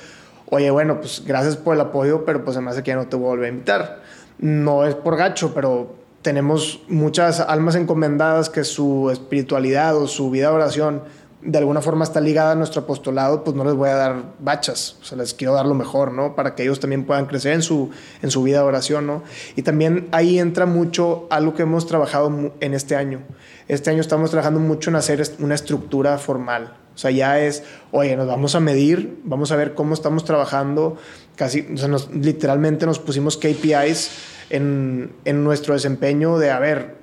oye, 0.50 0.72
bueno, 0.72 1.00
pues 1.00 1.24
gracias 1.26 1.58
por 1.58 1.76
el 1.76 1.82
apoyo, 1.82 2.24
pero 2.26 2.44
pues 2.46 2.56
además 2.58 2.82
que 2.82 2.90
ya 2.90 2.96
no 2.96 3.08
te 3.08 3.16
voy 3.16 3.40
a 3.40 3.46
a 3.46 3.48
invitar. 3.50 4.02
No 4.38 4.86
es 4.86 4.96
por 4.96 5.18
gacho, 5.18 5.54
pero 5.54 5.96
tenemos 6.22 6.82
muchas 6.88 7.40
almas 7.40 7.76
encomendadas 7.76 8.50
que 8.50 8.64
su 8.64 9.10
espiritualidad 9.12 9.96
o 9.96 10.08
su 10.08 10.32
vida 10.32 10.50
de 10.50 10.56
oración 10.56 11.04
de 11.46 11.60
alguna 11.60 11.82
forma 11.82 12.04
está 12.04 12.20
ligada 12.20 12.54
a 12.54 12.56
nuestro 12.56 12.82
apostolado, 12.82 13.44
pues 13.44 13.56
no 13.56 13.64
les 13.64 13.76
voy 13.76 13.90
a 13.90 13.96
dar 13.96 14.24
bachas, 14.40 14.98
o 15.02 15.06
sea, 15.06 15.18
les 15.18 15.34
quiero 15.34 15.54
dar 15.54 15.66
lo 15.68 15.76
mejor, 15.76 16.12
¿no? 16.12 16.36
Para 16.36 16.56
que 16.56 16.64
ellos 16.64 16.80
también 16.80 17.06
puedan 17.06 17.28
crecer 17.28 17.54
en 17.54 17.62
su, 17.62 17.92
en 18.24 18.32
su 18.32 18.42
vida 18.42 18.58
de 18.58 18.64
oración, 18.64 19.06
¿no? 19.06 19.24
Y 19.56 19.62
también 19.62 20.08
ahí 20.12 20.40
entra 20.40 20.66
mucho 20.66 21.28
algo 21.30 21.54
que 21.54 21.62
hemos 21.62 21.86
trabajado 21.86 22.52
en 22.60 22.74
este 22.74 22.96
año. 22.96 23.22
Este 23.68 23.92
año 23.92 24.02
estamos 24.02 24.32
trabajando 24.32 24.60
mucho 24.60 24.90
en 24.90 24.96
hacer 24.96 25.22
una 25.40 25.54
estructura 25.56 26.18
formal. 26.18 26.76
O 26.96 26.98
sea, 26.98 27.12
ya 27.12 27.40
es, 27.40 27.64
oye, 27.92 28.16
nos 28.16 28.28
vamos 28.28 28.56
a 28.56 28.60
medir, 28.60 29.20
vamos 29.24 29.52
a 29.52 29.56
ver 29.56 29.76
cómo 29.76 29.94
estamos 29.94 30.26
trabajando. 30.26 30.98
Casi, 31.36 31.68
o 31.74 31.78
sea, 31.78 31.90
literalmente 32.14 32.86
nos 32.86 33.00
pusimos 33.00 33.38
KPIs 33.38 34.10
en, 34.50 35.14
en 35.26 35.44
nuestro 35.44 35.74
desempeño 35.74 36.40
de, 36.40 36.52
a 36.52 36.60
ver, 36.60 36.96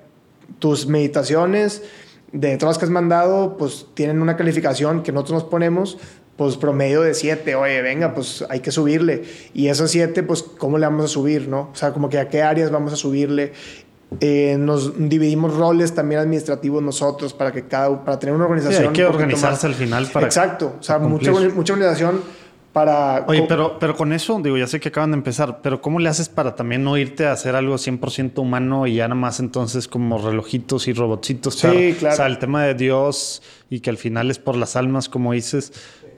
tus 0.58 0.86
meditaciones 0.86 1.82
de 2.32 2.56
todas 2.56 2.76
las 2.76 2.78
que 2.78 2.84
has 2.86 2.90
mandado, 2.90 3.56
pues 3.58 3.86
tienen 3.94 4.20
una 4.22 4.36
calificación 4.36 5.02
que 5.02 5.12
nosotros 5.12 5.42
nos 5.42 5.50
ponemos, 5.50 5.98
pues 6.36 6.56
promedio 6.56 7.02
de 7.02 7.14
7. 7.14 7.54
Oye, 7.54 7.82
venga, 7.82 8.14
pues 8.14 8.44
hay 8.48 8.60
que 8.60 8.70
subirle. 8.70 9.22
Y 9.54 9.68
esos 9.68 9.90
7, 9.90 10.22
pues, 10.22 10.42
¿cómo 10.42 10.78
le 10.78 10.86
vamos 10.86 11.04
a 11.04 11.08
subir, 11.08 11.46
no? 11.48 11.68
O 11.72 11.74
sea, 11.74 11.92
como 11.92 12.08
que 12.08 12.18
a 12.18 12.28
qué 12.28 12.42
áreas 12.42 12.70
vamos 12.70 12.92
a 12.92 12.96
subirle. 12.96 13.52
Eh, 14.20 14.56
nos 14.58 15.08
dividimos 15.08 15.56
roles 15.56 15.94
también 15.94 16.20
administrativos 16.20 16.82
nosotros 16.82 17.32
para 17.32 17.50
que 17.50 17.66
cada 17.66 18.04
para 18.04 18.18
tener 18.18 18.34
una 18.34 18.44
Sí, 18.44 18.50
organización 18.52 18.86
hay 18.88 18.92
que 18.92 19.04
organizarse 19.06 19.46
más- 19.54 19.64
al 19.64 19.74
final 19.74 20.06
para 20.12 20.26
exacto 20.26 20.74
o 20.78 20.82
sea 20.82 20.98
mucha, 20.98 21.32
mucha 21.32 21.72
organización 21.72 22.20
para 22.72 23.24
Oye, 23.28 23.44
pero, 23.48 23.78
pero 23.78 23.94
con 23.94 24.12
eso, 24.12 24.40
digo, 24.42 24.56
ya 24.56 24.66
sé 24.66 24.80
que 24.80 24.88
acaban 24.88 25.10
de 25.10 25.18
empezar, 25.18 25.60
pero 25.62 25.80
¿cómo 25.80 25.98
le 25.98 26.08
haces 26.08 26.28
para 26.28 26.54
también 26.56 26.82
no 26.82 26.96
irte 26.96 27.26
a 27.26 27.32
hacer 27.32 27.54
algo 27.54 27.74
100% 27.74 28.38
humano 28.38 28.86
y 28.86 28.96
ya 28.96 29.08
nada 29.08 29.20
más 29.20 29.40
entonces 29.40 29.88
como 29.88 30.18
relojitos 30.18 30.88
y 30.88 30.92
robotcitos? 30.92 31.54
Sí, 31.54 31.94
claro. 31.98 32.14
O 32.14 32.16
sea, 32.16 32.26
el 32.26 32.38
tema 32.38 32.64
de 32.64 32.74
Dios 32.74 33.42
y 33.68 33.80
que 33.80 33.90
al 33.90 33.98
final 33.98 34.30
es 34.30 34.38
por 34.38 34.56
las 34.56 34.76
almas, 34.76 35.08
como 35.08 35.32
dices, 35.32 35.72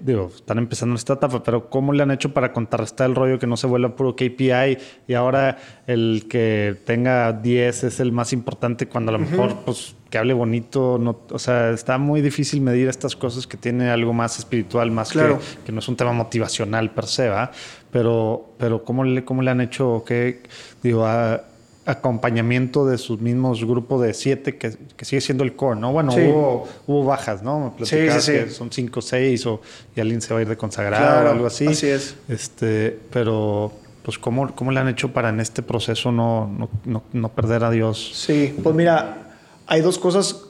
digo, 0.05 0.31
están 0.35 0.59
empezando 0.59 0.95
esta 0.97 1.15
etapa, 1.15 1.43
pero 1.43 1.71
¿cómo 1.71 1.95
le 1.95 2.03
han 2.03 2.11
hecho 2.11 2.35
para 2.35 2.53
contrarrestar 2.53 3.09
el 3.09 3.17
rollo 3.17 3.39
que 3.39 3.47
no 3.47 3.57
se 3.57 3.67
vuelva 3.67 3.97
puro 3.97 4.15
KPI 4.15 4.77
y 5.09 5.15
ahora 5.15 5.57
el 5.87 6.27
que 6.29 6.77
tenga 6.85 7.33
10 7.33 7.85
es 7.85 8.01
el 8.01 8.13
más 8.13 8.35
importante 8.35 8.87
cuando 8.87 9.09
a 9.11 9.13
lo 9.15 9.19
mejor, 9.21 9.57
pues, 9.65 9.97
que 10.11 10.19
hable 10.19 10.35
bonito, 10.35 10.99
no, 11.01 11.21
o 11.31 11.39
sea, 11.39 11.71
está 11.71 11.97
muy 11.97 12.21
difícil 12.21 12.61
medir 12.61 12.87
estas 12.89 13.17
cosas 13.17 13.47
que 13.47 13.57
tiene 13.57 13.89
algo 13.89 14.13
más 14.13 14.39
espiritual, 14.39 14.91
más 14.91 15.11
Claro. 15.11 15.39
que, 15.39 15.65
que 15.67 15.73
no 15.73 15.79
es 15.79 15.89
un 15.89 15.97
tema 15.97 16.13
motivacional 16.13 16.91
per 16.91 17.07
se, 17.07 17.31
¿va? 17.31 17.51
Pero, 17.91 18.53
pero 18.59 18.85
¿cómo 18.85 19.05
le, 19.05 19.25
cómo 19.25 19.41
le 19.41 19.51
han 19.51 19.63
hecho, 19.63 20.05
qué, 20.07 20.43
digo, 20.83 21.07
a- 21.07 21.43
acompañamiento 21.87 22.87
de 22.87 22.99
sus 22.99 23.21
mismos 23.21 23.65
grupos 23.65 24.03
de 24.03 24.15
siete, 24.15 24.57
que, 24.57 24.77
que 24.97 25.05
sigue 25.05 25.21
siendo 25.21 25.45
el 25.45 25.55
core, 25.55 25.79
¿no? 25.79 25.93
Bueno, 25.93 26.13
Sí. 26.13 26.21
hubo, 26.23 26.67
hubo 26.87 27.05
bajas, 27.05 27.43
¿no? 27.43 27.75
Me 27.79 27.87
Sí, 27.87 27.97
platicabas 27.97 28.25
sí, 28.25 28.33
sí. 28.33 28.39
que 28.45 28.51
son 28.51 28.71
cinco 28.73 29.01
o 29.01 29.03
seis, 29.03 29.47
o 29.47 29.61
y 29.95 30.01
alguien 30.01 30.21
se 30.21 30.33
va 30.33 30.41
a 30.41 30.43
ir 30.43 30.49
de 30.49 30.57
consagrado 30.57 31.05
Claro, 31.05 31.29
o 31.29 31.33
algo 31.33 31.47
así. 31.47 31.67
así 31.67 31.89
es. 31.89 32.17
Este, 32.29 32.99
pero, 33.13 33.73
pues, 34.03 34.19
¿cómo, 34.19 34.55
cómo 34.55 34.73
le 34.73 34.81
han 34.81 34.89
hecho 34.89 35.13
para 35.13 35.29
en 35.29 35.41
este 35.41 35.63
proceso 35.63 36.11
no, 36.13 36.47
no, 36.59 36.69
no, 36.85 37.03
no 37.13 37.29
perder 37.31 37.65
a 37.65 37.71
Dios? 37.71 38.13
Sí, 38.15 38.55
pues 38.63 38.75
mira, 38.75 39.37
hay 39.67 39.81
dos 39.83 39.99
cosas 39.99 40.43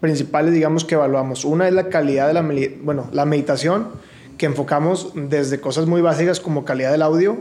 principales, 0.00 0.54
digamos, 0.54 0.84
que 0.84 0.94
evaluamos. 0.94 1.44
Una 1.44 1.68
es 1.68 1.74
la 1.74 1.88
calidad 1.88 2.26
de 2.28 2.34
la, 2.34 2.42
bueno, 2.82 3.08
la 3.12 3.24
meditación, 3.24 3.88
que 4.38 4.46
enfocamos 4.46 5.12
desde 5.14 5.60
cosas 5.60 5.86
muy 5.86 6.00
básicas 6.00 6.40
como 6.40 6.64
calidad 6.64 6.92
del 6.92 7.02
audio 7.02 7.38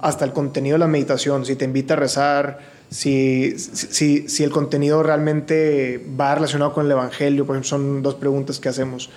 hasta 0.00 0.24
el 0.24 0.32
contenido 0.32 0.74
de 0.74 0.80
la 0.80 0.86
meditación. 0.86 1.44
Si 1.44 1.56
te 1.56 1.64
invita 1.64 1.94
a 1.94 1.96
rezar, 1.96 2.58
si, 2.90 3.58
si, 3.58 4.28
si 4.28 4.44
el 4.44 4.50
contenido 4.50 5.02
realmente 5.02 6.04
va 6.18 6.34
relacionado 6.34 6.72
con 6.72 6.86
el 6.86 6.92
Evangelio, 6.92 7.46
por 7.46 7.56
ejemplo, 7.56 7.68
son 7.68 8.02
dos 8.02 8.14
preguntas 8.14 8.58
que 8.60 8.68
hacemos. 8.68 9.10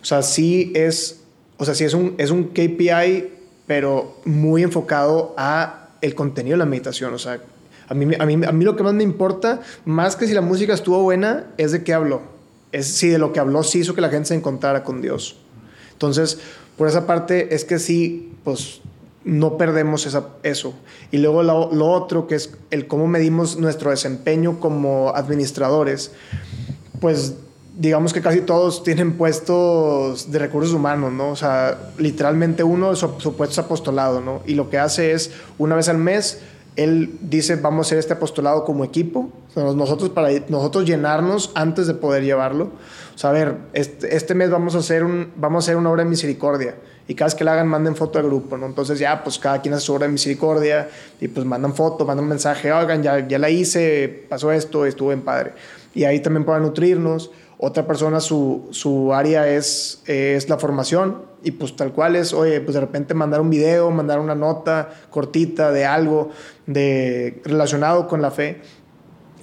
O 0.00 0.04
sea, 0.04 0.22
sí 0.22 0.72
es, 0.74 1.20
o 1.58 1.64
sea, 1.64 1.74
sí 1.74 1.84
es 1.84 1.94
un, 1.94 2.14
es 2.18 2.30
un 2.30 2.44
KPI, 2.48 3.28
pero 3.66 4.20
muy 4.24 4.62
enfocado 4.62 5.34
a 5.36 5.90
el 6.00 6.14
contenido 6.14 6.54
de 6.54 6.58
la 6.58 6.66
meditación. 6.66 7.12
O 7.12 7.18
sea, 7.18 7.40
a 7.88 7.94
mí, 7.94 8.14
a, 8.18 8.24
mí, 8.24 8.34
a 8.46 8.52
mí 8.52 8.64
lo 8.64 8.76
que 8.76 8.82
más 8.82 8.94
me 8.94 9.02
importa, 9.02 9.60
más 9.84 10.16
que 10.16 10.26
si 10.26 10.32
la 10.32 10.40
música 10.40 10.72
estuvo 10.72 11.02
buena, 11.02 11.46
es 11.58 11.72
de 11.72 11.84
qué 11.84 11.92
habló. 11.92 12.22
Es 12.72 12.86
si 12.86 13.08
de 13.08 13.18
lo 13.18 13.32
que 13.32 13.40
habló 13.40 13.62
sí 13.62 13.80
hizo 13.80 13.94
que 13.94 14.00
la 14.00 14.08
gente 14.08 14.28
se 14.28 14.34
encontrara 14.34 14.84
con 14.84 15.02
Dios. 15.02 15.36
Entonces, 15.92 16.38
por 16.78 16.88
esa 16.88 17.06
parte 17.06 17.54
es 17.54 17.64
que 17.64 17.78
sí, 17.78 18.32
pues 18.42 18.80
no 19.24 19.58
perdemos 19.58 20.06
esa, 20.06 20.28
eso. 20.42 20.74
Y 21.10 21.18
luego 21.18 21.42
lo, 21.42 21.90
otro, 21.90 22.26
que 22.26 22.34
es 22.34 22.52
el 22.70 22.86
cómo 22.86 23.06
medimos 23.06 23.58
nuestro 23.58 23.90
desempeño 23.90 24.60
como 24.60 25.12
administradores, 25.14 26.12
pues 27.00 27.34
digamos 27.76 28.12
que 28.12 28.20
casi 28.20 28.40
todos 28.40 28.82
tienen 28.82 29.16
puestos 29.16 30.30
de 30.30 30.38
recursos 30.38 30.74
humanos, 30.74 31.12
¿no? 31.12 31.30
O 31.30 31.36
sea, 31.36 31.92
literalmente 31.98 32.62
uno 32.62 32.94
su, 32.96 33.08
su 33.18 33.36
puesto 33.36 33.52
es 33.52 33.58
apostolado, 33.58 34.20
¿no? 34.20 34.42
Y 34.46 34.54
lo 34.54 34.68
que 34.70 34.78
hace 34.78 35.12
es, 35.12 35.30
una 35.58 35.76
vez 35.76 35.88
al 35.88 35.98
mes, 35.98 36.40
él 36.76 37.18
dice, 37.20 37.56
vamos 37.56 37.86
a 37.86 37.88
hacer 37.88 37.98
este 37.98 38.12
apostolado 38.12 38.64
como 38.64 38.84
equipo, 38.84 39.30
nosotros 39.56 40.10
para 40.10 40.30
nosotros 40.48 40.84
llenarnos 40.84 41.50
antes 41.54 41.86
de 41.86 41.94
poder 41.94 42.24
llevarlo. 42.24 42.70
O 43.14 43.18
sea, 43.18 43.30
a 43.30 43.32
ver, 43.32 43.56
este, 43.72 44.14
este 44.16 44.34
mes 44.34 44.50
vamos 44.50 44.74
a, 44.74 44.78
hacer 44.78 45.04
un, 45.04 45.32
vamos 45.36 45.64
a 45.64 45.66
hacer 45.66 45.76
una 45.76 45.90
obra 45.90 46.04
de 46.04 46.10
misericordia 46.10 46.76
y 47.10 47.14
cada 47.14 47.26
vez 47.26 47.34
que 47.34 47.42
la 47.42 47.54
hagan 47.54 47.66
manden 47.66 47.96
foto 47.96 48.18
al 48.18 48.26
grupo, 48.26 48.56
¿no? 48.56 48.66
Entonces 48.66 48.98
ya, 48.98 49.24
pues 49.24 49.38
cada 49.38 49.60
quien 49.60 49.74
hace 49.74 49.86
su 49.86 49.92
obra 49.92 50.06
de 50.06 50.12
misericordia 50.12 50.88
y 51.20 51.26
pues 51.26 51.44
mandan 51.44 51.74
foto, 51.74 52.06
mandan 52.06 52.28
mensaje, 52.28 52.72
oigan, 52.72 53.02
ya, 53.02 53.26
ya 53.26 53.38
la 53.38 53.50
hice, 53.50 54.26
pasó 54.28 54.52
esto, 54.52 54.86
estuvo 54.86 55.12
en 55.12 55.22
padre. 55.22 55.52
Y 55.92 56.04
ahí 56.04 56.20
también 56.20 56.44
para 56.44 56.60
nutrirnos. 56.60 57.32
Otra 57.58 57.86
persona, 57.86 58.20
su, 58.20 58.68
su 58.70 59.12
área 59.12 59.48
es, 59.48 60.02
es 60.06 60.48
la 60.48 60.56
formación 60.56 61.30
y 61.42 61.52
pues 61.52 61.74
tal 61.74 61.92
cual 61.92 62.16
es, 62.16 62.32
oye, 62.32 62.60
pues 62.60 62.74
de 62.74 62.80
repente 62.80 63.14
mandar 63.14 63.40
un 63.40 63.50
video, 63.50 63.90
mandar 63.90 64.20
una 64.20 64.34
nota 64.34 64.90
cortita 65.10 65.72
de 65.72 65.86
algo 65.86 66.30
de, 66.72 67.40
relacionado 67.44 68.06
con 68.06 68.22
la 68.22 68.30
fe 68.30 68.60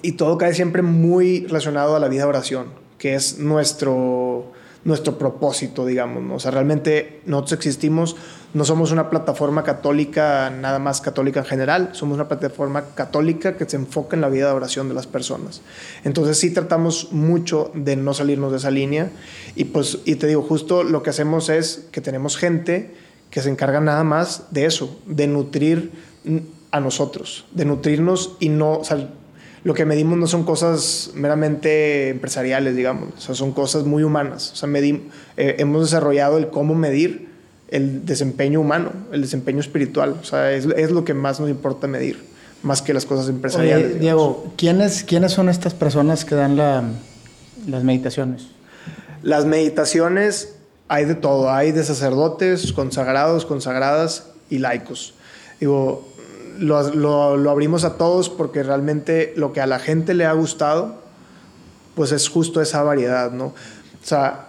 y 0.02 0.12
todo 0.12 0.38
cae 0.38 0.54
siempre 0.54 0.82
muy 0.82 1.46
relacionado 1.46 1.96
a 1.96 2.00
la 2.00 2.08
vida 2.08 2.22
de 2.22 2.28
oración, 2.28 2.66
que 2.98 3.14
es 3.14 3.38
nuestro, 3.38 4.52
nuestro 4.84 5.18
propósito, 5.18 5.84
digamos. 5.84 6.22
¿no? 6.22 6.36
O 6.36 6.40
sea, 6.40 6.52
realmente 6.52 7.20
nosotros 7.26 7.54
existimos, 7.54 8.16
no 8.54 8.64
somos 8.64 8.92
una 8.92 9.10
plataforma 9.10 9.62
católica, 9.62 10.50
nada 10.50 10.78
más 10.78 11.00
católica 11.00 11.40
en 11.40 11.46
general, 11.46 11.90
somos 11.92 12.14
una 12.14 12.28
plataforma 12.28 12.84
católica 12.94 13.56
que 13.56 13.68
se 13.68 13.76
enfoca 13.76 14.16
en 14.16 14.22
la 14.22 14.28
vida 14.28 14.46
de 14.46 14.52
oración 14.52 14.88
de 14.88 14.94
las 14.94 15.06
personas. 15.06 15.60
Entonces 16.04 16.38
sí 16.38 16.50
tratamos 16.50 17.12
mucho 17.12 17.70
de 17.74 17.96
no 17.96 18.14
salirnos 18.14 18.52
de 18.52 18.58
esa 18.58 18.70
línea 18.70 19.10
y 19.54 19.64
pues, 19.64 19.98
y 20.04 20.14
te 20.14 20.26
digo, 20.28 20.42
justo 20.42 20.82
lo 20.82 21.02
que 21.02 21.10
hacemos 21.10 21.50
es 21.50 21.88
que 21.90 22.00
tenemos 22.00 22.36
gente 22.36 22.94
que 23.30 23.42
se 23.42 23.50
encarga 23.50 23.80
nada 23.80 24.04
más 24.04 24.44
de 24.50 24.64
eso, 24.64 24.98
de 25.06 25.26
nutrir 25.26 25.92
a 26.70 26.80
nosotros, 26.80 27.44
de 27.52 27.64
nutrirnos 27.64 28.32
y 28.40 28.48
no, 28.48 28.78
o 28.78 28.84
sea, 28.84 29.08
lo 29.64 29.74
que 29.74 29.84
medimos 29.84 30.18
no 30.18 30.26
son 30.26 30.44
cosas 30.44 31.10
meramente 31.14 32.08
empresariales, 32.10 32.76
digamos, 32.76 33.08
o 33.16 33.20
sea, 33.20 33.34
son 33.34 33.52
cosas 33.52 33.84
muy 33.84 34.02
humanas. 34.02 34.52
O 34.52 34.56
sea, 34.56 34.68
medim- 34.68 35.08
eh, 35.36 35.56
hemos 35.58 35.82
desarrollado 35.82 36.38
el 36.38 36.48
cómo 36.48 36.74
medir 36.74 37.28
el 37.68 38.06
desempeño 38.06 38.60
humano, 38.60 38.92
el 39.12 39.20
desempeño 39.20 39.60
espiritual. 39.60 40.16
O 40.20 40.24
sea, 40.24 40.52
es, 40.52 40.66
es 40.76 40.90
lo 40.90 41.04
que 41.04 41.12
más 41.14 41.40
nos 41.40 41.50
importa 41.50 41.86
medir, 41.86 42.18
más 42.62 42.80
que 42.82 42.94
las 42.94 43.04
cosas 43.04 43.28
empresariales. 43.28 43.90
Oye. 43.92 43.98
Diego, 43.98 44.52
¿quiénes, 44.56 45.02
¿quiénes 45.04 45.32
son 45.32 45.48
estas 45.48 45.74
personas 45.74 46.24
que 46.24 46.34
dan 46.34 46.56
la- 46.56 46.84
las 47.66 47.82
meditaciones? 47.84 48.46
Las 49.22 49.44
meditaciones 49.44 50.54
hay 50.86 51.04
de 51.04 51.14
todo, 51.14 51.50
hay 51.50 51.72
de 51.72 51.84
sacerdotes, 51.84 52.72
consagrados, 52.72 53.44
consagradas 53.44 54.28
y 54.48 54.58
laicos. 54.58 55.12
Digo, 55.60 56.07
lo, 56.58 56.94
lo- 56.94 57.36
lo 57.36 57.50
abrimos 57.50 57.84
a 57.84 57.96
todos 57.96 58.28
porque 58.28 58.62
realmente 58.62 59.32
lo 59.36 59.52
que 59.52 59.60
a 59.60 59.66
la 59.66 59.78
gente 59.78 60.14
le 60.14 60.26
ha 60.26 60.32
gustado, 60.32 60.96
pues 61.94 62.12
es 62.12 62.28
justo 62.28 62.60
esa 62.60 62.82
variedad, 62.82 63.30
¿no? 63.32 63.46
O 63.46 63.54
sea, 64.02 64.46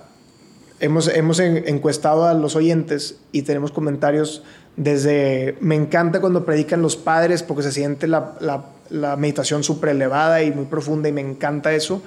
hemos, 0.79 1.07
hemos 1.07 1.39
encuestado 1.39 2.25
a 2.25 2.33
los 2.33 2.55
oyentes 2.55 3.17
y 3.31 3.41
tenemos 3.43 3.71
comentarios 3.71 4.43
desde 4.75 5.57
me 5.59 5.75
encanta 5.75 6.21
cuando 6.21 6.45
predican 6.45 6.81
los 6.81 6.95
padres 6.95 7.43
porque 7.43 7.63
se 7.63 7.71
siente 7.71 8.07
la, 8.07 8.35
la, 8.39 8.65
la 8.89 9.15
meditación 9.17 9.63
súper 9.63 9.89
elevada 9.89 10.41
y 10.43 10.51
muy 10.51 10.65
profunda 10.65 11.09
y 11.09 11.11
me 11.11 11.21
encanta 11.21 11.73
eso. 11.73 12.01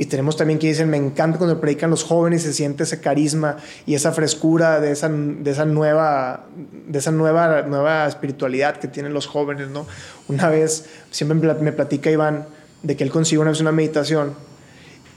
Y 0.00 0.06
tenemos 0.06 0.36
también 0.36 0.60
que 0.60 0.68
dicen, 0.68 0.88
me 0.88 0.96
encanta 0.96 1.38
cuando 1.38 1.60
predican 1.60 1.90
los 1.90 2.04
jóvenes, 2.04 2.42
se 2.42 2.52
siente 2.52 2.84
ese 2.84 3.00
carisma 3.00 3.56
y 3.84 3.94
esa 3.94 4.12
frescura 4.12 4.80
de 4.80 4.92
esa, 4.92 5.08
de 5.08 5.50
esa, 5.50 5.64
nueva, 5.64 6.44
de 6.86 6.98
esa 7.00 7.10
nueva, 7.10 7.62
nueva 7.62 8.06
espiritualidad 8.06 8.76
que 8.76 8.86
tienen 8.86 9.12
los 9.12 9.26
jóvenes, 9.26 9.68
¿no? 9.68 9.86
Una 10.28 10.48
vez, 10.48 10.86
siempre 11.10 11.52
me 11.54 11.72
platica 11.72 12.12
Iván 12.12 12.46
de 12.84 12.96
que 12.96 13.02
él 13.02 13.10
consiguió 13.10 13.40
una 13.40 13.50
vez 13.50 13.60
una 13.60 13.72
meditación 13.72 14.34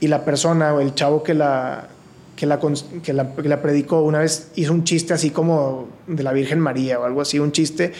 y 0.00 0.08
la 0.08 0.24
persona 0.24 0.74
o 0.74 0.80
el 0.80 0.96
chavo 0.96 1.22
que 1.22 1.34
la, 1.34 1.86
que 2.34 2.46
la, 2.46 2.58
que 3.04 3.12
la, 3.12 3.34
que 3.36 3.48
la 3.48 3.62
predicó 3.62 4.02
una 4.02 4.18
vez 4.18 4.48
hizo 4.56 4.72
un 4.72 4.82
chiste 4.82 5.14
así 5.14 5.30
como 5.30 5.86
de 6.08 6.24
la 6.24 6.32
Virgen 6.32 6.58
María 6.58 6.98
o 6.98 7.04
algo 7.04 7.20
así, 7.20 7.38
un 7.38 7.52
chiste 7.52 7.92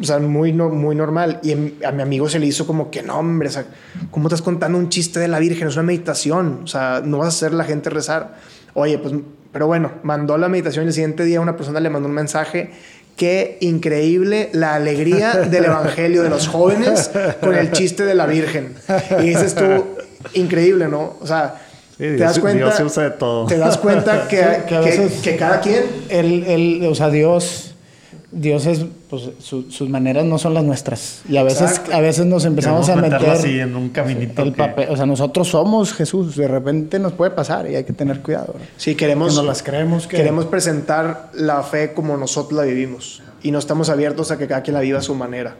o 0.00 0.04
sea, 0.04 0.18
muy, 0.18 0.52
no, 0.52 0.68
muy 0.68 0.94
normal. 0.94 1.40
Y 1.42 1.52
a 1.84 1.92
mi 1.92 2.02
amigo 2.02 2.28
se 2.28 2.38
le 2.38 2.46
hizo 2.46 2.66
como 2.66 2.90
que, 2.90 3.02
no, 3.02 3.18
hombre, 3.18 3.48
o 3.48 3.52
sea, 3.52 3.66
¿cómo 4.10 4.28
estás 4.28 4.42
contando 4.42 4.78
un 4.78 4.88
chiste 4.88 5.20
de 5.20 5.28
la 5.28 5.38
Virgen? 5.38 5.68
Es 5.68 5.74
una 5.74 5.84
meditación, 5.84 6.60
o 6.64 6.66
sea, 6.66 7.02
no 7.04 7.18
vas 7.18 7.26
a 7.26 7.28
hacer 7.28 7.52
la 7.52 7.64
gente 7.64 7.90
rezar. 7.90 8.36
Oye, 8.74 8.98
pues, 8.98 9.14
pero 9.52 9.66
bueno, 9.66 9.92
mandó 10.02 10.38
la 10.38 10.48
meditación 10.48 10.84
y 10.84 10.88
el 10.88 10.94
siguiente 10.94 11.24
día 11.24 11.40
una 11.40 11.56
persona 11.56 11.80
le 11.80 11.90
mandó 11.90 12.08
un 12.08 12.14
mensaje. 12.14 12.70
Qué 13.16 13.58
increíble 13.60 14.50
la 14.52 14.74
alegría 14.74 15.34
del 15.34 15.64
evangelio 15.66 16.22
de 16.22 16.30
los 16.30 16.46
jóvenes 16.46 17.10
con 17.40 17.54
el 17.54 17.72
chiste 17.72 18.04
de 18.04 18.14
la 18.14 18.26
Virgen. 18.26 18.74
Y 19.18 19.22
dices 19.22 19.54
tú, 19.54 19.84
increíble, 20.34 20.86
¿no? 20.88 21.16
O 21.20 21.26
sea, 21.26 21.62
te 21.96 22.16
das 22.16 22.38
cuenta. 22.38 22.64
Dios 22.64 22.76
se 22.76 22.84
usa 22.84 23.02
de 23.02 23.10
todo. 23.10 23.46
Te 23.46 23.58
das 23.58 23.76
cuenta 23.78 24.28
que, 24.28 24.38
que, 24.68 25.10
que, 25.20 25.36
cada 25.36 25.60
quien. 25.60 25.82
El, 26.08 26.44
el, 26.44 26.86
o 26.86 26.94
sea, 26.94 27.10
Dios 27.10 27.67
Dios 28.30 28.66
es, 28.66 28.84
pues 29.08 29.30
sus 29.40 29.88
maneras 29.88 30.24
no 30.26 30.36
son 30.36 30.52
las 30.52 30.62
nuestras. 30.62 31.22
Y 31.26 31.38
a 31.38 31.42
veces, 31.42 31.80
a 31.90 32.00
veces 32.00 32.26
nos 32.26 32.44
empezamos 32.44 32.86
a 32.90 32.96
meter 32.96 33.30
así 33.30 33.58
en 33.58 33.74
un 33.74 33.88
caminito. 33.88 34.42
El 34.42 34.52
papel, 34.52 34.88
o 34.90 34.96
sea, 34.96 35.06
nosotros 35.06 35.48
somos 35.48 35.94
Jesús. 35.94 36.36
De 36.36 36.46
repente 36.46 36.98
nos 36.98 37.14
puede 37.14 37.30
pasar 37.30 37.70
y 37.70 37.76
hay 37.76 37.84
que 37.84 37.94
tener 37.94 38.20
cuidado. 38.20 38.54
Sí, 38.76 38.94
queremos. 38.94 39.30
Que 39.30 39.36
nos 39.36 39.46
las 39.46 39.62
creemos. 39.62 40.06
Queremos 40.06 40.44
presentar 40.44 41.30
la 41.32 41.62
fe 41.62 41.94
como 41.94 42.18
nosotros 42.18 42.58
la 42.58 42.64
vivimos. 42.64 43.22
Y 43.42 43.50
no 43.50 43.58
estamos 43.58 43.88
abiertos 43.88 44.30
a 44.30 44.36
que 44.36 44.46
cada 44.46 44.62
quien 44.62 44.74
la 44.74 44.80
viva 44.80 44.98
a 44.98 45.02
su 45.02 45.14
manera. 45.14 45.56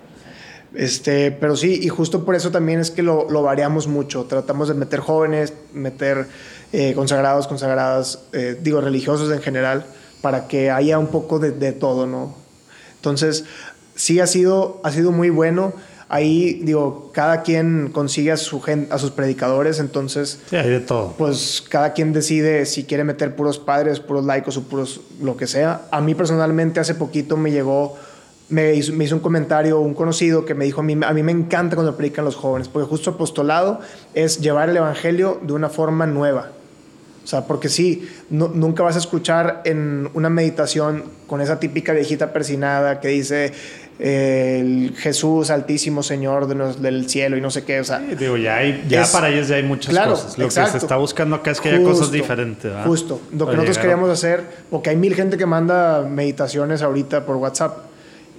Este, 0.74 1.30
pero 1.30 1.56
sí, 1.56 1.80
y 1.82 1.88
justo 1.88 2.26
por 2.26 2.34
eso 2.34 2.50
también 2.50 2.80
es 2.80 2.90
que 2.90 3.02
lo, 3.02 3.30
lo 3.30 3.42
variamos 3.42 3.86
mucho. 3.86 4.24
Tratamos 4.24 4.68
de 4.68 4.74
meter 4.74 5.00
jóvenes, 5.00 5.54
meter 5.72 6.26
eh, 6.74 6.92
consagrados, 6.94 7.46
consagradas, 7.46 8.18
eh, 8.34 8.58
digo, 8.62 8.82
religiosos 8.82 9.32
en 9.32 9.40
general, 9.40 9.86
para 10.20 10.48
que 10.48 10.70
haya 10.70 10.98
un 10.98 11.06
poco 11.06 11.38
de, 11.38 11.52
de 11.52 11.72
todo, 11.72 12.06
¿no? 12.06 12.34
Entonces, 12.98 13.44
sí 13.94 14.20
ha 14.20 14.26
sido, 14.26 14.80
ha 14.84 14.90
sido 14.90 15.12
muy 15.12 15.30
bueno. 15.30 15.72
Ahí, 16.10 16.60
digo, 16.64 17.10
cada 17.12 17.42
quien 17.42 17.90
consigue 17.92 18.32
a, 18.32 18.38
su 18.38 18.62
a 18.90 18.98
sus 18.98 19.10
predicadores, 19.10 19.78
entonces... 19.78 20.40
Sí, 20.48 20.56
hay 20.56 20.70
de 20.70 20.80
todo. 20.80 21.14
Pues 21.18 21.62
cada 21.68 21.92
quien 21.92 22.14
decide 22.14 22.64
si 22.64 22.84
quiere 22.84 23.04
meter 23.04 23.36
puros 23.36 23.58
padres, 23.58 24.00
puros 24.00 24.24
laicos 24.24 24.56
o 24.56 24.62
puros 24.62 25.02
lo 25.20 25.36
que 25.36 25.46
sea. 25.46 25.82
A 25.90 26.00
mí 26.00 26.14
personalmente 26.14 26.80
hace 26.80 26.94
poquito 26.94 27.36
me 27.36 27.50
llegó, 27.50 27.96
me 28.48 28.74
hizo, 28.74 28.94
me 28.94 29.04
hizo 29.04 29.16
un 29.16 29.20
comentario 29.20 29.80
un 29.80 29.92
conocido 29.92 30.46
que 30.46 30.54
me 30.54 30.64
dijo, 30.64 30.80
a 30.80 30.84
mí, 30.84 30.96
a 31.04 31.12
mí 31.12 31.22
me 31.22 31.32
encanta 31.32 31.76
cuando 31.76 31.94
predican 31.94 32.24
los 32.24 32.36
jóvenes, 32.36 32.68
porque 32.68 32.88
justo 32.88 33.10
apostolado 33.10 33.80
es 34.14 34.40
llevar 34.40 34.70
el 34.70 34.78
Evangelio 34.78 35.38
de 35.42 35.52
una 35.52 35.68
forma 35.68 36.06
nueva 36.06 36.52
o 37.28 37.30
sea, 37.30 37.44
porque 37.46 37.68
sí, 37.68 38.08
nunca 38.30 38.82
vas 38.82 38.96
a 38.96 39.00
escuchar 39.00 39.60
en 39.66 40.08
una 40.14 40.30
meditación 40.30 41.04
con 41.26 41.42
esa 41.42 41.60
típica 41.60 41.92
viejita 41.92 42.32
persinada 42.32 43.00
que 43.00 43.08
dice 43.08 43.52
el 43.98 44.94
Jesús 44.96 45.50
altísimo 45.50 46.02
Señor 46.02 46.46
del 46.46 47.06
cielo 47.06 47.36
y 47.36 47.42
no 47.42 47.50
sé 47.50 47.64
qué. 47.64 47.80
O 47.80 47.84
sea, 47.84 47.98
digo, 47.98 48.38
ya, 48.38 48.56
hay, 48.56 48.82
ya 48.88 49.04
para 49.12 49.28
ellos 49.28 49.46
ya 49.46 49.56
hay 49.56 49.62
muchas 49.62 49.94
cosas. 49.94 50.38
Lo 50.38 50.46
que 50.46 50.52
se 50.52 50.78
está 50.78 50.96
buscando 50.96 51.36
acá 51.36 51.50
es 51.50 51.60
que 51.60 51.68
haya 51.68 51.82
cosas 51.82 52.10
diferentes. 52.10 52.72
Justo. 52.86 53.20
Lo 53.30 53.44
que 53.44 53.56
nosotros 53.56 53.76
queríamos 53.76 54.08
hacer, 54.08 54.44
porque 54.70 54.88
hay 54.88 54.96
mil 54.96 55.14
gente 55.14 55.36
que 55.36 55.44
manda 55.44 56.00
meditaciones 56.08 56.80
ahorita 56.80 57.26
por 57.26 57.36
WhatsApp. 57.36 57.76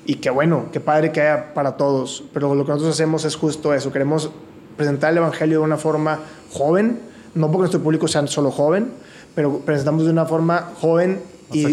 Y 0.08 0.16
qué 0.16 0.32
bueno, 0.32 0.70
qué 0.74 0.80
padre 0.80 1.12
que 1.12 1.22
haya 1.22 1.54
para 1.54 1.78
todos. 1.78 2.24
Pero 2.34 2.56
lo 2.56 2.66
que 2.66 2.72
nosotros 2.72 2.96
hacemos 2.96 3.24
es 3.24 3.36
justo 3.36 3.72
eso. 3.72 3.92
Queremos 3.92 4.32
presentar 4.78 5.12
el 5.12 5.18
Evangelio 5.18 5.60
de 5.60 5.66
una 5.66 5.78
forma 5.78 6.22
joven, 6.52 7.08
no 7.36 7.48
porque 7.48 7.60
nuestro 7.60 7.82
público 7.82 8.08
sea 8.08 8.26
solo 8.28 8.52
joven, 8.52 8.92
pero 9.36 9.60
presentamos 9.60 10.06
de 10.06 10.12
una 10.12 10.26
forma 10.26 10.72
joven 10.80 11.22
y, 11.52 11.66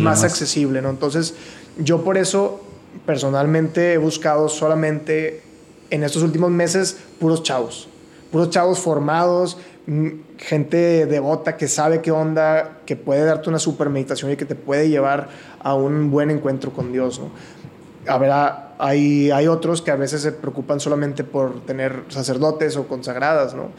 más, 0.00 0.24
accesible, 0.24 0.82
¿no? 0.82 0.90
Entonces, 0.90 1.34
yo 1.78 2.02
por 2.02 2.18
eso 2.18 2.60
personalmente 3.06 3.92
he 3.92 3.98
buscado 3.98 4.48
solamente 4.48 5.42
en 5.90 6.02
estos 6.02 6.22
últimos 6.22 6.50
meses 6.50 6.96
puros 7.18 7.42
chavos, 7.42 7.88
puros 8.30 8.50
chavos 8.50 8.78
formados, 8.78 9.58
mm, 9.86 10.08
gente 10.38 11.06
devota 11.06 11.56
que 11.56 11.68
sabe 11.68 12.00
qué 12.00 12.10
onda, 12.10 12.80
que 12.86 12.96
puede 12.96 13.24
darte 13.24 13.48
una 13.48 13.58
super 13.58 13.90
meditación 13.90 14.30
y 14.32 14.36
que 14.36 14.44
te 14.44 14.54
puede 14.54 14.88
llevar 14.88 15.28
a 15.62 15.74
un 15.74 16.10
buen 16.10 16.30
encuentro 16.30 16.72
con 16.72 16.92
Dios, 16.92 17.20
¿no? 17.20 17.30
habrá, 18.06 18.69
hay, 18.80 19.30
hay 19.30 19.46
otros 19.46 19.82
que 19.82 19.90
a 19.90 19.96
veces 19.96 20.22
se 20.22 20.32
preocupan 20.32 20.80
solamente 20.80 21.24
por 21.24 21.60
tener 21.66 22.04
sacerdotes 22.08 22.76
o 22.76 22.88
consagradas, 22.88 23.54
¿no? 23.54 23.70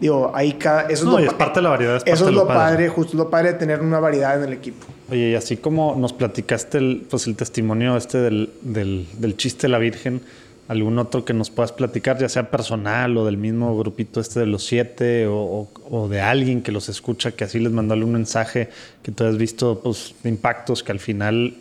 Digo, 0.00 0.30
hay 0.34 0.54
cada... 0.54 0.82
Eso 0.82 1.06
no, 1.06 1.18
es, 1.18 1.24
lo, 1.24 1.30
es 1.30 1.36
parte 1.36 1.60
de 1.60 1.64
la 1.64 1.70
variedad. 1.70 2.02
eso 2.04 2.28
es 2.28 2.34
lo, 2.34 2.46
padre. 2.46 2.88
justo 2.88 3.16
lo 3.16 3.30
padre 3.30 3.52
de 3.52 3.58
tener 3.58 3.80
una 3.80 4.00
variedad 4.00 4.36
en 4.38 4.48
el 4.48 4.52
equipo. 4.52 4.86
Oye, 5.10 5.30
y 5.30 5.34
así 5.34 5.56
como 5.56 5.96
nos 5.96 6.12
platicaste 6.12 6.78
el, 6.78 7.06
pues 7.08 7.26
el 7.26 7.36
testimonio 7.36 7.96
este 7.96 8.18
del, 8.18 8.52
del, 8.62 9.06
del 9.18 9.36
chiste 9.36 9.62
de 9.62 9.68
la 9.70 9.78
Virgen, 9.78 10.20
algún 10.68 10.98
otro 10.98 11.24
que 11.24 11.32
nos 11.32 11.50
puedas 11.50 11.72
platicar, 11.72 12.18
ya 12.18 12.28
sea 12.28 12.50
personal 12.50 13.16
o 13.16 13.24
del 13.24 13.38
mismo 13.38 13.76
grupito 13.78 14.20
este 14.20 14.40
de 14.40 14.46
los 14.46 14.64
siete 14.64 15.26
o, 15.26 15.68
o, 15.90 16.08
de 16.08 16.20
alguien 16.20 16.62
que 16.62 16.72
los 16.72 16.90
escucha, 16.90 17.32
que 17.32 17.44
así 17.44 17.58
les 17.58 17.72
mandó 17.72 17.94
algún 17.94 18.12
mensaje 18.12 18.68
que 19.02 19.10
tú 19.10 19.24
has 19.24 19.38
visto, 19.38 19.80
pues, 19.82 20.14
impactos 20.24 20.82
que 20.82 20.92
al 20.92 21.00
final 21.00 21.54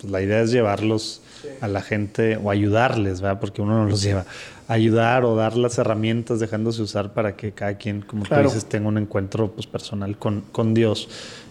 pues, 0.00 0.12
la 0.12 0.22
idea 0.22 0.40
es 0.42 0.52
llevarlos 0.52 1.22
a 1.60 1.68
la 1.68 1.82
gente 1.82 2.36
o 2.36 2.50
ayudarles, 2.50 3.20
¿verdad? 3.20 3.40
Porque 3.40 3.62
uno 3.62 3.82
no 3.82 3.88
los 3.88 4.02
lleva. 4.02 4.24
Ayudar 4.68 5.24
o 5.24 5.34
dar 5.34 5.56
las 5.56 5.78
herramientas 5.78 6.40
dejándose 6.40 6.82
usar 6.82 7.12
para 7.12 7.36
que 7.36 7.52
cada 7.52 7.76
quien, 7.76 8.02
como 8.02 8.24
tú 8.24 8.34
dices, 8.42 8.64
tenga 8.64 8.88
un 8.88 8.98
encuentro 8.98 9.50
pues, 9.50 9.66
personal 9.66 10.16
con, 10.16 10.42
con 10.52 10.74
Dios. 10.74 11.08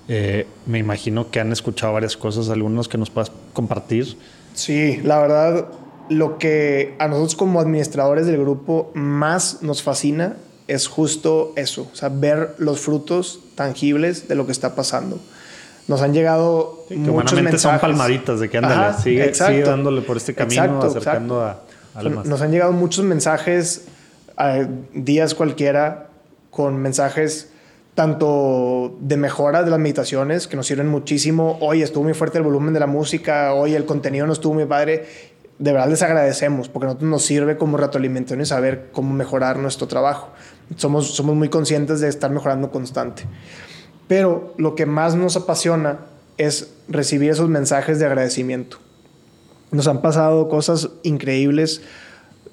Eh, 0.07 0.47
me 0.65 0.79
imagino 0.79 1.29
que 1.29 1.39
han 1.39 1.51
escuchado 1.51 1.93
varias 1.93 2.17
cosas, 2.17 2.49
algunos 2.49 2.87
que 2.87 2.97
nos 2.97 3.09
puedas 3.09 3.31
compartir. 3.53 4.17
Sí, 4.53 4.99
la 5.03 5.19
verdad, 5.19 5.67
lo 6.09 6.37
que 6.37 6.95
a 6.99 7.07
nosotros 7.07 7.35
como 7.35 7.59
administradores 7.59 8.25
del 8.25 8.37
grupo 8.37 8.91
más 8.93 9.61
nos 9.61 9.83
fascina 9.83 10.35
es 10.67 10.87
justo 10.87 11.53
eso, 11.55 11.89
o 11.91 11.95
sea, 11.95 12.09
ver 12.09 12.55
los 12.57 12.79
frutos 12.79 13.39
tangibles 13.55 14.27
de 14.27 14.35
lo 14.35 14.45
que 14.45 14.51
está 14.51 14.75
pasando 14.75 15.19
nos 15.87 16.01
han 16.01 16.13
llegado 16.13 16.85
muchos 16.89 17.33
mensajes. 17.33 17.61
son 17.61 17.79
palmaditas 17.79 18.39
de 18.39 18.49
que 18.49 18.57
ándale, 18.57 18.97
sigue, 19.01 19.33
sigue, 19.33 19.63
dándole 19.63 20.01
por 20.01 20.17
este 20.17 20.33
camino, 20.33 20.81
acercando 20.81 21.41
a 21.41 21.61
almas. 21.95 22.25
Nos 22.25 22.41
han 22.41 22.51
llegado 22.51 22.71
muchos 22.71 23.03
mensajes 23.05 23.85
a 24.37 24.67
días 24.93 25.35
cualquiera 25.35 26.07
con 26.49 26.77
mensajes 26.77 27.49
tanto 27.95 28.97
de 28.99 29.17
mejora 29.17 29.63
de 29.63 29.69
las 29.69 29.79
meditaciones 29.79 30.47
que 30.47 30.55
nos 30.55 30.67
sirven 30.67 30.87
muchísimo. 30.87 31.57
Hoy 31.61 31.81
estuvo 31.81 32.03
muy 32.03 32.13
fuerte 32.13 32.37
el 32.37 32.43
volumen 32.43 32.73
de 32.73 32.79
la 32.79 32.87
música, 32.87 33.53
hoy 33.53 33.75
el 33.75 33.85
contenido 33.85 34.25
no 34.25 34.33
estuvo 34.33 34.53
muy 34.53 34.65
padre. 34.65 35.05
De 35.59 35.73
verdad 35.73 35.89
les 35.89 36.01
agradecemos 36.01 36.69
porque 36.69 36.85
a 36.85 36.87
nosotros 36.87 37.09
nos 37.09 37.23
sirve 37.23 37.57
como 37.57 37.77
retroalimentación 37.77 38.41
y 38.41 38.45
saber 38.45 38.89
cómo 38.91 39.13
mejorar 39.13 39.57
nuestro 39.57 39.87
trabajo. 39.87 40.29
Somos, 40.77 41.13
somos 41.13 41.35
muy 41.35 41.49
conscientes 41.49 41.99
de 41.99 42.07
estar 42.07 42.31
mejorando 42.31 42.71
constante. 42.71 43.23
Pero 44.11 44.53
lo 44.57 44.75
que 44.75 44.85
más 44.85 45.15
nos 45.15 45.37
apasiona 45.37 45.99
es 46.37 46.73
recibir 46.89 47.31
esos 47.31 47.47
mensajes 47.47 47.97
de 47.97 48.05
agradecimiento. 48.05 48.75
Nos 49.71 49.87
han 49.87 50.01
pasado 50.01 50.49
cosas 50.49 50.89
increíbles. 51.03 51.81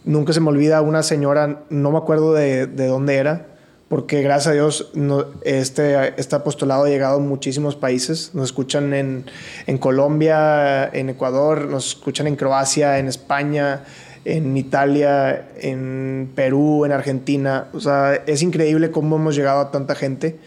Nunca 0.05 0.33
se 0.33 0.39
me 0.39 0.51
olvida 0.51 0.81
una 0.83 1.03
señora, 1.03 1.65
no 1.69 1.91
me 1.91 1.99
acuerdo 1.99 2.33
de, 2.33 2.69
de 2.69 2.87
dónde 2.87 3.17
era, 3.17 3.49
porque 3.89 4.23
gracias 4.23 4.47
a 4.47 4.53
Dios 4.53 4.91
no, 4.95 5.27
este, 5.43 6.15
este 6.17 6.37
apostolado 6.37 6.85
ha 6.85 6.89
llegado 6.89 7.17
a 7.17 7.19
muchísimos 7.19 7.75
países. 7.75 8.31
Nos 8.35 8.51
escuchan 8.51 8.95
en, 8.95 9.25
en 9.67 9.79
Colombia, 9.79 10.89
en 10.93 11.09
Ecuador, 11.09 11.67
nos 11.67 11.89
escuchan 11.89 12.29
en 12.29 12.37
Croacia, 12.37 13.01
en 13.01 13.09
España, 13.09 13.83
en 14.25 14.57
Italia, 14.57 15.49
en 15.57 16.31
Perú, 16.37 16.85
en 16.85 16.93
Argentina. 16.93 17.67
O 17.73 17.81
sea, 17.81 18.15
es 18.15 18.43
increíble 18.43 18.93
cómo 18.93 19.17
hemos 19.17 19.35
llegado 19.35 19.59
a 19.59 19.71
tanta 19.73 19.97
gente 19.97 20.39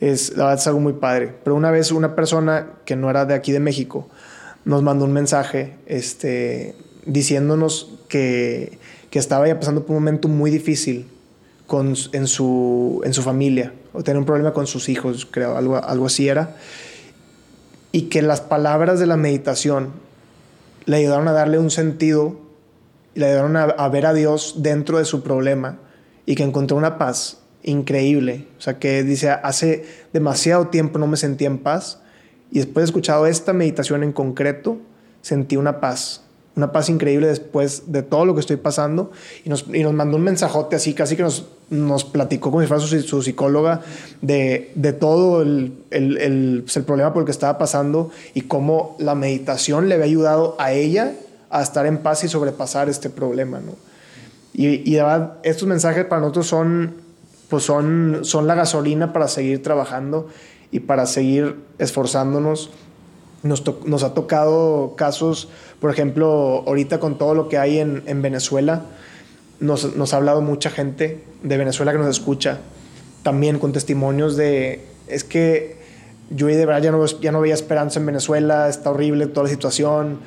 es, 0.00 0.36
la 0.36 0.44
verdad 0.44 0.60
es 0.60 0.66
algo 0.66 0.80
muy 0.80 0.94
padre. 0.94 1.34
Pero 1.42 1.56
una 1.56 1.70
vez 1.70 1.92
una 1.92 2.14
persona 2.14 2.66
que 2.84 2.96
no 2.96 3.10
era 3.10 3.24
de 3.24 3.34
aquí 3.34 3.52
de 3.52 3.60
México 3.60 4.08
nos 4.64 4.82
mandó 4.82 5.04
un 5.04 5.12
mensaje 5.12 5.76
este, 5.86 6.74
diciéndonos 7.06 7.98
que, 8.08 8.78
que 9.10 9.18
estaba 9.18 9.48
ya 9.48 9.58
pasando 9.58 9.82
por 9.82 9.96
un 9.96 10.02
momento 10.02 10.28
muy 10.28 10.50
difícil 10.50 11.08
con, 11.66 11.94
en, 12.12 12.26
su, 12.26 13.00
en 13.04 13.12
su 13.12 13.22
familia, 13.22 13.72
o 13.92 14.02
tenía 14.02 14.18
un 14.18 14.26
problema 14.26 14.52
con 14.52 14.66
sus 14.66 14.88
hijos, 14.88 15.26
creo, 15.30 15.56
algo, 15.56 15.76
algo 15.76 16.06
así 16.06 16.28
era. 16.28 16.56
Y 17.92 18.02
que 18.02 18.22
las 18.22 18.40
palabras 18.40 19.00
de 19.00 19.06
la 19.06 19.16
meditación 19.16 19.92
le 20.84 20.96
ayudaron 20.96 21.28
a 21.28 21.32
darle 21.32 21.58
un 21.58 21.70
sentido, 21.70 22.38
le 23.14 23.26
ayudaron 23.26 23.56
a, 23.56 23.64
a 23.64 23.88
ver 23.88 24.06
a 24.06 24.14
Dios 24.14 24.56
dentro 24.58 24.98
de 24.98 25.04
su 25.04 25.22
problema 25.22 25.78
y 26.26 26.34
que 26.34 26.42
encontró 26.42 26.76
una 26.76 26.98
paz 26.98 27.38
increíble. 27.68 28.46
O 28.58 28.60
sea, 28.60 28.78
que 28.78 29.02
dice, 29.02 29.30
hace 29.30 29.84
demasiado 30.12 30.68
tiempo 30.68 30.98
no 30.98 31.06
me 31.06 31.16
sentía 31.16 31.46
en 31.46 31.58
paz 31.58 32.00
y 32.50 32.58
después 32.58 32.82
de 32.82 32.84
escuchado 32.86 33.26
esta 33.26 33.52
meditación 33.52 34.02
en 34.02 34.12
concreto, 34.12 34.78
sentí 35.20 35.56
una 35.56 35.80
paz, 35.80 36.22
una 36.56 36.72
paz 36.72 36.88
increíble 36.88 37.26
después 37.26 37.92
de 37.92 38.02
todo 38.02 38.24
lo 38.24 38.34
que 38.34 38.40
estoy 38.40 38.56
pasando 38.56 39.12
y 39.44 39.50
nos, 39.50 39.66
y 39.72 39.82
nos 39.82 39.92
mandó 39.92 40.16
un 40.16 40.24
mensajote 40.24 40.76
así, 40.76 40.94
casi 40.94 41.14
que 41.16 41.22
nos, 41.22 41.46
nos 41.70 42.04
platicó 42.04 42.50
como 42.50 42.62
si 42.62 42.66
fuera 42.66 42.82
su, 42.82 43.00
su 43.02 43.22
psicóloga 43.22 43.82
de, 44.22 44.72
de 44.74 44.92
todo 44.92 45.42
el, 45.42 45.74
el, 45.90 46.16
el, 46.18 46.62
pues 46.64 46.76
el, 46.76 46.84
problema 46.84 47.12
por 47.12 47.22
el 47.22 47.26
que 47.26 47.32
estaba 47.32 47.58
pasando 47.58 48.10
y 48.34 48.42
cómo 48.42 48.96
la 48.98 49.14
meditación 49.14 49.88
le 49.88 49.94
había 49.94 50.06
ayudado 50.06 50.56
a 50.58 50.72
ella 50.72 51.12
a 51.50 51.62
estar 51.62 51.86
en 51.86 51.98
paz 51.98 52.24
y 52.24 52.28
sobrepasar 52.28 52.88
este 52.88 53.10
problema. 53.10 53.60
¿no? 53.60 53.72
Y, 54.54 54.90
y 54.90 54.94
de 54.94 55.02
verdad, 55.02 55.34
estos 55.42 55.68
mensajes 55.68 56.06
para 56.06 56.20
nosotros 56.22 56.46
son, 56.46 56.94
pues 57.48 57.64
son, 57.64 58.20
son 58.22 58.46
la 58.46 58.54
gasolina 58.54 59.12
para 59.12 59.28
seguir 59.28 59.62
trabajando 59.62 60.28
y 60.70 60.80
para 60.80 61.06
seguir 61.06 61.56
esforzándonos. 61.78 62.70
Nos, 63.42 63.62
nos, 63.86 64.02
ha 64.02 64.14
tocado 64.14 64.94
casos, 64.96 65.48
por 65.80 65.90
ejemplo, 65.90 66.64
ahorita 66.66 66.98
con 66.98 67.18
todo 67.18 67.34
lo 67.34 67.48
que 67.48 67.56
hay 67.56 67.78
en, 67.78 68.02
en 68.06 68.20
Venezuela, 68.20 68.82
nos, 69.60 69.96
nos, 69.96 70.12
ha 70.12 70.16
hablado 70.16 70.40
mucha 70.40 70.70
gente 70.70 71.24
de 71.42 71.56
Venezuela 71.56 71.92
que 71.92 71.98
nos 71.98 72.08
escucha, 72.08 72.58
también 73.22 73.60
con 73.60 73.72
testimonios 73.72 74.36
de, 74.36 74.84
es 75.06 75.22
que 75.22 75.78
yo 76.30 76.46
de 76.46 76.66
verdad 76.66 76.82
ya 76.82 76.90
no, 76.90 77.04
ya 77.06 77.32
no 77.32 77.40
veía 77.40 77.54
esperanza 77.54 78.00
en 78.00 78.06
Venezuela, 78.06 78.68
está 78.68 78.90
horrible 78.90 79.26
toda 79.26 79.44
la 79.44 79.50
situación, 79.50 80.18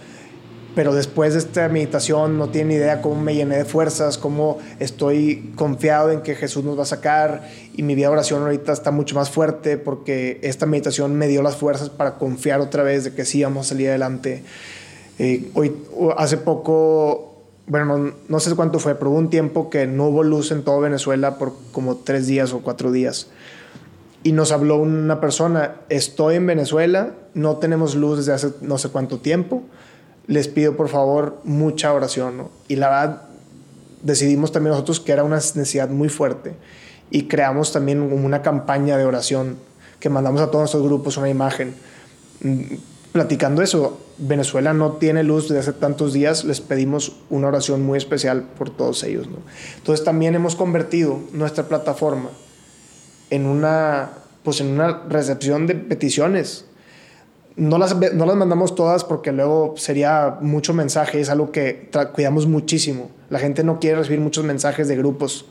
pero 0.75 0.93
después 0.93 1.33
de 1.33 1.39
esta 1.39 1.67
meditación 1.67 2.37
no 2.37 2.49
tienen 2.49 2.77
idea 2.77 3.01
cómo 3.01 3.21
me 3.21 3.35
llené 3.35 3.57
de 3.57 3.65
fuerzas, 3.65 4.17
cómo 4.17 4.59
estoy 4.79 5.51
confiado 5.55 6.11
en 6.11 6.21
que 6.21 6.35
Jesús 6.35 6.63
nos 6.63 6.77
va 6.77 6.83
a 6.83 6.85
sacar 6.85 7.49
y 7.73 7.83
mi 7.83 7.93
vida 7.93 8.07
de 8.07 8.13
oración 8.13 8.41
ahorita 8.41 8.71
está 8.71 8.91
mucho 8.91 9.15
más 9.15 9.29
fuerte 9.29 9.77
porque 9.77 10.39
esta 10.43 10.65
meditación 10.65 11.15
me 11.15 11.27
dio 11.27 11.41
las 11.41 11.57
fuerzas 11.57 11.89
para 11.89 12.15
confiar 12.15 12.61
otra 12.61 12.83
vez 12.83 13.03
de 13.03 13.13
que 13.13 13.25
sí 13.25 13.43
vamos 13.43 13.67
a 13.67 13.69
salir 13.69 13.89
adelante. 13.89 14.43
Eh, 15.19 15.51
hoy, 15.55 15.75
hace 16.17 16.37
poco, 16.37 17.43
bueno, 17.67 17.97
no, 17.97 18.13
no, 18.29 18.39
sé 18.39 18.55
cuánto 18.55 18.79
fue, 18.79 18.95
pero 18.95 19.11
hubo 19.11 19.17
un 19.17 19.29
tiempo 19.29 19.69
que 19.69 19.87
no 19.87 20.07
hubo 20.07 20.23
luz 20.23 20.51
en 20.51 20.63
todo 20.63 20.79
Venezuela 20.79 21.37
por 21.37 21.53
como 21.73 21.97
tres 21.97 22.27
días 22.27 22.53
o 22.53 22.59
cuatro 22.59 22.91
días. 22.91 23.27
Y 24.23 24.31
nos 24.31 24.51
habló 24.51 24.77
una 24.77 25.19
persona, 25.19 25.75
estoy 25.89 26.35
en 26.35 26.47
Venezuela, 26.47 27.13
no 27.33 27.57
tenemos 27.57 27.95
luz 27.95 28.19
desde 28.19 28.33
hace 28.33 28.49
no 28.61 28.77
sé 28.77 28.89
cuánto 28.89 29.19
tiempo 29.19 29.63
les 30.27 30.47
pido 30.47 30.75
por 30.77 30.89
favor 30.89 31.39
mucha 31.43 31.93
oración. 31.93 32.47
Y 32.67 32.75
la 32.75 32.89
verdad, 32.89 33.21
decidimos 34.03 34.51
también 34.51 34.71
nosotros 34.71 34.99
que 34.99 35.11
era 35.11 35.23
una 35.23 35.35
necesidad 35.37 35.89
muy 35.89 36.09
fuerte 36.09 36.55
y 37.09 37.23
creamos 37.23 37.71
también 37.71 38.01
una 38.01 38.41
campaña 38.41 38.97
de 38.97 39.05
oración 39.05 39.57
que 39.99 40.09
mandamos 40.09 40.41
a 40.41 40.47
todos 40.47 40.61
nuestros 40.61 40.83
grupos 40.83 41.17
una 41.17 41.29
imagen. 41.29 41.75
Mm, 42.41 42.61
platicando 43.11 43.61
eso, 43.61 43.99
Venezuela 44.17 44.73
no 44.73 44.93
tiene 44.93 45.23
luz 45.23 45.49
desde 45.49 45.59
hace 45.59 45.73
tantos 45.73 46.13
días, 46.13 46.43
les 46.43 46.61
pedimos 46.61 47.17
una 47.29 47.47
oración 47.47 47.83
muy 47.83 47.97
especial 47.97 48.43
por 48.57 48.69
todos 48.69 49.03
ellos. 49.03 49.27
¿no? 49.27 49.37
Entonces 49.77 50.05
también 50.05 50.35
hemos 50.35 50.55
convertido 50.55 51.19
nuestra 51.33 51.65
plataforma 51.65 52.29
en 53.29 53.45
una, 53.45 54.09
pues 54.43 54.61
en 54.61 54.67
una 54.67 55.03
recepción 55.09 55.67
de 55.67 55.75
peticiones 55.75 56.65
no 57.55 57.77
las, 57.77 57.95
no 58.13 58.25
las 58.25 58.35
mandamos 58.35 58.75
todas 58.75 59.03
porque 59.03 59.31
luego 59.31 59.75
sería 59.77 60.37
mucho 60.41 60.73
mensaje, 60.73 61.19
es 61.19 61.29
algo 61.29 61.51
que 61.51 61.89
cuidamos 62.13 62.47
muchísimo. 62.47 63.11
La 63.29 63.39
gente 63.39 63.63
no 63.63 63.79
quiere 63.79 63.97
recibir 63.97 64.19
muchos 64.19 64.45
mensajes 64.45 64.87
de 64.87 64.95
grupos 64.95 65.45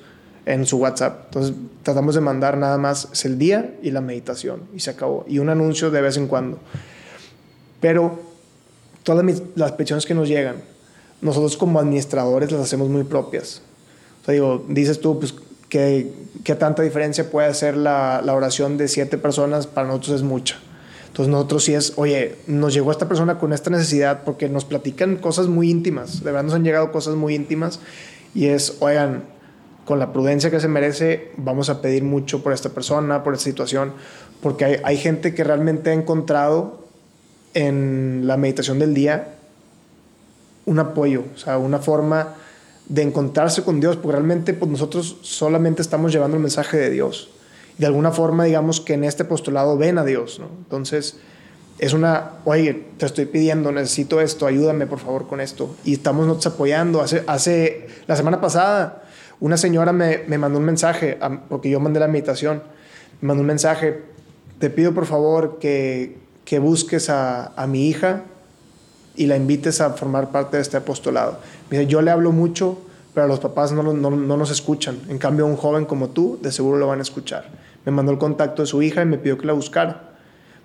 en 0.47 0.67
su 0.67 0.79
WhatsApp. 0.79 1.27
Entonces 1.27 1.55
tratamos 1.83 2.15
de 2.15 2.21
mandar 2.21 2.57
nada 2.57 2.79
más 2.79 3.09
es 3.13 3.25
el 3.25 3.39
día 3.39 3.75
y 3.83 3.91
la 3.91 4.01
meditación 4.01 4.63
y 4.75 4.81
se 4.81 4.91
acabó. 4.91 5.25
Y 5.29 5.39
un 5.39 5.51
anuncio 5.51 5.91
de 5.91 6.01
vez 6.01 6.17
en 6.17 6.27
cuando. 6.27 6.59
Pero 7.81 8.19
todas 9.03 9.25
las 9.55 9.73
peticiones 9.73 10.07
que 10.07 10.15
nos 10.15 10.29
llegan, 10.29 10.57
nosotros 11.21 11.57
como 11.57 11.81
administradores 11.81 12.51
las 12.51 12.63
hacemos 12.63 12.89
muy 12.89 13.05
propias. 13.05 13.63
O 14.23 14.25
sea, 14.25 14.33
digo, 14.35 14.65
dices 14.69 15.01
tú, 15.01 15.19
pues, 15.19 15.35
¿qué, 15.69 16.13
qué 16.45 16.55
tanta 16.55 16.83
diferencia 16.83 17.31
puede 17.31 17.49
hacer 17.49 17.77
la, 17.77 18.23
la 18.25 18.35
oración 18.35 18.77
de 18.79 18.89
siete 18.89 19.19
personas? 19.19 19.67
Para 19.67 19.87
nosotros 19.87 20.17
es 20.17 20.23
mucha 20.23 20.59
entonces 21.11 21.33
nosotros 21.33 21.65
sí 21.65 21.75
es, 21.75 21.95
oye, 21.97 22.37
nos 22.47 22.73
llegó 22.73 22.93
esta 22.93 23.09
persona 23.09 23.37
con 23.37 23.53
esta 23.53 23.69
necesidad 23.69 24.23
porque 24.23 24.49
nos 24.49 24.65
platican 24.65 25.17
cosas 25.17 25.49
muy 25.49 25.69
íntimas, 25.69 26.21
de 26.21 26.27
verdad 26.27 26.45
nos 26.45 26.55
han 26.55 26.63
llegado 26.63 26.93
cosas 26.93 27.17
muy 27.17 27.35
íntimas. 27.35 27.81
Y 28.33 28.47
es, 28.47 28.77
oigan, 28.79 29.25
con 29.85 29.99
la 29.99 30.13
prudencia 30.13 30.53
que 30.53 30.61
se 30.61 30.69
merece, 30.69 31.33
vamos 31.37 31.69
a 31.69 31.83
pedir 31.83 32.05
mucho 32.05 32.45
por 32.45 32.53
esta 32.53 32.69
persona, 32.69 33.25
por 33.25 33.35
esta 33.35 33.47
situación, 33.47 33.93
porque 34.41 34.65
hay, 34.65 34.77
hay 34.85 34.99
gente 34.99 35.35
que 35.35 35.43
realmente 35.43 35.91
ha 35.91 35.95
encontrado 35.95 36.87
en 37.55 38.29
la 38.29 38.37
meditación 38.37 38.79
del 38.79 38.95
día 38.95 39.35
un 40.65 40.79
apoyo, 40.79 41.25
o 41.35 41.39
sea, 41.39 41.59
una 41.59 41.81
forma 41.81 42.37
de 42.89 43.03
encontrarse 43.03 43.65
con 43.65 43.81
Dios, 43.81 43.97
porque 43.97 44.13
realmente 44.13 44.55
pues, 44.55 44.71
nosotros 44.71 45.17
solamente 45.23 45.83
estamos 45.83 46.13
llevando 46.13 46.37
el 46.37 46.43
mensaje 46.43 46.77
de 46.77 46.91
Dios 46.91 47.31
de 47.81 47.87
alguna 47.87 48.11
forma, 48.13 48.45
digamos 48.45 48.79
que 48.83 48.93
en 48.93 49.05
este 49.05 49.25
postulado 49.25 49.79
ven 49.79 49.97
a 49.97 50.05
Dios. 50.05 50.39
Entonces, 50.59 51.17
es 51.79 51.95
una, 51.95 52.33
oye, 52.45 52.75
te 52.99 53.07
estoy 53.07 53.25
pidiendo, 53.25 53.73
necesito 53.73 54.21
esto, 54.21 54.47
ayúdame 54.47 54.87
por 54.87 54.99
favor 54.99 55.27
con 55.27 55.41
esto. 55.41 55.75
Y 55.83 55.95
estamos 55.95 56.27
nosotros 56.27 56.53
apoyando. 56.53 57.01
Hace, 57.01 57.25
hace 57.27 57.89
la 58.07 58.17
semana 58.17 58.39
pasada, 58.39 59.05
una 59.41 59.57
señora 59.57 59.95
me, 59.95 60.19
me 60.29 60.37
mandó 60.37 60.59
un 60.59 60.67
mensaje, 60.67 61.19
porque 61.49 61.71
yo 61.71 61.81
mandé 61.81 62.01
la 62.01 62.09
meditación, 62.09 62.63
me 63.23 63.29
mandó 63.29 63.41
un 63.41 63.47
mensaje, 63.47 64.03
te 64.59 64.69
pido 64.69 64.93
por 64.93 65.07
favor 65.07 65.59
que, 65.59 66.19
que 66.45 66.59
busques 66.59 67.09
a, 67.09 67.47
a, 67.57 67.67
mi 67.67 67.89
hija 67.89 68.25
y 69.17 69.25
la 69.25 69.37
invites 69.37 69.81
a 69.81 69.89
formar 69.95 70.33
parte 70.33 70.59
de 70.59 70.63
este 70.63 70.77
apostolado. 70.77 71.39
Yo 71.89 72.03
le 72.03 72.11
hablo 72.11 72.31
mucho, 72.31 72.79
pero 73.15 73.27
los 73.27 73.41
papás 73.41 73.73
no, 73.73 73.83
no, 73.83 74.11
no 74.11 74.37
nos 74.37 74.51
escuchan. 74.51 74.99
En 75.09 75.17
cambio, 75.17 75.47
un 75.47 75.57
joven 75.57 75.87
como 75.87 76.11
tú, 76.11 76.39
de 76.43 76.53
seguro 76.53 76.77
lo 76.77 76.87
van 76.87 76.99
a 76.99 77.03
escuchar 77.03 77.70
me 77.85 77.93
mandó 77.93 78.13
el 78.13 78.19
contacto 78.19 78.63
de 78.63 78.67
su 78.67 78.83
hija 78.83 79.03
y 79.03 79.07
me 79.07 79.19
pidió 79.19 79.39
que 79.39 79.47
la 79.47 79.53
buscara. 79.53 80.11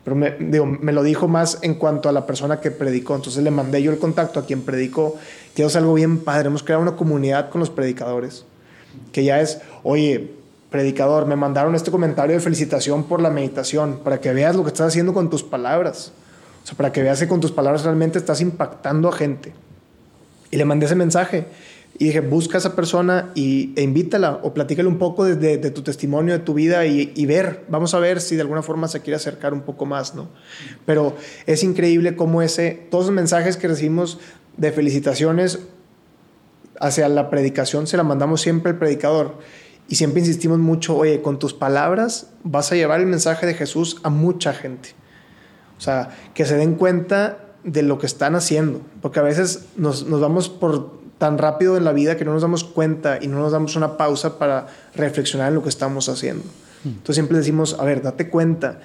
Pero 0.04 0.16
me, 0.16 0.94
lo 0.94 1.02
dijo 1.02 1.28
más 1.28 1.58
en 1.64 1.76
cuanto 1.76 2.10
a 2.10 2.12
la 2.12 2.28
persona 2.28 2.60
que 2.60 2.70
predicó. 2.70 3.16
Entonces 3.16 3.44
le 3.44 3.50
mandé 3.50 3.82
yo 3.82 3.92
el 3.92 3.98
contacto 3.98 4.40
a 4.40 4.46
quien 4.46 4.62
predicó, 4.62 5.18
que 5.56 5.64
es 5.64 5.76
algo 5.76 5.96
bien 5.96 6.20
padre. 6.20 6.48
Hemos 6.48 6.62
creado 6.62 6.84
una 6.84 6.96
comunidad 6.96 7.50
con 7.50 7.60
los 7.60 7.72
predicadores, 7.72 8.46
que 9.12 9.24
ya 9.24 9.42
es, 9.42 9.62
oye, 9.82 10.32
predicador, 10.70 11.26
me 11.26 11.36
mandaron 11.36 11.74
este 11.74 11.90
comentario 11.90 12.36
de 12.36 12.42
felicitación 12.42 13.06
por 13.06 13.20
la 13.20 13.32
meditación, 13.32 14.00
para 14.04 14.22
que 14.22 14.32
veas 14.32 14.56
lo 14.56 14.64
que 14.64 14.68
estás 14.68 14.88
haciendo 14.88 15.12
con 15.12 15.30
tus 15.30 15.42
palabras. 15.42 16.12
O 16.64 16.68
sea, 16.68 16.78
para 16.78 16.92
que 16.92 17.02
veas 17.02 17.20
que 17.20 17.28
con 17.28 17.40
tus 17.40 17.52
palabras 17.52 17.84
realmente 17.84 18.20
estás 18.20 18.42
impactando 18.42 19.10
a 19.10 19.12
gente. 19.12 19.54
Y 20.52 20.58
le 20.58 20.66
mandé 20.66 20.86
ese 20.86 20.96
mensaje. 20.96 21.46
Y 21.98 22.06
dije, 22.06 22.20
busca 22.20 22.58
a 22.58 22.60
esa 22.60 22.76
persona 22.76 23.32
y, 23.36 23.72
e 23.78 23.82
invítala 23.82 24.40
o 24.44 24.54
platícale 24.54 24.88
un 24.88 24.98
poco 24.98 25.24
de, 25.24 25.36
de, 25.36 25.58
de 25.58 25.72
tu 25.72 25.82
testimonio, 25.82 26.34
de 26.34 26.40
tu 26.40 26.54
vida 26.54 26.86
y, 26.86 27.14
y, 27.16 27.26
ver, 27.26 27.64
vamos 27.70 27.94
a 27.94 28.00
ver 28.00 28.20
si 28.20 28.36
de 28.36 28.42
alguna 28.42 28.62
forma 28.62 28.90
se 28.90 29.00
quiere 29.00 29.16
acercar 29.16 29.54
un 29.54 29.62
poco 29.62 29.86
más, 29.86 30.14
¿no? 30.14 30.28
Pero 30.86 31.16
es 31.46 31.64
increíble 31.64 32.18
cómo 32.18 32.42
ese, 32.42 32.88
todos 32.92 33.06
los 33.06 33.16
mensajes 33.16 33.56
que 33.56 33.70
recibimos 33.70 34.20
de 34.58 34.74
felicitaciones 34.74 35.60
hacia 36.80 37.08
la 37.08 37.30
predicación 37.30 37.88
se 37.88 37.96
la 37.96 38.04
mandamos 38.04 38.42
siempre 38.42 38.74
al 38.74 38.78
predicador 38.78 39.38
y 39.88 39.96
siempre 39.96 40.20
insistimos 40.20 40.60
mucho, 40.60 40.98
oye, 40.98 41.22
con 41.22 41.40
tus 41.40 41.54
palabras 41.54 42.32
vas 42.44 42.72
a 42.72 42.76
llevar 42.76 43.00
el 43.00 43.08
mensaje 43.08 43.46
de 43.46 43.54
Jesús 43.54 44.02
a 44.04 44.10
mucha 44.10 44.54
gente. 44.54 44.90
O 45.78 45.82
sea, 45.82 46.10
que 46.34 46.46
se 46.46 46.58
den 46.58 46.76
cuenta 46.76 47.38
de 47.64 47.84
lo 47.84 47.98
que 48.00 48.06
están 48.06 48.36
haciendo, 48.36 48.82
porque 49.02 49.20
a 49.20 49.24
veces 49.24 49.66
nos, 49.76 50.08
nos 50.08 50.22
vamos 50.22 50.50
por 50.50 51.05
tan 51.18 51.38
rápido 51.38 51.78
en 51.78 51.86
la 51.86 51.94
vida 51.94 52.18
que 52.18 52.26
no 52.26 52.34
nos 52.34 52.42
damos 52.42 52.64
cuenta 52.64 53.20
y 53.22 53.28
no 53.28 53.40
nos 53.40 53.52
damos 53.52 53.76
una 53.76 53.98
pausa 53.98 54.38
para 54.38 54.68
reflexionar 54.96 55.50
en 55.50 55.56
lo 55.56 55.64
que 55.64 55.70
estamos 55.70 56.10
haciendo. 56.10 56.44
Entonces 56.84 57.16
siempre 57.16 57.38
decimos, 57.38 57.78
a 57.80 57.84
ver, 57.84 58.02
date 58.02 58.30
cuenta, 58.30 58.80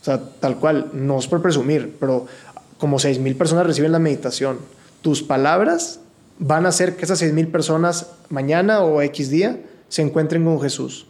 o 0.00 0.04
sea, 0.04 0.20
tal 0.40 0.56
cual, 0.56 0.90
no 0.92 1.18
es 1.18 1.28
por 1.28 1.40
presumir, 1.40 1.96
pero 2.00 2.26
como 2.78 2.98
6.000 2.98 3.36
personas 3.36 3.66
reciben 3.66 3.92
la 3.92 4.00
meditación, 4.00 4.58
tus 5.02 5.22
palabras 5.22 6.00
van 6.38 6.66
a 6.66 6.70
hacer 6.70 6.96
que 6.96 7.04
esas 7.04 7.22
6.000 7.22 7.50
personas 7.52 8.08
mañana 8.28 8.80
o 8.80 9.00
X 9.02 9.30
día 9.30 9.60
se 9.88 10.02
encuentren 10.02 10.44
con 10.44 10.60
Jesús. 10.60 11.06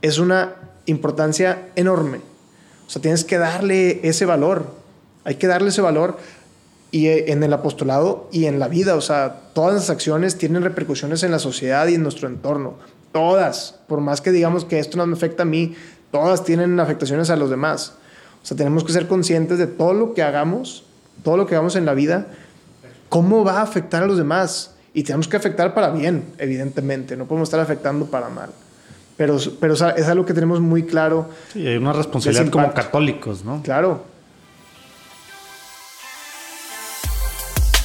Es 0.00 0.18
una 0.18 0.54
importancia 0.86 1.70
enorme. 1.74 2.18
O 2.86 2.90
sea, 2.90 3.02
tienes 3.02 3.24
que 3.24 3.38
darle 3.38 4.00
ese 4.06 4.26
valor. 4.26 4.66
Hay 5.24 5.36
que 5.36 5.46
darle 5.46 5.70
ese 5.70 5.80
valor 5.80 6.18
y 6.94 7.08
eh, 7.08 7.32
en 7.32 7.42
el 7.42 7.52
apostolado 7.52 8.28
y 8.30 8.44
en 8.44 8.60
la 8.60 8.68
vida. 8.68 8.94
O 8.94 9.00
sea, 9.00 9.40
todas 9.52 9.74
las 9.74 9.90
acciones 9.90 10.38
tienen 10.38 10.62
repercusiones 10.62 11.24
en 11.24 11.32
la 11.32 11.40
sociedad 11.40 11.88
y 11.88 11.94
en 11.94 12.04
nuestro 12.04 12.28
entorno. 12.28 12.74
todas, 13.10 13.80
por 13.88 14.00
más 14.00 14.20
que 14.20 14.30
digamos 14.30 14.64
que 14.64 14.78
esto 14.78 14.96
no 14.96 15.06
me 15.06 15.14
afecta 15.14 15.42
a 15.42 15.46
mí, 15.46 15.74
todas 16.12 16.44
tienen 16.44 16.78
afectaciones 16.78 17.30
a 17.30 17.36
los 17.36 17.50
demás. 17.50 17.94
O 18.42 18.46
sea, 18.46 18.56
tenemos 18.56 18.84
que 18.84 18.92
ser 18.92 19.08
conscientes 19.08 19.58
de 19.58 19.66
todo 19.66 19.92
lo 19.92 20.14
que 20.14 20.22
hagamos, 20.22 20.84
todo 21.24 21.36
lo 21.36 21.46
que 21.46 21.56
hagamos 21.56 21.74
en 21.74 21.84
la 21.84 21.94
vida, 21.94 22.28
cómo 23.08 23.44
va 23.44 23.58
a 23.58 23.62
afectar 23.62 24.04
a 24.04 24.06
los 24.06 24.16
demás. 24.16 24.76
Y 24.92 25.02
tenemos 25.02 25.26
que 25.26 25.36
afectar 25.36 25.74
para 25.74 25.90
bien, 25.90 26.24
evidentemente, 26.38 27.16
no 27.16 27.26
podemos 27.26 27.48
estar 27.48 27.58
afectando 27.58 28.06
para 28.06 28.28
mal. 28.28 28.50
Pero, 29.16 29.36
pero 29.58 29.74
es 29.74 30.08
algo 30.08 30.24
que 30.24 30.34
tenemos 30.34 30.60
muy 30.60 30.84
claro. 30.84 31.28
Sí, 31.52 31.66
hay 31.66 31.76
una 31.76 31.92
responsabilidad 31.92 32.50
como 32.50 32.72
católicos, 32.72 33.44
¿no? 33.44 33.62
Claro. 33.62 34.13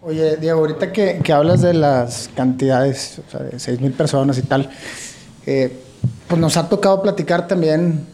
Oye, 0.00 0.36
Diego, 0.36 0.60
ahorita 0.60 0.92
que, 0.92 1.20
hablas 1.32 1.62
de 1.62 1.74
las 1.74 2.30
cantidades, 2.34 3.20
o 3.26 3.30
sea, 3.30 3.40
de 3.40 3.58
6 3.58 3.80
mil 3.80 3.92
personas 3.92 4.38
y 4.38 4.42
tal, 4.42 4.70
eh, 5.46 5.72
pues 6.28 6.40
nos 6.40 6.56
ha 6.56 6.68
tocado 6.68 7.02
platicar 7.02 7.46
también 7.46 8.06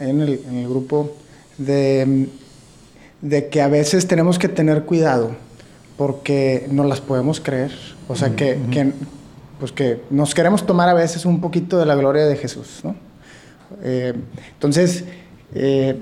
en 0.00 0.20
el, 0.20 0.40
en 0.48 0.56
el 0.56 0.68
grupo 0.68 1.16
de 1.56 2.28
de 3.20 3.48
que 3.48 3.60
a 3.60 3.68
veces 3.68 4.06
tenemos 4.06 4.38
que 4.38 4.48
tener 4.48 4.84
cuidado 4.84 5.30
porque 5.96 6.66
no 6.70 6.84
las 6.84 7.00
podemos 7.00 7.40
creer. 7.40 7.72
O 8.06 8.14
sea, 8.14 8.30
que, 8.30 8.58
pues 9.58 9.72
que 9.72 10.02
nos 10.10 10.34
queremos 10.34 10.64
tomar 10.64 10.88
a 10.88 10.94
veces 10.94 11.24
un 11.24 11.40
poquito 11.40 11.78
de 11.78 11.86
la 11.86 11.96
gloria 11.96 12.26
de 12.26 12.36
Jesús, 12.36 12.80
¿no? 12.84 12.94
Eh, 13.82 14.14
entonces, 14.52 15.04
eh, 15.54 15.98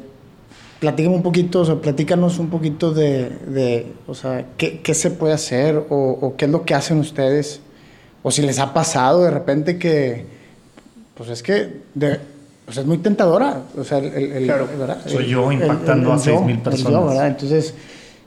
un 0.80 1.22
poquito, 1.22 1.60
o 1.60 1.64
sea, 1.64 1.76
platícanos 1.76 2.38
un 2.38 2.48
poquito 2.48 2.92
de, 2.92 3.86
o 4.06 4.14
sea, 4.14 4.44
qué, 4.56 4.94
se 4.94 5.10
puede 5.10 5.34
hacer 5.34 5.84
o, 5.88 6.34
qué 6.36 6.44
es 6.44 6.50
lo 6.50 6.64
que 6.64 6.74
hacen 6.74 6.98
ustedes, 6.98 7.60
o 8.22 8.30
si 8.30 8.42
les 8.42 8.58
ha 8.58 8.74
pasado 8.74 9.22
de 9.22 9.30
repente 9.30 9.78
que, 9.78 10.26
pues 11.14 11.30
es 11.30 11.42
que 11.42 11.80
de, 11.94 12.18
pues 12.66 12.76
es 12.78 12.84
muy 12.84 12.98
tentadora. 12.98 13.62
O 13.78 13.84
sea, 13.84 13.98
el, 13.98 14.44
claro. 14.44 14.68
Soy 15.06 15.28
yo 15.28 15.50
impactando 15.50 16.12
a 16.12 16.18
seis 16.18 16.40
mil 16.42 16.58
personas. 16.58 17.14
Entonces, 17.24 17.74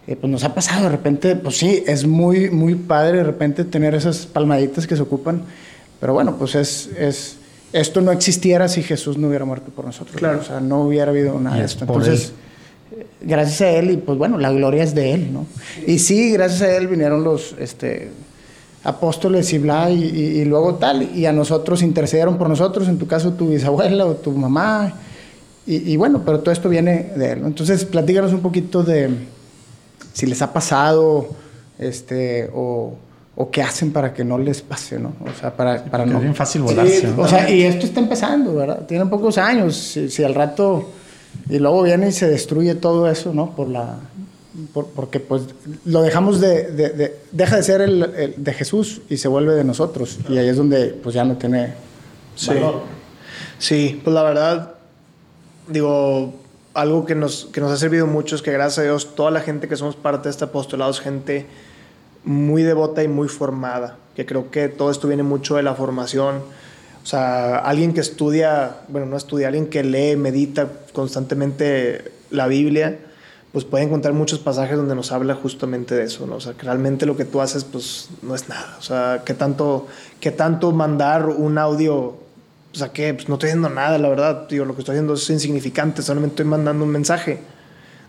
eh, 0.08 0.16
pues 0.16 0.32
nos 0.32 0.44
ha 0.44 0.56
pasado 0.56 0.84
de 0.84 0.90
repente, 0.90 1.36
pues 1.36 1.58
sí, 1.58 1.84
es 1.86 2.08
muy, 2.08 2.50
muy 2.50 2.76
padre 2.76 3.18
de 3.18 3.24
repente 3.24 3.66
tener 3.66 3.94
esas 3.94 4.26
palmaditas 4.26 4.88
que 4.88 4.96
se 4.96 5.02
ocupan, 5.02 5.44
pero 6.00 6.14
bueno, 6.14 6.38
pues 6.38 6.56
es, 6.56 6.90
es 6.98 7.38
esto 7.74 8.02
no 8.02 8.12
existiera 8.12 8.68
si 8.68 8.84
Jesús 8.84 9.18
no 9.18 9.28
hubiera 9.28 9.46
muerto 9.46 9.72
por 9.72 9.86
nosotros. 9.86 10.18
Claro. 10.18 10.40
O 10.40 10.44
sea, 10.44 10.60
no 10.60 10.82
hubiera 10.82 11.12
habido 11.12 11.40
nada 11.40 11.58
de 11.58 11.66
esto. 11.66 11.86
Entonces, 11.86 12.34
gracias 13.22 13.62
a 13.62 13.70
Él, 13.72 13.92
y 13.92 13.98
pues 13.98 14.18
bueno, 14.18 14.38
la 14.38 14.52
gloria 14.52 14.84
es 14.84 14.96
de 14.96 15.14
Él, 15.14 15.34
¿no? 15.34 15.46
Y 15.86 16.00
sí, 16.00 16.32
gracias 16.32 16.62
a 16.62 16.76
Él 16.76 16.88
vinieron 16.88 17.24
los, 17.24 17.56
este, 17.60 18.10
apóstoles 18.84 19.52
y 19.54 19.58
bla, 19.60 19.90
y, 19.92 20.44
luego 20.46 20.76
tal, 20.76 21.16
y 21.16 21.26
a 21.26 21.34
nosotros 21.34 21.82
intercedieron 21.82 22.38
por 22.38 22.50
nosotros, 22.50 22.88
en 22.88 22.98
tu 22.98 23.08
caso 23.08 23.34
tu 23.34 23.50
bisabuela 23.50 24.06
o 24.06 24.16
tu 24.16 24.32
mamá, 24.32 24.94
y, 25.72 25.98
bueno, 25.98 26.24
pero 26.26 26.40
todo 26.40 26.52
esto 26.52 26.68
viene 26.68 27.12
de 27.16 27.34
él. 27.34 27.42
Entonces, 27.46 27.86
platícanos 27.86 28.34
un 28.34 28.40
poquito 28.40 28.82
de 28.82 29.12
si 30.14 30.26
les 30.26 30.42
ha 30.42 30.52
pasado, 30.52 31.30
este, 31.78 32.50
o, 32.56 32.96
o 33.42 33.50
qué 33.50 33.64
hacen 33.64 33.94
para 33.94 34.14
que 34.14 34.26
no 34.26 34.38
les 34.38 34.62
pase, 34.62 35.00
¿no? 35.00 35.14
O 35.22 35.40
sea, 35.40 35.56
para, 35.56 35.82
para 35.86 36.06
no... 36.06 36.18
Es 36.18 36.24
bien 36.24 36.36
fácil 36.36 36.62
volarse. 36.62 37.08
O 37.18 37.26
sea, 37.26 37.50
y 37.50 37.64
esto 37.64 37.86
está 37.86 38.02
empezando, 38.02 38.54
¿verdad? 38.54 38.86
Tienen 38.86 39.10
pocos 39.10 39.38
años, 39.38 39.78
si, 39.78 40.10
si 40.10 40.24
al 40.26 40.36
rato... 40.36 40.90
Y 41.50 41.58
luego 41.58 41.84
viene 41.84 42.10
y 42.10 42.12
se 42.12 42.28
destruye 42.28 42.76
todo 42.76 43.10
eso, 43.10 43.34
¿no? 43.34 43.56
Por 43.56 43.70
la, 43.70 43.98
porque 44.74 45.22
pues 45.22 45.44
lo 45.86 46.02
dejamos 46.02 46.42
de, 46.42 47.16
deja 47.32 47.56
de 47.56 47.64
ser 47.64 47.80
el, 47.82 48.34
de 48.36 48.54
Jesús 48.54 49.02
y 49.10 49.16
se 49.16 49.30
vuelve 49.30 49.54
de 49.54 49.64
nosotros 49.64 50.20
y 50.28 50.38
ahí 50.38 50.50
es 50.50 50.58
donde 50.58 50.88
pues 50.88 51.16
ya 51.16 51.24
no 51.24 51.38
tiene 51.38 51.76
sí. 52.36 52.52
Sí, 53.58 54.02
pues 54.04 54.14
la 54.14 54.24
verdad 54.24 54.74
digo 55.68 56.34
algo 56.74 57.06
que 57.06 57.16
nos, 57.16 57.46
que 57.46 57.62
nos 57.62 57.72
ha 57.72 57.78
servido 57.78 58.08
mucho 58.08 58.36
es 58.36 58.42
que 58.42 58.52
gracias 58.52 58.80
a 58.80 58.84
Dios 58.84 59.16
toda 59.16 59.32
la 59.32 59.42
gente 59.42 59.68
que 59.68 59.76
somos 59.76 59.96
parte 59.96 60.26
de 60.26 60.32
este 60.32 60.46
apostolado 60.46 60.92
es 60.92 61.00
gente 61.00 61.46
muy 62.24 62.64
devota 62.64 63.04
y 63.04 63.08
muy 63.08 63.28
formada, 63.28 63.98
que 64.16 64.26
creo 64.26 64.52
que 64.52 64.70
todo 64.70 64.92
esto 64.92 65.08
viene 65.08 65.24
mucho 65.24 65.56
de 65.56 65.64
la 65.64 65.76
formación. 65.76 66.42
O 67.04 67.06
sea, 67.06 67.58
alguien 67.58 67.94
que 67.94 68.02
estudia, 68.02 68.78
bueno, 68.90 69.08
no 69.08 69.18
estudia, 69.18 69.48
alguien 69.48 69.68
que 69.68 69.84
lee, 69.84 70.16
medita 70.16 70.68
constantemente 70.94 72.12
la 72.30 72.48
Biblia, 72.48 73.00
pues 73.52 73.66
puede 73.66 73.86
encontrar 73.86 74.14
muchos 74.14 74.40
pasajes 74.40 74.78
donde 74.78 74.96
nos 74.96 75.12
habla 75.12 75.34
justamente 75.34 75.96
de 75.96 76.04
eso, 76.04 76.28
¿no? 76.28 76.36
O 76.36 76.40
sea, 76.40 76.54
que 76.54 76.64
realmente 76.64 77.06
lo 77.06 77.18
que 77.18 77.26
tú 77.26 77.42
haces, 77.42 77.64
pues 77.64 78.10
no 78.22 78.36
es 78.36 78.48
nada. 78.48 78.76
O 78.78 78.82
sea, 78.82 79.24
¿qué 79.26 79.34
tanto, 79.34 79.88
qué 80.20 80.32
tanto 80.32 80.72
mandar 80.72 81.28
un 81.28 81.58
audio? 81.58 82.18
O 82.72 82.76
sea, 82.76 82.90
que 82.90 83.14
pues, 83.16 83.28
no 83.28 83.36
estoy 83.36 83.50
haciendo 83.50 83.70
nada, 83.70 83.98
la 83.98 84.10
verdad. 84.10 84.48
Digo, 84.48 84.66
lo 84.66 84.76
que 84.76 84.82
estoy 84.82 84.94
haciendo 84.94 85.16
es 85.16 85.28
insignificante, 85.30 86.04
solamente 86.04 86.34
estoy 86.34 86.46
mandando 86.46 86.86
un 86.86 86.92
mensaje. 86.92 87.40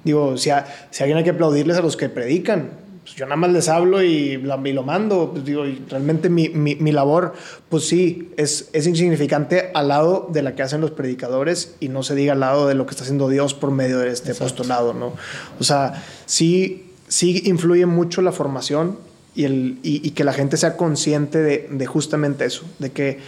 Digo, 0.04 0.36
si, 0.36 0.50
si 0.90 1.02
alguien 1.02 1.16
hay 1.16 1.24
que 1.24 1.30
aplaudirles 1.30 1.78
a 1.78 1.82
los 1.82 1.96
que 1.96 2.11
predican, 2.11 2.70
pues, 3.11 3.18
yo 3.18 3.26
nada 3.26 3.36
más 3.36 3.50
les 3.50 3.68
hablo 3.68 4.02
y, 4.02 4.36
lo 4.36 4.82
mando. 4.82 5.30
Pues, 5.32 5.44
digo, 5.44 5.66
y 5.66 5.82
realmente 5.88 6.30
mi, 6.30 6.48
mi, 6.48 6.92
labor, 6.92 7.34
pues 7.68 7.88
sí, 7.88 8.30
es, 8.36 8.70
es 8.72 8.86
insignificante 8.86 9.70
al 9.74 9.88
lado 9.88 10.28
de 10.32 10.42
la 10.42 10.54
que 10.54 10.62
hacen 10.62 10.80
los 10.80 10.92
predicadores 10.92 11.74
y 11.80 11.88
no 11.88 12.02
se 12.02 12.14
diga 12.14 12.34
al 12.34 12.40
lado 12.40 12.68
de 12.68 12.74
lo 12.74 12.86
que 12.86 12.90
está 12.90 13.02
haciendo 13.02 13.28
Dios 13.28 13.54
por 13.54 13.70
medio 13.72 13.98
de 13.98 14.11
este 14.11 14.32
apostolado, 14.32 14.94
¿no? 14.94 15.12
O 15.58 15.64
sea, 15.64 16.02
sí, 16.26 16.90
sí 17.08 17.42
influye 17.46 17.86
mucho 17.86 18.22
la 18.22 18.32
formación 18.32 18.98
y, 19.34 19.44
el, 19.44 19.78
y, 19.82 20.11
que 20.11 20.24
la 20.24 20.32
gente 20.32 20.56
sea 20.56 20.76
consciente 20.76 21.38
de, 21.38 21.68
de, 21.70 21.86
justamente 21.86 22.44
eso, 22.44 22.64
de 22.78 22.90
que, 22.90 23.18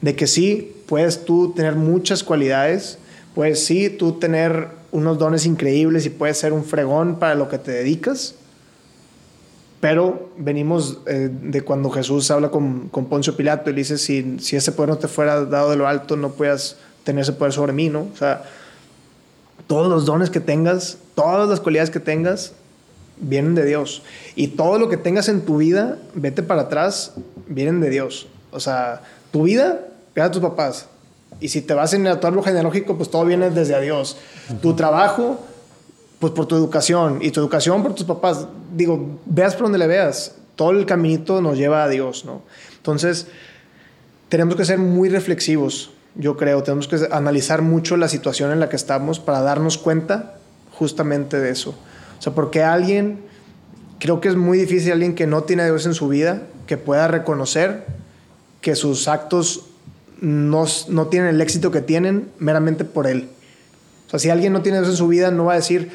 de 0.00 0.14
que 0.14 0.26
sí, 0.26 0.72
puedes 0.86 1.24
tú 1.24 1.52
tener 1.54 1.74
muchas 1.74 2.22
cualidades, 2.22 2.98
puedes 3.34 3.64
sí 3.64 3.88
tú 3.90 4.12
tener 4.12 4.68
unos 4.90 5.18
dones 5.18 5.46
increíbles 5.46 6.04
y 6.06 6.10
puedes 6.10 6.38
ser 6.38 6.52
un 6.52 6.64
fregón 6.64 7.18
para 7.18 7.34
lo 7.34 7.48
que 7.48 7.58
te 7.58 7.70
dedicas, 7.70 8.34
pero 9.82 10.30
venimos 10.38 10.98
eh, 11.06 11.28
de 11.28 11.62
cuando 11.62 11.90
Jesús 11.90 12.30
habla 12.30 12.52
con, 12.52 12.88
con, 12.88 13.06
Poncio 13.06 13.36
Pilato 13.36 13.68
y 13.68 13.72
le 13.72 13.80
dice, 13.80 13.98
si, 13.98 14.38
si 14.38 14.54
ese 14.54 14.70
poder 14.70 14.90
no 14.90 14.98
te 14.98 15.08
fuera 15.08 15.44
dado 15.44 15.70
de 15.70 15.76
lo 15.76 15.88
alto, 15.88 16.16
no 16.16 16.30
puedas 16.30 16.76
tener 17.02 17.22
ese 17.22 17.32
poder 17.32 17.52
sobre 17.52 17.72
mí, 17.72 17.88
¿no? 17.88 18.02
O 18.02 18.16
sea, 18.16 18.44
todos 19.66 19.88
los 19.88 20.06
dones 20.06 20.30
que 20.30 20.38
tengas, 20.38 20.98
todas 21.16 21.48
las 21.48 21.58
cualidades 21.58 21.90
que 21.90 21.98
tengas, 21.98 22.52
vienen 23.18 23.56
de 23.56 23.64
Dios. 23.64 24.04
Y 24.36 24.48
todo 24.48 24.78
lo 24.78 24.88
que 24.88 24.98
tengas 24.98 25.28
en 25.28 25.40
tu 25.40 25.56
vida, 25.56 25.98
vete 26.14 26.44
para 26.44 26.62
atrás, 26.62 27.14
vienen 27.48 27.80
de 27.80 27.90
Dios. 27.90 28.28
O 28.52 28.60
sea, 28.60 29.02
tu 29.32 29.42
vida, 29.42 29.80
ve 30.14 30.22
a 30.22 30.30
tus 30.30 30.40
papás. 30.40 30.86
Y 31.40 31.48
si 31.48 31.60
te 31.60 31.74
vas 31.74 31.92
en 31.92 32.06
el 32.06 32.12
árbol 32.24 32.44
genealógico, 32.44 32.96
pues 32.96 33.10
todo 33.10 33.24
viene 33.24 33.50
desde 33.50 33.80
Dios. 33.80 34.16
Tu 34.60 34.76
trabajo, 34.76 35.40
pues 36.22 36.32
por 36.34 36.46
tu 36.46 36.54
educación 36.54 37.18
y 37.20 37.32
tu 37.32 37.40
educación 37.40 37.82
por 37.82 37.96
tus 37.96 38.06
papás. 38.06 38.46
Digo, 38.76 39.18
veas 39.26 39.54
por 39.54 39.64
donde 39.64 39.78
le 39.78 39.88
veas, 39.88 40.36
todo 40.54 40.70
el 40.70 40.86
caminito 40.86 41.42
nos 41.42 41.58
lleva 41.58 41.82
a 41.82 41.88
Dios, 41.88 42.24
¿no? 42.24 42.42
Entonces, 42.76 43.26
tenemos 44.28 44.54
que 44.54 44.64
ser 44.64 44.78
muy 44.78 45.08
reflexivos, 45.08 45.90
yo 46.14 46.36
creo, 46.36 46.62
tenemos 46.62 46.86
que 46.86 47.08
analizar 47.10 47.60
mucho 47.60 47.96
la 47.96 48.06
situación 48.06 48.52
en 48.52 48.60
la 48.60 48.68
que 48.68 48.76
estamos 48.76 49.18
para 49.18 49.40
darnos 49.40 49.78
cuenta 49.78 50.36
justamente 50.70 51.40
de 51.40 51.50
eso. 51.50 51.70
O 51.70 52.22
sea, 52.22 52.32
porque 52.32 52.62
alguien, 52.62 53.24
creo 53.98 54.20
que 54.20 54.28
es 54.28 54.36
muy 54.36 54.58
difícil 54.58 54.92
alguien 54.92 55.16
que 55.16 55.26
no 55.26 55.42
tiene 55.42 55.62
a 55.62 55.66
Dios 55.66 55.86
en 55.86 55.94
su 55.94 56.06
vida, 56.06 56.42
que 56.68 56.76
pueda 56.76 57.08
reconocer 57.08 57.84
que 58.60 58.76
sus 58.76 59.08
actos 59.08 59.64
no, 60.20 60.66
no 60.86 61.08
tienen 61.08 61.30
el 61.30 61.40
éxito 61.40 61.72
que 61.72 61.80
tienen 61.80 62.30
meramente 62.38 62.84
por 62.84 63.08
él. 63.08 63.28
O 64.06 64.10
sea, 64.10 64.20
si 64.20 64.30
alguien 64.30 64.52
no 64.52 64.62
tiene 64.62 64.78
a 64.78 64.80
Dios 64.82 64.92
en 64.92 64.98
su 64.98 65.08
vida, 65.08 65.30
no 65.30 65.46
va 65.46 65.54
a 65.54 65.56
decir, 65.56 65.90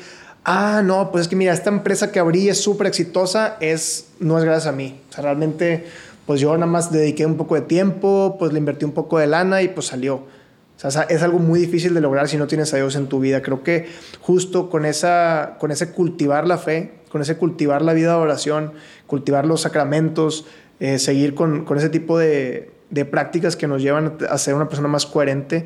ah, 0.47 0.81
no, 0.83 1.11
pues 1.11 1.23
es 1.23 1.27
que 1.27 1.35
mira, 1.35 1.53
esta 1.53 1.69
empresa 1.69 2.11
que 2.11 2.19
abrí 2.19 2.49
es 2.49 2.59
súper 2.59 2.87
exitosa, 2.87 3.57
es, 3.59 4.07
no 4.19 4.37
es 4.39 4.45
gracias 4.45 4.65
a 4.65 4.71
mí. 4.71 4.99
O 5.09 5.13
sea, 5.13 5.23
realmente, 5.23 5.85
pues 6.25 6.39
yo 6.39 6.53
nada 6.53 6.71
más 6.71 6.91
dediqué 6.91 7.25
un 7.25 7.35
poco 7.35 7.55
de 7.55 7.61
tiempo, 7.61 8.37
pues 8.39 8.53
le 8.53 8.59
invertí 8.59 8.85
un 8.85 8.93
poco 8.93 9.19
de 9.19 9.27
lana 9.27 9.61
y 9.61 9.67
pues 9.67 9.87
salió. 9.87 10.15
O 10.15 10.89
sea, 10.89 11.03
es 11.03 11.21
algo 11.21 11.39
muy 11.39 11.59
difícil 11.59 11.93
de 11.93 12.01
lograr 12.01 12.29
si 12.29 12.37
no 12.37 12.47
tienes 12.47 12.73
a 12.73 12.77
Dios 12.77 12.95
en 12.95 13.07
tu 13.07 13.19
vida. 13.19 13.41
Creo 13.41 13.61
que 13.61 13.87
justo 14.21 14.69
con, 14.69 14.85
esa, 14.85 15.57
con 15.59 15.71
ese 15.71 15.91
cultivar 15.91 16.47
la 16.47 16.57
fe, 16.57 16.93
con 17.09 17.21
ese 17.21 17.35
cultivar 17.35 17.81
la 17.81 17.93
vida 17.93 18.13
de 18.13 18.19
oración, 18.19 18.71
cultivar 19.05 19.45
los 19.45 19.61
sacramentos, 19.61 20.45
eh, 20.79 20.97
seguir 20.97 21.35
con, 21.35 21.65
con, 21.65 21.77
ese 21.77 21.89
tipo 21.89 22.17
de, 22.17 22.71
de 22.89 23.05
prácticas 23.05 23.55
que 23.55 23.67
nos 23.67 23.81
llevan 23.81 24.17
a 24.29 24.37
ser 24.37 24.53
una 24.53 24.69
persona 24.69 24.87
más 24.87 25.05
coherente 25.05 25.65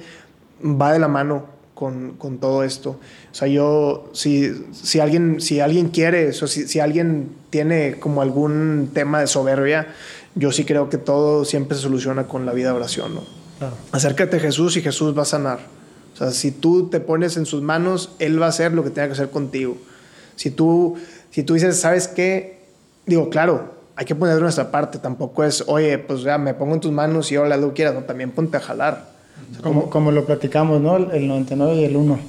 va 0.63 0.93
de 0.93 0.99
la 0.99 1.07
mano 1.07 1.60
con, 1.81 2.11
con 2.11 2.37
todo 2.37 2.63
esto. 2.63 2.91
O 2.91 3.33
sea, 3.33 3.47
yo, 3.47 4.11
si, 4.13 4.51
si, 4.71 4.99
alguien, 4.99 5.41
si 5.41 5.61
alguien 5.61 5.89
quiere, 5.89 6.29
o 6.29 6.33
si, 6.45 6.67
si 6.67 6.79
alguien 6.79 7.31
tiene 7.49 7.95
como 7.99 8.21
algún 8.21 8.91
tema 8.93 9.19
de 9.19 9.25
soberbia, 9.25 9.87
yo 10.35 10.51
sí 10.51 10.63
creo 10.63 10.91
que 10.91 10.99
todo 10.99 11.43
siempre 11.43 11.75
se 11.75 11.81
soluciona 11.81 12.27
con 12.27 12.45
la 12.45 12.53
vida 12.53 12.69
de 12.69 12.75
oración, 12.75 13.15
¿no? 13.15 13.23
Acércate 13.91 14.37
a 14.37 14.39
Jesús 14.39 14.77
y 14.77 14.83
Jesús 14.83 15.17
va 15.17 15.23
a 15.23 15.25
sanar. 15.25 15.57
O 16.13 16.17
sea, 16.17 16.29
si 16.29 16.51
tú 16.51 16.87
te 16.89 16.99
pones 16.99 17.35
en 17.35 17.47
sus 17.47 17.63
manos, 17.63 18.11
Él 18.19 18.39
va 18.39 18.45
a 18.45 18.49
hacer 18.49 18.73
lo 18.73 18.83
que 18.83 18.91
tenga 18.91 19.07
que 19.07 19.13
hacer 19.13 19.31
contigo. 19.31 19.75
Si 20.35 20.51
tú, 20.51 20.97
si 21.31 21.41
tú 21.41 21.55
dices, 21.55 21.79
¿sabes 21.79 22.07
qué? 22.07 22.59
Digo, 23.07 23.31
claro, 23.31 23.73
hay 23.95 24.05
que 24.05 24.13
poner 24.13 24.39
nuestra 24.39 24.69
parte. 24.69 24.99
Tampoco 24.99 25.43
es, 25.43 25.63
oye, 25.65 25.97
pues 25.97 26.21
ya 26.21 26.37
me 26.37 26.53
pongo 26.53 26.75
en 26.75 26.79
tus 26.79 26.91
manos 26.91 27.31
y 27.31 27.37
ahora 27.37 27.57
lo 27.57 27.73
quieras. 27.73 27.95
No, 27.95 28.03
también 28.03 28.29
ponte 28.29 28.57
a 28.57 28.59
jalar. 28.59 29.10
Como, 29.61 29.89
como, 29.89 30.11
lo 30.11 30.25
platicamos, 30.25 30.81
¿no? 30.81 30.97
El 30.97 31.27
99 31.27 31.75
y 31.81 31.83
el 31.85 31.95
1. 31.95 32.19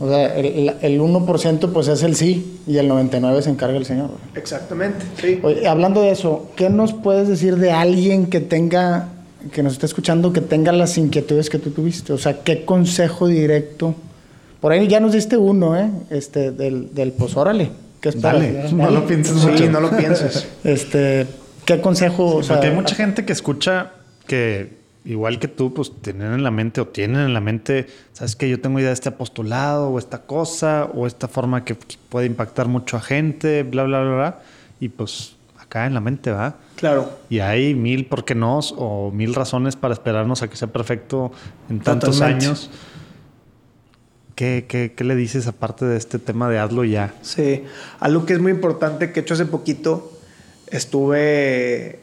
O 0.00 0.08
sea, 0.08 0.36
el, 0.36 0.74
el, 0.80 1.00
1% 1.00 1.72
pues 1.72 1.88
es 1.88 2.02
el 2.02 2.14
sí 2.14 2.60
y 2.66 2.76
el 2.76 2.88
99 2.88 3.42
se 3.42 3.50
encarga 3.50 3.76
el 3.76 3.86
Señor. 3.86 4.10
Exactamente, 4.34 5.04
sí. 5.20 5.40
Oye, 5.42 5.66
hablando 5.66 6.02
de 6.02 6.10
eso, 6.10 6.50
¿qué 6.56 6.68
nos 6.68 6.92
puedes 6.92 7.28
decir 7.28 7.56
de 7.56 7.72
alguien 7.72 8.26
que 8.26 8.40
tenga, 8.40 9.08
que 9.52 9.62
nos 9.62 9.74
esté 9.74 9.86
escuchando, 9.86 10.32
que 10.32 10.40
tenga 10.40 10.72
las 10.72 10.98
inquietudes 10.98 11.48
que 11.48 11.58
tú 11.58 11.70
tuviste? 11.70 12.12
O 12.12 12.18
sea, 12.18 12.42
¿qué 12.42 12.64
consejo 12.64 13.26
directo? 13.26 13.94
Por 14.60 14.72
ahí 14.72 14.86
ya 14.88 15.00
nos 15.00 15.12
diste 15.12 15.36
uno, 15.36 15.76
¿eh? 15.76 15.90
Este, 16.10 16.50
del, 16.50 16.94
del 16.94 17.12
pues 17.12 17.36
órale 17.36 17.70
¿Qué 18.00 18.10
Dale, 18.12 18.70
no 18.72 18.90
lo 18.90 19.06
pienses 19.06 19.40
sí, 19.40 19.68
no 19.68 19.80
lo 19.80 19.90
pienses. 19.90 20.46
este, 20.64 21.26
¿qué 21.64 21.80
consejo? 21.80 22.40
porque 22.46 22.68
hay 22.68 22.74
mucha 22.74 22.94
gente 22.94 23.24
que 23.24 23.32
escucha 23.32 23.92
que 24.26 24.77
igual 25.04 25.38
que 25.38 25.48
tú, 25.48 25.72
pues 25.72 25.92
tienen 26.02 26.32
en 26.32 26.42
la 26.42 26.50
mente 26.50 26.80
o 26.80 26.86
tienen 26.86 27.22
en 27.22 27.34
la 27.34 27.40
mente, 27.40 27.86
sabes 28.12 28.36
que 28.36 28.48
yo 28.48 28.60
tengo 28.60 28.78
idea 28.78 28.88
de 28.88 28.94
este 28.94 29.08
apostolado 29.08 29.88
o 29.88 29.98
esta 29.98 30.22
cosa 30.22 30.90
o 30.94 31.06
esta 31.06 31.28
forma 31.28 31.64
que 31.64 31.76
puede 32.08 32.26
impactar 32.26 32.68
mucho 32.68 32.96
a 32.96 33.00
gente, 33.00 33.62
bla, 33.62 33.84
bla, 33.84 34.00
bla, 34.00 34.14
bla. 34.14 34.42
Y 34.80 34.88
pues 34.90 35.36
acá 35.58 35.86
en 35.86 35.94
la 35.94 36.00
mente 36.00 36.30
va. 36.30 36.56
Claro. 36.76 37.10
Y 37.28 37.40
hay 37.40 37.74
mil 37.74 38.06
por 38.06 38.24
qué 38.24 38.34
no 38.34 38.58
o 38.58 39.10
mil 39.10 39.34
razones 39.34 39.76
para 39.76 39.94
esperarnos 39.94 40.42
a 40.42 40.48
que 40.48 40.56
sea 40.56 40.68
perfecto 40.68 41.32
en 41.68 41.80
tantos 41.80 42.20
años. 42.20 42.70
¿Qué, 44.34 44.66
qué, 44.68 44.92
qué 44.96 45.02
le 45.02 45.16
dices 45.16 45.48
aparte 45.48 45.84
de 45.84 45.96
este 45.96 46.20
tema 46.20 46.48
de 46.48 46.60
hazlo 46.60 46.84
ya? 46.84 47.12
Sí, 47.22 47.64
algo 47.98 48.24
que 48.24 48.34
es 48.34 48.38
muy 48.38 48.52
importante 48.52 49.10
que 49.10 49.18
he 49.18 49.22
hecho 49.22 49.34
hace 49.34 49.46
poquito, 49.46 50.12
estuve 50.68 51.98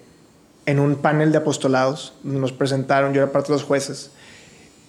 en 0.66 0.80
un 0.80 0.96
panel 0.96 1.32
de 1.32 1.40
apostolados, 1.40 2.14
nos 2.24 2.52
presentaron, 2.52 3.14
yo 3.14 3.22
era 3.22 3.32
parte 3.32 3.50
de 3.50 3.54
los 3.54 3.64
jueces, 3.64 4.12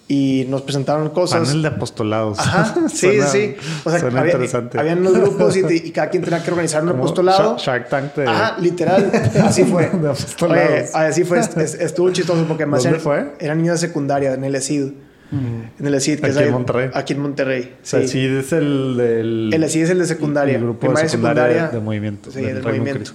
y 0.07 0.45
nos 0.47 0.61
presentaron 0.61 1.09
cosas. 1.09 1.47
Panel 1.47 1.61
de 1.61 1.67
apostolados. 1.67 2.39
Ajá, 2.39 2.75
sí, 2.89 3.19
sí. 3.29 3.55
O 3.83 3.89
sea, 3.89 3.99
había, 3.99 4.25
interesante. 4.25 4.79
habían 4.79 4.99
unos 4.99 5.17
grupos 5.17 5.57
y, 5.57 5.91
cada 5.91 6.09
quien 6.09 6.23
tenía 6.23 6.41
que 6.41 6.49
organizar 6.49 6.81
un 6.83 6.89
apostolado. 6.89 7.57
Shark 7.57 7.89
Tank 7.89 8.15
de... 8.15 8.25
Ajá, 8.25 8.57
literal, 8.59 9.11
así 9.43 9.63
fue. 9.65 9.89
de 9.93 10.09
apostolados. 10.09 10.95
así 10.95 11.23
fue, 11.23 11.39
estuvo 11.79 12.11
chistoso 12.11 12.45
porque 12.47 12.65
más 12.65 12.83
¿Dónde 12.83 12.99
fue? 12.99 13.33
Era 13.39 13.53
niña 13.55 13.73
de 13.73 13.79
secundaria, 13.79 14.33
en 14.33 14.43
el 14.43 14.55
ESID. 14.55 14.91
En 15.29 15.85
el 15.85 15.93
ESID, 15.93 16.21
que 16.21 16.27
aquí 16.27 16.39
en 16.39 16.51
Monterrey. 16.53 16.89
Aquí 16.93 17.13
en 17.13 17.19
Monterrey. 17.19 17.75
Sí. 17.83 17.97
El 17.97 18.03
ESID 18.03 18.37
es 18.37 18.53
el 18.53 18.95
del. 18.95 19.49
El 19.53 19.63
ESID 19.63 19.83
es 19.83 19.89
el 19.89 19.99
de 19.99 20.05
secundaria. 20.05 20.55
El 20.55 20.63
grupo 20.63 20.89
de 20.89 21.09
secundaria, 21.09 21.67
de 21.67 21.79
movimiento. 21.81 22.31
Sí, 22.31 22.41
del, 22.41 22.63
movimiento. 22.63 23.11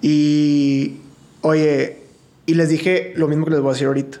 Y, 0.00 1.01
oye, 1.42 1.98
y 2.46 2.54
les 2.54 2.68
dije 2.68 3.12
lo 3.16 3.28
mismo 3.28 3.44
que 3.44 3.52
les 3.52 3.60
voy 3.60 3.70
a 3.70 3.72
decir 3.74 3.86
ahorita. 3.86 4.18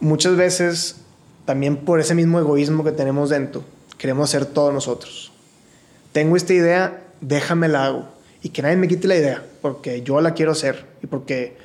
Muchas 0.00 0.36
veces, 0.36 0.96
también 1.44 1.76
por 1.76 2.00
ese 2.00 2.14
mismo 2.14 2.38
egoísmo 2.38 2.82
que 2.84 2.92
tenemos 2.92 3.30
dentro, 3.30 3.62
queremos 3.98 4.30
hacer 4.30 4.46
todo 4.46 4.72
nosotros. 4.72 5.32
Tengo 6.12 6.36
esta 6.36 6.54
idea, 6.54 7.04
déjame 7.20 7.68
la 7.68 7.86
hago. 7.86 8.08
Y 8.42 8.50
que 8.50 8.62
nadie 8.62 8.76
me 8.76 8.88
quite 8.88 9.08
la 9.08 9.16
idea, 9.16 9.44
porque 9.60 10.02
yo 10.02 10.20
la 10.20 10.34
quiero 10.34 10.52
hacer 10.52 10.86
y 11.02 11.06
porque 11.06 11.56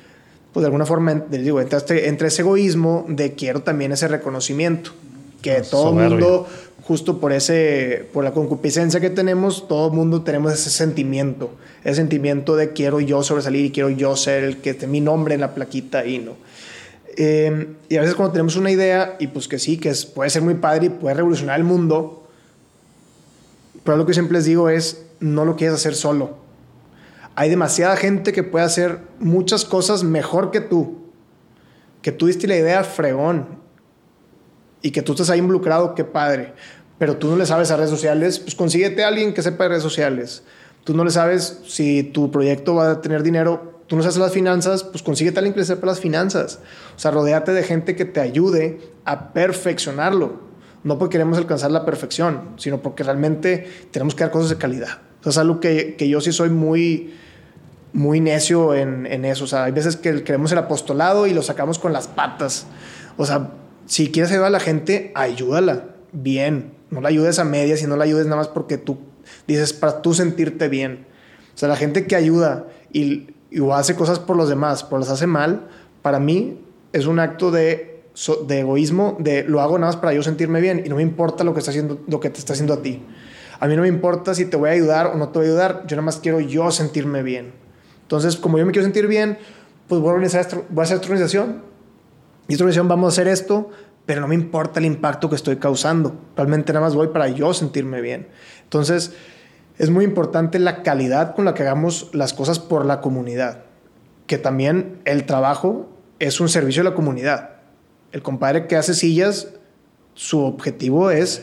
pues 0.52 0.62
de 0.62 0.66
alguna 0.66 0.84
forma, 0.84 1.14
digo, 1.14 1.60
entra, 1.60 1.78
este, 1.78 2.08
entre 2.08 2.28
ese 2.28 2.42
egoísmo 2.42 3.06
de 3.08 3.32
quiero 3.32 3.62
también 3.62 3.92
ese 3.92 4.06
reconocimiento, 4.08 4.92
que 5.40 5.62
todo 5.62 5.98
el 5.98 6.10
mundo, 6.10 6.46
justo 6.82 7.20
por, 7.20 7.32
ese, 7.32 8.08
por 8.12 8.24
la 8.24 8.32
concupiscencia 8.32 9.00
que 9.00 9.10
tenemos, 9.10 9.68
todo 9.68 9.88
el 9.88 9.94
mundo 9.94 10.22
tenemos 10.22 10.52
ese 10.52 10.70
sentimiento, 10.70 11.50
ese 11.84 11.96
sentimiento 11.96 12.56
de 12.56 12.72
quiero 12.72 13.00
yo 13.00 13.22
sobresalir 13.22 13.66
y 13.66 13.70
quiero 13.70 13.90
yo 13.90 14.16
ser 14.16 14.44
el 14.44 14.56
que 14.58 14.70
esté 14.70 14.86
mi 14.86 15.00
nombre 15.00 15.34
en 15.34 15.40
la 15.40 15.54
plaquita 15.54 16.04
y 16.06 16.18
no. 16.18 16.36
Em, 17.16 17.74
y 17.88 17.96
a 17.96 18.00
veces 18.00 18.14
cuando 18.14 18.32
tenemos 18.32 18.56
una 18.56 18.70
idea, 18.70 19.16
y 19.18 19.26
pues 19.28 19.48
que 19.48 19.58
sí, 19.58 19.76
que 19.76 19.90
es, 19.90 20.06
puede 20.06 20.30
ser 20.30 20.42
muy 20.42 20.54
padre 20.54 20.86
y 20.86 20.88
puede 20.88 21.14
revolucionar 21.14 21.58
el 21.58 21.64
mundo, 21.64 22.26
pero 23.84 23.96
lo 23.96 24.06
que 24.06 24.14
siempre 24.14 24.38
les 24.38 24.46
digo 24.46 24.68
es, 24.68 25.04
no 25.20 25.44
lo 25.44 25.56
quieres 25.56 25.76
hacer 25.76 25.94
solo 25.94 26.42
hay 27.34 27.48
demasiada 27.48 27.96
gente 27.96 28.32
que 28.32 28.42
puede 28.42 28.64
hacer 28.64 28.98
muchas 29.18 29.64
cosas 29.64 30.04
mejor 30.04 30.50
que 30.50 30.60
tú. 30.60 30.98
Que 32.02 32.12
tú 32.12 32.26
diste 32.26 32.46
la 32.46 32.56
idea 32.56 32.84
fregón 32.84 33.61
y 34.82 34.90
que 34.90 35.02
tú 35.02 35.12
estás 35.12 35.30
ahí 35.30 35.38
involucrado, 35.38 35.94
qué 35.94 36.04
padre. 36.04 36.52
Pero 36.98 37.16
tú 37.16 37.28
no 37.28 37.36
le 37.36 37.46
sabes 37.46 37.70
a 37.70 37.76
redes 37.76 37.90
sociales, 37.90 38.38
pues 38.38 38.54
consíguete 38.54 39.04
a 39.04 39.08
alguien 39.08 39.32
que 39.32 39.42
sepa 39.42 39.64
de 39.64 39.70
redes 39.70 39.82
sociales. 39.82 40.42
Tú 40.84 40.94
no 40.94 41.04
le 41.04 41.10
sabes 41.10 41.60
si 41.66 42.02
tu 42.02 42.30
proyecto 42.30 42.74
va 42.74 42.90
a 42.90 43.00
tener 43.00 43.22
dinero, 43.22 43.82
tú 43.86 43.96
no 43.96 44.02
sabes 44.02 44.16
las 44.18 44.32
finanzas, 44.32 44.84
pues 44.84 45.02
consíguete 45.02 45.38
a 45.38 45.40
alguien 45.40 45.54
que 45.54 45.60
le 45.60 45.66
sepa 45.66 45.86
las 45.86 46.00
finanzas. 46.00 46.58
O 46.96 46.98
sea, 46.98 47.10
rodeate 47.10 47.52
de 47.52 47.62
gente 47.62 47.96
que 47.96 48.04
te 48.04 48.20
ayude 48.20 48.80
a 49.04 49.32
perfeccionarlo. 49.32 50.52
No 50.84 50.98
porque 50.98 51.12
queremos 51.12 51.38
alcanzar 51.38 51.70
la 51.70 51.84
perfección, 51.84 52.50
sino 52.56 52.82
porque 52.82 53.04
realmente 53.04 53.68
tenemos 53.92 54.16
que 54.16 54.24
dar 54.24 54.32
cosas 54.32 54.50
de 54.50 54.56
calidad. 54.56 54.98
O 55.20 55.22
sea, 55.24 55.30
es 55.30 55.38
algo 55.38 55.60
que, 55.60 55.94
que 55.94 56.08
yo 56.08 56.20
sí 56.20 56.32
soy 56.32 56.50
muy, 56.50 57.14
muy 57.92 58.20
necio 58.20 58.74
en, 58.74 59.06
en, 59.06 59.24
eso. 59.24 59.44
O 59.44 59.46
sea, 59.46 59.64
hay 59.64 59.72
veces 59.72 59.96
que 59.96 60.24
queremos 60.24 60.50
el 60.50 60.58
apostolado 60.58 61.28
y 61.28 61.34
lo 61.34 61.42
sacamos 61.42 61.78
con 61.78 61.92
las 61.92 62.08
patas. 62.08 62.66
O 63.16 63.24
sea, 63.24 63.50
si 63.86 64.10
quieres 64.10 64.30
ayudar 64.30 64.48
a 64.48 64.50
la 64.50 64.60
gente, 64.60 65.12
ayúdala 65.14 65.94
bien. 66.12 66.74
No 66.90 67.00
la 67.00 67.08
ayudes 67.08 67.38
a 67.38 67.44
medias 67.44 67.82
y 67.82 67.86
no 67.86 67.96
la 67.96 68.04
ayudes 68.04 68.26
nada 68.26 68.36
más 68.36 68.48
porque 68.48 68.78
tú 68.78 68.98
dices 69.46 69.72
para 69.72 70.02
tú 70.02 70.14
sentirte 70.14 70.68
bien. 70.68 71.06
O 71.54 71.58
sea, 71.58 71.68
la 71.68 71.76
gente 71.76 72.06
que 72.06 72.16
ayuda 72.16 72.66
y, 72.92 73.28
y 73.50 73.70
hace 73.72 73.94
cosas 73.94 74.18
por 74.18 74.36
los 74.36 74.48
demás, 74.48 74.84
por 74.84 75.00
las 75.00 75.10
hace 75.10 75.26
mal, 75.26 75.68
para 76.02 76.18
mí 76.18 76.60
es 76.92 77.06
un 77.06 77.18
acto 77.18 77.50
de, 77.50 78.02
de 78.46 78.60
egoísmo, 78.60 79.16
de 79.20 79.44
lo 79.44 79.60
hago 79.60 79.78
nada 79.78 79.92
más 79.92 80.00
para 80.00 80.12
yo 80.12 80.22
sentirme 80.22 80.60
bien 80.60 80.82
y 80.84 80.88
no 80.88 80.96
me 80.96 81.02
importa 81.02 81.44
lo 81.44 81.54
que, 81.54 81.60
está 81.60 81.70
haciendo, 81.70 82.00
lo 82.06 82.20
que 82.20 82.30
te 82.30 82.38
está 82.38 82.52
haciendo 82.52 82.74
a 82.74 82.82
ti. 82.82 83.02
A 83.60 83.68
mí 83.68 83.76
no 83.76 83.82
me 83.82 83.88
importa 83.88 84.34
si 84.34 84.44
te 84.44 84.56
voy 84.56 84.70
a 84.70 84.72
ayudar 84.72 85.06
o 85.06 85.14
no 85.16 85.28
te 85.28 85.38
voy 85.38 85.48
a 85.48 85.50
ayudar, 85.50 85.82
yo 85.86 85.96
nada 85.96 86.04
más 86.04 86.16
quiero 86.16 86.40
yo 86.40 86.70
sentirme 86.70 87.22
bien. 87.22 87.52
Entonces, 88.02 88.36
como 88.36 88.58
yo 88.58 88.66
me 88.66 88.72
quiero 88.72 88.84
sentir 88.84 89.06
bien, 89.06 89.38
pues 89.88 90.00
voy 90.00 90.10
a, 90.10 90.12
organizar, 90.14 90.46
voy 90.68 90.80
a 90.80 90.84
hacer 90.84 90.96
esta 90.96 91.06
organización. 91.06 91.62
Organización 92.60 92.88
vamos 92.88 93.06
a 93.06 93.12
hacer 93.14 93.28
esto, 93.28 93.70
pero 94.06 94.20
no 94.20 94.28
me 94.28 94.34
importa 94.34 94.80
el 94.80 94.86
impacto 94.86 95.28
que 95.28 95.36
estoy 95.36 95.56
causando. 95.56 96.14
Realmente 96.36 96.72
nada 96.72 96.84
más 96.84 96.94
voy 96.94 97.08
para 97.08 97.28
yo 97.28 97.54
sentirme 97.54 98.00
bien. 98.00 98.28
Entonces, 98.64 99.12
es 99.78 99.90
muy 99.90 100.04
importante 100.04 100.58
la 100.58 100.82
calidad 100.82 101.34
con 101.34 101.44
la 101.44 101.54
que 101.54 101.62
hagamos 101.62 102.10
las 102.12 102.32
cosas 102.32 102.58
por 102.58 102.84
la 102.84 103.00
comunidad. 103.00 103.64
Que 104.26 104.38
también 104.38 105.00
el 105.04 105.24
trabajo 105.24 105.88
es 106.18 106.40
un 106.40 106.48
servicio 106.48 106.82
a 106.82 106.84
la 106.84 106.94
comunidad. 106.94 107.50
El 108.12 108.22
compadre 108.22 108.66
que 108.66 108.76
hace 108.76 108.94
sillas, 108.94 109.48
su 110.14 110.40
objetivo 110.40 111.10
es, 111.10 111.42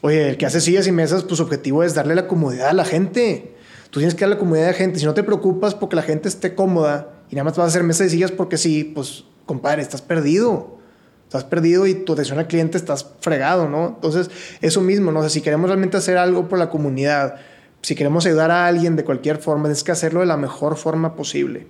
oye, 0.00 0.28
el 0.28 0.36
que 0.36 0.46
hace 0.46 0.60
sillas 0.60 0.86
y 0.86 0.92
mesas, 0.92 1.22
pues 1.24 1.36
su 1.36 1.42
objetivo 1.42 1.82
es 1.82 1.94
darle 1.94 2.14
la 2.14 2.26
comodidad 2.26 2.68
a 2.68 2.72
la 2.72 2.84
gente. 2.84 3.54
Tú 3.90 4.00
tienes 4.00 4.14
que 4.14 4.22
dar 4.22 4.30
la 4.30 4.38
comodidad 4.38 4.66
de 4.66 4.74
gente. 4.74 4.98
Si 4.98 5.06
no 5.06 5.14
te 5.14 5.22
preocupas 5.22 5.74
porque 5.74 5.96
la 5.96 6.02
gente 6.02 6.28
esté 6.28 6.54
cómoda 6.54 7.08
y 7.30 7.36
nada 7.36 7.44
más 7.44 7.56
vas 7.56 7.66
a 7.66 7.68
hacer 7.68 7.84
mesas 7.84 8.08
y 8.08 8.10
sillas 8.10 8.32
porque 8.32 8.56
sí, 8.56 8.84
pues, 8.84 9.24
compadre, 9.48 9.82
estás 9.82 10.02
perdido. 10.02 10.78
Estás 11.24 11.44
perdido 11.44 11.86
y 11.86 11.94
tu 11.94 12.12
atención 12.14 12.38
al 12.38 12.46
cliente 12.46 12.78
estás 12.78 13.06
fregado, 13.20 13.68
¿no? 13.68 13.88
Entonces, 13.88 14.30
eso 14.62 14.80
mismo, 14.80 15.12
¿no? 15.12 15.22
sé 15.22 15.28
si 15.28 15.40
queremos 15.42 15.68
realmente 15.68 15.98
hacer 15.98 16.16
algo 16.16 16.48
por 16.48 16.58
la 16.58 16.70
comunidad, 16.70 17.34
si 17.82 17.94
queremos 17.94 18.24
ayudar 18.24 18.50
a 18.50 18.66
alguien 18.66 18.96
de 18.96 19.04
cualquier 19.04 19.38
forma, 19.38 19.64
tienes 19.64 19.84
que 19.84 19.92
hacerlo 19.92 20.20
de 20.20 20.26
la 20.26 20.36
mejor 20.36 20.76
forma 20.76 21.16
posible. 21.16 21.66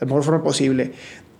La 0.00 0.06
mejor 0.06 0.24
forma 0.24 0.42
posible. 0.42 0.92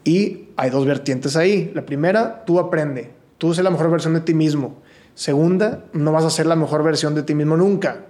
Y 0.04 0.50
hay 0.56 0.70
dos 0.70 0.86
vertientes 0.86 1.36
ahí. 1.36 1.72
La 1.74 1.84
primera, 1.84 2.44
tú 2.44 2.60
aprende. 2.60 3.10
Tú 3.38 3.52
sé 3.52 3.62
la 3.62 3.70
mejor 3.70 3.90
versión 3.90 4.14
de 4.14 4.20
ti 4.20 4.32
mismo. 4.32 4.76
Segunda, 5.14 5.84
no 5.92 6.12
vas 6.12 6.24
a 6.24 6.30
ser 6.30 6.46
la 6.46 6.56
mejor 6.56 6.84
versión 6.84 7.14
de 7.14 7.22
ti 7.22 7.34
mismo 7.34 7.56
nunca. 7.56 8.04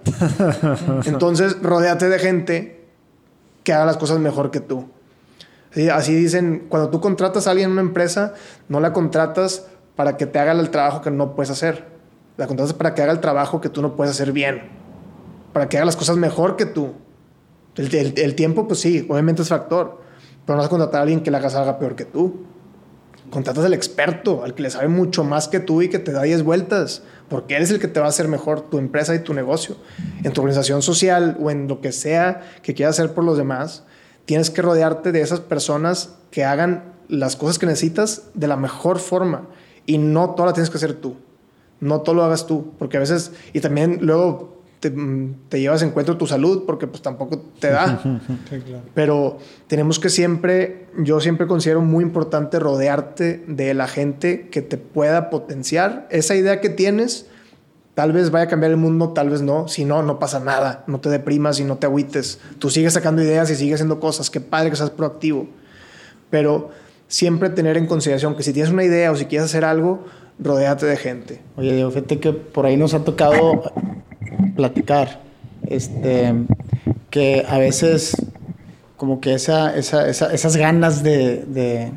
Entonces, 1.05 1.57
rodéate 1.61 2.09
de 2.09 2.19
gente 2.19 2.85
que 3.63 3.73
haga 3.73 3.85
las 3.85 3.97
cosas 3.97 4.19
mejor 4.19 4.51
que 4.51 4.59
tú. 4.59 4.89
Así 5.91 6.15
dicen, 6.15 6.65
cuando 6.69 6.89
tú 6.89 6.99
contratas 6.99 7.47
a 7.47 7.51
alguien 7.51 7.67
en 7.67 7.73
una 7.73 7.81
empresa, 7.81 8.33
no 8.67 8.79
la 8.79 8.93
contratas 8.93 9.67
para 9.95 10.17
que 10.17 10.25
te 10.25 10.39
haga 10.39 10.53
el 10.53 10.69
trabajo 10.69 11.01
que 11.01 11.11
no 11.11 11.35
puedes 11.35 11.51
hacer. 11.51 11.85
La 12.37 12.47
contratas 12.47 12.73
para 12.73 12.93
que 12.93 13.01
haga 13.01 13.11
el 13.11 13.19
trabajo 13.19 13.61
que 13.61 13.69
tú 13.69 13.81
no 13.81 13.95
puedes 13.95 14.11
hacer 14.11 14.31
bien. 14.31 14.61
Para 15.53 15.69
que 15.69 15.77
haga 15.77 15.85
las 15.85 15.95
cosas 15.95 16.17
mejor 16.17 16.55
que 16.55 16.65
tú. 16.65 16.93
El, 17.75 18.35
tiempo, 18.35 18.67
pues 18.67 18.79
sí, 18.79 19.05
obviamente 19.07 19.43
es 19.43 19.49
factor. 19.49 20.01
Pero 20.45 20.55
no 20.55 20.57
vas 20.57 20.67
a 20.67 20.69
contratar 20.69 20.99
a 20.99 21.01
alguien 21.03 21.21
que 21.21 21.29
la 21.29 21.37
haga 21.37 21.77
peor 21.77 21.95
que 21.95 22.05
tú. 22.05 22.45
Contratas 23.29 23.65
al 23.65 23.73
experto, 23.73 24.43
al 24.43 24.55
que 24.55 24.63
le 24.63 24.69
sabe 24.69 24.87
mucho 24.87 25.23
más 25.23 25.47
que 25.47 25.59
tú 25.59 25.81
y 25.81 25.89
que 25.89 25.99
te 25.99 26.11
da 26.11 26.23
10 26.23 26.43
vueltas, 26.43 27.03
porque 27.27 27.55
eres 27.55 27.69
el 27.71 27.79
que 27.79 27.89
te 27.89 27.99
va 27.99 28.05
a 28.05 28.09
hacer 28.09 28.29
mejor 28.29 28.61
tu 28.61 28.77
empresa 28.77 29.13
y 29.15 29.19
tu 29.19 29.33
negocio. 29.33 29.75
En 30.23 30.31
tu 30.31 30.41
organización 30.41 30.81
social 30.81 31.37
o 31.41 31.51
en 31.51 31.67
lo 31.67 31.81
que 31.81 31.91
sea 31.91 32.41
que 32.63 32.73
quieras 32.73 32.97
hacer 32.97 33.13
por 33.13 33.25
los 33.25 33.37
demás, 33.37 33.83
tienes 34.27 34.51
que 34.51 34.61
rodearte 34.61 35.11
de 35.11 35.21
esas 35.21 35.39
personas 35.39 36.13
que 36.31 36.43
hagan 36.43 36.93
las 37.07 37.37
cosas 37.37 37.57
que 37.57 37.65
necesitas 37.65 38.23
de 38.33 38.47
la 38.47 38.57
mejor 38.57 38.99
forma 38.99 39.47
y 39.85 39.97
no 39.97 40.31
todo 40.31 40.45
la 40.45 40.53
tienes 40.53 40.69
que 40.69 40.77
hacer 40.77 40.93
tú. 40.93 41.15
No 41.79 42.01
todo 42.01 42.13
lo 42.15 42.23
hagas 42.23 42.45
tú, 42.45 42.73
porque 42.77 42.97
a 42.97 42.99
veces, 42.99 43.31
y 43.53 43.61
también 43.61 43.99
luego 44.01 44.57
te, 44.81 44.91
mm, 44.91 45.47
te 45.47 45.61
llevas 45.61 45.81
en 45.81 45.91
cuenta 45.91 46.17
tu 46.17 46.27
salud, 46.27 46.63
porque 46.65 46.87
pues 46.87 47.01
tampoco 47.01 47.39
te 47.59 47.69
da. 47.69 48.01
Pero 48.93 49.37
tenemos 49.67 49.97
que 49.97 50.09
siempre, 50.09 50.87
yo 50.97 51.21
siempre 51.21 51.47
considero 51.47 51.81
muy 51.81 52.03
importante 52.03 52.59
rodearte 52.59 53.45
de 53.47 53.73
la 53.73 53.87
gente 53.87 54.49
que 54.49 54.61
te 54.61 54.77
pueda 54.77 55.29
potenciar 55.29 56.05
esa 56.11 56.35
idea 56.35 56.59
que 56.59 56.69
tienes. 56.69 57.27
Tal 57.97 58.11
vez 58.11 58.29
vaya 58.29 58.45
a 58.45 58.47
cambiar 58.47 58.69
el 58.69 58.77
mundo, 58.77 59.09
tal 59.09 59.31
vez 59.31 59.41
no. 59.41 59.67
Si 59.67 59.83
no, 59.83 60.03
no 60.03 60.19
pasa 60.19 60.39
nada. 60.39 60.83
No 60.85 60.99
te 60.99 61.09
deprimas 61.09 61.59
y 61.59 61.63
no 61.63 61.77
te 61.77 61.87
agüites. 61.87 62.39
Tú 62.59 62.69
sigues 62.69 62.93
sacando 62.93 63.23
ideas 63.23 63.49
y 63.49 63.55
sigues 63.55 63.73
haciendo 63.77 63.99
cosas. 63.99 64.29
Qué 64.29 64.39
padre 64.39 64.69
que 64.69 64.75
seas 64.75 64.91
proactivo. 64.91 65.47
Pero 66.29 66.69
siempre 67.07 67.49
tener 67.49 67.75
en 67.75 67.87
consideración 67.87 68.35
que 68.35 68.43
si 68.43 68.53
tienes 68.53 68.71
una 68.71 68.83
idea 68.83 69.11
o 69.11 69.15
si 69.15 69.25
quieres 69.25 69.45
hacer 69.45 69.65
algo, 69.65 70.05
rodéate 70.37 70.85
de 70.85 70.95
gente. 70.95 71.41
Oye, 71.55 71.73
Diego, 71.73 71.89
fíjate 71.89 72.19
que 72.19 72.33
por 72.33 72.67
ahí 72.67 72.77
nos 72.77 72.93
ha 72.93 73.03
tocado 73.03 73.63
platicar, 74.55 75.21
este, 75.65 76.33
que 77.09 77.45
a 77.49 77.57
veces 77.57 78.15
como 78.95 79.21
que 79.21 79.33
esa, 79.33 79.75
esa, 79.75 80.07
esa- 80.07 80.31
esas 80.33 80.55
ganas 80.55 81.01
de, 81.01 81.45
de, 81.45 81.91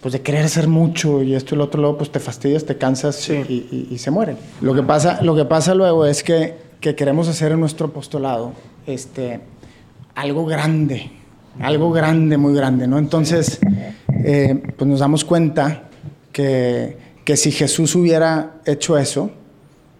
pues 0.00 0.12
de 0.12 0.22
querer 0.22 0.44
hacer 0.44 0.66
mucho 0.68 1.22
y 1.22 1.34
esto 1.34 1.54
y 1.54 1.58
lo 1.58 1.64
otro, 1.64 1.80
luego 1.80 1.98
pues 1.98 2.10
te 2.10 2.20
fastidias, 2.20 2.64
te 2.64 2.76
cansas 2.78 3.16
Sí. 3.16 3.34
y, 3.48 3.54
y- 3.70 3.88
y 3.90 3.98
se 3.98 4.10
mueren. 4.10 4.36
Lo 4.60 4.74
que 4.74 4.82
pasa, 4.82 5.20
lo 5.22 5.34
que 5.36 5.44
pasa 5.44 5.74
luego 5.74 6.06
es 6.06 6.22
que, 6.22 6.56
que 6.80 6.94
queremos 6.94 7.28
hacer 7.28 7.52
en 7.52 7.60
nuestro 7.60 7.88
apostolado 7.88 8.52
este, 8.86 9.40
algo 10.14 10.46
grande, 10.46 11.10
algo 11.60 11.90
grande, 11.92 12.36
muy 12.38 12.54
grande, 12.54 12.86
¿no? 12.86 12.98
Entonces, 12.98 13.58
eh, 14.24 14.62
pues 14.76 14.88
nos 14.88 15.00
damos 15.00 15.24
cuenta 15.24 15.84
que, 16.32 16.96
que 17.24 17.36
si 17.36 17.50
Jesús 17.52 17.94
hubiera 17.94 18.54
hecho 18.64 18.96
eso, 18.96 19.30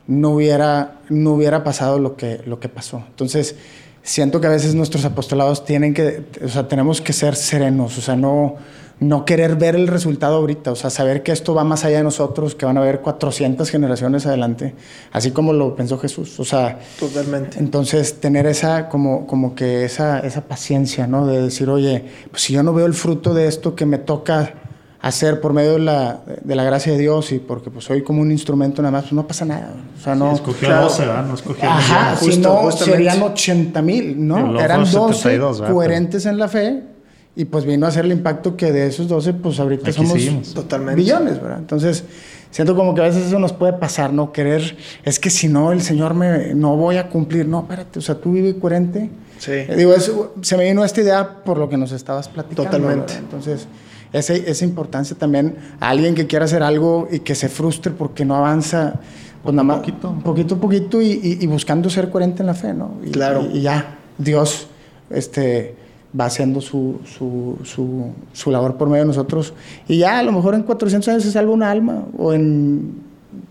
no 0.06 0.30
hubiera, 0.30 1.00
no 1.10 1.32
hubiera 1.34 1.62
pasado 1.62 1.98
lo 1.98 2.16
que, 2.16 2.40
lo 2.46 2.58
que 2.58 2.68
pasó. 2.68 3.04
Entonces, 3.08 3.56
siento 4.02 4.40
que 4.40 4.46
a 4.46 4.50
veces 4.50 4.74
nuestros 4.74 5.04
apostolados 5.04 5.64
tienen 5.64 5.92
que, 5.94 6.24
o 6.42 6.48
sea, 6.48 6.66
tenemos 6.66 7.00
que 7.00 7.12
ser 7.12 7.36
serenos, 7.36 7.98
o 7.98 8.00
sea, 8.00 8.16
no, 8.16 8.56
no 9.00 9.24
querer 9.24 9.56
ver 9.56 9.76
el 9.76 9.88
resultado 9.88 10.36
ahorita, 10.36 10.72
o 10.72 10.76
sea, 10.76 10.90
saber 10.90 11.22
que 11.22 11.32
esto 11.32 11.54
va 11.54 11.64
más 11.64 11.86
allá 11.86 11.98
de 11.98 12.04
nosotros, 12.04 12.54
que 12.54 12.66
van 12.66 12.76
a 12.76 12.82
haber 12.82 13.00
400 13.00 13.68
generaciones 13.70 14.26
adelante, 14.26 14.74
así 15.10 15.30
como 15.30 15.54
lo 15.54 15.74
pensó 15.74 15.98
Jesús, 15.98 16.38
o 16.38 16.44
sea, 16.44 16.78
Totalmente. 16.98 17.58
entonces, 17.58 18.20
tener 18.20 18.46
esa, 18.46 18.90
como, 18.90 19.26
como 19.26 19.54
que 19.54 19.86
esa, 19.86 20.20
esa 20.20 20.42
paciencia, 20.42 21.06
¿no? 21.06 21.26
De 21.26 21.40
decir, 21.40 21.70
oye, 21.70 22.04
pues 22.30 22.42
si 22.42 22.52
yo 22.52 22.62
no 22.62 22.74
veo 22.74 22.84
el 22.84 22.92
fruto 22.94 23.32
de 23.32 23.48
esto 23.48 23.74
que 23.74 23.86
me 23.86 23.96
toca 23.96 24.54
hacer 25.00 25.40
por 25.40 25.54
medio 25.54 25.72
de 25.72 25.78
la, 25.78 26.20
de 26.42 26.54
la 26.54 26.62
gracia 26.62 26.92
de 26.92 26.98
Dios 26.98 27.32
y 27.32 27.38
porque 27.38 27.70
pues 27.70 27.86
soy 27.86 28.02
como 28.02 28.20
un 28.20 28.30
instrumento 28.30 28.82
nada 28.82 28.92
más, 28.92 29.04
pues 29.04 29.14
no 29.14 29.26
pasa 29.26 29.46
nada. 29.46 29.72
O 29.98 30.02
sea, 30.02 30.14
no... 30.14 30.32
Escogió 30.32 30.68
claro. 30.68 30.82
a 30.82 30.88
12, 30.88 31.06
¿verdad? 31.06 31.24
No 31.24 31.34
escogió 31.34 31.70
Ajá, 31.70 32.16
si 32.16 32.26
Justo, 32.26 32.48
no, 32.48 32.56
justamente. 32.56 32.98
serían 32.98 33.22
80 33.22 33.80
mil, 33.82 34.28
¿no? 34.28 34.60
Eran 34.60 34.84
fueron 34.86 35.08
12 35.08 35.22
72, 35.22 35.60
¿verdad? 35.60 35.74
coherentes 35.74 36.26
en 36.26 36.36
la 36.36 36.48
fe 36.48 36.89
y 37.36 37.44
pues 37.44 37.64
vino 37.64 37.86
a 37.86 37.90
ser 37.90 38.04
el 38.04 38.12
impacto 38.12 38.56
que 38.56 38.72
de 38.72 38.86
esos 38.88 39.08
12, 39.08 39.34
pues 39.34 39.58
ahorita 39.60 39.84
Aquí 39.90 39.96
somos 39.96 40.12
seguimos. 40.12 40.52
Totalmente. 40.54 41.00
billones, 41.00 41.40
¿verdad? 41.40 41.58
Entonces, 41.60 42.04
siento 42.50 42.74
como 42.74 42.94
que 42.94 43.00
a 43.02 43.04
veces 43.04 43.26
eso 43.28 43.38
nos 43.38 43.52
puede 43.52 43.72
pasar, 43.74 44.12
¿no? 44.12 44.32
Querer, 44.32 44.76
es 45.04 45.18
que 45.20 45.30
si 45.30 45.48
no, 45.48 45.72
el 45.72 45.80
Señor 45.80 46.14
me, 46.14 46.54
no 46.54 46.76
voy 46.76 46.96
a 46.96 47.08
cumplir. 47.08 47.46
No, 47.46 47.60
espérate, 47.60 47.98
o 48.00 48.02
sea, 48.02 48.16
tú 48.16 48.32
vive 48.32 48.58
coherente. 48.58 49.10
Sí. 49.38 49.52
Eh, 49.52 49.74
Digo, 49.76 49.94
eso, 49.94 50.34
se 50.42 50.56
me 50.56 50.64
vino 50.64 50.84
esta 50.84 51.00
idea 51.00 51.36
por 51.44 51.56
lo 51.56 51.68
que 51.68 51.76
nos 51.76 51.92
estabas 51.92 52.28
platicando. 52.28 52.64
Totalmente. 52.64 53.14
¿verdad? 53.14 53.18
Entonces, 53.20 53.68
ese- 54.12 54.50
esa 54.50 54.64
importancia 54.64 55.16
también 55.16 55.56
a 55.78 55.88
alguien 55.88 56.14
que 56.16 56.26
quiera 56.26 56.44
hacer 56.44 56.62
algo 56.64 57.08
y 57.10 57.20
que 57.20 57.34
se 57.36 57.48
frustre 57.48 57.92
porque 57.92 58.24
no 58.24 58.34
avanza, 58.34 58.94
pues 59.42 59.54
nada 59.54 59.62
más, 59.64 59.78
poquito. 59.78 60.14
poquito 60.24 60.54
a 60.56 60.58
poquito 60.58 61.00
y, 61.00 61.12
y- 61.12 61.38
y 61.40 61.46
buscando 61.46 61.88
ser 61.88 62.10
coherente 62.10 62.42
en 62.42 62.48
la 62.48 62.54
fe, 62.54 62.74
¿no? 62.74 62.96
Y, 63.06 63.12
Claro. 63.12 63.46
Y, 63.50 63.58
y 63.58 63.62
ya, 63.62 63.98
Dios 64.18 64.66
este, 65.10 65.76
va 66.18 66.24
haciendo 66.26 66.60
su, 66.60 67.00
su, 67.04 67.58
su, 67.64 68.06
su 68.32 68.50
labor 68.50 68.76
por 68.76 68.88
medio 68.88 69.02
de 69.04 69.08
nosotros. 69.08 69.54
Y 69.88 69.98
ya, 69.98 70.18
a 70.18 70.22
lo 70.22 70.32
mejor 70.32 70.54
en 70.54 70.62
400 70.62 71.08
años 71.08 71.22
se 71.22 71.30
salva 71.32 71.52
una 71.52 71.70
alma 71.70 72.04
o 72.18 72.32
en 72.32 72.94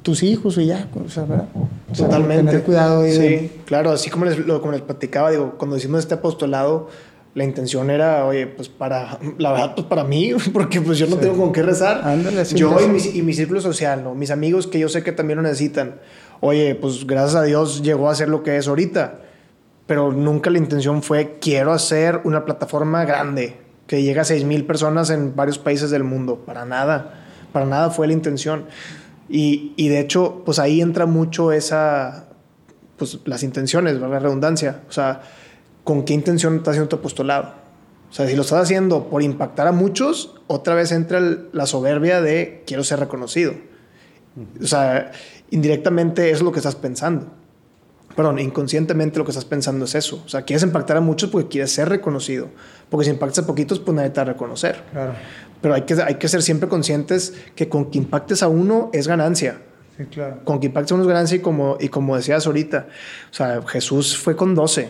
tus 0.01 0.23
hijos 0.23 0.57
y 0.57 0.65
ya, 0.65 0.87
o 1.05 1.09
sea, 1.09 1.23
¿verdad? 1.23 1.45
O 1.91 1.95
sea, 1.95 2.05
Totalmente. 2.07 2.45
Tener 2.45 2.63
cuidado 2.63 3.07
y 3.07 3.11
de- 3.11 3.39
Sí, 3.39 3.51
claro, 3.65 3.91
así 3.91 4.09
como 4.09 4.25
les, 4.25 4.37
lo, 4.39 4.59
como 4.59 4.73
les 4.73 4.81
platicaba, 4.81 5.31
digo, 5.31 5.55
cuando 5.57 5.77
hicimos 5.77 5.99
este 6.01 6.15
apostolado, 6.15 6.89
la 7.35 7.43
intención 7.45 7.89
era, 7.89 8.25
oye, 8.25 8.47
pues 8.47 8.67
para, 8.69 9.19
la 9.37 9.51
verdad, 9.51 9.75
pues 9.75 9.87
para 9.87 10.03
mí, 10.03 10.31
porque 10.53 10.81
pues 10.81 10.97
yo 10.97 11.07
no 11.07 11.15
tengo 11.17 11.37
con 11.37 11.53
qué 11.53 11.61
rezar. 11.63 12.01
Ándale, 12.03 12.43
sí, 12.43 12.55
yo 12.55 12.77
sí. 12.77 12.85
y 12.85 12.87
mi, 12.89 13.19
y 13.19 13.21
mi 13.21 13.33
círculo 13.33 13.61
social, 13.61 14.03
¿no? 14.03 14.15
Mis 14.15 14.31
amigos 14.31 14.67
que 14.67 14.79
yo 14.79 14.89
sé 14.89 15.03
que 15.03 15.11
también 15.11 15.37
lo 15.37 15.43
necesitan. 15.43 15.95
Oye, 16.41 16.75
pues 16.75 17.05
gracias 17.07 17.35
a 17.35 17.43
Dios 17.43 17.81
llegó 17.83 18.09
a 18.09 18.15
ser 18.15 18.27
lo 18.29 18.43
que 18.43 18.57
es 18.57 18.67
ahorita. 18.67 19.19
Pero 19.89 20.11
nunca 20.13 20.51
la 20.51 20.59
intención 20.59 21.01
fue, 21.01 21.39
quiero 21.41 21.73
hacer 21.73 22.21
una 22.23 22.45
plataforma 22.45 23.05
grande 23.05 23.57
que 23.87 24.03
llegue 24.03 24.19
a 24.19 24.23
6 24.23 24.43
mil 24.45 24.63
personas 24.65 25.09
en 25.09 25.35
varios 25.35 25.57
países 25.57 25.89
del 25.89 26.03
mundo. 26.03 26.43
Para 26.45 26.63
nada. 26.63 27.25
Para 27.51 27.65
nada 27.65 27.89
fue 27.89 28.05
la 28.05 28.13
intención. 28.13 28.65
Y, 29.27 29.73
y 29.77 29.89
de 29.89 29.99
hecho, 29.99 30.43
pues 30.45 30.59
ahí 30.59 30.79
entra 30.79 31.07
mucho 31.07 31.51
esa, 31.51 32.27
pues 32.97 33.17
las 33.25 33.41
intenciones, 33.41 33.95
¿verdad? 33.95 34.09
La 34.11 34.19
redundancia. 34.19 34.81
O 34.87 34.91
sea, 34.91 35.21
¿con 35.83 36.05
qué 36.05 36.13
intención 36.13 36.57
estás 36.57 36.73
haciendo 36.73 36.89
tu 36.89 36.97
apostolado? 36.97 37.55
O 38.11 38.13
sea, 38.13 38.27
si 38.27 38.35
lo 38.35 38.43
estás 38.43 38.61
haciendo 38.61 39.09
por 39.09 39.23
impactar 39.23 39.65
a 39.65 39.71
muchos, 39.71 40.35
otra 40.45 40.75
vez 40.75 40.91
entra 40.91 41.17
el- 41.17 41.49
la 41.51 41.65
soberbia 41.65 42.21
de 42.21 42.63
quiero 42.67 42.83
ser 42.83 42.99
reconocido. 42.99 43.53
O 44.61 44.67
sea, 44.67 45.11
indirectamente 45.49 46.27
eso 46.29 46.37
es 46.37 46.41
lo 46.43 46.51
que 46.51 46.59
estás 46.59 46.75
pensando. 46.75 47.33
Perdón, 48.15 48.39
inconscientemente 48.39 49.17
lo 49.17 49.25
que 49.25 49.31
estás 49.31 49.45
pensando 49.45 49.85
es 49.85 49.95
eso. 49.95 50.21
O 50.25 50.29
sea, 50.29 50.41
quieres 50.41 50.63
impactar 50.63 50.97
a 50.97 51.01
muchos 51.01 51.29
porque 51.29 51.47
quieres 51.47 51.71
ser 51.71 51.89
reconocido. 51.89 52.47
Porque 52.89 53.05
si 53.05 53.11
impactas 53.11 53.43
a 53.43 53.47
poquitos, 53.47 53.79
pues 53.79 53.95
nadie 53.95 54.09
te 54.09 54.17
va 54.17 54.23
a 54.23 54.25
reconocer. 54.33 54.83
Claro. 54.91 55.13
Pero 55.61 55.73
hay 55.73 55.81
que, 55.83 55.93
hay 56.01 56.15
que 56.15 56.27
ser 56.27 56.41
siempre 56.41 56.67
conscientes 56.69 57.33
que 57.55 57.69
con 57.69 57.91
que 57.91 57.97
impactes 57.97 58.43
a 58.43 58.47
uno 58.47 58.89
es 58.93 59.07
ganancia 59.07 59.61
Sí, 59.97 60.05
claro. 60.05 60.39
con 60.45 60.59
que 60.61 60.67
impacte 60.67 60.93
unos 60.93 61.07
ganancia 61.07 61.35
y 61.35 61.39
como, 61.39 61.75
y 61.79 61.89
como 61.89 62.15
decías 62.15 62.47
ahorita, 62.47 62.87
o 63.29 63.33
sea, 63.33 63.61
Jesús 63.67 64.17
fue 64.17 64.35
con 64.37 64.55
12 64.55 64.87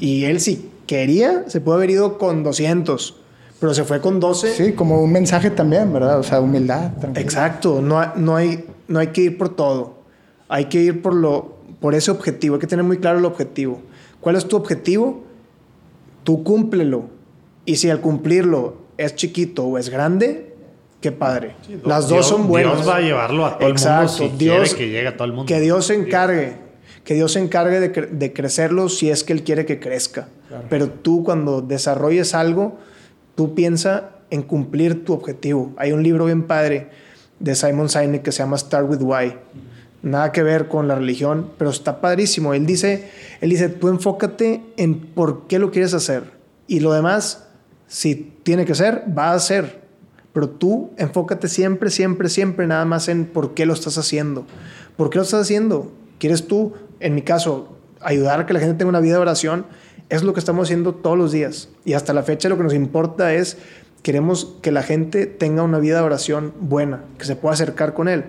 y 0.00 0.24
él 0.24 0.40
si 0.40 0.70
quería 0.86 1.44
se 1.48 1.60
pudo 1.60 1.74
haber 1.74 1.90
ido 1.90 2.16
con 2.18 2.44
200, 2.44 3.16
pero 3.58 3.74
se 3.74 3.82
fue 3.84 4.00
con 4.00 4.20
12. 4.20 4.54
Sí, 4.54 4.72
como 4.72 5.02
un 5.02 5.10
mensaje 5.10 5.50
también, 5.50 5.92
¿verdad? 5.92 6.20
O 6.20 6.22
sea, 6.22 6.40
humildad. 6.40 6.92
tranquilidad. 7.00 7.18
Exacto, 7.18 7.80
no, 7.82 8.14
no, 8.14 8.36
hay, 8.36 8.64
no 8.86 9.00
hay 9.00 9.08
que 9.08 9.22
ir 9.22 9.38
por 9.38 9.56
todo, 9.56 9.98
hay 10.48 10.66
que 10.66 10.80
ir 10.80 11.02
por, 11.02 11.14
lo, 11.14 11.53
por 11.84 11.94
ese 11.94 12.10
objetivo, 12.10 12.54
hay 12.54 12.60
que 12.62 12.66
tener 12.66 12.82
muy 12.82 12.96
claro 12.96 13.18
el 13.18 13.26
objetivo. 13.26 13.82
¿Cuál 14.22 14.36
es 14.36 14.46
tu 14.48 14.56
objetivo? 14.56 15.22
Tú 16.22 16.42
cúmplelo. 16.42 17.10
Y 17.66 17.76
si 17.76 17.90
al 17.90 18.00
cumplirlo 18.00 18.78
es 18.96 19.14
chiquito 19.16 19.66
o 19.66 19.76
es 19.76 19.90
grande, 19.90 20.54
qué 21.02 21.12
padre. 21.12 21.56
Las 21.84 22.08
dos 22.08 22.26
son 22.26 22.48
buenas. 22.48 22.76
Dios 22.76 22.88
va 22.88 22.96
a 22.96 23.00
llevarlo 23.02 23.44
a 23.44 23.58
todo 23.58 23.68
Exacto, 23.68 24.14
el 24.24 24.30
mundo 24.30 24.38
si 24.38 24.44
Dios- 24.46 24.74
que 24.74 24.88
llegue 24.88 25.08
a 25.08 25.14
todo 25.14 25.26
el 25.26 25.32
mundo. 25.34 25.44
Que 25.44 25.60
Dios 25.60 25.84
se 25.88 25.94
encargue, 25.94 26.54
que 27.04 27.12
Dios 27.12 27.32
se 27.32 27.40
encargue 27.40 27.80
de, 27.80 27.92
cre- 27.92 28.08
de 28.08 28.32
crecerlo 28.32 28.88
si 28.88 29.10
es 29.10 29.22
que 29.22 29.34
Él 29.34 29.42
quiere 29.44 29.66
que 29.66 29.78
crezca. 29.78 30.28
Pero 30.70 30.88
tú 30.88 31.22
cuando 31.22 31.60
desarrolles 31.60 32.34
algo, 32.34 32.78
tú 33.34 33.54
piensa 33.54 34.12
en 34.30 34.40
cumplir 34.40 35.04
tu 35.04 35.12
objetivo. 35.12 35.74
Hay 35.76 35.92
un 35.92 36.02
libro 36.02 36.24
bien 36.24 36.44
padre 36.44 36.88
de 37.40 37.54
Simon 37.54 37.90
Sinek 37.90 38.22
que 38.22 38.32
se 38.32 38.38
llama 38.38 38.56
Start 38.56 38.88
with 38.88 39.02
Why. 39.02 39.34
Nada 40.04 40.32
que 40.32 40.42
ver 40.42 40.68
con 40.68 40.86
la 40.86 40.96
religión, 40.96 41.50
pero 41.56 41.70
está 41.70 42.02
padrísimo. 42.02 42.52
Él 42.52 42.66
dice, 42.66 43.08
él 43.40 43.48
dice, 43.48 43.70
tú 43.70 43.88
enfócate 43.88 44.62
en 44.76 45.00
por 45.00 45.46
qué 45.46 45.58
lo 45.58 45.70
quieres 45.70 45.94
hacer. 45.94 46.24
Y 46.66 46.80
lo 46.80 46.92
demás, 46.92 47.46
si 47.86 48.14
tiene 48.42 48.66
que 48.66 48.74
ser, 48.74 49.04
va 49.16 49.32
a 49.32 49.38
ser. 49.38 49.80
Pero 50.34 50.50
tú 50.50 50.90
enfócate 50.98 51.48
siempre, 51.48 51.88
siempre, 51.88 52.28
siempre 52.28 52.66
nada 52.66 52.84
más 52.84 53.08
en 53.08 53.24
por 53.24 53.54
qué 53.54 53.64
lo 53.64 53.72
estás 53.72 53.96
haciendo. 53.96 54.44
¿Por 54.98 55.08
qué 55.08 55.16
lo 55.16 55.24
estás 55.24 55.40
haciendo? 55.40 55.90
¿Quieres 56.18 56.46
tú, 56.46 56.74
en 57.00 57.14
mi 57.14 57.22
caso, 57.22 57.78
ayudar 58.02 58.40
a 58.40 58.46
que 58.46 58.52
la 58.52 58.60
gente 58.60 58.76
tenga 58.76 58.90
una 58.90 59.00
vida 59.00 59.14
de 59.14 59.20
oración? 59.20 59.64
Es 60.10 60.22
lo 60.22 60.34
que 60.34 60.40
estamos 60.40 60.66
haciendo 60.66 60.96
todos 60.96 61.16
los 61.16 61.32
días. 61.32 61.70
Y 61.86 61.94
hasta 61.94 62.12
la 62.12 62.22
fecha 62.24 62.50
lo 62.50 62.58
que 62.58 62.64
nos 62.64 62.74
importa 62.74 63.32
es, 63.32 63.56
queremos 64.02 64.54
que 64.60 64.70
la 64.70 64.82
gente 64.82 65.24
tenga 65.24 65.62
una 65.62 65.78
vida 65.78 65.96
de 65.96 66.02
oración 66.02 66.52
buena, 66.60 67.04
que 67.16 67.24
se 67.24 67.36
pueda 67.36 67.54
acercar 67.54 67.94
con 67.94 68.08
Él. 68.08 68.26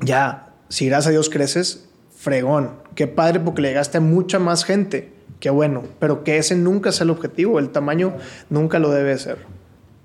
Ya, 0.00 0.45
si 0.68 0.86
gracias 0.86 1.08
a 1.08 1.10
Dios 1.10 1.30
creces, 1.30 1.88
fregón. 2.16 2.72
Qué 2.94 3.06
padre 3.06 3.40
porque 3.40 3.62
le 3.62 3.68
llegaste 3.68 3.98
a 3.98 4.00
mucha 4.00 4.38
más 4.38 4.64
gente. 4.64 5.12
Qué 5.40 5.50
bueno. 5.50 5.84
Pero 5.98 6.24
que 6.24 6.38
ese 6.38 6.56
nunca 6.56 6.92
sea 6.92 7.04
el 7.04 7.10
objetivo. 7.10 7.58
El 7.58 7.70
tamaño 7.70 8.16
nunca 8.50 8.78
lo 8.78 8.90
debe 8.90 9.16
ser. 9.18 9.38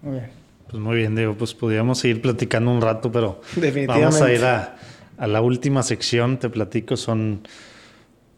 Muy 0.02 0.14
bien. 0.14 0.30
Pues 0.70 0.82
muy 0.82 0.96
bien, 0.98 1.16
Diego. 1.16 1.36
Pues 1.36 1.54
podríamos 1.54 2.00
seguir 2.00 2.22
platicando 2.22 2.72
un 2.72 2.82
rato, 2.82 3.12
pero 3.12 3.42
Definitivamente. 3.56 4.04
vamos 4.06 4.22
a 4.22 4.34
ir 4.34 4.44
a, 4.46 4.76
a 5.18 5.28
la 5.28 5.42
última 5.42 5.84
sección. 5.84 6.38
Te 6.38 6.50
platico, 6.50 6.98
son 6.98 7.48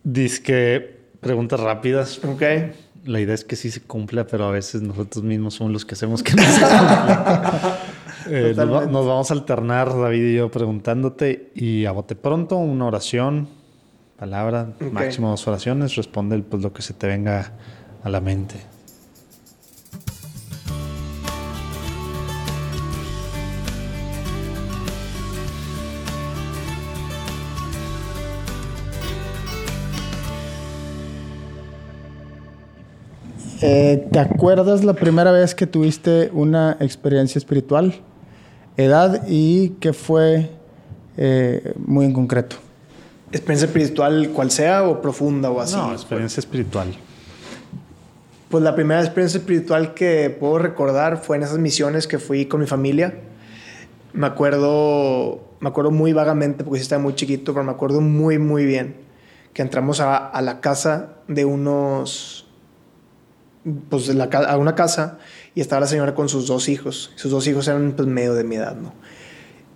disque 0.04 1.00
preguntas 1.20 1.60
rápidas. 1.60 2.20
Ok. 2.24 2.44
La 3.06 3.20
idea 3.20 3.36
es 3.36 3.44
que 3.44 3.56
sí 3.56 3.70
se 3.70 3.82
cumpla, 3.82 4.28
pero 4.28 4.46
a 4.46 4.52
veces 4.52 4.82
nosotros 4.82 5.24
mismos 5.24 5.56
somos 5.56 5.74
los 5.74 5.86
que 5.86 5.96
hacemos 5.96 6.24
que 6.24 6.34
no 6.34 6.44
se 6.44 6.60
cumpla. 6.62 7.80
Eh, 8.30 8.54
nos, 8.56 8.68
vamos 8.92 9.32
a 9.32 9.34
alternar, 9.34 9.90
David 9.90 10.32
y 10.32 10.36
yo, 10.36 10.52
preguntándote. 10.52 11.52
Y 11.56 11.86
a 11.86 11.92
bote 11.92 12.16
pronto, 12.16 12.58
una 12.58 12.86
oración, 12.86 13.48
palabra, 14.18 14.74
máximo 14.92 15.30
dos 15.30 15.48
oraciones. 15.48 15.96
Responde 15.96 16.40
pues, 16.40 16.62
lo 16.62 16.74
que 16.74 16.82
se 16.82 16.94
te 16.94 17.08
venga 17.08 17.54
a 18.04 18.10
la 18.10 18.22
mente. 18.22 18.56
Eh, 33.66 34.10
¿Te 34.12 34.20
acuerdas 34.20 34.84
la 34.84 34.94
primera 34.94 35.32
vez 35.32 35.56
que 35.56 35.66
tuviste 35.66 36.30
una 36.34 36.76
experiencia 36.82 37.40
espiritual? 37.40 37.94
¿Edad 38.78 39.24
y 39.28 39.70
qué 39.80 39.94
fue 39.94 40.50
eh, 41.18 41.74
muy 41.86 42.06
en 42.06 42.14
concreto? 42.14 42.56
Experiencia 43.32 43.68
espiritual, 43.68 44.30
cual 44.30 44.52
sea, 44.52 44.84
o 44.84 45.02
profunda 45.02 45.50
o 45.52 45.60
así. 45.60 45.76
no, 45.76 45.92
experiencia 45.92 46.40
espiritual. 46.40 46.94
Pues 48.50 48.64
la 48.64 48.76
primera 48.76 49.02
experiencia 49.02 49.40
espiritual 49.40 49.94
que 49.94 50.36
puedo 50.40 50.60
recordar 50.60 51.18
fue 51.18 51.38
en 51.38 51.44
esas 51.44 51.58
misiones 51.58 52.08
que 52.08 52.20
fui 52.20 52.46
con 52.46 52.60
mi 52.60 52.68
familia. 52.68 53.16
Me 54.14 54.28
acuerdo, 54.28 55.42
me 55.60 55.70
acuerdo 55.70 55.90
muy 55.90 56.14
vagamente 56.14 56.64
porque 56.64 56.80
sí 56.80 56.84
estaba 56.84 57.02
muy 57.02 57.16
chiquito, 57.16 57.54
pero 57.54 57.64
me 57.64 57.72
acuerdo 57.72 58.02
muy, 58.02 58.38
muy 58.38 58.66
bien 58.66 58.96
que 59.54 59.62
entramos 59.62 60.00
a, 60.00 60.18
a 60.18 60.42
la 60.42 60.62
casa 60.62 61.16
de 61.28 61.46
unos, 61.46 62.48
pues 63.90 64.08
de 64.08 64.16
la 64.16 64.26
a 64.26 64.58
una 64.58 64.76
casa 64.76 65.20
y 65.56 65.62
estaba 65.62 65.82
la 65.82 65.88
señora 65.88 66.16
con 66.16 66.30
sus 66.30 66.48
dos 66.48 66.70
hijos. 66.70 67.12
Sus 67.16 67.32
dos 67.32 67.48
hijos 67.48 67.68
eran 67.68 67.94
pues 67.96 68.08
medio 68.08 68.34
de 68.34 68.44
mi 68.44 68.56
edad, 68.56 68.76
¿no? 68.76 68.94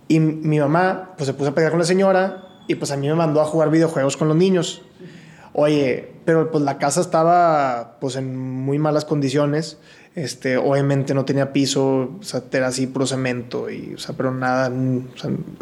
Y 0.08 0.20
mi 0.20 0.58
mamá 0.58 1.14
pues 1.16 1.26
se 1.26 1.34
puso 1.34 1.50
a 1.50 1.54
pelear 1.54 1.70
con 1.70 1.80
la 1.80 1.86
señora 1.86 2.44
y 2.66 2.74
pues 2.74 2.90
a 2.90 2.96
mí 2.96 3.08
me 3.08 3.14
mandó 3.14 3.40
a 3.40 3.44
jugar 3.44 3.70
videojuegos 3.70 4.16
con 4.16 4.28
los 4.28 4.36
niños. 4.36 4.82
Oye, 5.52 6.12
pero 6.24 6.50
pues 6.50 6.62
la 6.64 6.78
casa 6.78 7.00
estaba 7.00 7.96
pues 8.00 8.16
en 8.16 8.36
muy 8.36 8.78
malas 8.78 9.04
condiciones. 9.04 9.78
Este, 10.14 10.56
obviamente 10.56 11.14
no 11.14 11.24
tenía 11.24 11.52
piso, 11.52 12.16
o 12.18 12.22
sea, 12.22 12.42
era 12.50 12.68
así 12.68 12.88
puro 12.88 13.06
cemento 13.06 13.70
y, 13.70 13.94
o 13.94 13.98
sea, 13.98 14.16
pero 14.16 14.32
nada, 14.32 14.68
mm, 14.68 15.08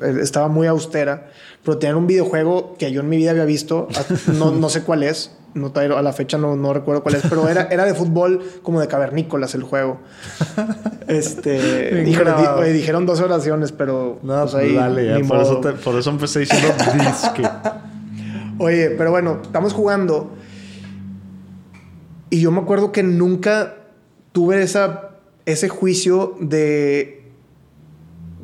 eh, 0.03 0.19
estaba 0.23 0.49
muy 0.49 0.67
austera. 0.67 1.31
Pero 1.63 1.79
tenían 1.79 1.97
un 1.97 2.07
videojuego 2.07 2.75
que 2.79 2.91
yo 2.91 3.03
en 3.03 3.09
mi 3.09 3.17
vida 3.17 3.33
había 3.33 3.45
visto, 3.45 3.89
no, 4.39 4.51
no 4.51 4.69
sé 4.71 4.83
cuál 4.83 5.03
es, 5.03 5.37
no, 5.57 5.73
a 5.97 6.03
la 6.03 6.13
fecha 6.13 6.39
no, 6.39 6.55
no 6.55 6.73
recuerdo 6.73 7.03
cuál 7.03 7.17
es, 7.17 7.23
pero 7.29 7.49
era, 7.49 7.63
era 7.71 7.85
de 7.85 7.95
fútbol 7.95 8.43
como 8.63 8.81
de 8.81 8.87
cavernícolas 8.89 9.55
el 9.55 9.63
juego. 9.65 9.99
Este, 11.09 11.91
di- 12.37 12.73
dijeron 12.73 13.07
dos 13.07 13.21
oraciones, 13.21 13.73
pero 13.73 14.19
No, 14.23 14.41
pues 14.43 14.53
pues 14.53 14.55
ahí, 14.65 14.75
dale, 14.75 15.07
ya, 15.07 15.27
por, 15.27 15.41
eso 15.41 15.61
te- 15.61 15.73
por 15.73 15.97
eso 15.97 16.11
empecé 16.11 16.41
diciendo 16.41 16.69
disque. 16.95 17.43
Oye, 18.59 18.91
pero 18.91 19.11
bueno, 19.11 19.41
estamos 19.43 19.73
jugando. 19.73 20.31
Y 22.31 22.41
yo 22.41 22.51
me 22.51 22.61
acuerdo 22.61 22.93
que 22.93 23.03
nunca 23.03 23.75
tuve 24.33 24.63
esa, 24.63 25.11
ese 25.47 25.69
juicio 25.69 26.35
de, 26.41 27.16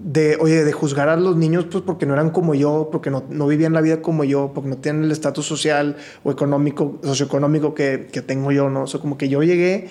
de, 0.03 0.37
oye, 0.41 0.65
de 0.65 0.73
juzgar 0.73 1.09
a 1.09 1.17
los 1.17 1.37
niños 1.37 1.67
pues 1.71 1.85
porque 1.85 2.07
no 2.07 2.15
eran 2.15 2.31
como 2.31 2.55
yo, 2.55 2.89
porque 2.91 3.11
no, 3.11 3.23
no 3.29 3.47
vivían 3.47 3.73
la 3.73 3.81
vida 3.81 4.03
como 4.03 4.25
yo, 4.25 4.51
porque 4.53 4.69
no 4.69 4.77
tienen 4.77 5.05
el 5.05 5.13
estatus 5.13 5.47
social 5.47 5.97
o 6.25 6.33
económico, 6.33 6.99
socioeconómico 7.03 7.75
que, 7.75 8.09
que 8.11 8.21
tengo 8.23 8.51
yo, 8.51 8.69
¿no? 8.69 8.83
O 8.83 8.87
sea, 8.87 9.01
como 9.01 9.17
que 9.17 9.29
yo 9.29 9.43
llegué 9.43 9.91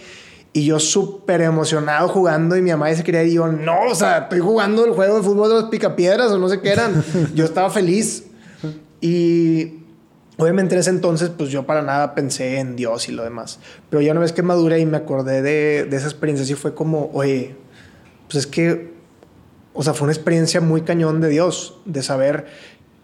y 0.54 0.66
yo 0.66 0.80
súper 0.80 1.42
emocionado 1.42 2.10
jugando 2.10 2.58
y 2.58 2.62
mi 2.62 2.72
mamá 2.72 2.94
se 2.94 3.04
quería 3.04 3.24
y 3.24 3.34
yo, 3.34 3.48
no, 3.48 3.84
o 3.90 3.96
sea, 3.96 4.20
estoy 4.24 4.40
jugando 4.40 4.84
el 4.86 4.92
juego 4.92 5.18
de 5.18 5.24
fútbol 5.24 5.48
de 5.48 5.56
los 5.62 5.70
picapiedras 5.70 6.30
o 6.32 6.40
no 6.40 6.50
sé 6.50 6.60
qué 6.60 6.72
eran. 6.72 7.04
yo 7.36 7.46
estaba 7.46 7.70
feliz. 7.70 8.26
Y 9.00 9.80
obviamente 10.38 10.76
en 10.76 10.82
ese 10.82 10.90
entonces, 10.90 11.30
pues 11.30 11.50
yo 11.50 11.66
para 11.66 11.82
nada 11.82 12.14
pensé 12.16 12.60
en 12.60 12.76
Dios 12.76 13.08
y 13.08 13.14
lo 13.14 13.24
demás. 13.24 13.60
Pero 13.90 14.02
ya 14.02 14.12
una 14.12 14.22
vez 14.22 14.34
que 14.34 14.44
maduré 14.44 14.80
y 14.80 14.86
me 14.86 14.98
acordé 14.98 15.42
de, 15.42 15.86
de 15.86 15.98
esa 15.98 16.08
experiencia, 16.08 16.46
sí 16.46 16.56
fue 16.56 16.76
como, 16.76 17.10
oye, 17.14 17.56
pues 18.28 18.46
es 18.46 18.48
que, 18.48 18.91
o 19.82 19.84
sea, 19.84 19.96
fue 19.96 20.06
una 20.06 20.14
experiencia 20.14 20.62
muy 20.62 20.82
cañón 20.82 21.22
de 21.22 21.30
Dios, 21.30 21.80
de 21.86 22.04
saber 22.04 22.46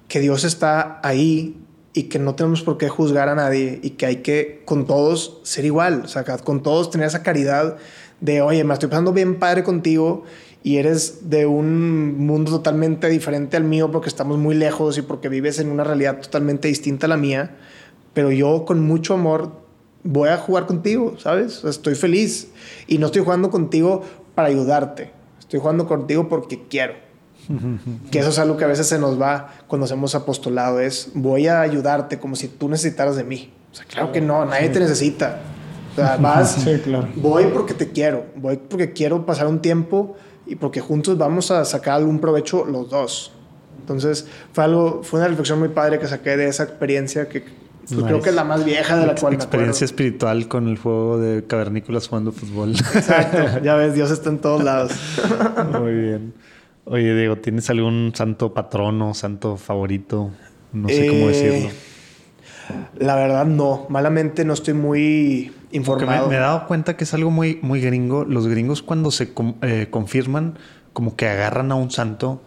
que 0.07 0.19
Dios 0.19 0.43
está 0.43 0.99
ahí 1.01 1.59
y 1.93 2.03
que 2.03 2.19
no 2.19 2.35
tenemos 2.35 2.61
por 2.61 2.77
qué 2.77 2.87
juzgar 2.87 3.29
a 3.29 3.33
nadie 3.33 3.79
y 3.81 3.89
que 3.89 4.05
hay 4.05 4.17
que 4.17 4.61
con 4.63 4.85
todos 4.85 5.39
ser 5.41 5.65
igual, 5.65 6.03
o 6.05 6.07
sea, 6.07 6.23
con 6.23 6.61
todos 6.61 6.91
tener 6.91 7.07
esa 7.07 7.23
caridad 7.23 7.77
de, 8.21 8.43
oye, 8.43 8.63
me 8.63 8.75
estoy 8.75 8.89
pasando 8.89 9.11
bien 9.11 9.39
padre 9.39 9.63
contigo 9.63 10.23
y 10.61 10.77
eres 10.77 11.31
de 11.31 11.47
un 11.47 12.15
mundo 12.23 12.51
totalmente 12.51 13.09
diferente 13.09 13.57
al 13.57 13.63
mío 13.63 13.89
porque 13.89 14.09
estamos 14.09 14.37
muy 14.37 14.53
lejos 14.53 14.99
y 14.99 15.01
porque 15.01 15.29
vives 15.29 15.57
en 15.57 15.71
una 15.71 15.83
realidad 15.83 16.21
totalmente 16.21 16.67
distinta 16.67 17.07
a 17.07 17.09
la 17.09 17.17
mía, 17.17 17.57
pero 18.13 18.31
yo 18.31 18.65
con 18.65 18.85
mucho 18.85 19.15
amor 19.15 19.51
voy 20.03 20.29
a 20.29 20.37
jugar 20.37 20.67
contigo, 20.67 21.15
¿sabes? 21.17 21.63
Estoy 21.63 21.95
feliz 21.95 22.51
y 22.85 22.99
no 22.99 23.07
estoy 23.07 23.23
jugando 23.23 23.49
contigo 23.49 24.03
para 24.35 24.49
ayudarte, 24.49 25.16
estoy 25.47 25.59
jugando 25.61 25.87
contigo 25.87 26.27
porque 26.27 26.67
quiero. 26.69 26.93
Que 28.11 28.19
eso 28.19 28.29
es 28.29 28.39
algo 28.39 28.57
que 28.57 28.65
a 28.65 28.67
veces 28.67 28.87
se 28.87 28.99
nos 28.99 29.19
va 29.19 29.53
cuando 29.67 29.85
hacemos 29.85 30.13
apostolado, 30.15 30.81
es 30.81 31.11
voy 31.13 31.47
a 31.47 31.61
ayudarte 31.61 32.19
como 32.19 32.35
si 32.35 32.49
tú 32.49 32.67
necesitaras 32.67 33.15
de 33.15 33.23
mí. 33.23 33.53
O 33.71 33.75
sea, 33.75 33.85
claro 33.85 34.11
que 34.11 34.19
no, 34.21 34.43
nadie 34.45 34.69
te 34.69 34.79
necesita. 34.79 35.39
O 35.93 35.95
sea, 35.95 36.17
vas, 36.17 36.51
Sí, 36.63 36.77
claro. 36.83 37.07
voy 37.15 37.45
porque 37.45 37.73
te 37.73 37.89
quiero, 37.89 38.25
voy 38.35 38.57
porque 38.57 38.91
quiero 38.91 39.25
pasar 39.25 39.47
un 39.47 39.61
tiempo 39.61 40.17
y 40.45 40.55
porque 40.55 40.81
juntos 40.81 41.17
vamos 41.17 41.49
a 41.51 41.63
sacar 41.65 41.95
algún 41.95 42.19
provecho 42.19 42.65
los 42.65 42.89
dos. 42.89 43.31
Entonces, 43.79 44.27
fue 44.51 44.65
algo, 44.65 45.01
fue 45.03 45.19
una 45.19 45.29
reflexión 45.29 45.59
muy 45.59 45.69
padre 45.69 45.99
que 45.99 46.07
saqué 46.07 46.35
de 46.35 46.47
esa 46.49 46.63
experiencia 46.63 47.29
que 47.29 47.45
pues, 47.87 47.97
Nice. 47.97 48.05
creo 48.07 48.21
que 48.21 48.29
es 48.29 48.35
la 48.35 48.43
más 48.43 48.63
vieja 48.65 48.97
de 48.97 49.05
la 49.05 49.11
Ex- 49.13 49.21
cual 49.21 49.33
Experiencia 49.33 49.85
espiritual 49.85 50.47
con 50.47 50.67
el 50.67 50.77
juego 50.77 51.17
de 51.19 51.45
cavernícolas 51.45 52.07
jugando 52.07 52.31
fútbol. 52.31 52.71
Exacto, 52.71 53.59
ya 53.63 53.75
ves, 53.75 53.93
Dios 53.95 54.11
está 54.11 54.29
en 54.29 54.39
todos 54.39 54.63
lados. 54.63 54.91
Muy 55.79 55.93
bien. 55.93 56.33
Oye, 56.85 57.15
Diego, 57.15 57.35
¿tienes 57.37 57.69
algún 57.69 58.11
santo 58.15 58.53
patrono, 58.53 59.13
santo 59.13 59.57
favorito? 59.57 60.31
No 60.73 60.87
sé 60.89 61.07
cómo 61.07 61.29
Eh, 61.29 61.33
decirlo. 61.33 61.69
La 62.99 63.15
verdad, 63.15 63.45
no. 63.45 63.85
Malamente 63.89 64.43
no 64.45 64.53
estoy 64.53 64.73
muy 64.73 65.53
me, 65.71 65.77
informado. 65.77 66.27
me 66.29 66.35
he 66.35 66.39
dado 66.39 66.67
cuenta 66.67 66.97
que 66.97 67.03
es 67.05 67.13
algo 67.13 67.31
muy, 67.31 67.59
muy 67.61 67.81
gringo. 67.81 68.25
Los 68.25 68.47
gringos 68.47 68.81
cuando 68.83 69.11
se 69.11 69.31
eh, 69.61 69.87
confirman, 69.89 70.57
como 70.93 71.15
que 71.15 71.27
agarran 71.27 71.71
a 71.71 71.75
un 71.75 71.91
santo 71.91 72.41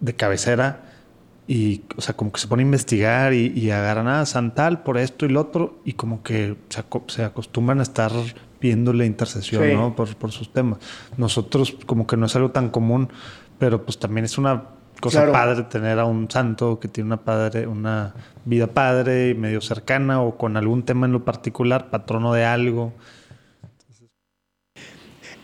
de 0.00 0.14
cabecera 0.14 0.82
y, 1.46 1.82
o 1.96 2.00
sea, 2.00 2.14
como 2.16 2.30
que 2.32 2.40
se 2.40 2.46
pone 2.48 2.62
a 2.62 2.66
investigar 2.66 3.34
y, 3.34 3.48
y 3.56 3.70
agarran 3.70 4.08
a 4.08 4.24
Santal 4.26 4.82
por 4.82 4.96
esto 4.98 5.26
y 5.26 5.28
lo 5.28 5.40
otro 5.40 5.80
y 5.84 5.94
como 5.94 6.22
que 6.22 6.56
se, 6.68 6.80
aco- 6.80 7.04
se 7.08 7.24
acostumbran 7.24 7.80
a 7.80 7.82
estar 7.82 8.12
pidiéndole 8.60 9.06
intercesión, 9.06 9.64
Sí. 9.64 9.74
¿no? 9.74 9.94
Por, 9.96 10.14
por 10.16 10.30
sus 10.30 10.52
temas. 10.52 10.78
Nosotros 11.16 11.76
como 11.86 12.06
que 12.06 12.16
no 12.16 12.26
es 12.26 12.36
algo 12.36 12.50
tan 12.52 12.68
común, 12.70 13.08
pero 13.58 13.84
pues 13.84 13.98
también 13.98 14.24
es 14.24 14.38
una 14.38 14.64
cosa 15.00 15.18
Claro. 15.24 15.32
padre 15.32 15.62
tener 15.64 15.98
a 15.98 16.04
un 16.04 16.30
santo 16.30 16.78
que 16.78 16.86
tiene 16.86 17.08
una 17.08 17.16
padre, 17.24 17.66
una 17.66 18.14
vida 18.44 18.68
padre 18.68 19.30
y 19.30 19.34
medio 19.34 19.60
cercana 19.60 20.22
o 20.22 20.36
con 20.38 20.56
algún 20.56 20.84
tema 20.84 21.06
en 21.06 21.12
lo 21.12 21.24
particular, 21.24 21.90
patrono 21.90 22.32
de 22.34 22.44
algo. 22.44 22.92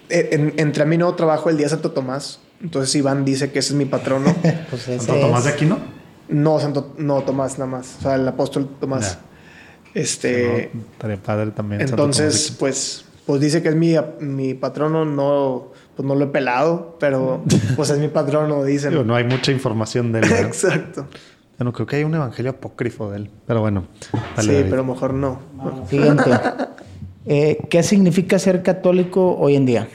Eh, 0.09 0.29
en- 0.33 0.55
entre 0.59 0.85
a 0.85 0.87
mi 0.87 0.97
nuevo 0.97 1.15
trabajo 1.17 1.51
el 1.51 1.57
día 1.57 1.69
Santo 1.69 1.91
Tomás. 1.91 2.41
Entonces 2.63 2.95
Iván 2.97 3.25
dice 3.25 3.51
que 3.53 3.61
ese 3.61 3.73
es 3.73 3.79
mi 3.79 3.85
patrono. 3.85 4.35
Pues 4.71 4.89
ese 4.89 4.99
¿Santo 5.07 5.21
Tomás 5.21 5.45
de 5.45 5.51
Aquino? 5.51 5.79
no, 6.29 6.59
Santo, 6.61 6.95
no, 6.99 7.23
Tomás 7.23 7.59
nada 7.59 7.71
más. 7.71 7.97
O 7.99 8.03
sea, 8.03 8.15
el 8.17 8.27
apóstol 8.29 8.69
Tomás. 8.81 9.19
Este, 9.95 10.71
No, 10.75 10.81
estaría 10.93 11.17
padre 11.17 11.51
también. 11.53 11.81
Santo 11.83 11.97
Tomás 11.97 12.19
entonces, 12.21 12.57
pues, 12.59 13.05
pues 13.27 13.41
dice 13.41 13.63
que 13.63 13.69
es 13.71 13.75
mi, 13.75 13.95
mi 14.21 14.55
patrono. 14.55 15.05
No, 15.05 15.73
pues 15.97 16.07
no 16.07 16.15
lo 16.15 16.25
he 16.27 16.29
pelado, 16.29 16.97
pero 17.01 17.43
pues 17.77 17.91
es 17.91 17.99
mi 17.99 18.09
patrono, 18.09 18.65
dicen. 18.65 18.91
Digo, 18.91 19.05
no 19.05 19.15
hay 19.15 19.25
mucha 19.25 19.53
información 19.53 20.13
de 20.13 20.21
él. 20.21 20.33
Exacto. 20.41 21.07
bueno, 21.59 21.73
creo 21.73 21.87
que 21.87 21.97
hay 21.97 22.05
un 22.05 22.15
evangelio 22.15 22.51
apócrifo 22.53 23.11
de 23.11 23.19
él. 23.19 23.31
Pero 23.47 23.61
bueno, 23.61 23.85
dale, 24.37 24.49
sí, 24.49 24.55
David. 24.59 24.71
pero 24.71 24.85
mejor 24.85 25.15
no. 25.15 25.41
Siguiente. 25.89 26.31
Eh, 27.27 27.59
¿Qué 27.69 27.83
significa 27.83 28.39
ser 28.39 28.63
católico 28.63 29.37
hoy 29.37 29.55
en 29.57 29.67
día? 29.67 29.89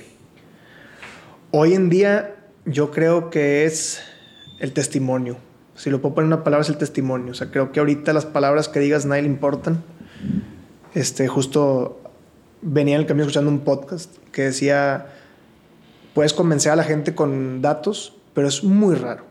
Hoy 1.51 1.73
en 1.73 1.89
día 1.89 2.35
yo 2.65 2.91
creo 2.91 3.29
que 3.29 3.65
es 3.65 4.01
el 4.59 4.73
testimonio. 4.73 5.37
Si 5.75 5.89
lo 5.89 6.01
puedo 6.01 6.15
poner 6.15 6.27
en 6.27 6.33
una 6.33 6.43
palabra 6.43 6.63
es 6.63 6.69
el 6.69 6.77
testimonio. 6.77 7.31
O 7.31 7.35
sea, 7.35 7.51
creo 7.51 7.71
que 7.71 7.79
ahorita 7.79 8.13
las 8.13 8.25
palabras 8.25 8.69
que 8.69 8.79
digas 8.79 9.05
nadie 9.05 9.23
le 9.23 9.27
importan. 9.27 9.83
Este, 10.93 11.27
justo 11.27 11.99
venía 12.61 12.95
en 12.95 13.01
el 13.01 13.07
camino 13.07 13.23
escuchando 13.23 13.49
un 13.49 13.61
podcast 13.61 14.15
que 14.31 14.43
decía 14.43 15.07
puedes 16.13 16.33
convencer 16.33 16.71
a 16.71 16.75
la 16.75 16.83
gente 16.83 17.15
con 17.15 17.61
datos, 17.61 18.13
pero 18.33 18.47
es 18.47 18.63
muy 18.63 18.95
raro. 18.95 19.23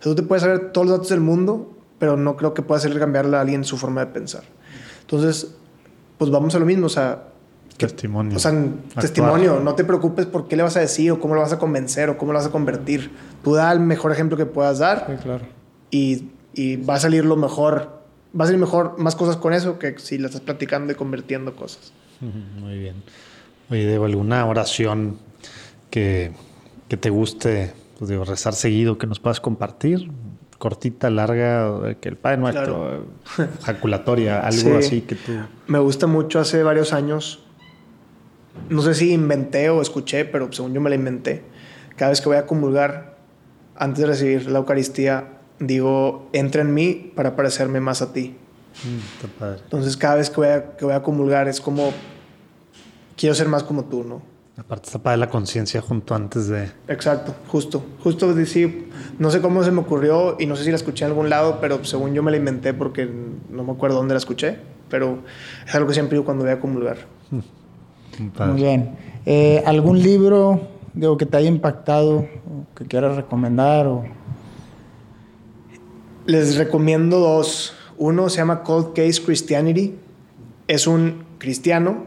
O 0.00 0.02
sea, 0.02 0.12
tú 0.12 0.16
te 0.16 0.22
puedes 0.22 0.42
saber 0.42 0.72
todos 0.72 0.86
los 0.86 0.96
datos 0.96 1.10
del 1.10 1.20
mundo, 1.20 1.76
pero 1.98 2.16
no 2.16 2.36
creo 2.36 2.54
que 2.54 2.62
pueda 2.62 2.78
hacerle 2.78 2.98
cambiarle 2.98 3.36
a 3.36 3.42
alguien 3.42 3.64
su 3.64 3.76
forma 3.76 4.04
de 4.04 4.12
pensar. 4.12 4.44
Entonces, 5.02 5.54
pues 6.18 6.30
vamos 6.30 6.54
a 6.54 6.58
lo 6.58 6.66
mismo, 6.66 6.86
o 6.86 6.90
sea, 6.90 7.24
Testimonio. 7.76 8.36
o 8.36 8.38
sea, 8.40 8.50
Actuar. 8.52 9.00
testimonio, 9.00 9.60
no 9.60 9.74
te 9.74 9.84
preocupes 9.84 10.26
por 10.26 10.46
qué 10.46 10.56
le 10.56 10.62
vas 10.62 10.76
a 10.76 10.80
decir 10.80 11.10
o 11.12 11.18
cómo 11.20 11.34
lo 11.34 11.40
vas 11.40 11.52
a 11.52 11.58
convencer 11.58 12.08
o 12.10 12.16
cómo 12.18 12.32
lo 12.32 12.38
vas 12.38 12.46
a 12.46 12.50
convertir. 12.50 13.10
Tú 13.42 13.54
da 13.54 13.72
el 13.72 13.80
mejor 13.80 14.12
ejemplo 14.12 14.36
que 14.36 14.46
puedas 14.46 14.78
dar 14.78 15.06
Sí, 15.08 15.22
claro. 15.22 15.44
y, 15.90 16.28
y 16.54 16.76
va 16.76 16.94
a 16.94 17.00
salir 17.00 17.24
lo 17.24 17.36
mejor, 17.36 18.00
va 18.38 18.44
a 18.44 18.46
salir 18.46 18.60
mejor 18.60 18.96
más 18.98 19.16
cosas 19.16 19.36
con 19.36 19.52
eso 19.52 19.78
que 19.78 19.98
si 19.98 20.18
la 20.18 20.26
estás 20.28 20.40
platicando 20.40 20.92
y 20.92 20.96
convirtiendo 20.96 21.56
cosas. 21.56 21.92
Muy 22.60 22.78
bien. 22.78 23.02
Oye, 23.70 23.86
Diego, 23.88 24.04
¿alguna 24.04 24.46
oración 24.46 25.18
que, 25.90 26.32
que 26.88 26.96
te 26.96 27.10
guste 27.10 27.72
pues, 27.98 28.08
digo, 28.08 28.24
rezar 28.24 28.54
seguido 28.54 28.98
que 28.98 29.06
nos 29.08 29.18
puedas 29.20 29.40
compartir? 29.40 30.10
Cortita, 30.58 31.10
larga, 31.10 31.96
que 32.00 32.08
el 32.08 32.16
Padre 32.16 32.38
Nuestro, 32.38 32.94
eh, 33.38 33.48
jaculatoria, 33.62 34.40
algo 34.40 34.60
Sí. 34.60 34.70
así 34.70 35.00
que 35.02 35.16
tú... 35.16 35.32
Me 35.66 35.78
gusta 35.80 36.06
mucho 36.06 36.38
hace 36.40 36.62
varios 36.62 36.92
años. 36.92 37.43
No 38.68 38.82
sé 38.82 38.94
si 38.94 39.12
inventé 39.12 39.70
o 39.70 39.82
escuché, 39.82 40.24
pero 40.24 40.52
según 40.52 40.72
yo 40.72 40.80
me 40.80 40.90
la 40.90 40.96
inventé. 40.96 41.42
Cada 41.96 42.10
vez 42.10 42.20
que 42.20 42.28
voy 42.28 42.38
a 42.38 42.46
comulgar, 42.46 43.16
antes 43.76 44.00
de 44.00 44.06
recibir 44.06 44.50
la 44.50 44.58
Eucaristía, 44.58 45.38
digo, 45.58 46.28
entra 46.32 46.62
en 46.62 46.74
mí 46.74 47.12
para 47.14 47.36
parecerme 47.36 47.80
más 47.80 48.02
a 48.02 48.12
ti. 48.12 48.36
Mm, 48.84 49.38
padre. 49.38 49.60
Entonces, 49.64 49.96
cada 49.96 50.16
vez 50.16 50.30
que 50.30 50.36
voy 50.36 50.48
a, 50.48 50.76
que 50.76 50.84
voy 50.84 50.94
a 50.94 51.02
comulgar 51.02 51.48
es 51.48 51.60
como, 51.60 51.92
quiero 53.16 53.34
ser 53.34 53.48
más 53.48 53.62
como 53.62 53.84
tú, 53.84 54.04
¿no? 54.04 54.34
Aparte 54.56 54.86
está 54.86 55.00
padre 55.00 55.18
la 55.18 55.28
conciencia 55.28 55.80
junto 55.80 56.14
antes 56.14 56.46
de... 56.46 56.70
Exacto, 56.86 57.34
justo. 57.48 57.84
Justo 58.04 58.32
sí, 58.46 58.88
no 59.18 59.30
sé 59.32 59.40
cómo 59.40 59.64
se 59.64 59.72
me 59.72 59.80
ocurrió 59.80 60.36
y 60.38 60.46
no 60.46 60.54
sé 60.54 60.62
si 60.62 60.70
la 60.70 60.76
escuché 60.76 61.04
en 61.04 61.10
algún 61.10 61.28
lado, 61.28 61.58
pero 61.60 61.84
según 61.84 62.14
yo 62.14 62.22
me 62.22 62.30
la 62.30 62.36
inventé 62.36 62.72
porque 62.72 63.08
no 63.50 63.64
me 63.64 63.72
acuerdo 63.72 63.96
dónde 63.96 64.14
la 64.14 64.18
escuché. 64.18 64.58
Pero 64.88 65.18
es 65.66 65.74
algo 65.74 65.88
que 65.88 65.94
siempre 65.94 66.14
digo 66.16 66.24
cuando 66.24 66.44
voy 66.44 66.52
a 66.52 66.60
comulgar. 66.60 66.98
padre. 67.30 67.42
Muy 68.18 68.54
bien. 68.54 68.96
Eh, 69.26 69.62
¿Algún 69.66 70.02
libro 70.02 70.60
digo, 70.94 71.16
que 71.16 71.26
te 71.26 71.36
haya 71.36 71.48
impactado 71.48 72.18
o 72.18 72.74
que 72.76 72.84
quieras 72.86 73.16
recomendar? 73.16 73.86
O... 73.86 74.04
Les 76.26 76.56
recomiendo 76.56 77.18
dos. 77.18 77.74
Uno 77.98 78.28
se 78.28 78.38
llama 78.38 78.62
Cold 78.62 78.92
Case 78.94 79.22
Christianity. 79.22 79.94
Es 80.66 80.86
un 80.86 81.24
cristiano, 81.38 82.04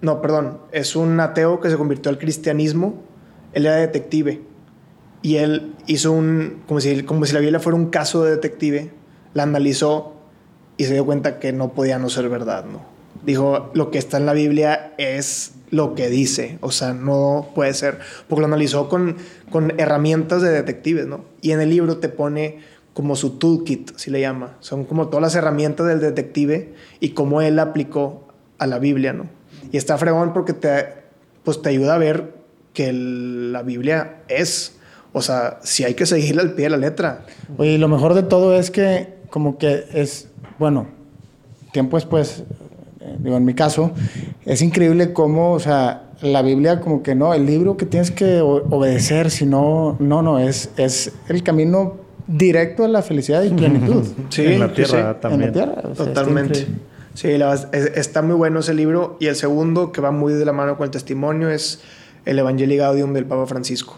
no, 0.00 0.22
perdón, 0.22 0.58
es 0.72 0.94
un 0.94 1.18
ateo 1.18 1.60
que 1.60 1.70
se 1.70 1.76
convirtió 1.76 2.10
al 2.10 2.18
cristianismo. 2.18 3.02
Él 3.52 3.66
era 3.66 3.76
detective 3.76 4.42
y 5.22 5.36
él 5.36 5.74
hizo 5.86 6.12
un, 6.12 6.62
como 6.68 6.80
si, 6.80 7.02
como 7.02 7.24
si 7.26 7.32
la 7.32 7.40
Biblia 7.40 7.58
fuera 7.58 7.76
un 7.76 7.86
caso 7.86 8.22
de 8.22 8.32
detective, 8.32 8.92
la 9.34 9.42
analizó 9.42 10.14
y 10.76 10.84
se 10.84 10.94
dio 10.94 11.04
cuenta 11.04 11.40
que 11.40 11.52
no 11.52 11.72
podía 11.72 11.98
no 11.98 12.08
ser 12.08 12.28
verdad, 12.28 12.64
¿no? 12.64 12.95
Dijo, 13.26 13.70
lo 13.74 13.90
que 13.90 13.98
está 13.98 14.16
en 14.16 14.26
la 14.26 14.32
Biblia 14.32 14.94
es 14.98 15.52
lo 15.70 15.94
que 15.94 16.08
dice, 16.08 16.58
o 16.60 16.70
sea, 16.70 16.94
no 16.94 17.48
puede 17.54 17.74
ser, 17.74 17.98
porque 18.28 18.40
lo 18.40 18.46
analizó 18.46 18.88
con, 18.88 19.16
con 19.50 19.74
herramientas 19.78 20.40
de 20.42 20.50
detectives, 20.50 21.06
¿no? 21.06 21.24
Y 21.40 21.50
en 21.50 21.60
el 21.60 21.70
libro 21.70 21.98
te 21.98 22.08
pone 22.08 22.60
como 22.94 23.16
su 23.16 23.38
toolkit, 23.38 23.96
así 23.96 24.10
le 24.10 24.20
llama, 24.20 24.56
son 24.60 24.84
como 24.84 25.08
todas 25.08 25.22
las 25.22 25.34
herramientas 25.34 25.86
del 25.86 26.00
detective 26.00 26.72
y 27.00 27.10
cómo 27.10 27.42
él 27.42 27.58
aplicó 27.58 28.28
a 28.58 28.66
la 28.66 28.78
Biblia, 28.78 29.12
¿no? 29.12 29.26
Y 29.72 29.76
está 29.76 29.98
fregón 29.98 30.32
porque 30.32 30.52
te, 30.52 30.86
pues 31.44 31.60
te 31.60 31.68
ayuda 31.68 31.96
a 31.96 31.98
ver 31.98 32.32
que 32.72 32.92
la 32.92 33.62
Biblia 33.62 34.22
es, 34.28 34.76
o 35.12 35.20
sea, 35.20 35.58
si 35.62 35.84
hay 35.84 35.94
que 35.94 36.06
seguirla 36.06 36.42
al 36.42 36.52
pie 36.52 36.66
de 36.66 36.70
la 36.70 36.76
letra. 36.76 37.26
Oye, 37.58 37.72
y 37.72 37.78
lo 37.78 37.88
mejor 37.88 38.14
de 38.14 38.22
todo 38.22 38.56
es 38.56 38.70
que 38.70 39.14
como 39.30 39.58
que 39.58 39.84
es, 39.92 40.28
bueno, 40.58 40.86
tiempo 41.72 41.96
después, 41.96 42.44
digo, 43.18 43.36
en 43.36 43.44
mi 43.44 43.54
caso, 43.54 43.92
es 44.44 44.62
increíble 44.62 45.12
cómo, 45.12 45.52
o 45.52 45.60
sea, 45.60 46.02
la 46.22 46.42
Biblia 46.42 46.80
como 46.80 47.02
que 47.02 47.14
no, 47.14 47.34
el 47.34 47.46
libro 47.46 47.76
que 47.76 47.86
tienes 47.86 48.10
que 48.10 48.40
obedecer, 48.40 49.30
si 49.30 49.46
no, 49.46 49.96
no, 49.98 50.22
no, 50.22 50.38
es, 50.38 50.70
es 50.76 51.12
el 51.28 51.42
camino 51.42 51.96
directo 52.26 52.84
a 52.84 52.88
la 52.88 53.02
felicidad 53.02 53.42
y 53.42 53.50
plenitud. 53.50 54.04
Sí, 54.30 54.44
en 54.46 54.60
la 54.60 54.72
tierra 54.72 55.12
sí. 55.14 55.18
también. 55.20 55.42
En 55.42 55.46
la 55.48 55.52
tierra. 55.52 55.82
o 55.90 55.94
sea, 55.94 56.06
Totalmente. 56.06 56.66
Sí, 57.14 57.38
la 57.38 57.54
es- 57.54 57.68
está 57.72 58.20
muy 58.22 58.34
bueno 58.34 58.60
ese 58.60 58.74
libro. 58.74 59.16
Y 59.20 59.26
el 59.26 59.36
segundo, 59.36 59.92
que 59.92 60.00
va 60.00 60.10
muy 60.10 60.34
de 60.34 60.44
la 60.44 60.52
mano 60.52 60.76
con 60.76 60.84
el 60.84 60.90
testimonio, 60.90 61.48
es 61.50 61.80
el 62.24 62.38
Evangelii 62.38 62.76
Gaudium 62.76 63.12
del 63.14 63.24
Papa 63.26 63.46
Francisco. 63.46 63.96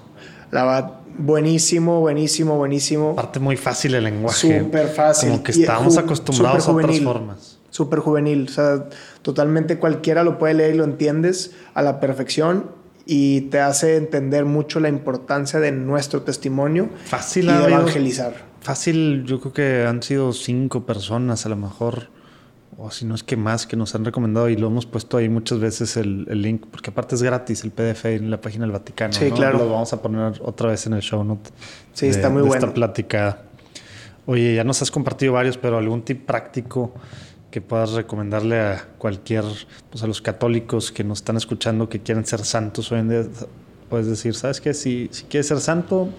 La 0.50 0.64
verdad, 0.64 0.92
buenísimo, 1.18 2.00
buenísimo, 2.00 2.56
buenísimo. 2.58 3.10
Aparte 3.12 3.40
muy 3.40 3.56
fácil 3.56 3.94
el 3.94 4.04
lenguaje. 4.04 4.60
Súper 4.60 4.88
fácil. 4.88 5.30
Como 5.30 5.42
que 5.42 5.52
estábamos 5.52 5.96
acostumbrados 5.98 6.68
a 6.68 6.72
otras 6.72 7.00
formas. 7.00 7.57
Súper 7.78 8.00
juvenil. 8.00 8.46
O 8.48 8.52
sea, 8.52 8.88
totalmente 9.22 9.78
cualquiera 9.78 10.24
lo 10.24 10.36
puede 10.36 10.54
leer 10.54 10.74
y 10.74 10.78
lo 10.78 10.84
entiendes 10.84 11.52
a 11.74 11.82
la 11.82 12.00
perfección. 12.00 12.70
Y 13.06 13.42
te 13.42 13.60
hace 13.60 13.96
entender 13.96 14.44
mucho 14.44 14.80
la 14.80 14.88
importancia 14.88 15.60
de 15.60 15.70
nuestro 15.70 16.22
testimonio 16.22 16.90
Fácil 17.06 17.48
y 17.48 17.52
de 17.52 17.64
evangelizar. 17.66 18.34
Fácil, 18.60 19.24
yo 19.24 19.40
creo 19.40 19.52
que 19.52 19.86
han 19.86 20.02
sido 20.02 20.32
cinco 20.32 20.84
personas 20.84 21.46
a 21.46 21.48
lo 21.48 21.56
mejor, 21.56 22.08
o 22.76 22.90
si 22.90 23.06
no 23.06 23.14
es 23.14 23.22
que 23.22 23.36
más, 23.36 23.66
que 23.68 23.76
nos 23.76 23.94
han 23.94 24.04
recomendado 24.04 24.48
y 24.50 24.56
lo 24.56 24.66
hemos 24.66 24.84
puesto 24.84 25.16
ahí 25.16 25.28
muchas 25.28 25.58
veces 25.60 25.96
el, 25.96 26.26
el 26.28 26.42
link, 26.42 26.66
porque 26.70 26.90
aparte 26.90 27.14
es 27.14 27.22
gratis 27.22 27.62
el 27.64 27.70
PDF 27.70 28.04
en 28.06 28.30
la 28.30 28.40
página 28.40 28.64
del 28.64 28.72
Vaticano. 28.72 29.12
Sí, 29.12 29.30
¿no? 29.30 29.36
claro. 29.36 29.58
Lo 29.58 29.70
vamos 29.70 29.92
a 29.92 30.02
poner 30.02 30.32
otra 30.44 30.68
vez 30.70 30.84
en 30.86 30.92
el 30.94 31.00
show 31.00 31.22
note. 31.24 31.48
Sí, 31.94 32.06
de- 32.06 32.10
está 32.10 32.28
muy 32.28 32.42
de 32.42 32.48
bueno. 32.48 32.62
Esta 32.66 32.74
plática. 32.74 33.42
Oye, 34.26 34.54
ya 34.54 34.64
nos 34.64 34.82
has 34.82 34.90
compartido 34.90 35.32
varios, 35.32 35.56
pero 35.56 35.78
algún 35.78 36.02
tip 36.02 36.26
práctico 36.26 36.92
que 37.50 37.60
puedas 37.60 37.92
recomendarle 37.92 38.60
a 38.60 38.88
cualquier, 38.98 39.44
pues 39.90 40.02
a 40.02 40.06
los 40.06 40.20
católicos 40.20 40.92
que 40.92 41.04
nos 41.04 41.18
están 41.18 41.36
escuchando 41.36 41.88
que 41.88 42.00
quieren 42.00 42.26
ser 42.26 42.44
santos 42.44 42.92
hoy 42.92 43.00
en 43.00 43.08
día. 43.08 43.22
Puedes 43.88 44.06
decir, 44.06 44.34
¿sabes 44.34 44.60
qué? 44.60 44.74
Si, 44.74 45.08
si 45.12 45.24
quieres 45.24 45.46
ser 45.46 45.60
santo, 45.60 46.10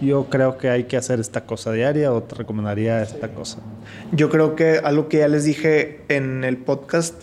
yo 0.00 0.26
creo 0.26 0.58
que 0.58 0.70
hay 0.70 0.84
que 0.84 0.96
hacer 0.96 1.20
esta 1.20 1.44
cosa 1.44 1.72
diaria 1.72 2.12
o 2.12 2.22
te 2.22 2.34
recomendaría 2.34 3.02
esta 3.02 3.32
cosa. 3.32 3.58
Yo 4.12 4.28
creo 4.28 4.54
que 4.54 4.78
algo 4.78 5.08
que 5.08 5.18
ya 5.18 5.28
les 5.28 5.44
dije 5.44 6.02
en 6.08 6.44
el 6.44 6.58
podcast, 6.58 7.14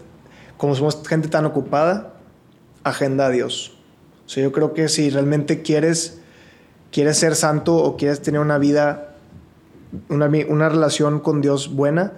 como 0.58 0.76
somos 0.76 1.02
gente 1.08 1.28
tan 1.30 1.46
ocupada, 1.46 2.16
agenda 2.84 3.28
a 3.28 3.30
Dios. 3.30 3.78
O 4.26 4.30
sea, 4.30 4.44
yo 4.44 4.52
creo 4.52 4.74
que 4.74 4.90
si 4.90 5.10
realmente 5.10 5.62
quieres, 5.62 6.20
quieres 6.92 7.18
ser 7.18 7.36
santo 7.36 7.76
o 7.76 7.96
quieres 7.96 8.22
tener 8.22 8.42
una 8.42 8.58
vida, 8.58 9.16
una, 10.10 10.30
una 10.50 10.70
relación 10.70 11.20
con 11.20 11.42
Dios 11.42 11.74
buena, 11.74 12.14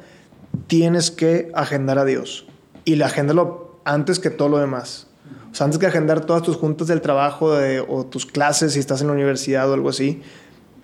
tienes 0.68 1.12
que 1.12 1.52
agendar 1.54 1.98
a 2.00 2.06
Dios. 2.06 2.46
Y 2.86 2.96
la 2.96 3.08
agéndalo 3.08 3.80
antes 3.86 4.20
que 4.20 4.30
todo 4.30 4.50
lo 4.50 4.58
demás. 4.58 5.08
O 5.52 5.56
sea, 5.56 5.66
antes 5.66 5.80
que 5.80 5.86
agendar 5.88 6.22
todas 6.26 6.44
tus 6.44 6.58
juntas 6.58 6.88
del 6.88 7.02
trabajo 7.02 7.54
de- 7.56 7.80
o 7.80 8.06
tus 8.06 8.26
clases, 8.26 8.74
si 8.74 8.80
estás 8.80 9.02
en 9.02 9.08
la 9.08 9.14
universidad 9.14 9.70
o 9.70 9.74
algo 9.74 9.90
así, 9.90 10.22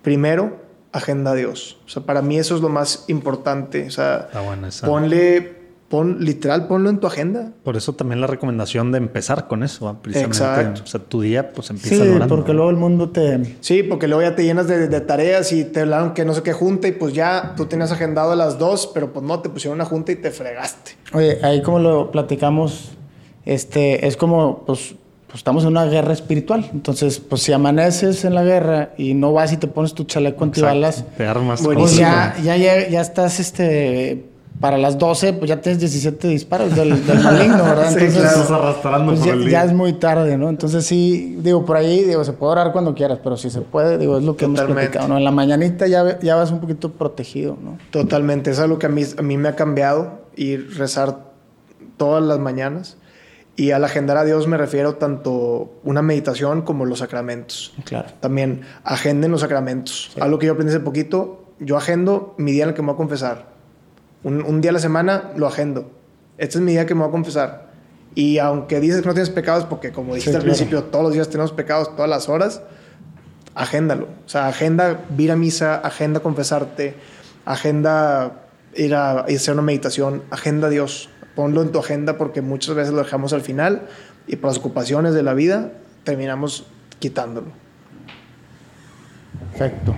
primero 0.02 0.58
agenda 0.92 1.32
a 1.32 1.36
Dios. 1.36 1.78
O 1.86 1.90
sea, 1.90 2.04
para 2.04 2.22
mí 2.22 2.38
eso 2.38 2.56
es 2.56 2.62
lo 2.62 2.70
más 2.70 3.06
importante. 3.08 3.86
O 3.88 3.92
sea, 3.92 4.30
ponle, 4.88 5.61
pon, 5.92 6.18
literal, 6.26 6.68
ponlo 6.68 6.90
en 6.90 7.00
tu 7.00 7.06
agenda. 7.06 7.52
Por 7.64 7.78
eso 7.78 7.94
también 7.94 8.22
la 8.22 8.26
recomendación 8.28 8.92
de 8.92 8.98
empezar 8.98 9.48
con 9.48 9.62
eso, 9.62 9.96
precisamente. 10.02 10.38
Exacto. 10.38 10.82
O 10.84 10.88
sea, 10.88 11.00
tu 11.02 11.22
día 11.22 11.52
pues 11.52 11.70
empieza 11.70 12.04
Sí, 12.04 12.10
orando, 12.10 12.28
porque 12.36 12.54
luego 12.54 12.72
el 12.72 12.78
mundo 12.78 13.10
te... 13.10 13.58
Sí, 13.60 13.84
porque 13.84 14.08
luego 14.08 14.24
ya 14.24 14.36
te 14.36 14.44
llenas 14.44 14.68
de, 14.68 14.88
de 14.88 15.02
tareas 15.02 15.52
y 15.52 15.66
te 15.66 15.82
hablaron 15.82 16.14
que 16.14 16.26
no 16.26 16.34
sé 16.34 16.42
qué 16.42 16.54
junta 16.54 16.88
y 16.88 16.94
pues 16.94 17.14
ya 17.14 17.54
tú 17.56 17.66
tenías 17.66 17.92
agendado 17.92 18.32
a 18.32 18.36
las 18.36 18.58
dos, 18.58 18.90
pero 18.94 19.14
pues 19.14 19.24
no, 19.24 19.42
te 19.42 19.50
pusieron 19.50 19.76
una 19.76 19.86
junta 19.86 20.12
y 20.14 20.16
te 20.16 20.32
fregaste. 20.32 20.94
Oye, 21.14 21.38
ahí 21.44 21.62
como 21.62 21.78
lo 21.80 22.10
platicamos, 22.10 22.92
este, 23.46 24.08
es 24.08 24.16
como, 24.18 24.64
pues, 24.66 24.96
pues 25.28 25.40
estamos 25.40 25.64
en 25.64 25.70
una 25.72 25.86
guerra 25.86 26.14
espiritual. 26.14 26.70
Entonces, 26.74 27.20
pues 27.20 27.42
si 27.42 27.54
amaneces 27.54 28.26
en 28.26 28.36
la 28.36 28.44
guerra 28.44 28.94
y 28.98 29.14
no 29.14 29.34
vas 29.34 29.52
y 29.54 29.58
te 29.58 29.68
pones 29.68 29.94
tu 29.94 30.04
chaleco 30.06 30.44
antibalas. 30.44 31.06
Te 31.18 31.26
armas 31.26 31.64
Buenísimo. 31.64 31.88
pues 31.88 31.98
ya, 31.98 32.36
ya, 32.44 32.58
ya, 32.58 32.90
ya 32.90 33.02
estás, 33.02 33.40
este, 33.40 34.26
para 34.62 34.78
las 34.78 34.98
12, 34.98 35.34
pues 35.34 35.50
ya 35.50 35.60
tienes 35.60 35.80
17 35.80 36.28
disparos 36.28 36.76
del, 36.76 37.06
del 37.06 37.20
maligno, 37.24 37.64
¿verdad? 37.64 37.90
Sí, 37.90 37.96
claro. 38.08 38.28
Estás 38.28 38.52
arrastrando 38.52 39.08
pues 39.08 39.20
por 39.20 39.28
ya, 39.28 39.34
el 39.34 39.40
día. 39.42 39.50
ya 39.52 39.64
es 39.66 39.74
muy 39.74 39.94
tarde, 39.94 40.38
¿no? 40.38 40.50
Entonces 40.50 40.86
sí, 40.86 41.38
digo, 41.42 41.66
por 41.66 41.78
ahí, 41.78 42.04
digo, 42.04 42.24
se 42.24 42.34
puede 42.34 42.52
orar 42.54 42.72
cuando 42.72 42.94
quieras, 42.94 43.20
pero 43.24 43.36
si 43.38 43.50
se 43.50 43.62
puede, 43.62 43.98
digo, 43.98 44.18
es 44.20 44.24
lo 44.24 44.38
que 44.38 44.46
hemos 44.46 44.60
Totalmente. 44.60 44.92
platicado, 44.92 45.10
¿no? 45.10 45.18
En 45.18 45.24
la 45.24 45.32
mañanita 45.32 45.88
ya, 45.88 46.20
ya 46.20 46.36
vas 46.36 46.52
un 46.52 46.60
poquito 46.62 46.92
protegido, 46.92 47.58
¿no? 47.62 47.78
Totalmente, 47.90 48.52
eso 48.52 48.62
es 48.62 48.66
algo 48.66 48.78
que 48.80 48.86
a 48.86 48.90
mí, 48.90 49.04
a 49.18 49.22
mí 49.22 49.38
me 49.38 49.50
ha 49.50 49.56
cambiado 49.56 50.22
y 50.36 50.58
rezar 50.58 51.32
todas 51.98 52.24
las 52.24 52.40
mañanas. 52.40 52.98
Y 53.58 53.72
al 53.72 53.84
agendar 53.84 54.16
a 54.18 54.24
Dios 54.24 54.48
me 54.48 54.58
refiero 54.58 54.96
tanto 54.96 55.74
una 55.84 56.02
meditación 56.02 56.62
como 56.62 56.86
los 56.86 57.00
sacramentos. 57.00 57.74
Claro. 57.84 58.08
También 58.20 58.62
agenden 58.84 59.30
los 59.32 59.42
sacramentos. 59.42 60.12
Algo 60.20 60.40
que 60.40 60.46
yo 60.48 60.54
aprendí 60.54 60.74
hace 60.74 60.80
poquito, 60.80 61.44
yo 61.60 61.78
agendo 61.78 62.34
mi 62.38 62.54
día 62.54 62.64
en 62.64 62.70
el 62.70 62.76
que 62.76 62.82
me 62.82 62.88
voy 62.88 62.94
a 62.96 62.98
confesar. 62.98 63.51
Un, 64.24 64.44
un 64.44 64.62
día 64.62 64.72
a 64.72 64.74
la 64.74 64.80
semana 64.80 65.32
lo 65.36 65.48
agendo. 65.48 65.92
Este 66.38 66.58
es 66.58 66.64
mi 66.64 66.72
día 66.72 66.86
que 66.86 66.94
me 66.96 67.02
voy 67.02 67.10
a 67.10 67.12
confesar. 67.12 67.72
Y 68.14 68.40
aunque 68.40 68.80
dices 68.80 69.02
que 69.02 69.08
no 69.08 69.14
tienes 69.14 69.30
pecados, 69.30 69.66
porque 69.66 69.92
como 69.92 70.16
dijiste 70.16 70.32
Sí, 70.32 70.36
al 70.36 70.44
claro. 70.44 70.56
principio, 70.56 70.84
todos 70.86 71.04
los 71.06 71.14
días 71.14 71.30
tenemos 71.30 71.52
pecados, 71.54 71.96
todas 71.96 72.10
las 72.10 72.28
horas, 72.30 72.62
agéndalo. 73.56 74.08
O 74.26 74.30
sea, 74.30 74.48
agenda 74.48 75.02
ir 75.18 75.32
a 75.32 75.36
misa, 75.36 75.76
agenda 75.76 76.20
confesarte, 76.20 76.96
agenda 77.46 78.44
ir 78.76 78.96
a, 78.96 79.26
ir 79.28 79.36
a 79.36 79.40
hacer 79.40 79.54
una 79.54 79.64
meditación, 79.64 80.24
agenda 80.30 80.68
a 80.68 80.70
Dios. 80.70 81.10
Ponlo 81.36 81.62
en 81.62 81.72
tu 81.72 81.80
agenda 81.80 82.18
porque 82.18 82.42
muchas 82.42 82.76
veces 82.76 82.94
lo 82.94 83.00
dejamos 83.04 83.32
al 83.32 83.42
final 83.42 83.84
y 84.28 84.36
por 84.36 84.50
las 84.50 84.58
ocupaciones 84.58 85.14
de 85.14 85.24
la 85.24 85.34
vida 85.34 85.72
terminamos 86.04 86.66
quitándolo. 87.00 87.48
Perfecto. 89.52 89.96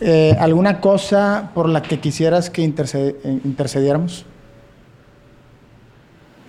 Eh, 0.00 0.36
¿Alguna 0.38 0.80
cosa 0.80 1.50
por 1.54 1.68
la 1.68 1.82
que 1.82 1.98
quisieras 1.98 2.50
que 2.50 2.62
eh, 2.64 3.40
intercediéramos? 3.44 4.24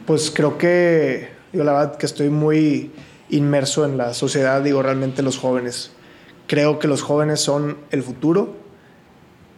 Pues 0.06 0.32
creo 0.32 0.58
que, 0.58 1.30
digo, 1.52 1.64
la 1.64 1.74
verdad 1.74 1.98
que 1.98 2.06
estoy 2.06 2.30
muy 2.30 2.92
inmerso 3.30 3.86
en 3.86 3.98
la 3.98 4.14
sociedad, 4.14 4.62
digo, 4.62 4.82
realmente 4.82 5.22
los 5.22 5.38
jóvenes. 5.38 5.92
Creo 6.48 6.80
que 6.80 6.88
los 6.88 7.02
jóvenes 7.02 7.40
son 7.42 7.78
el 7.92 8.02
futuro 8.04 8.54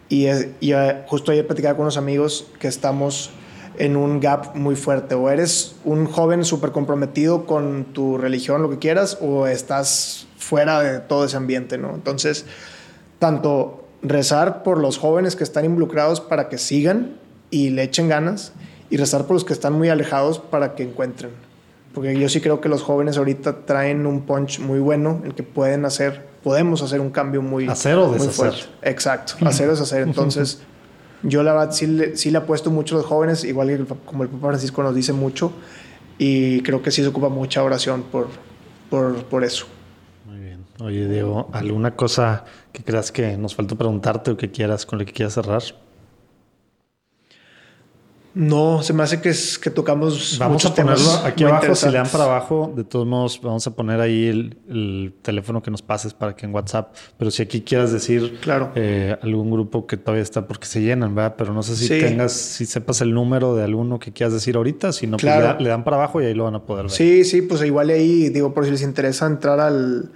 y, 0.08 0.26
es- 0.26 0.48
y, 0.60 0.72
eh, 0.72 1.02
justo 1.06 1.32
ayer 1.32 1.46
platicaba 1.46 1.74
con 1.76 1.84
unos 1.84 1.96
amigos 1.96 2.46
que 2.58 2.68
estamos 2.68 3.30
en 3.78 3.96
un 3.96 4.20
gap 4.20 4.54
muy 4.54 4.76
fuerte. 4.76 5.14
O 5.14 5.30
eres 5.30 5.76
un 5.84 6.04
joven 6.06 6.44
súper 6.44 6.70
comprometido 6.72 7.46
con 7.46 7.84
tu 7.92 8.18
religión, 8.18 8.60
lo 8.62 8.68
que 8.70 8.78
quieras, 8.78 9.18
o 9.22 9.46
estás 9.46 10.26
fuera 10.38 10.80
de 10.80 11.00
todo 11.00 11.24
ese 11.24 11.36
ambiente, 11.38 11.78
¿no? 11.78 11.94
Entonces, 11.94 12.44
tanto 13.18 13.81
rezar 14.02 14.62
por 14.62 14.78
los 14.78 14.98
jóvenes 14.98 15.36
que 15.36 15.44
están 15.44 15.64
involucrados 15.64 16.20
para 16.20 16.48
que 16.48 16.58
sigan 16.58 17.12
y 17.50 17.70
le 17.70 17.82
echen 17.84 18.08
ganas, 18.08 18.52
y 18.90 18.96
rezar 18.96 19.26
por 19.26 19.34
los 19.34 19.44
que 19.44 19.52
están 19.52 19.72
muy 19.74 19.88
alejados 19.88 20.38
para 20.38 20.74
que 20.74 20.82
encuentren. 20.82 21.30
Porque 21.94 22.18
yo 22.18 22.28
sí 22.28 22.40
creo 22.40 22.60
que 22.60 22.68
los 22.68 22.82
jóvenes 22.82 23.18
ahorita 23.18 23.64
traen 23.66 24.06
un 24.06 24.22
punch 24.22 24.58
muy 24.60 24.80
bueno, 24.80 25.20
el 25.24 25.34
que 25.34 25.42
pueden 25.42 25.84
hacer, 25.84 26.26
podemos 26.42 26.82
hacer 26.82 27.00
un 27.00 27.10
cambio 27.10 27.42
muy, 27.42 27.68
Hacer 27.68 27.96
o 27.96 28.06
muy 28.08 28.14
deshacer. 28.18 28.34
fuerte. 28.34 28.62
Exacto, 28.82 29.34
hacer 29.46 29.68
o 29.68 29.72
deshacer. 29.72 30.02
Entonces, 30.02 30.60
yo 31.22 31.42
la 31.42 31.52
verdad 31.52 31.72
sí 31.72 31.86
le, 31.86 32.16
sí 32.16 32.30
le 32.30 32.38
apuesto 32.38 32.70
mucho 32.70 32.96
a 32.96 32.98
los 32.98 33.06
jóvenes, 33.06 33.44
igual 33.44 33.68
que 33.68 33.74
el 33.74 33.86
como 33.86 34.22
el 34.22 34.28
Papa 34.30 34.48
Francisco 34.48 34.82
nos 34.82 34.94
dice 34.94 35.12
mucho, 35.12 35.52
y 36.18 36.62
creo 36.62 36.82
que 36.82 36.90
sí 36.90 37.02
se 37.02 37.08
ocupa 37.08 37.28
mucha 37.28 37.62
oración 37.62 38.02
por, 38.10 38.28
por, 38.88 39.24
por 39.24 39.44
eso. 39.44 39.66
Oye, 40.82 41.08
Diego, 41.08 41.48
¿alguna 41.52 41.94
cosa 41.94 42.44
que 42.72 42.82
creas 42.82 43.12
que 43.12 43.36
nos 43.36 43.54
faltó 43.54 43.76
preguntarte 43.76 44.30
o 44.32 44.36
que 44.36 44.50
quieras 44.50 44.84
con 44.86 44.98
lo 44.98 45.04
que 45.04 45.12
quieras 45.12 45.34
cerrar? 45.34 45.62
No, 48.34 48.82
se 48.82 48.94
me 48.94 49.02
hace 49.02 49.20
que, 49.20 49.28
es, 49.28 49.58
que 49.58 49.68
tocamos 49.68 50.38
Vamos 50.38 50.64
a 50.64 50.74
ponerlo 50.74 51.10
aquí 51.22 51.44
abajo. 51.44 51.74
Si 51.74 51.84
le 51.90 51.98
dan 51.98 52.08
para 52.08 52.24
abajo, 52.24 52.72
de 52.74 52.82
todos 52.82 53.06
modos, 53.06 53.38
vamos 53.42 53.66
a 53.66 53.76
poner 53.76 54.00
ahí 54.00 54.26
el, 54.26 54.56
el 54.70 55.14
teléfono 55.20 55.62
que 55.62 55.70
nos 55.70 55.82
pases 55.82 56.14
para 56.14 56.34
que 56.34 56.46
en 56.46 56.54
WhatsApp. 56.54 56.94
Pero 57.18 57.30
si 57.30 57.42
aquí 57.42 57.60
quieras 57.60 57.92
decir 57.92 58.38
Claro. 58.40 58.72
eh, 58.74 59.18
algún 59.20 59.50
grupo 59.50 59.86
que 59.86 59.98
todavía 59.98 60.22
está 60.22 60.46
porque 60.48 60.64
se 60.66 60.80
llenan, 60.80 61.14
¿verdad? 61.14 61.34
Pero 61.36 61.52
no 61.52 61.62
sé 61.62 61.76
si 61.76 61.88
Sí. 61.88 61.98
tengas, 62.00 62.32
si 62.32 62.64
sepas 62.64 63.02
el 63.02 63.12
número 63.12 63.54
de 63.54 63.64
alguno 63.64 63.98
que 63.98 64.12
quieras 64.14 64.32
decir 64.32 64.56
ahorita. 64.56 64.92
Si 64.92 65.06
no, 65.06 65.18
pues 65.18 65.60
le 65.60 65.68
dan 65.68 65.84
para 65.84 65.98
abajo 65.98 66.22
y 66.22 66.24
ahí 66.24 66.32
lo 66.34 66.44
van 66.44 66.54
a 66.54 66.62
poder 66.62 66.84
ver. 66.84 66.90
Sí, 66.92 67.24
sí, 67.24 67.42
pues 67.42 67.62
igual 67.62 67.90
ahí, 67.90 68.30
digo, 68.30 68.54
por 68.54 68.64
si 68.64 68.70
les 68.70 68.80
interesa 68.82 69.26
entrar 69.26 69.60
al, 69.60 70.10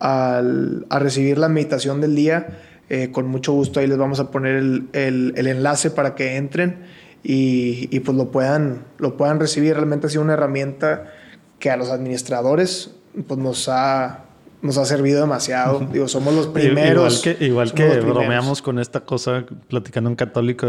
al- 0.00 0.86
a 0.90 0.98
recibir 0.98 1.38
la 1.38 1.48
meditación 1.48 2.00
del 2.00 2.16
día, 2.16 2.58
eh, 2.88 3.10
con 3.12 3.28
mucho 3.28 3.52
gusto 3.52 3.78
ahí 3.80 3.86
les 3.86 3.98
vamos 3.98 4.18
a 4.18 4.30
poner 4.32 4.56
el, 4.56 4.88
el- 4.92 5.32
el 5.36 5.46
enlace 5.46 5.90
para 5.90 6.14
que 6.16 6.36
entren 6.36 6.78
y, 7.22 7.88
y, 7.94 8.00
pues 8.00 8.16
lo 8.16 8.30
puedan, 8.32 8.82
lo 8.98 9.16
puedan 9.16 9.38
recibir. 9.38 9.74
Realmente 9.74 10.06
ha 10.06 10.10
sido 10.10 10.22
una 10.22 10.32
herramienta 10.32 11.04
que 11.58 11.70
a 11.70 11.76
los 11.76 11.90
administradores 11.90 12.92
pues 13.28 13.38
nos 13.38 13.68
ha, 13.68 14.24
nos 14.62 14.78
ha 14.78 14.84
servido 14.86 15.20
demasiado. 15.20 15.80
Digo, 15.92 16.08
somos 16.08 16.32
los 16.34 16.46
primeros. 16.48 17.24
Igual 17.26 17.36
que, 17.38 17.44
igual 17.44 17.72
que 17.74 17.84
primeros. 17.84 18.06
bromeamos 18.06 18.62
con 18.62 18.78
esta 18.78 19.00
cosa, 19.00 19.44
platicando 19.68 20.08
en 20.10 20.16
católico, 20.16 20.66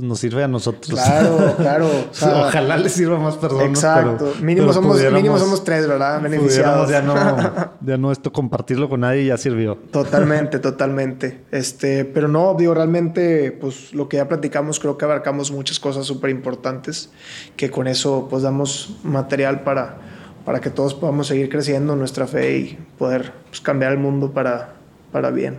nos 0.00 0.20
sirve 0.20 0.44
a 0.44 0.48
nosotros. 0.48 0.98
Claro, 1.00 1.54
claro. 1.58 1.86
o 1.86 2.14
sea, 2.14 2.46
Ojalá 2.46 2.76
les 2.76 2.92
sirva 2.92 3.16
a 3.16 3.20
más 3.20 3.36
personas. 3.36 3.68
Exacto. 3.68 4.16
pero- 4.32 4.44
mínimo, 4.44 4.66
pero 4.68 4.72
somos, 4.72 5.12
mínimo 5.12 5.38
somos 5.38 5.64
tres, 5.64 5.86
¿verdad? 5.86 6.20
Beneficiados. 6.20 6.88
ya 6.88 7.02
no, 7.02 7.14
ya 7.80 7.96
no 7.96 8.12
esto 8.12 8.32
compartirlo 8.32 8.88
con 8.88 9.00
nadie 9.00 9.26
ya 9.26 9.36
sirvió. 9.36 9.76
Totalmente, 9.90 10.58
totalmente. 10.60 11.42
Este, 11.50 12.04
pero 12.04 12.28
no, 12.28 12.54
digo, 12.54 12.74
realmente, 12.74 13.52
pues 13.52 13.92
lo 13.94 14.08
que 14.08 14.18
ya 14.18 14.28
platicamos, 14.28 14.78
creo 14.80 14.96
que 14.98 15.04
abarcamos 15.04 15.50
muchas 15.50 15.78
cosas 15.80 16.06
súper 16.06 16.30
importantes, 16.30 17.10
que 17.56 17.70
con 17.70 17.88
eso 17.88 18.28
pues 18.30 18.42
damos 18.42 18.96
material 19.02 19.62
para, 19.62 19.98
para 20.44 20.60
que 20.60 20.70
todos 20.70 20.94
podamos 20.94 21.26
seguir 21.26 21.48
creciendo 21.48 21.92
en 21.94 21.98
nuestra 21.98 22.26
fe 22.26 22.56
y 22.58 22.78
poder 22.98 23.32
pues, 23.48 23.60
cambiar 23.60 23.92
el 23.92 23.98
mundo 23.98 24.32
para, 24.32 24.74
para 25.12 25.30
bien. 25.30 25.58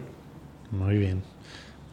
Muy 0.72 0.98
bien. 0.98 1.24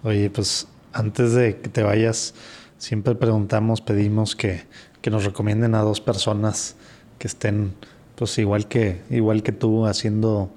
Oye, 0.03 0.31
pues 0.31 0.69
antes 0.97 1.33
de 1.35 1.59
que 1.61 1.69
te 1.69 1.83
vayas, 1.83 2.35
siempre 2.79 3.15
preguntamos, 3.15 3.81
pedimos 3.81 4.35
que, 4.37 4.65
que 5.03 5.11
nos 5.11 5.25
recomienden 5.25 5.75
a 5.75 5.81
dos 5.81 6.01
personas 6.01 6.77
que 7.19 7.29
estén, 7.29 7.75
pues 8.15 8.39
igual 8.39 8.67
que, 8.67 9.03
igual 9.11 9.43
que 9.43 9.53
tú, 9.53 9.87
haciendo, 9.87 10.51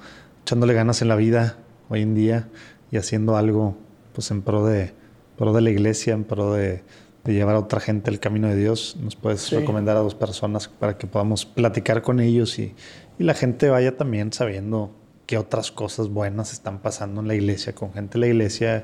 echándole 0.44 0.74
ganas 0.74 1.02
en 1.02 1.08
la 1.10 1.16
vida 1.16 1.58
hoy 1.90 2.02
en 2.02 2.16
día 2.16 2.48
y 2.92 2.98
haciendo 2.98 3.36
algo, 3.38 3.78
pues 4.14 4.32
en 4.32 4.42
pro 4.42 4.66
de, 4.66 4.94
pro 5.38 5.54
de 5.54 5.62
la 5.62 5.70
iglesia, 5.70 6.14
en 6.14 6.24
pro 6.24 6.54
de, 6.54 6.84
de 7.24 7.34
llevar 7.34 7.56
a 7.56 7.60
otra 7.60 7.80
gente 7.80 8.10
al 8.10 8.20
camino 8.20 8.48
de 8.48 8.56
Dios. 8.56 8.96
Nos 9.02 9.16
puedes 9.16 9.42
Sí. 9.42 9.56
recomendar 9.56 9.98
a 9.98 10.00
dos 10.02 10.16
personas 10.16 10.68
para 10.68 10.98
que 10.98 11.08
podamos 11.08 11.46
platicar 11.46 12.02
con 12.02 12.20
ellos 12.20 12.60
y, 12.60 12.74
y 13.18 13.24
la 13.24 13.34
gente 13.34 13.70
vaya 13.70 13.98
también 13.98 14.32
sabiendo 14.34 14.96
qué 15.26 15.38
otras 15.38 15.72
cosas 15.72 16.10
buenas 16.10 16.54
están 16.54 16.80
pasando 16.80 17.22
en 17.22 17.28
la 17.28 17.36
iglesia, 17.36 17.76
con 17.76 17.94
gente 17.94 18.14
de 18.14 18.20
la 18.20 18.28
iglesia, 18.28 18.84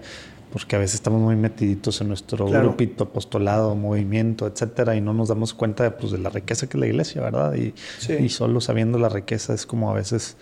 porque 0.52 0.76
a 0.76 0.80
veces 0.80 0.96
estamos 0.96 1.22
muy 1.22 1.36
metiditos 1.36 2.00
en 2.02 2.08
nuestro 2.08 2.46
Claro. 2.48 2.70
grupito, 2.70 3.06
apostolado, 3.06 3.76
movimiento, 3.76 4.48
etcétera, 4.48 4.96
y 4.96 5.02
no 5.02 5.14
nos 5.14 5.30
damos 5.30 5.54
cuenta 5.54 5.84
de, 5.84 5.92
pues, 5.92 6.12
de 6.12 6.18
la 6.20 6.30
riqueza 6.30 6.68
que 6.68 6.78
es 6.78 6.82
la 6.82 6.88
iglesia, 6.88 7.22
¿verdad? 7.22 7.54
Y, 7.56 7.74
Sí. 8.00 8.14
y 8.14 8.30
solo 8.30 8.62
sabiendo 8.62 8.98
la 9.00 9.10
riqueza 9.10 9.54
es 9.54 9.66
como 9.66 9.92
a 9.92 9.94
veces, 9.94 10.38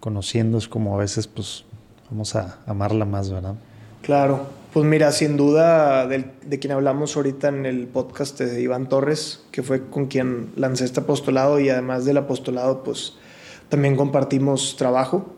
conociendo, 0.00 0.58
es 0.58 0.68
como 0.68 0.94
a 0.94 0.98
veces, 0.98 1.26
pues, 1.26 1.64
vamos 2.10 2.36
a 2.36 2.58
amarla 2.66 3.04
más, 3.04 3.30
¿verdad? 3.30 3.54
Claro, 4.02 4.46
pues 4.72 4.86
mira, 4.86 5.10
sin 5.12 5.36
duda 5.36 6.06
de, 6.06 6.24
quien 6.60 6.72
hablamos 6.72 7.16
ahorita 7.16 7.48
en 7.48 7.66
el 7.66 7.86
podcast 7.88 8.38
de 8.40 8.60
Iván 8.62 8.88
Torres, 8.88 9.44
que 9.50 9.62
fue 9.62 9.88
con 9.88 10.06
quien 10.06 10.50
lancé 10.56 10.84
este 10.84 11.00
apostolado 11.00 11.58
y 11.58 11.68
además 11.68 12.04
del 12.04 12.18
apostolado, 12.18 12.84
pues 12.84 13.14
también 13.68 13.96
compartimos 13.96 14.76
trabajo. 14.76 15.34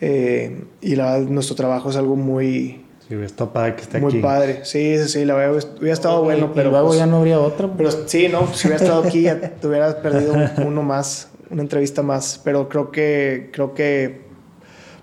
Eh, 0.00 0.64
y 0.80 0.96
la 0.96 1.12
verdad, 1.12 1.28
nuestro 1.28 1.54
trabajo 1.56 1.90
es 1.90 1.96
algo 1.96 2.16
muy, 2.16 2.84
Sí, 3.08 3.14
está 3.14 3.50
padre 3.52 3.74
que 3.76 3.82
esté 3.82 4.00
muy 4.00 4.12
aquí. 4.12 4.20
padre. 4.20 4.60
Sí, 4.64 4.98
sí, 4.98 5.08
sí, 5.08 5.24
la 5.24 5.34
verdad, 5.34 5.62
hubiera 5.78 5.94
estado 5.94 6.22
bueno, 6.22 6.50
Y 6.52 6.54
pero, 6.54 6.70
luego 6.70 6.88
pues, 6.88 6.98
ya 6.98 7.06
no 7.06 7.16
habría 7.18 7.40
otra. 7.40 7.70
pero 7.76 7.90
sí, 8.06 8.28
no, 8.28 8.46
si 8.52 8.68
hubiera 8.68 8.82
estado 8.84 9.02
aquí 9.02 9.22
ya 9.22 9.40
te 9.40 9.66
hubieras 9.66 9.94
perdido 9.96 10.34
uno 10.66 10.82
más, 10.82 11.30
una 11.50 11.62
entrevista 11.62 12.02
más. 12.02 12.40
Pero 12.44 12.68
creo 12.68 12.90
que, 12.90 13.48
creo 13.52 13.72
que, 13.74 14.20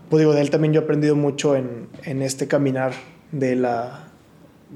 pues 0.09 0.19
digo, 0.19 0.33
de 0.33 0.41
él 0.41 0.51
también 0.51 0.73
yo 0.73 0.81
he 0.81 0.83
aprendido 0.83 1.15
mucho 1.15 1.55
en, 1.55 1.87
en 2.03 2.21
este 2.21 2.47
caminar 2.47 2.93
de 3.31 3.55
la, 3.55 4.07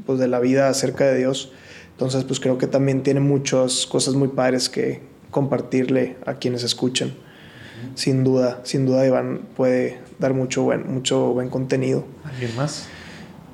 pues 0.08 0.18
de 0.18 0.28
la 0.28 0.40
vida 0.40 0.68
acerca 0.70 1.06
de 1.06 1.18
Dios. 1.20 1.52
Entonces, 1.92 2.24
pues 2.24 2.40
creo 2.40 2.58
que 2.58 2.66
también 2.66 3.04
tiene 3.04 3.20
muchas 3.20 3.86
cosas 3.86 4.16
muy 4.16 4.30
padres 4.30 4.70
que 4.70 5.02
compartirle 5.30 6.16
a 6.26 6.36
quienes 6.36 6.64
escuchen. 6.64 7.14
Sin 7.96 8.24
duda, 8.24 8.60
sin 8.64 8.86
duda 8.86 9.06
Iván 9.06 9.42
puede 9.56 10.00
dar 10.18 10.34
mucho 10.34 10.64
buen, 10.64 10.92
mucho 10.92 11.32
buen 11.34 11.50
contenido. 11.50 12.06
¿Alguien 12.24 12.56
más? 12.56 12.88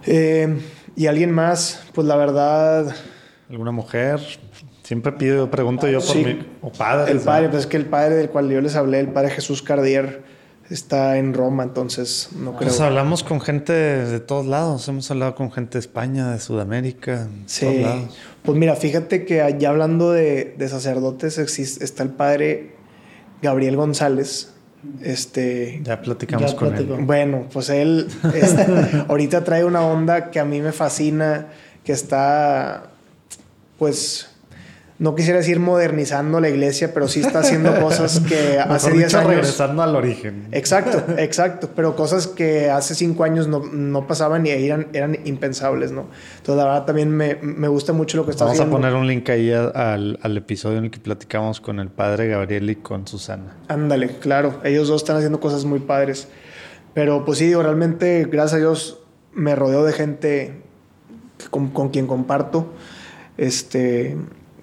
Eh, 0.05 0.57
y 0.95 1.07
alguien 1.07 1.31
más, 1.31 1.83
pues 1.93 2.07
la 2.07 2.15
verdad, 2.15 2.93
¿Alguna 3.49 3.71
mujer? 3.71 4.19
Siempre 4.83 5.11
pido, 5.13 5.49
pregunto 5.51 5.87
yo 5.87 5.99
por 5.99 6.07
Sí. 6.15 6.23
mi... 6.25 6.45
O 6.61 6.71
padres. 6.71 7.09
El 7.15 7.21
padre, 7.21 7.49
pues 7.49 7.61
es 7.61 7.67
que 7.67 7.77
el 7.77 7.85
padre 7.85 8.15
del 8.15 8.29
cual 8.29 8.49
yo 8.49 8.59
les 8.61 8.75
hablé, 8.75 8.99
el 8.99 9.09
padre 9.09 9.29
Jesús 9.31 9.61
Cardier, 9.61 10.23
está 10.69 11.17
en 11.19 11.33
Roma, 11.35 11.61
entonces 11.63 12.29
no 12.35 12.55
creo. 12.55 12.69
Pues 12.69 12.79
hablamos 12.81 13.23
con 13.23 13.39
gente 13.39 13.71
de 13.73 14.19
todos 14.19 14.47
lados. 14.47 14.87
Hemos 14.87 15.09
hablado 15.11 15.35
con 15.35 15.51
gente 15.51 15.73
de 15.73 15.79
España, 15.79 16.31
de 16.31 16.39
Sudamérica, 16.39 17.25
de 17.25 17.25
todos 17.27 17.51
Sí. 17.51 17.79
lados. 17.81 18.17
Pues 18.43 18.57
mira, 18.57 18.75
fíjate 18.75 19.25
que 19.25 19.41
allá 19.43 19.69
hablando 19.69 20.11
de, 20.11 20.55
de 20.57 20.69
sacerdotes 20.69 21.37
existe, 21.37 21.83
está 21.83 22.01
el 22.01 22.09
padre 22.09 22.75
Gabriel 23.43 23.75
González. 23.75 24.54
Este, 25.01 25.81
Ya 25.83 26.01
platicamos 26.01 26.51
Ya 26.51 26.57
con 26.57 26.69
platicó. 26.69 26.95
él. 26.95 27.05
bueno, 27.05 27.45
pues 27.51 27.69
él 27.69 28.07
ahorita 29.07 29.43
trae 29.43 29.63
una 29.65 29.81
onda 29.81 30.31
que 30.31 30.39
a 30.39 30.45
mí 30.45 30.61
me 30.61 30.71
fascina, 30.71 31.47
que 31.83 31.91
está, 31.91 32.91
pues, 33.77 34.29
no 34.97 35.13
quisiera 35.13 35.39
decir 35.39 35.59
modernizando 35.59 36.39
la 36.39 36.47
iglesia, 36.47 36.93
pero 36.93 37.09
sí 37.09 37.19
está 37.19 37.39
haciendo 37.39 37.77
cosas 37.81 38.21
que 38.21 38.59
hace 38.59 38.91
10 38.91 39.13
años. 39.15 39.29
regresando 39.29 39.83
al 39.83 39.93
origen. 39.95 40.47
Exacto, 40.51 41.03
exacto. 41.17 41.69
Pero 41.75 41.95
cosas 41.97 42.27
que 42.27 42.69
hace 42.69 42.95
5 42.95 43.23
años 43.25 43.47
no, 43.47 43.59
no, 43.59 44.07
pasaban 44.07 44.45
y 44.45 44.51
eran, 44.51 44.87
eran 44.93 45.19
impensables, 45.25 45.91
¿no? 45.91 46.07
Entonces, 46.37 46.55
la 46.55 46.63
verdad, 46.63 46.85
también 46.85 47.09
me, 47.09 47.35
me 47.35 47.67
gusta 47.67 47.91
mucho 47.91 48.15
lo 48.15 48.25
que 48.25 48.31
está 48.31 48.45
haciendo. 48.45 48.71
Vamos 48.71 48.85
a 48.85 48.89
poner 48.89 48.95
un 48.95 49.07
link 49.07 49.29
ahí 49.29 49.51
al, 49.51 50.17
al, 50.21 50.37
episodio 50.37 50.77
en 50.77 50.85
el 50.85 50.91
que 50.91 50.99
platicamos 50.99 51.59
con 51.59 51.79
el 51.79 51.89
padre 51.89 52.29
Gabriel 52.29 52.69
y 52.69 52.77
con 52.77 53.05
Susana. 53.05 53.57
Ándale, 53.67 54.07
claro. 54.19 54.61
Ellos 54.63 54.87
dos 54.87 55.01
están 55.01 55.17
haciendo 55.17 55.41
cosas 55.41 55.65
muy 55.65 55.79
padres. 55.79 56.29
Pero, 56.93 57.25
pues 57.25 57.39
sí, 57.39 57.47
digo, 57.47 57.61
realmente, 57.61 58.25
gracias 58.31 58.53
a 58.53 58.57
Dios, 58.59 58.99
me 59.33 59.55
rodeo 59.55 59.83
de 59.83 59.91
gente 59.91 60.61
con, 61.49 61.67
con 61.67 61.89
quien 61.89 62.07
comparto. 62.07 62.73
Este 63.37 64.15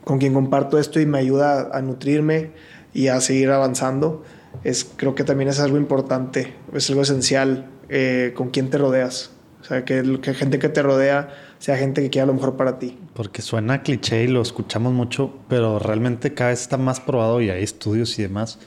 con 0.05 0.19
quien 0.19 0.35
comparto 0.35 0.79
esto 0.79 1.01
y 1.01 1.07
me 1.07 1.19
ayuda 1.19 1.71
a 1.73 1.83
nutrirme 1.83 2.51
y 2.93 3.09
a 3.09 3.21
seguir 3.21 3.51
avanzando. 3.51 4.23
Es, 4.65 4.85
creo 4.97 5.15
que 5.15 5.25
también 5.25 5.49
es 5.49 5.61
algo 5.61 5.77
importante, 5.77 6.55
es 6.75 6.89
algo 6.91 7.03
esencial 7.03 7.67
eh, 7.89 8.33
con 8.37 8.51
quien 8.51 8.71
te 8.71 8.79
rodeas. 8.79 9.31
O 9.61 9.65
sea, 9.65 9.85
que, 9.85 10.19
que 10.21 10.35
gente 10.35 10.59
que 10.59 10.69
te 10.69 10.83
rodea 10.83 11.31
sea 11.59 11.77
gente 11.77 12.03
que 12.03 12.11
quiera 12.11 12.27
lo 12.27 12.35
mejor 12.35 12.57
para 12.57 12.81
ti. 12.81 12.99
Porque 13.15 13.41
suena 13.41 13.83
cliché 13.83 14.25
y 14.25 14.27
lo 14.27 14.43
escuchamos 14.43 14.93
mucho, 14.93 15.33
pero 15.49 15.79
realmente 15.79 16.35
cada 16.35 16.51
vez 16.51 16.63
está 16.63 16.77
más 16.77 16.99
probado 16.99 17.41
y 17.41 17.51
hay 17.51 17.63
estudios 17.63 18.19
y 18.19 18.23
demás. 18.23 18.59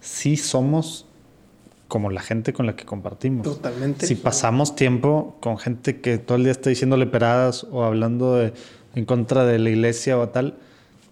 Sí 0.00 0.36
somos 0.36 1.06
como 1.88 2.10
la 2.10 2.20
gente 2.20 2.52
con 2.52 2.66
la 2.66 2.76
que 2.76 2.84
compartimos. 2.84 3.42
Totalmente. 3.42 4.06
Si 4.06 4.14
pasamos 4.14 4.76
tiempo 4.76 5.36
con 5.40 5.58
gente 5.58 6.00
que 6.00 6.18
todo 6.18 6.38
el 6.38 6.44
día 6.44 6.52
está 6.52 6.70
diciéndole 6.70 7.06
peradas 7.06 7.66
o 7.70 7.82
hablando 7.82 8.36
de, 8.36 8.52
en 8.94 9.04
contra 9.04 9.44
de 9.44 9.58
la 9.58 9.70
iglesia 9.70 10.16
o 10.18 10.28
tal, 10.28 10.56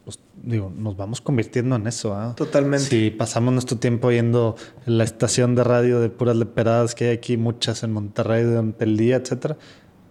pues 0.05 0.19
digo, 0.43 0.73
nos 0.77 0.97
vamos 0.97 1.21
convirtiendo 1.21 1.77
en 1.77 1.87
eso. 1.87 2.15
¿ah? 2.15 2.35
Totalmente. 2.37 2.87
Si 2.87 3.11
pasamos 3.11 3.53
nuestro 3.53 3.79
tiempo 3.79 4.11
yendo 4.11 4.57
en 4.87 4.99
la 4.99 5.05
estación 5.05 5.55
de 5.55 5.65
radio 5.65 6.01
de 6.01 6.09
puras 6.09 6.37
leperadas 6.37 6.95
que 6.95 7.09
hay 7.09 7.17
aquí, 7.17 7.37
muchas 7.37 7.83
en 7.83 7.93
Monterrey 7.93 8.45
durante 8.45 8.85
el 8.85 8.97
día, 8.97 9.17
etcétera, 9.17 9.57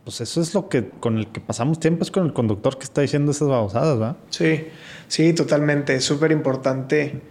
pues 0.04 0.22
eso 0.22 0.42
es 0.42 0.54
lo 0.54 0.70
que 0.70 0.90
con 0.90 1.18
el 1.18 1.28
que 1.28 1.42
pasamos 1.42 1.80
tiempo, 1.80 2.04
es 2.04 2.12
con 2.12 2.26
el 2.26 2.34
conductor 2.34 2.78
que 2.78 2.86
está 2.86 3.02
diciendo 3.02 3.32
esas 3.32 3.48
babosadas, 3.48 4.02
¿va? 4.02 4.18
Sí, 4.30 4.66
sí, 5.08 5.34
totalmente. 5.34 5.96
Es 5.96 6.06
súper 6.06 6.32
importante 6.32 7.22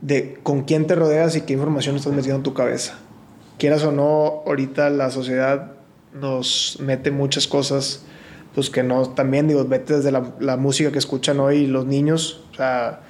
de 0.00 0.38
con 0.42 0.64
quién 0.64 0.86
te 0.86 0.94
rodeas 0.94 1.36
y 1.36 1.42
qué 1.42 1.54
información 1.54 1.96
estás 1.96 2.12
metiendo 2.12 2.36
en 2.36 2.42
tu 2.42 2.54
cabeza. 2.54 2.98
Quieras 3.58 3.84
o 3.84 3.92
no, 3.92 4.42
ahorita 4.46 4.90
la 4.90 5.10
sociedad 5.10 5.72
nos 6.12 6.78
mete 6.80 7.10
muchas 7.10 7.46
cosas 7.46 8.04
pues 8.54 8.70
que 8.70 8.82
no, 8.82 9.08
también 9.10 9.48
digo, 9.48 9.64
vete 9.64 9.96
desde 9.96 10.12
la, 10.12 10.56
música 10.56 10.92
que 10.92 10.98
escuchan 10.98 11.40
hoy 11.40 11.66
los 11.66 11.86
niños, 11.86 12.44
o 12.52 12.56
sea, 12.56 13.00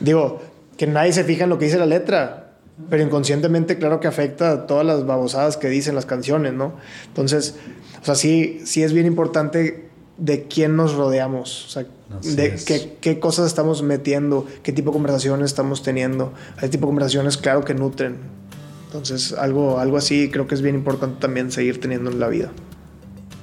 digo, 0.00 0.42
que 0.76 0.86
nadie 0.86 1.12
se 1.12 1.24
fija 1.24 1.44
en 1.44 1.50
lo 1.50 1.58
que 1.58 1.66
dice 1.66 1.78
la 1.78 1.86
letra, 1.86 2.54
pero 2.90 3.02
inconscientemente 3.02 3.78
claro 3.78 4.00
que 4.00 4.08
afecta 4.08 4.52
a 4.52 4.66
todas 4.66 4.84
las 4.84 5.06
babosadas 5.06 5.56
que 5.56 5.68
dicen 5.68 5.94
las 5.94 6.06
canciones, 6.06 6.52
¿no? 6.52 6.74
Entonces, 7.06 7.56
o 8.00 8.04
sea, 8.04 8.14
sí, 8.16 8.60
sí 8.64 8.82
es 8.82 8.92
bien 8.92 9.06
importante 9.06 9.88
de 10.18 10.44
quién 10.44 10.76
nos 10.76 10.94
rodeamos, 10.94 11.66
o 11.66 11.68
sea, 11.68 11.86
de 12.34 12.56
qué, 12.66 12.96
qué, 13.00 13.20
cosas 13.20 13.46
estamos 13.46 13.82
metiendo, 13.82 14.46
qué 14.62 14.72
tipo 14.72 14.90
de 14.90 14.94
conversaciones 14.94 15.46
estamos 15.46 15.82
teniendo. 15.82 16.32
Hay 16.58 16.68
tipo 16.68 16.86
de 16.86 16.88
conversaciones, 16.88 17.36
claro, 17.38 17.64
que 17.64 17.74
nutren. 17.74 18.18
Entonces, 18.86 19.32
algo, 19.32 19.78
algo 19.78 19.96
así 19.96 20.30
creo 20.30 20.46
que 20.46 20.54
es 20.54 20.60
bien 20.60 20.74
importante 20.74 21.20
también 21.20 21.50
seguir 21.50 21.80
teniendo 21.80 22.10
en 22.10 22.20
la 22.20 22.28
vida. 22.28 22.52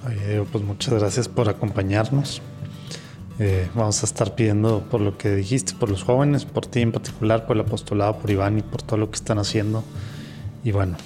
Oye, 0.07 0.43
pues 0.51 0.63
muchas 0.63 0.93
gracias 0.93 1.27
por 1.27 1.49
acompañarnos. 1.49 2.41
Eh, 3.37 3.69
vamos 3.73 4.01
a 4.03 4.05
estar 4.05 4.35
pidiendo 4.35 4.81
por 4.89 5.01
lo 5.01 5.17
que 5.17 5.35
dijiste, 5.35 5.73
por 5.73 5.89
los 5.89 6.03
jóvenes, 6.03 6.45
por 6.45 6.65
ti 6.65 6.81
en 6.81 6.91
particular, 6.91 7.45
por 7.45 7.57
el 7.57 7.61
apostolado, 7.61 8.17
por 8.17 8.29
Iván 8.29 8.59
y 8.59 8.61
por 8.61 8.81
todo 8.81 8.97
lo 8.97 9.09
que 9.09 9.15
están 9.15 9.39
haciendo. 9.39 9.83
Y 10.63 10.71
bueno, 10.71 10.97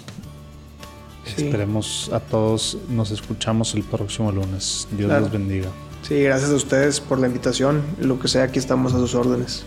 esperemos 1.25 2.09
a 2.13 2.19
todos, 2.19 2.77
nos 2.89 3.11
escuchamos 3.11 3.73
el 3.75 3.83
próximo 3.83 4.31
lunes. 4.31 4.87
Dios 4.91 5.11
los 5.11 5.31
bendiga. 5.31 5.69
Sí, 6.01 6.21
gracias 6.23 6.51
a 6.51 6.55
ustedes 6.55 6.99
por 6.99 7.19
la 7.19 7.27
invitación. 7.27 7.81
Lo 7.99 8.19
que 8.19 8.27
sea, 8.27 8.43
aquí 8.43 8.59
estamos 8.59 8.93
a 8.93 8.97
sus 8.97 9.15
órdenes. 9.15 9.63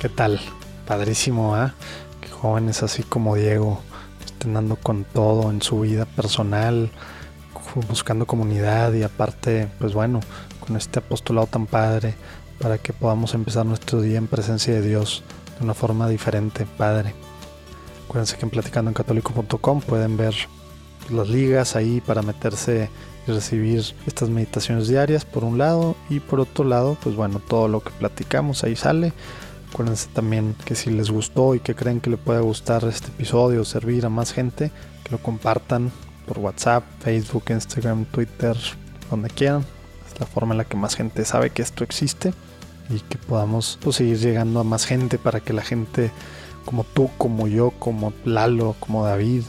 ¿Qué 0.00 0.08
tal? 0.08 0.40
Padrísimo, 0.86 1.54
¿ah? 1.54 1.74
Que 2.20 2.28
jóvenes 2.28 2.82
así 2.82 3.02
como 3.02 3.36
Diego 3.36 3.82
estén 4.42 4.76
con 4.76 5.04
todo 5.04 5.50
en 5.50 5.62
su 5.62 5.80
vida 5.80 6.04
personal, 6.04 6.90
buscando 7.88 8.26
comunidad 8.26 8.92
y 8.92 9.04
aparte, 9.04 9.68
pues 9.78 9.94
bueno, 9.94 10.20
con 10.66 10.76
este 10.76 10.98
apostolado 10.98 11.46
tan 11.46 11.66
padre 11.66 12.14
para 12.60 12.78
que 12.78 12.92
podamos 12.92 13.34
empezar 13.34 13.64
nuestro 13.66 14.00
día 14.00 14.18
en 14.18 14.26
presencia 14.26 14.74
de 14.74 14.82
Dios 14.82 15.22
de 15.58 15.64
una 15.64 15.74
forma 15.74 16.08
diferente, 16.08 16.66
padre. 16.76 17.14
Acuérdense 18.06 18.36
que 18.36 18.44
en 18.44 18.50
platicando 18.50 18.90
en 18.90 18.94
católico.com 18.94 19.80
pueden 19.80 20.16
ver 20.16 20.34
las 21.10 21.28
ligas 21.28 21.76
ahí 21.76 22.00
para 22.00 22.22
meterse 22.22 22.90
y 23.26 23.30
recibir 23.30 23.94
estas 24.06 24.28
meditaciones 24.28 24.88
diarias 24.88 25.24
por 25.24 25.44
un 25.44 25.56
lado 25.56 25.94
y 26.10 26.18
por 26.18 26.40
otro 26.40 26.64
lado, 26.64 26.96
pues 27.00 27.14
bueno, 27.14 27.38
todo 27.38 27.68
lo 27.68 27.80
que 27.80 27.90
platicamos 27.90 28.64
ahí 28.64 28.74
sale 28.74 29.12
Acuérdense 29.72 30.08
también 30.12 30.54
que 30.66 30.74
si 30.74 30.90
les 30.90 31.10
gustó 31.10 31.54
y 31.54 31.60
que 31.60 31.74
creen 31.74 32.02
que 32.02 32.10
le 32.10 32.18
puede 32.18 32.40
gustar 32.40 32.84
este 32.84 33.08
episodio 33.08 33.64
servir 33.64 34.04
a 34.04 34.10
más 34.10 34.30
gente, 34.30 34.70
que 35.02 35.10
lo 35.12 35.18
compartan 35.18 35.90
por 36.26 36.38
WhatsApp, 36.40 36.84
Facebook, 37.00 37.44
Instagram, 37.48 38.04
Twitter, 38.04 38.54
donde 39.10 39.30
quieran. 39.30 39.64
Es 40.06 40.20
la 40.20 40.26
forma 40.26 40.52
en 40.52 40.58
la 40.58 40.64
que 40.64 40.76
más 40.76 40.94
gente 40.94 41.24
sabe 41.24 41.48
que 41.48 41.62
esto 41.62 41.84
existe 41.84 42.34
y 42.90 43.00
que 43.00 43.16
podamos 43.16 43.78
pues, 43.82 43.96
seguir 43.96 44.18
llegando 44.18 44.60
a 44.60 44.64
más 44.64 44.84
gente 44.84 45.16
para 45.16 45.40
que 45.40 45.54
la 45.54 45.62
gente 45.62 46.10
como 46.66 46.84
tú, 46.84 47.08
como 47.16 47.48
yo, 47.48 47.70
como 47.78 48.12
Lalo, 48.26 48.76
como 48.78 49.06
David, 49.06 49.42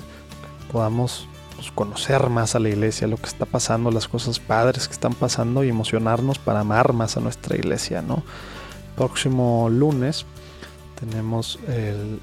podamos 0.72 1.28
pues, 1.58 1.70
conocer 1.72 2.30
más 2.30 2.56
a 2.56 2.60
la 2.60 2.70
iglesia, 2.70 3.08
lo 3.08 3.18
que 3.18 3.28
está 3.28 3.46
pasando, 3.46 3.92
las 3.92 4.08
cosas 4.08 4.40
padres 4.40 4.88
que 4.88 4.94
están 4.94 5.16
pasando 5.16 5.66
y 5.66 5.70
emocionarnos 5.70 6.40
para 6.40 6.62
amar 6.62 6.94
más 6.94 7.18
a 7.18 7.20
nuestra 7.20 7.58
iglesia, 7.58 8.02
¿no? 8.02 8.24
Próximo 8.96 9.70
lunes 9.70 10.26
tenemos 11.04 11.60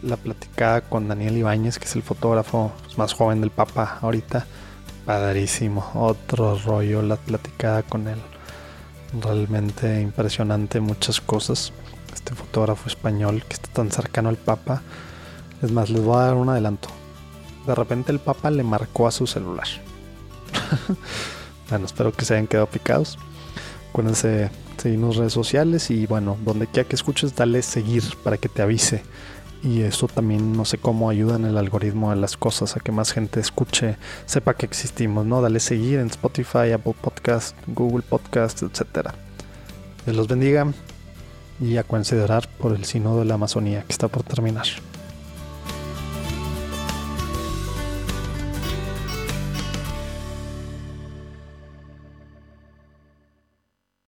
la 0.02 0.16
platicada 0.16 0.80
con 0.80 1.06
Daniel 1.06 1.36
Ibáñez, 1.36 1.78
que 1.78 1.84
es 1.84 1.97
el 1.97 2.02
fotógrafo 2.02 2.72
más 2.97 3.12
joven 3.12 3.42
del 3.42 3.51
Papa 3.51 3.98
ahorita. 4.01 4.47
Padrísimo, 5.05 5.90
otro 5.94 6.59
rollo 6.59 7.02
la 7.02 7.16
platicada 7.16 7.82
con 7.82 8.09
él. 8.09 8.18
Realmente 9.20 10.01
impresionante 10.01 10.80
muchas 10.80 11.20
cosas. 11.20 11.74
Este 12.14 12.34
fotógrafo 12.34 12.88
español 12.88 13.44
que 13.47 13.55
está 13.55 13.68
tan 13.70 13.90
cercano 13.90 14.30
al 14.30 14.36
Papa. 14.36 14.80
Es 15.60 15.70
más, 15.70 15.90
les 15.90 16.02
voy 16.02 16.16
a 16.16 16.26
dar 16.26 16.34
un 16.36 16.48
adelanto. 16.48 16.88
De 17.66 17.74
repente 17.74 18.12
el 18.12 18.18
Papa 18.18 18.51
le 18.51 18.62
marcó 18.62 19.06
a 19.06 19.10
su 19.10 19.26
celular. 19.26 19.66
bueno, 21.68 21.84
espero 21.84 22.12
que 22.12 22.24
se 22.24 22.32
hayan 22.32 22.47
quedado 22.47 22.66
picados. 22.66 23.18
Acuérdense 23.90 24.51
seguirnos 24.81 25.16
redes 25.16 25.32
sociales 25.32 25.90
y 25.90 26.07
bueno, 26.07 26.36
donde 26.44 26.66
quiera 26.66 26.89
que 26.89 26.97
escuches, 26.97 27.36
dale 27.36 27.62
seguir 27.62 28.02
para 28.24 28.39
que 28.39 28.48
te 28.48 28.62
avise. 28.62 29.02
Y 29.62 29.82
eso 29.82 30.09
también 30.09 30.57
no 30.57 30.65
sé 30.65 30.78
cómo 30.78 31.11
ayuda 31.11 31.36
en 31.36 31.44
el 31.44 31.59
algoritmo 31.59 32.11
de 32.11 32.16
las 32.16 32.39
cosas 32.39 32.77
a 32.77 32.81
que 32.81 32.93
más 32.93 33.12
gente 33.12 33.40
escuche, 33.40 33.97
sepa 34.24 34.55
que 34.55 34.65
existimos, 34.65 35.27
¿no? 35.27 35.43
Dale 35.43 35.61
seguir 35.61 35.98
en 35.98 36.07
Spotify, 36.07 36.73
Apple 36.73 36.94
Podcast, 36.98 37.55
Google 37.66 38.02
Podcast, 38.09 38.62
etcétera. 38.62 39.15
Dios 40.07 40.16
los 40.16 40.28
bendiga 40.28 40.73
y 41.61 41.77
a 41.77 41.85
considerar 41.85 42.48
por 42.59 42.74
el 42.74 42.86
sino 42.86 43.19
de 43.19 43.27
la 43.27 43.35
Amazonía 43.35 43.82
que 43.82 43.93
está 43.93 44.09
por 44.09 44.23
terminar. 44.23 44.66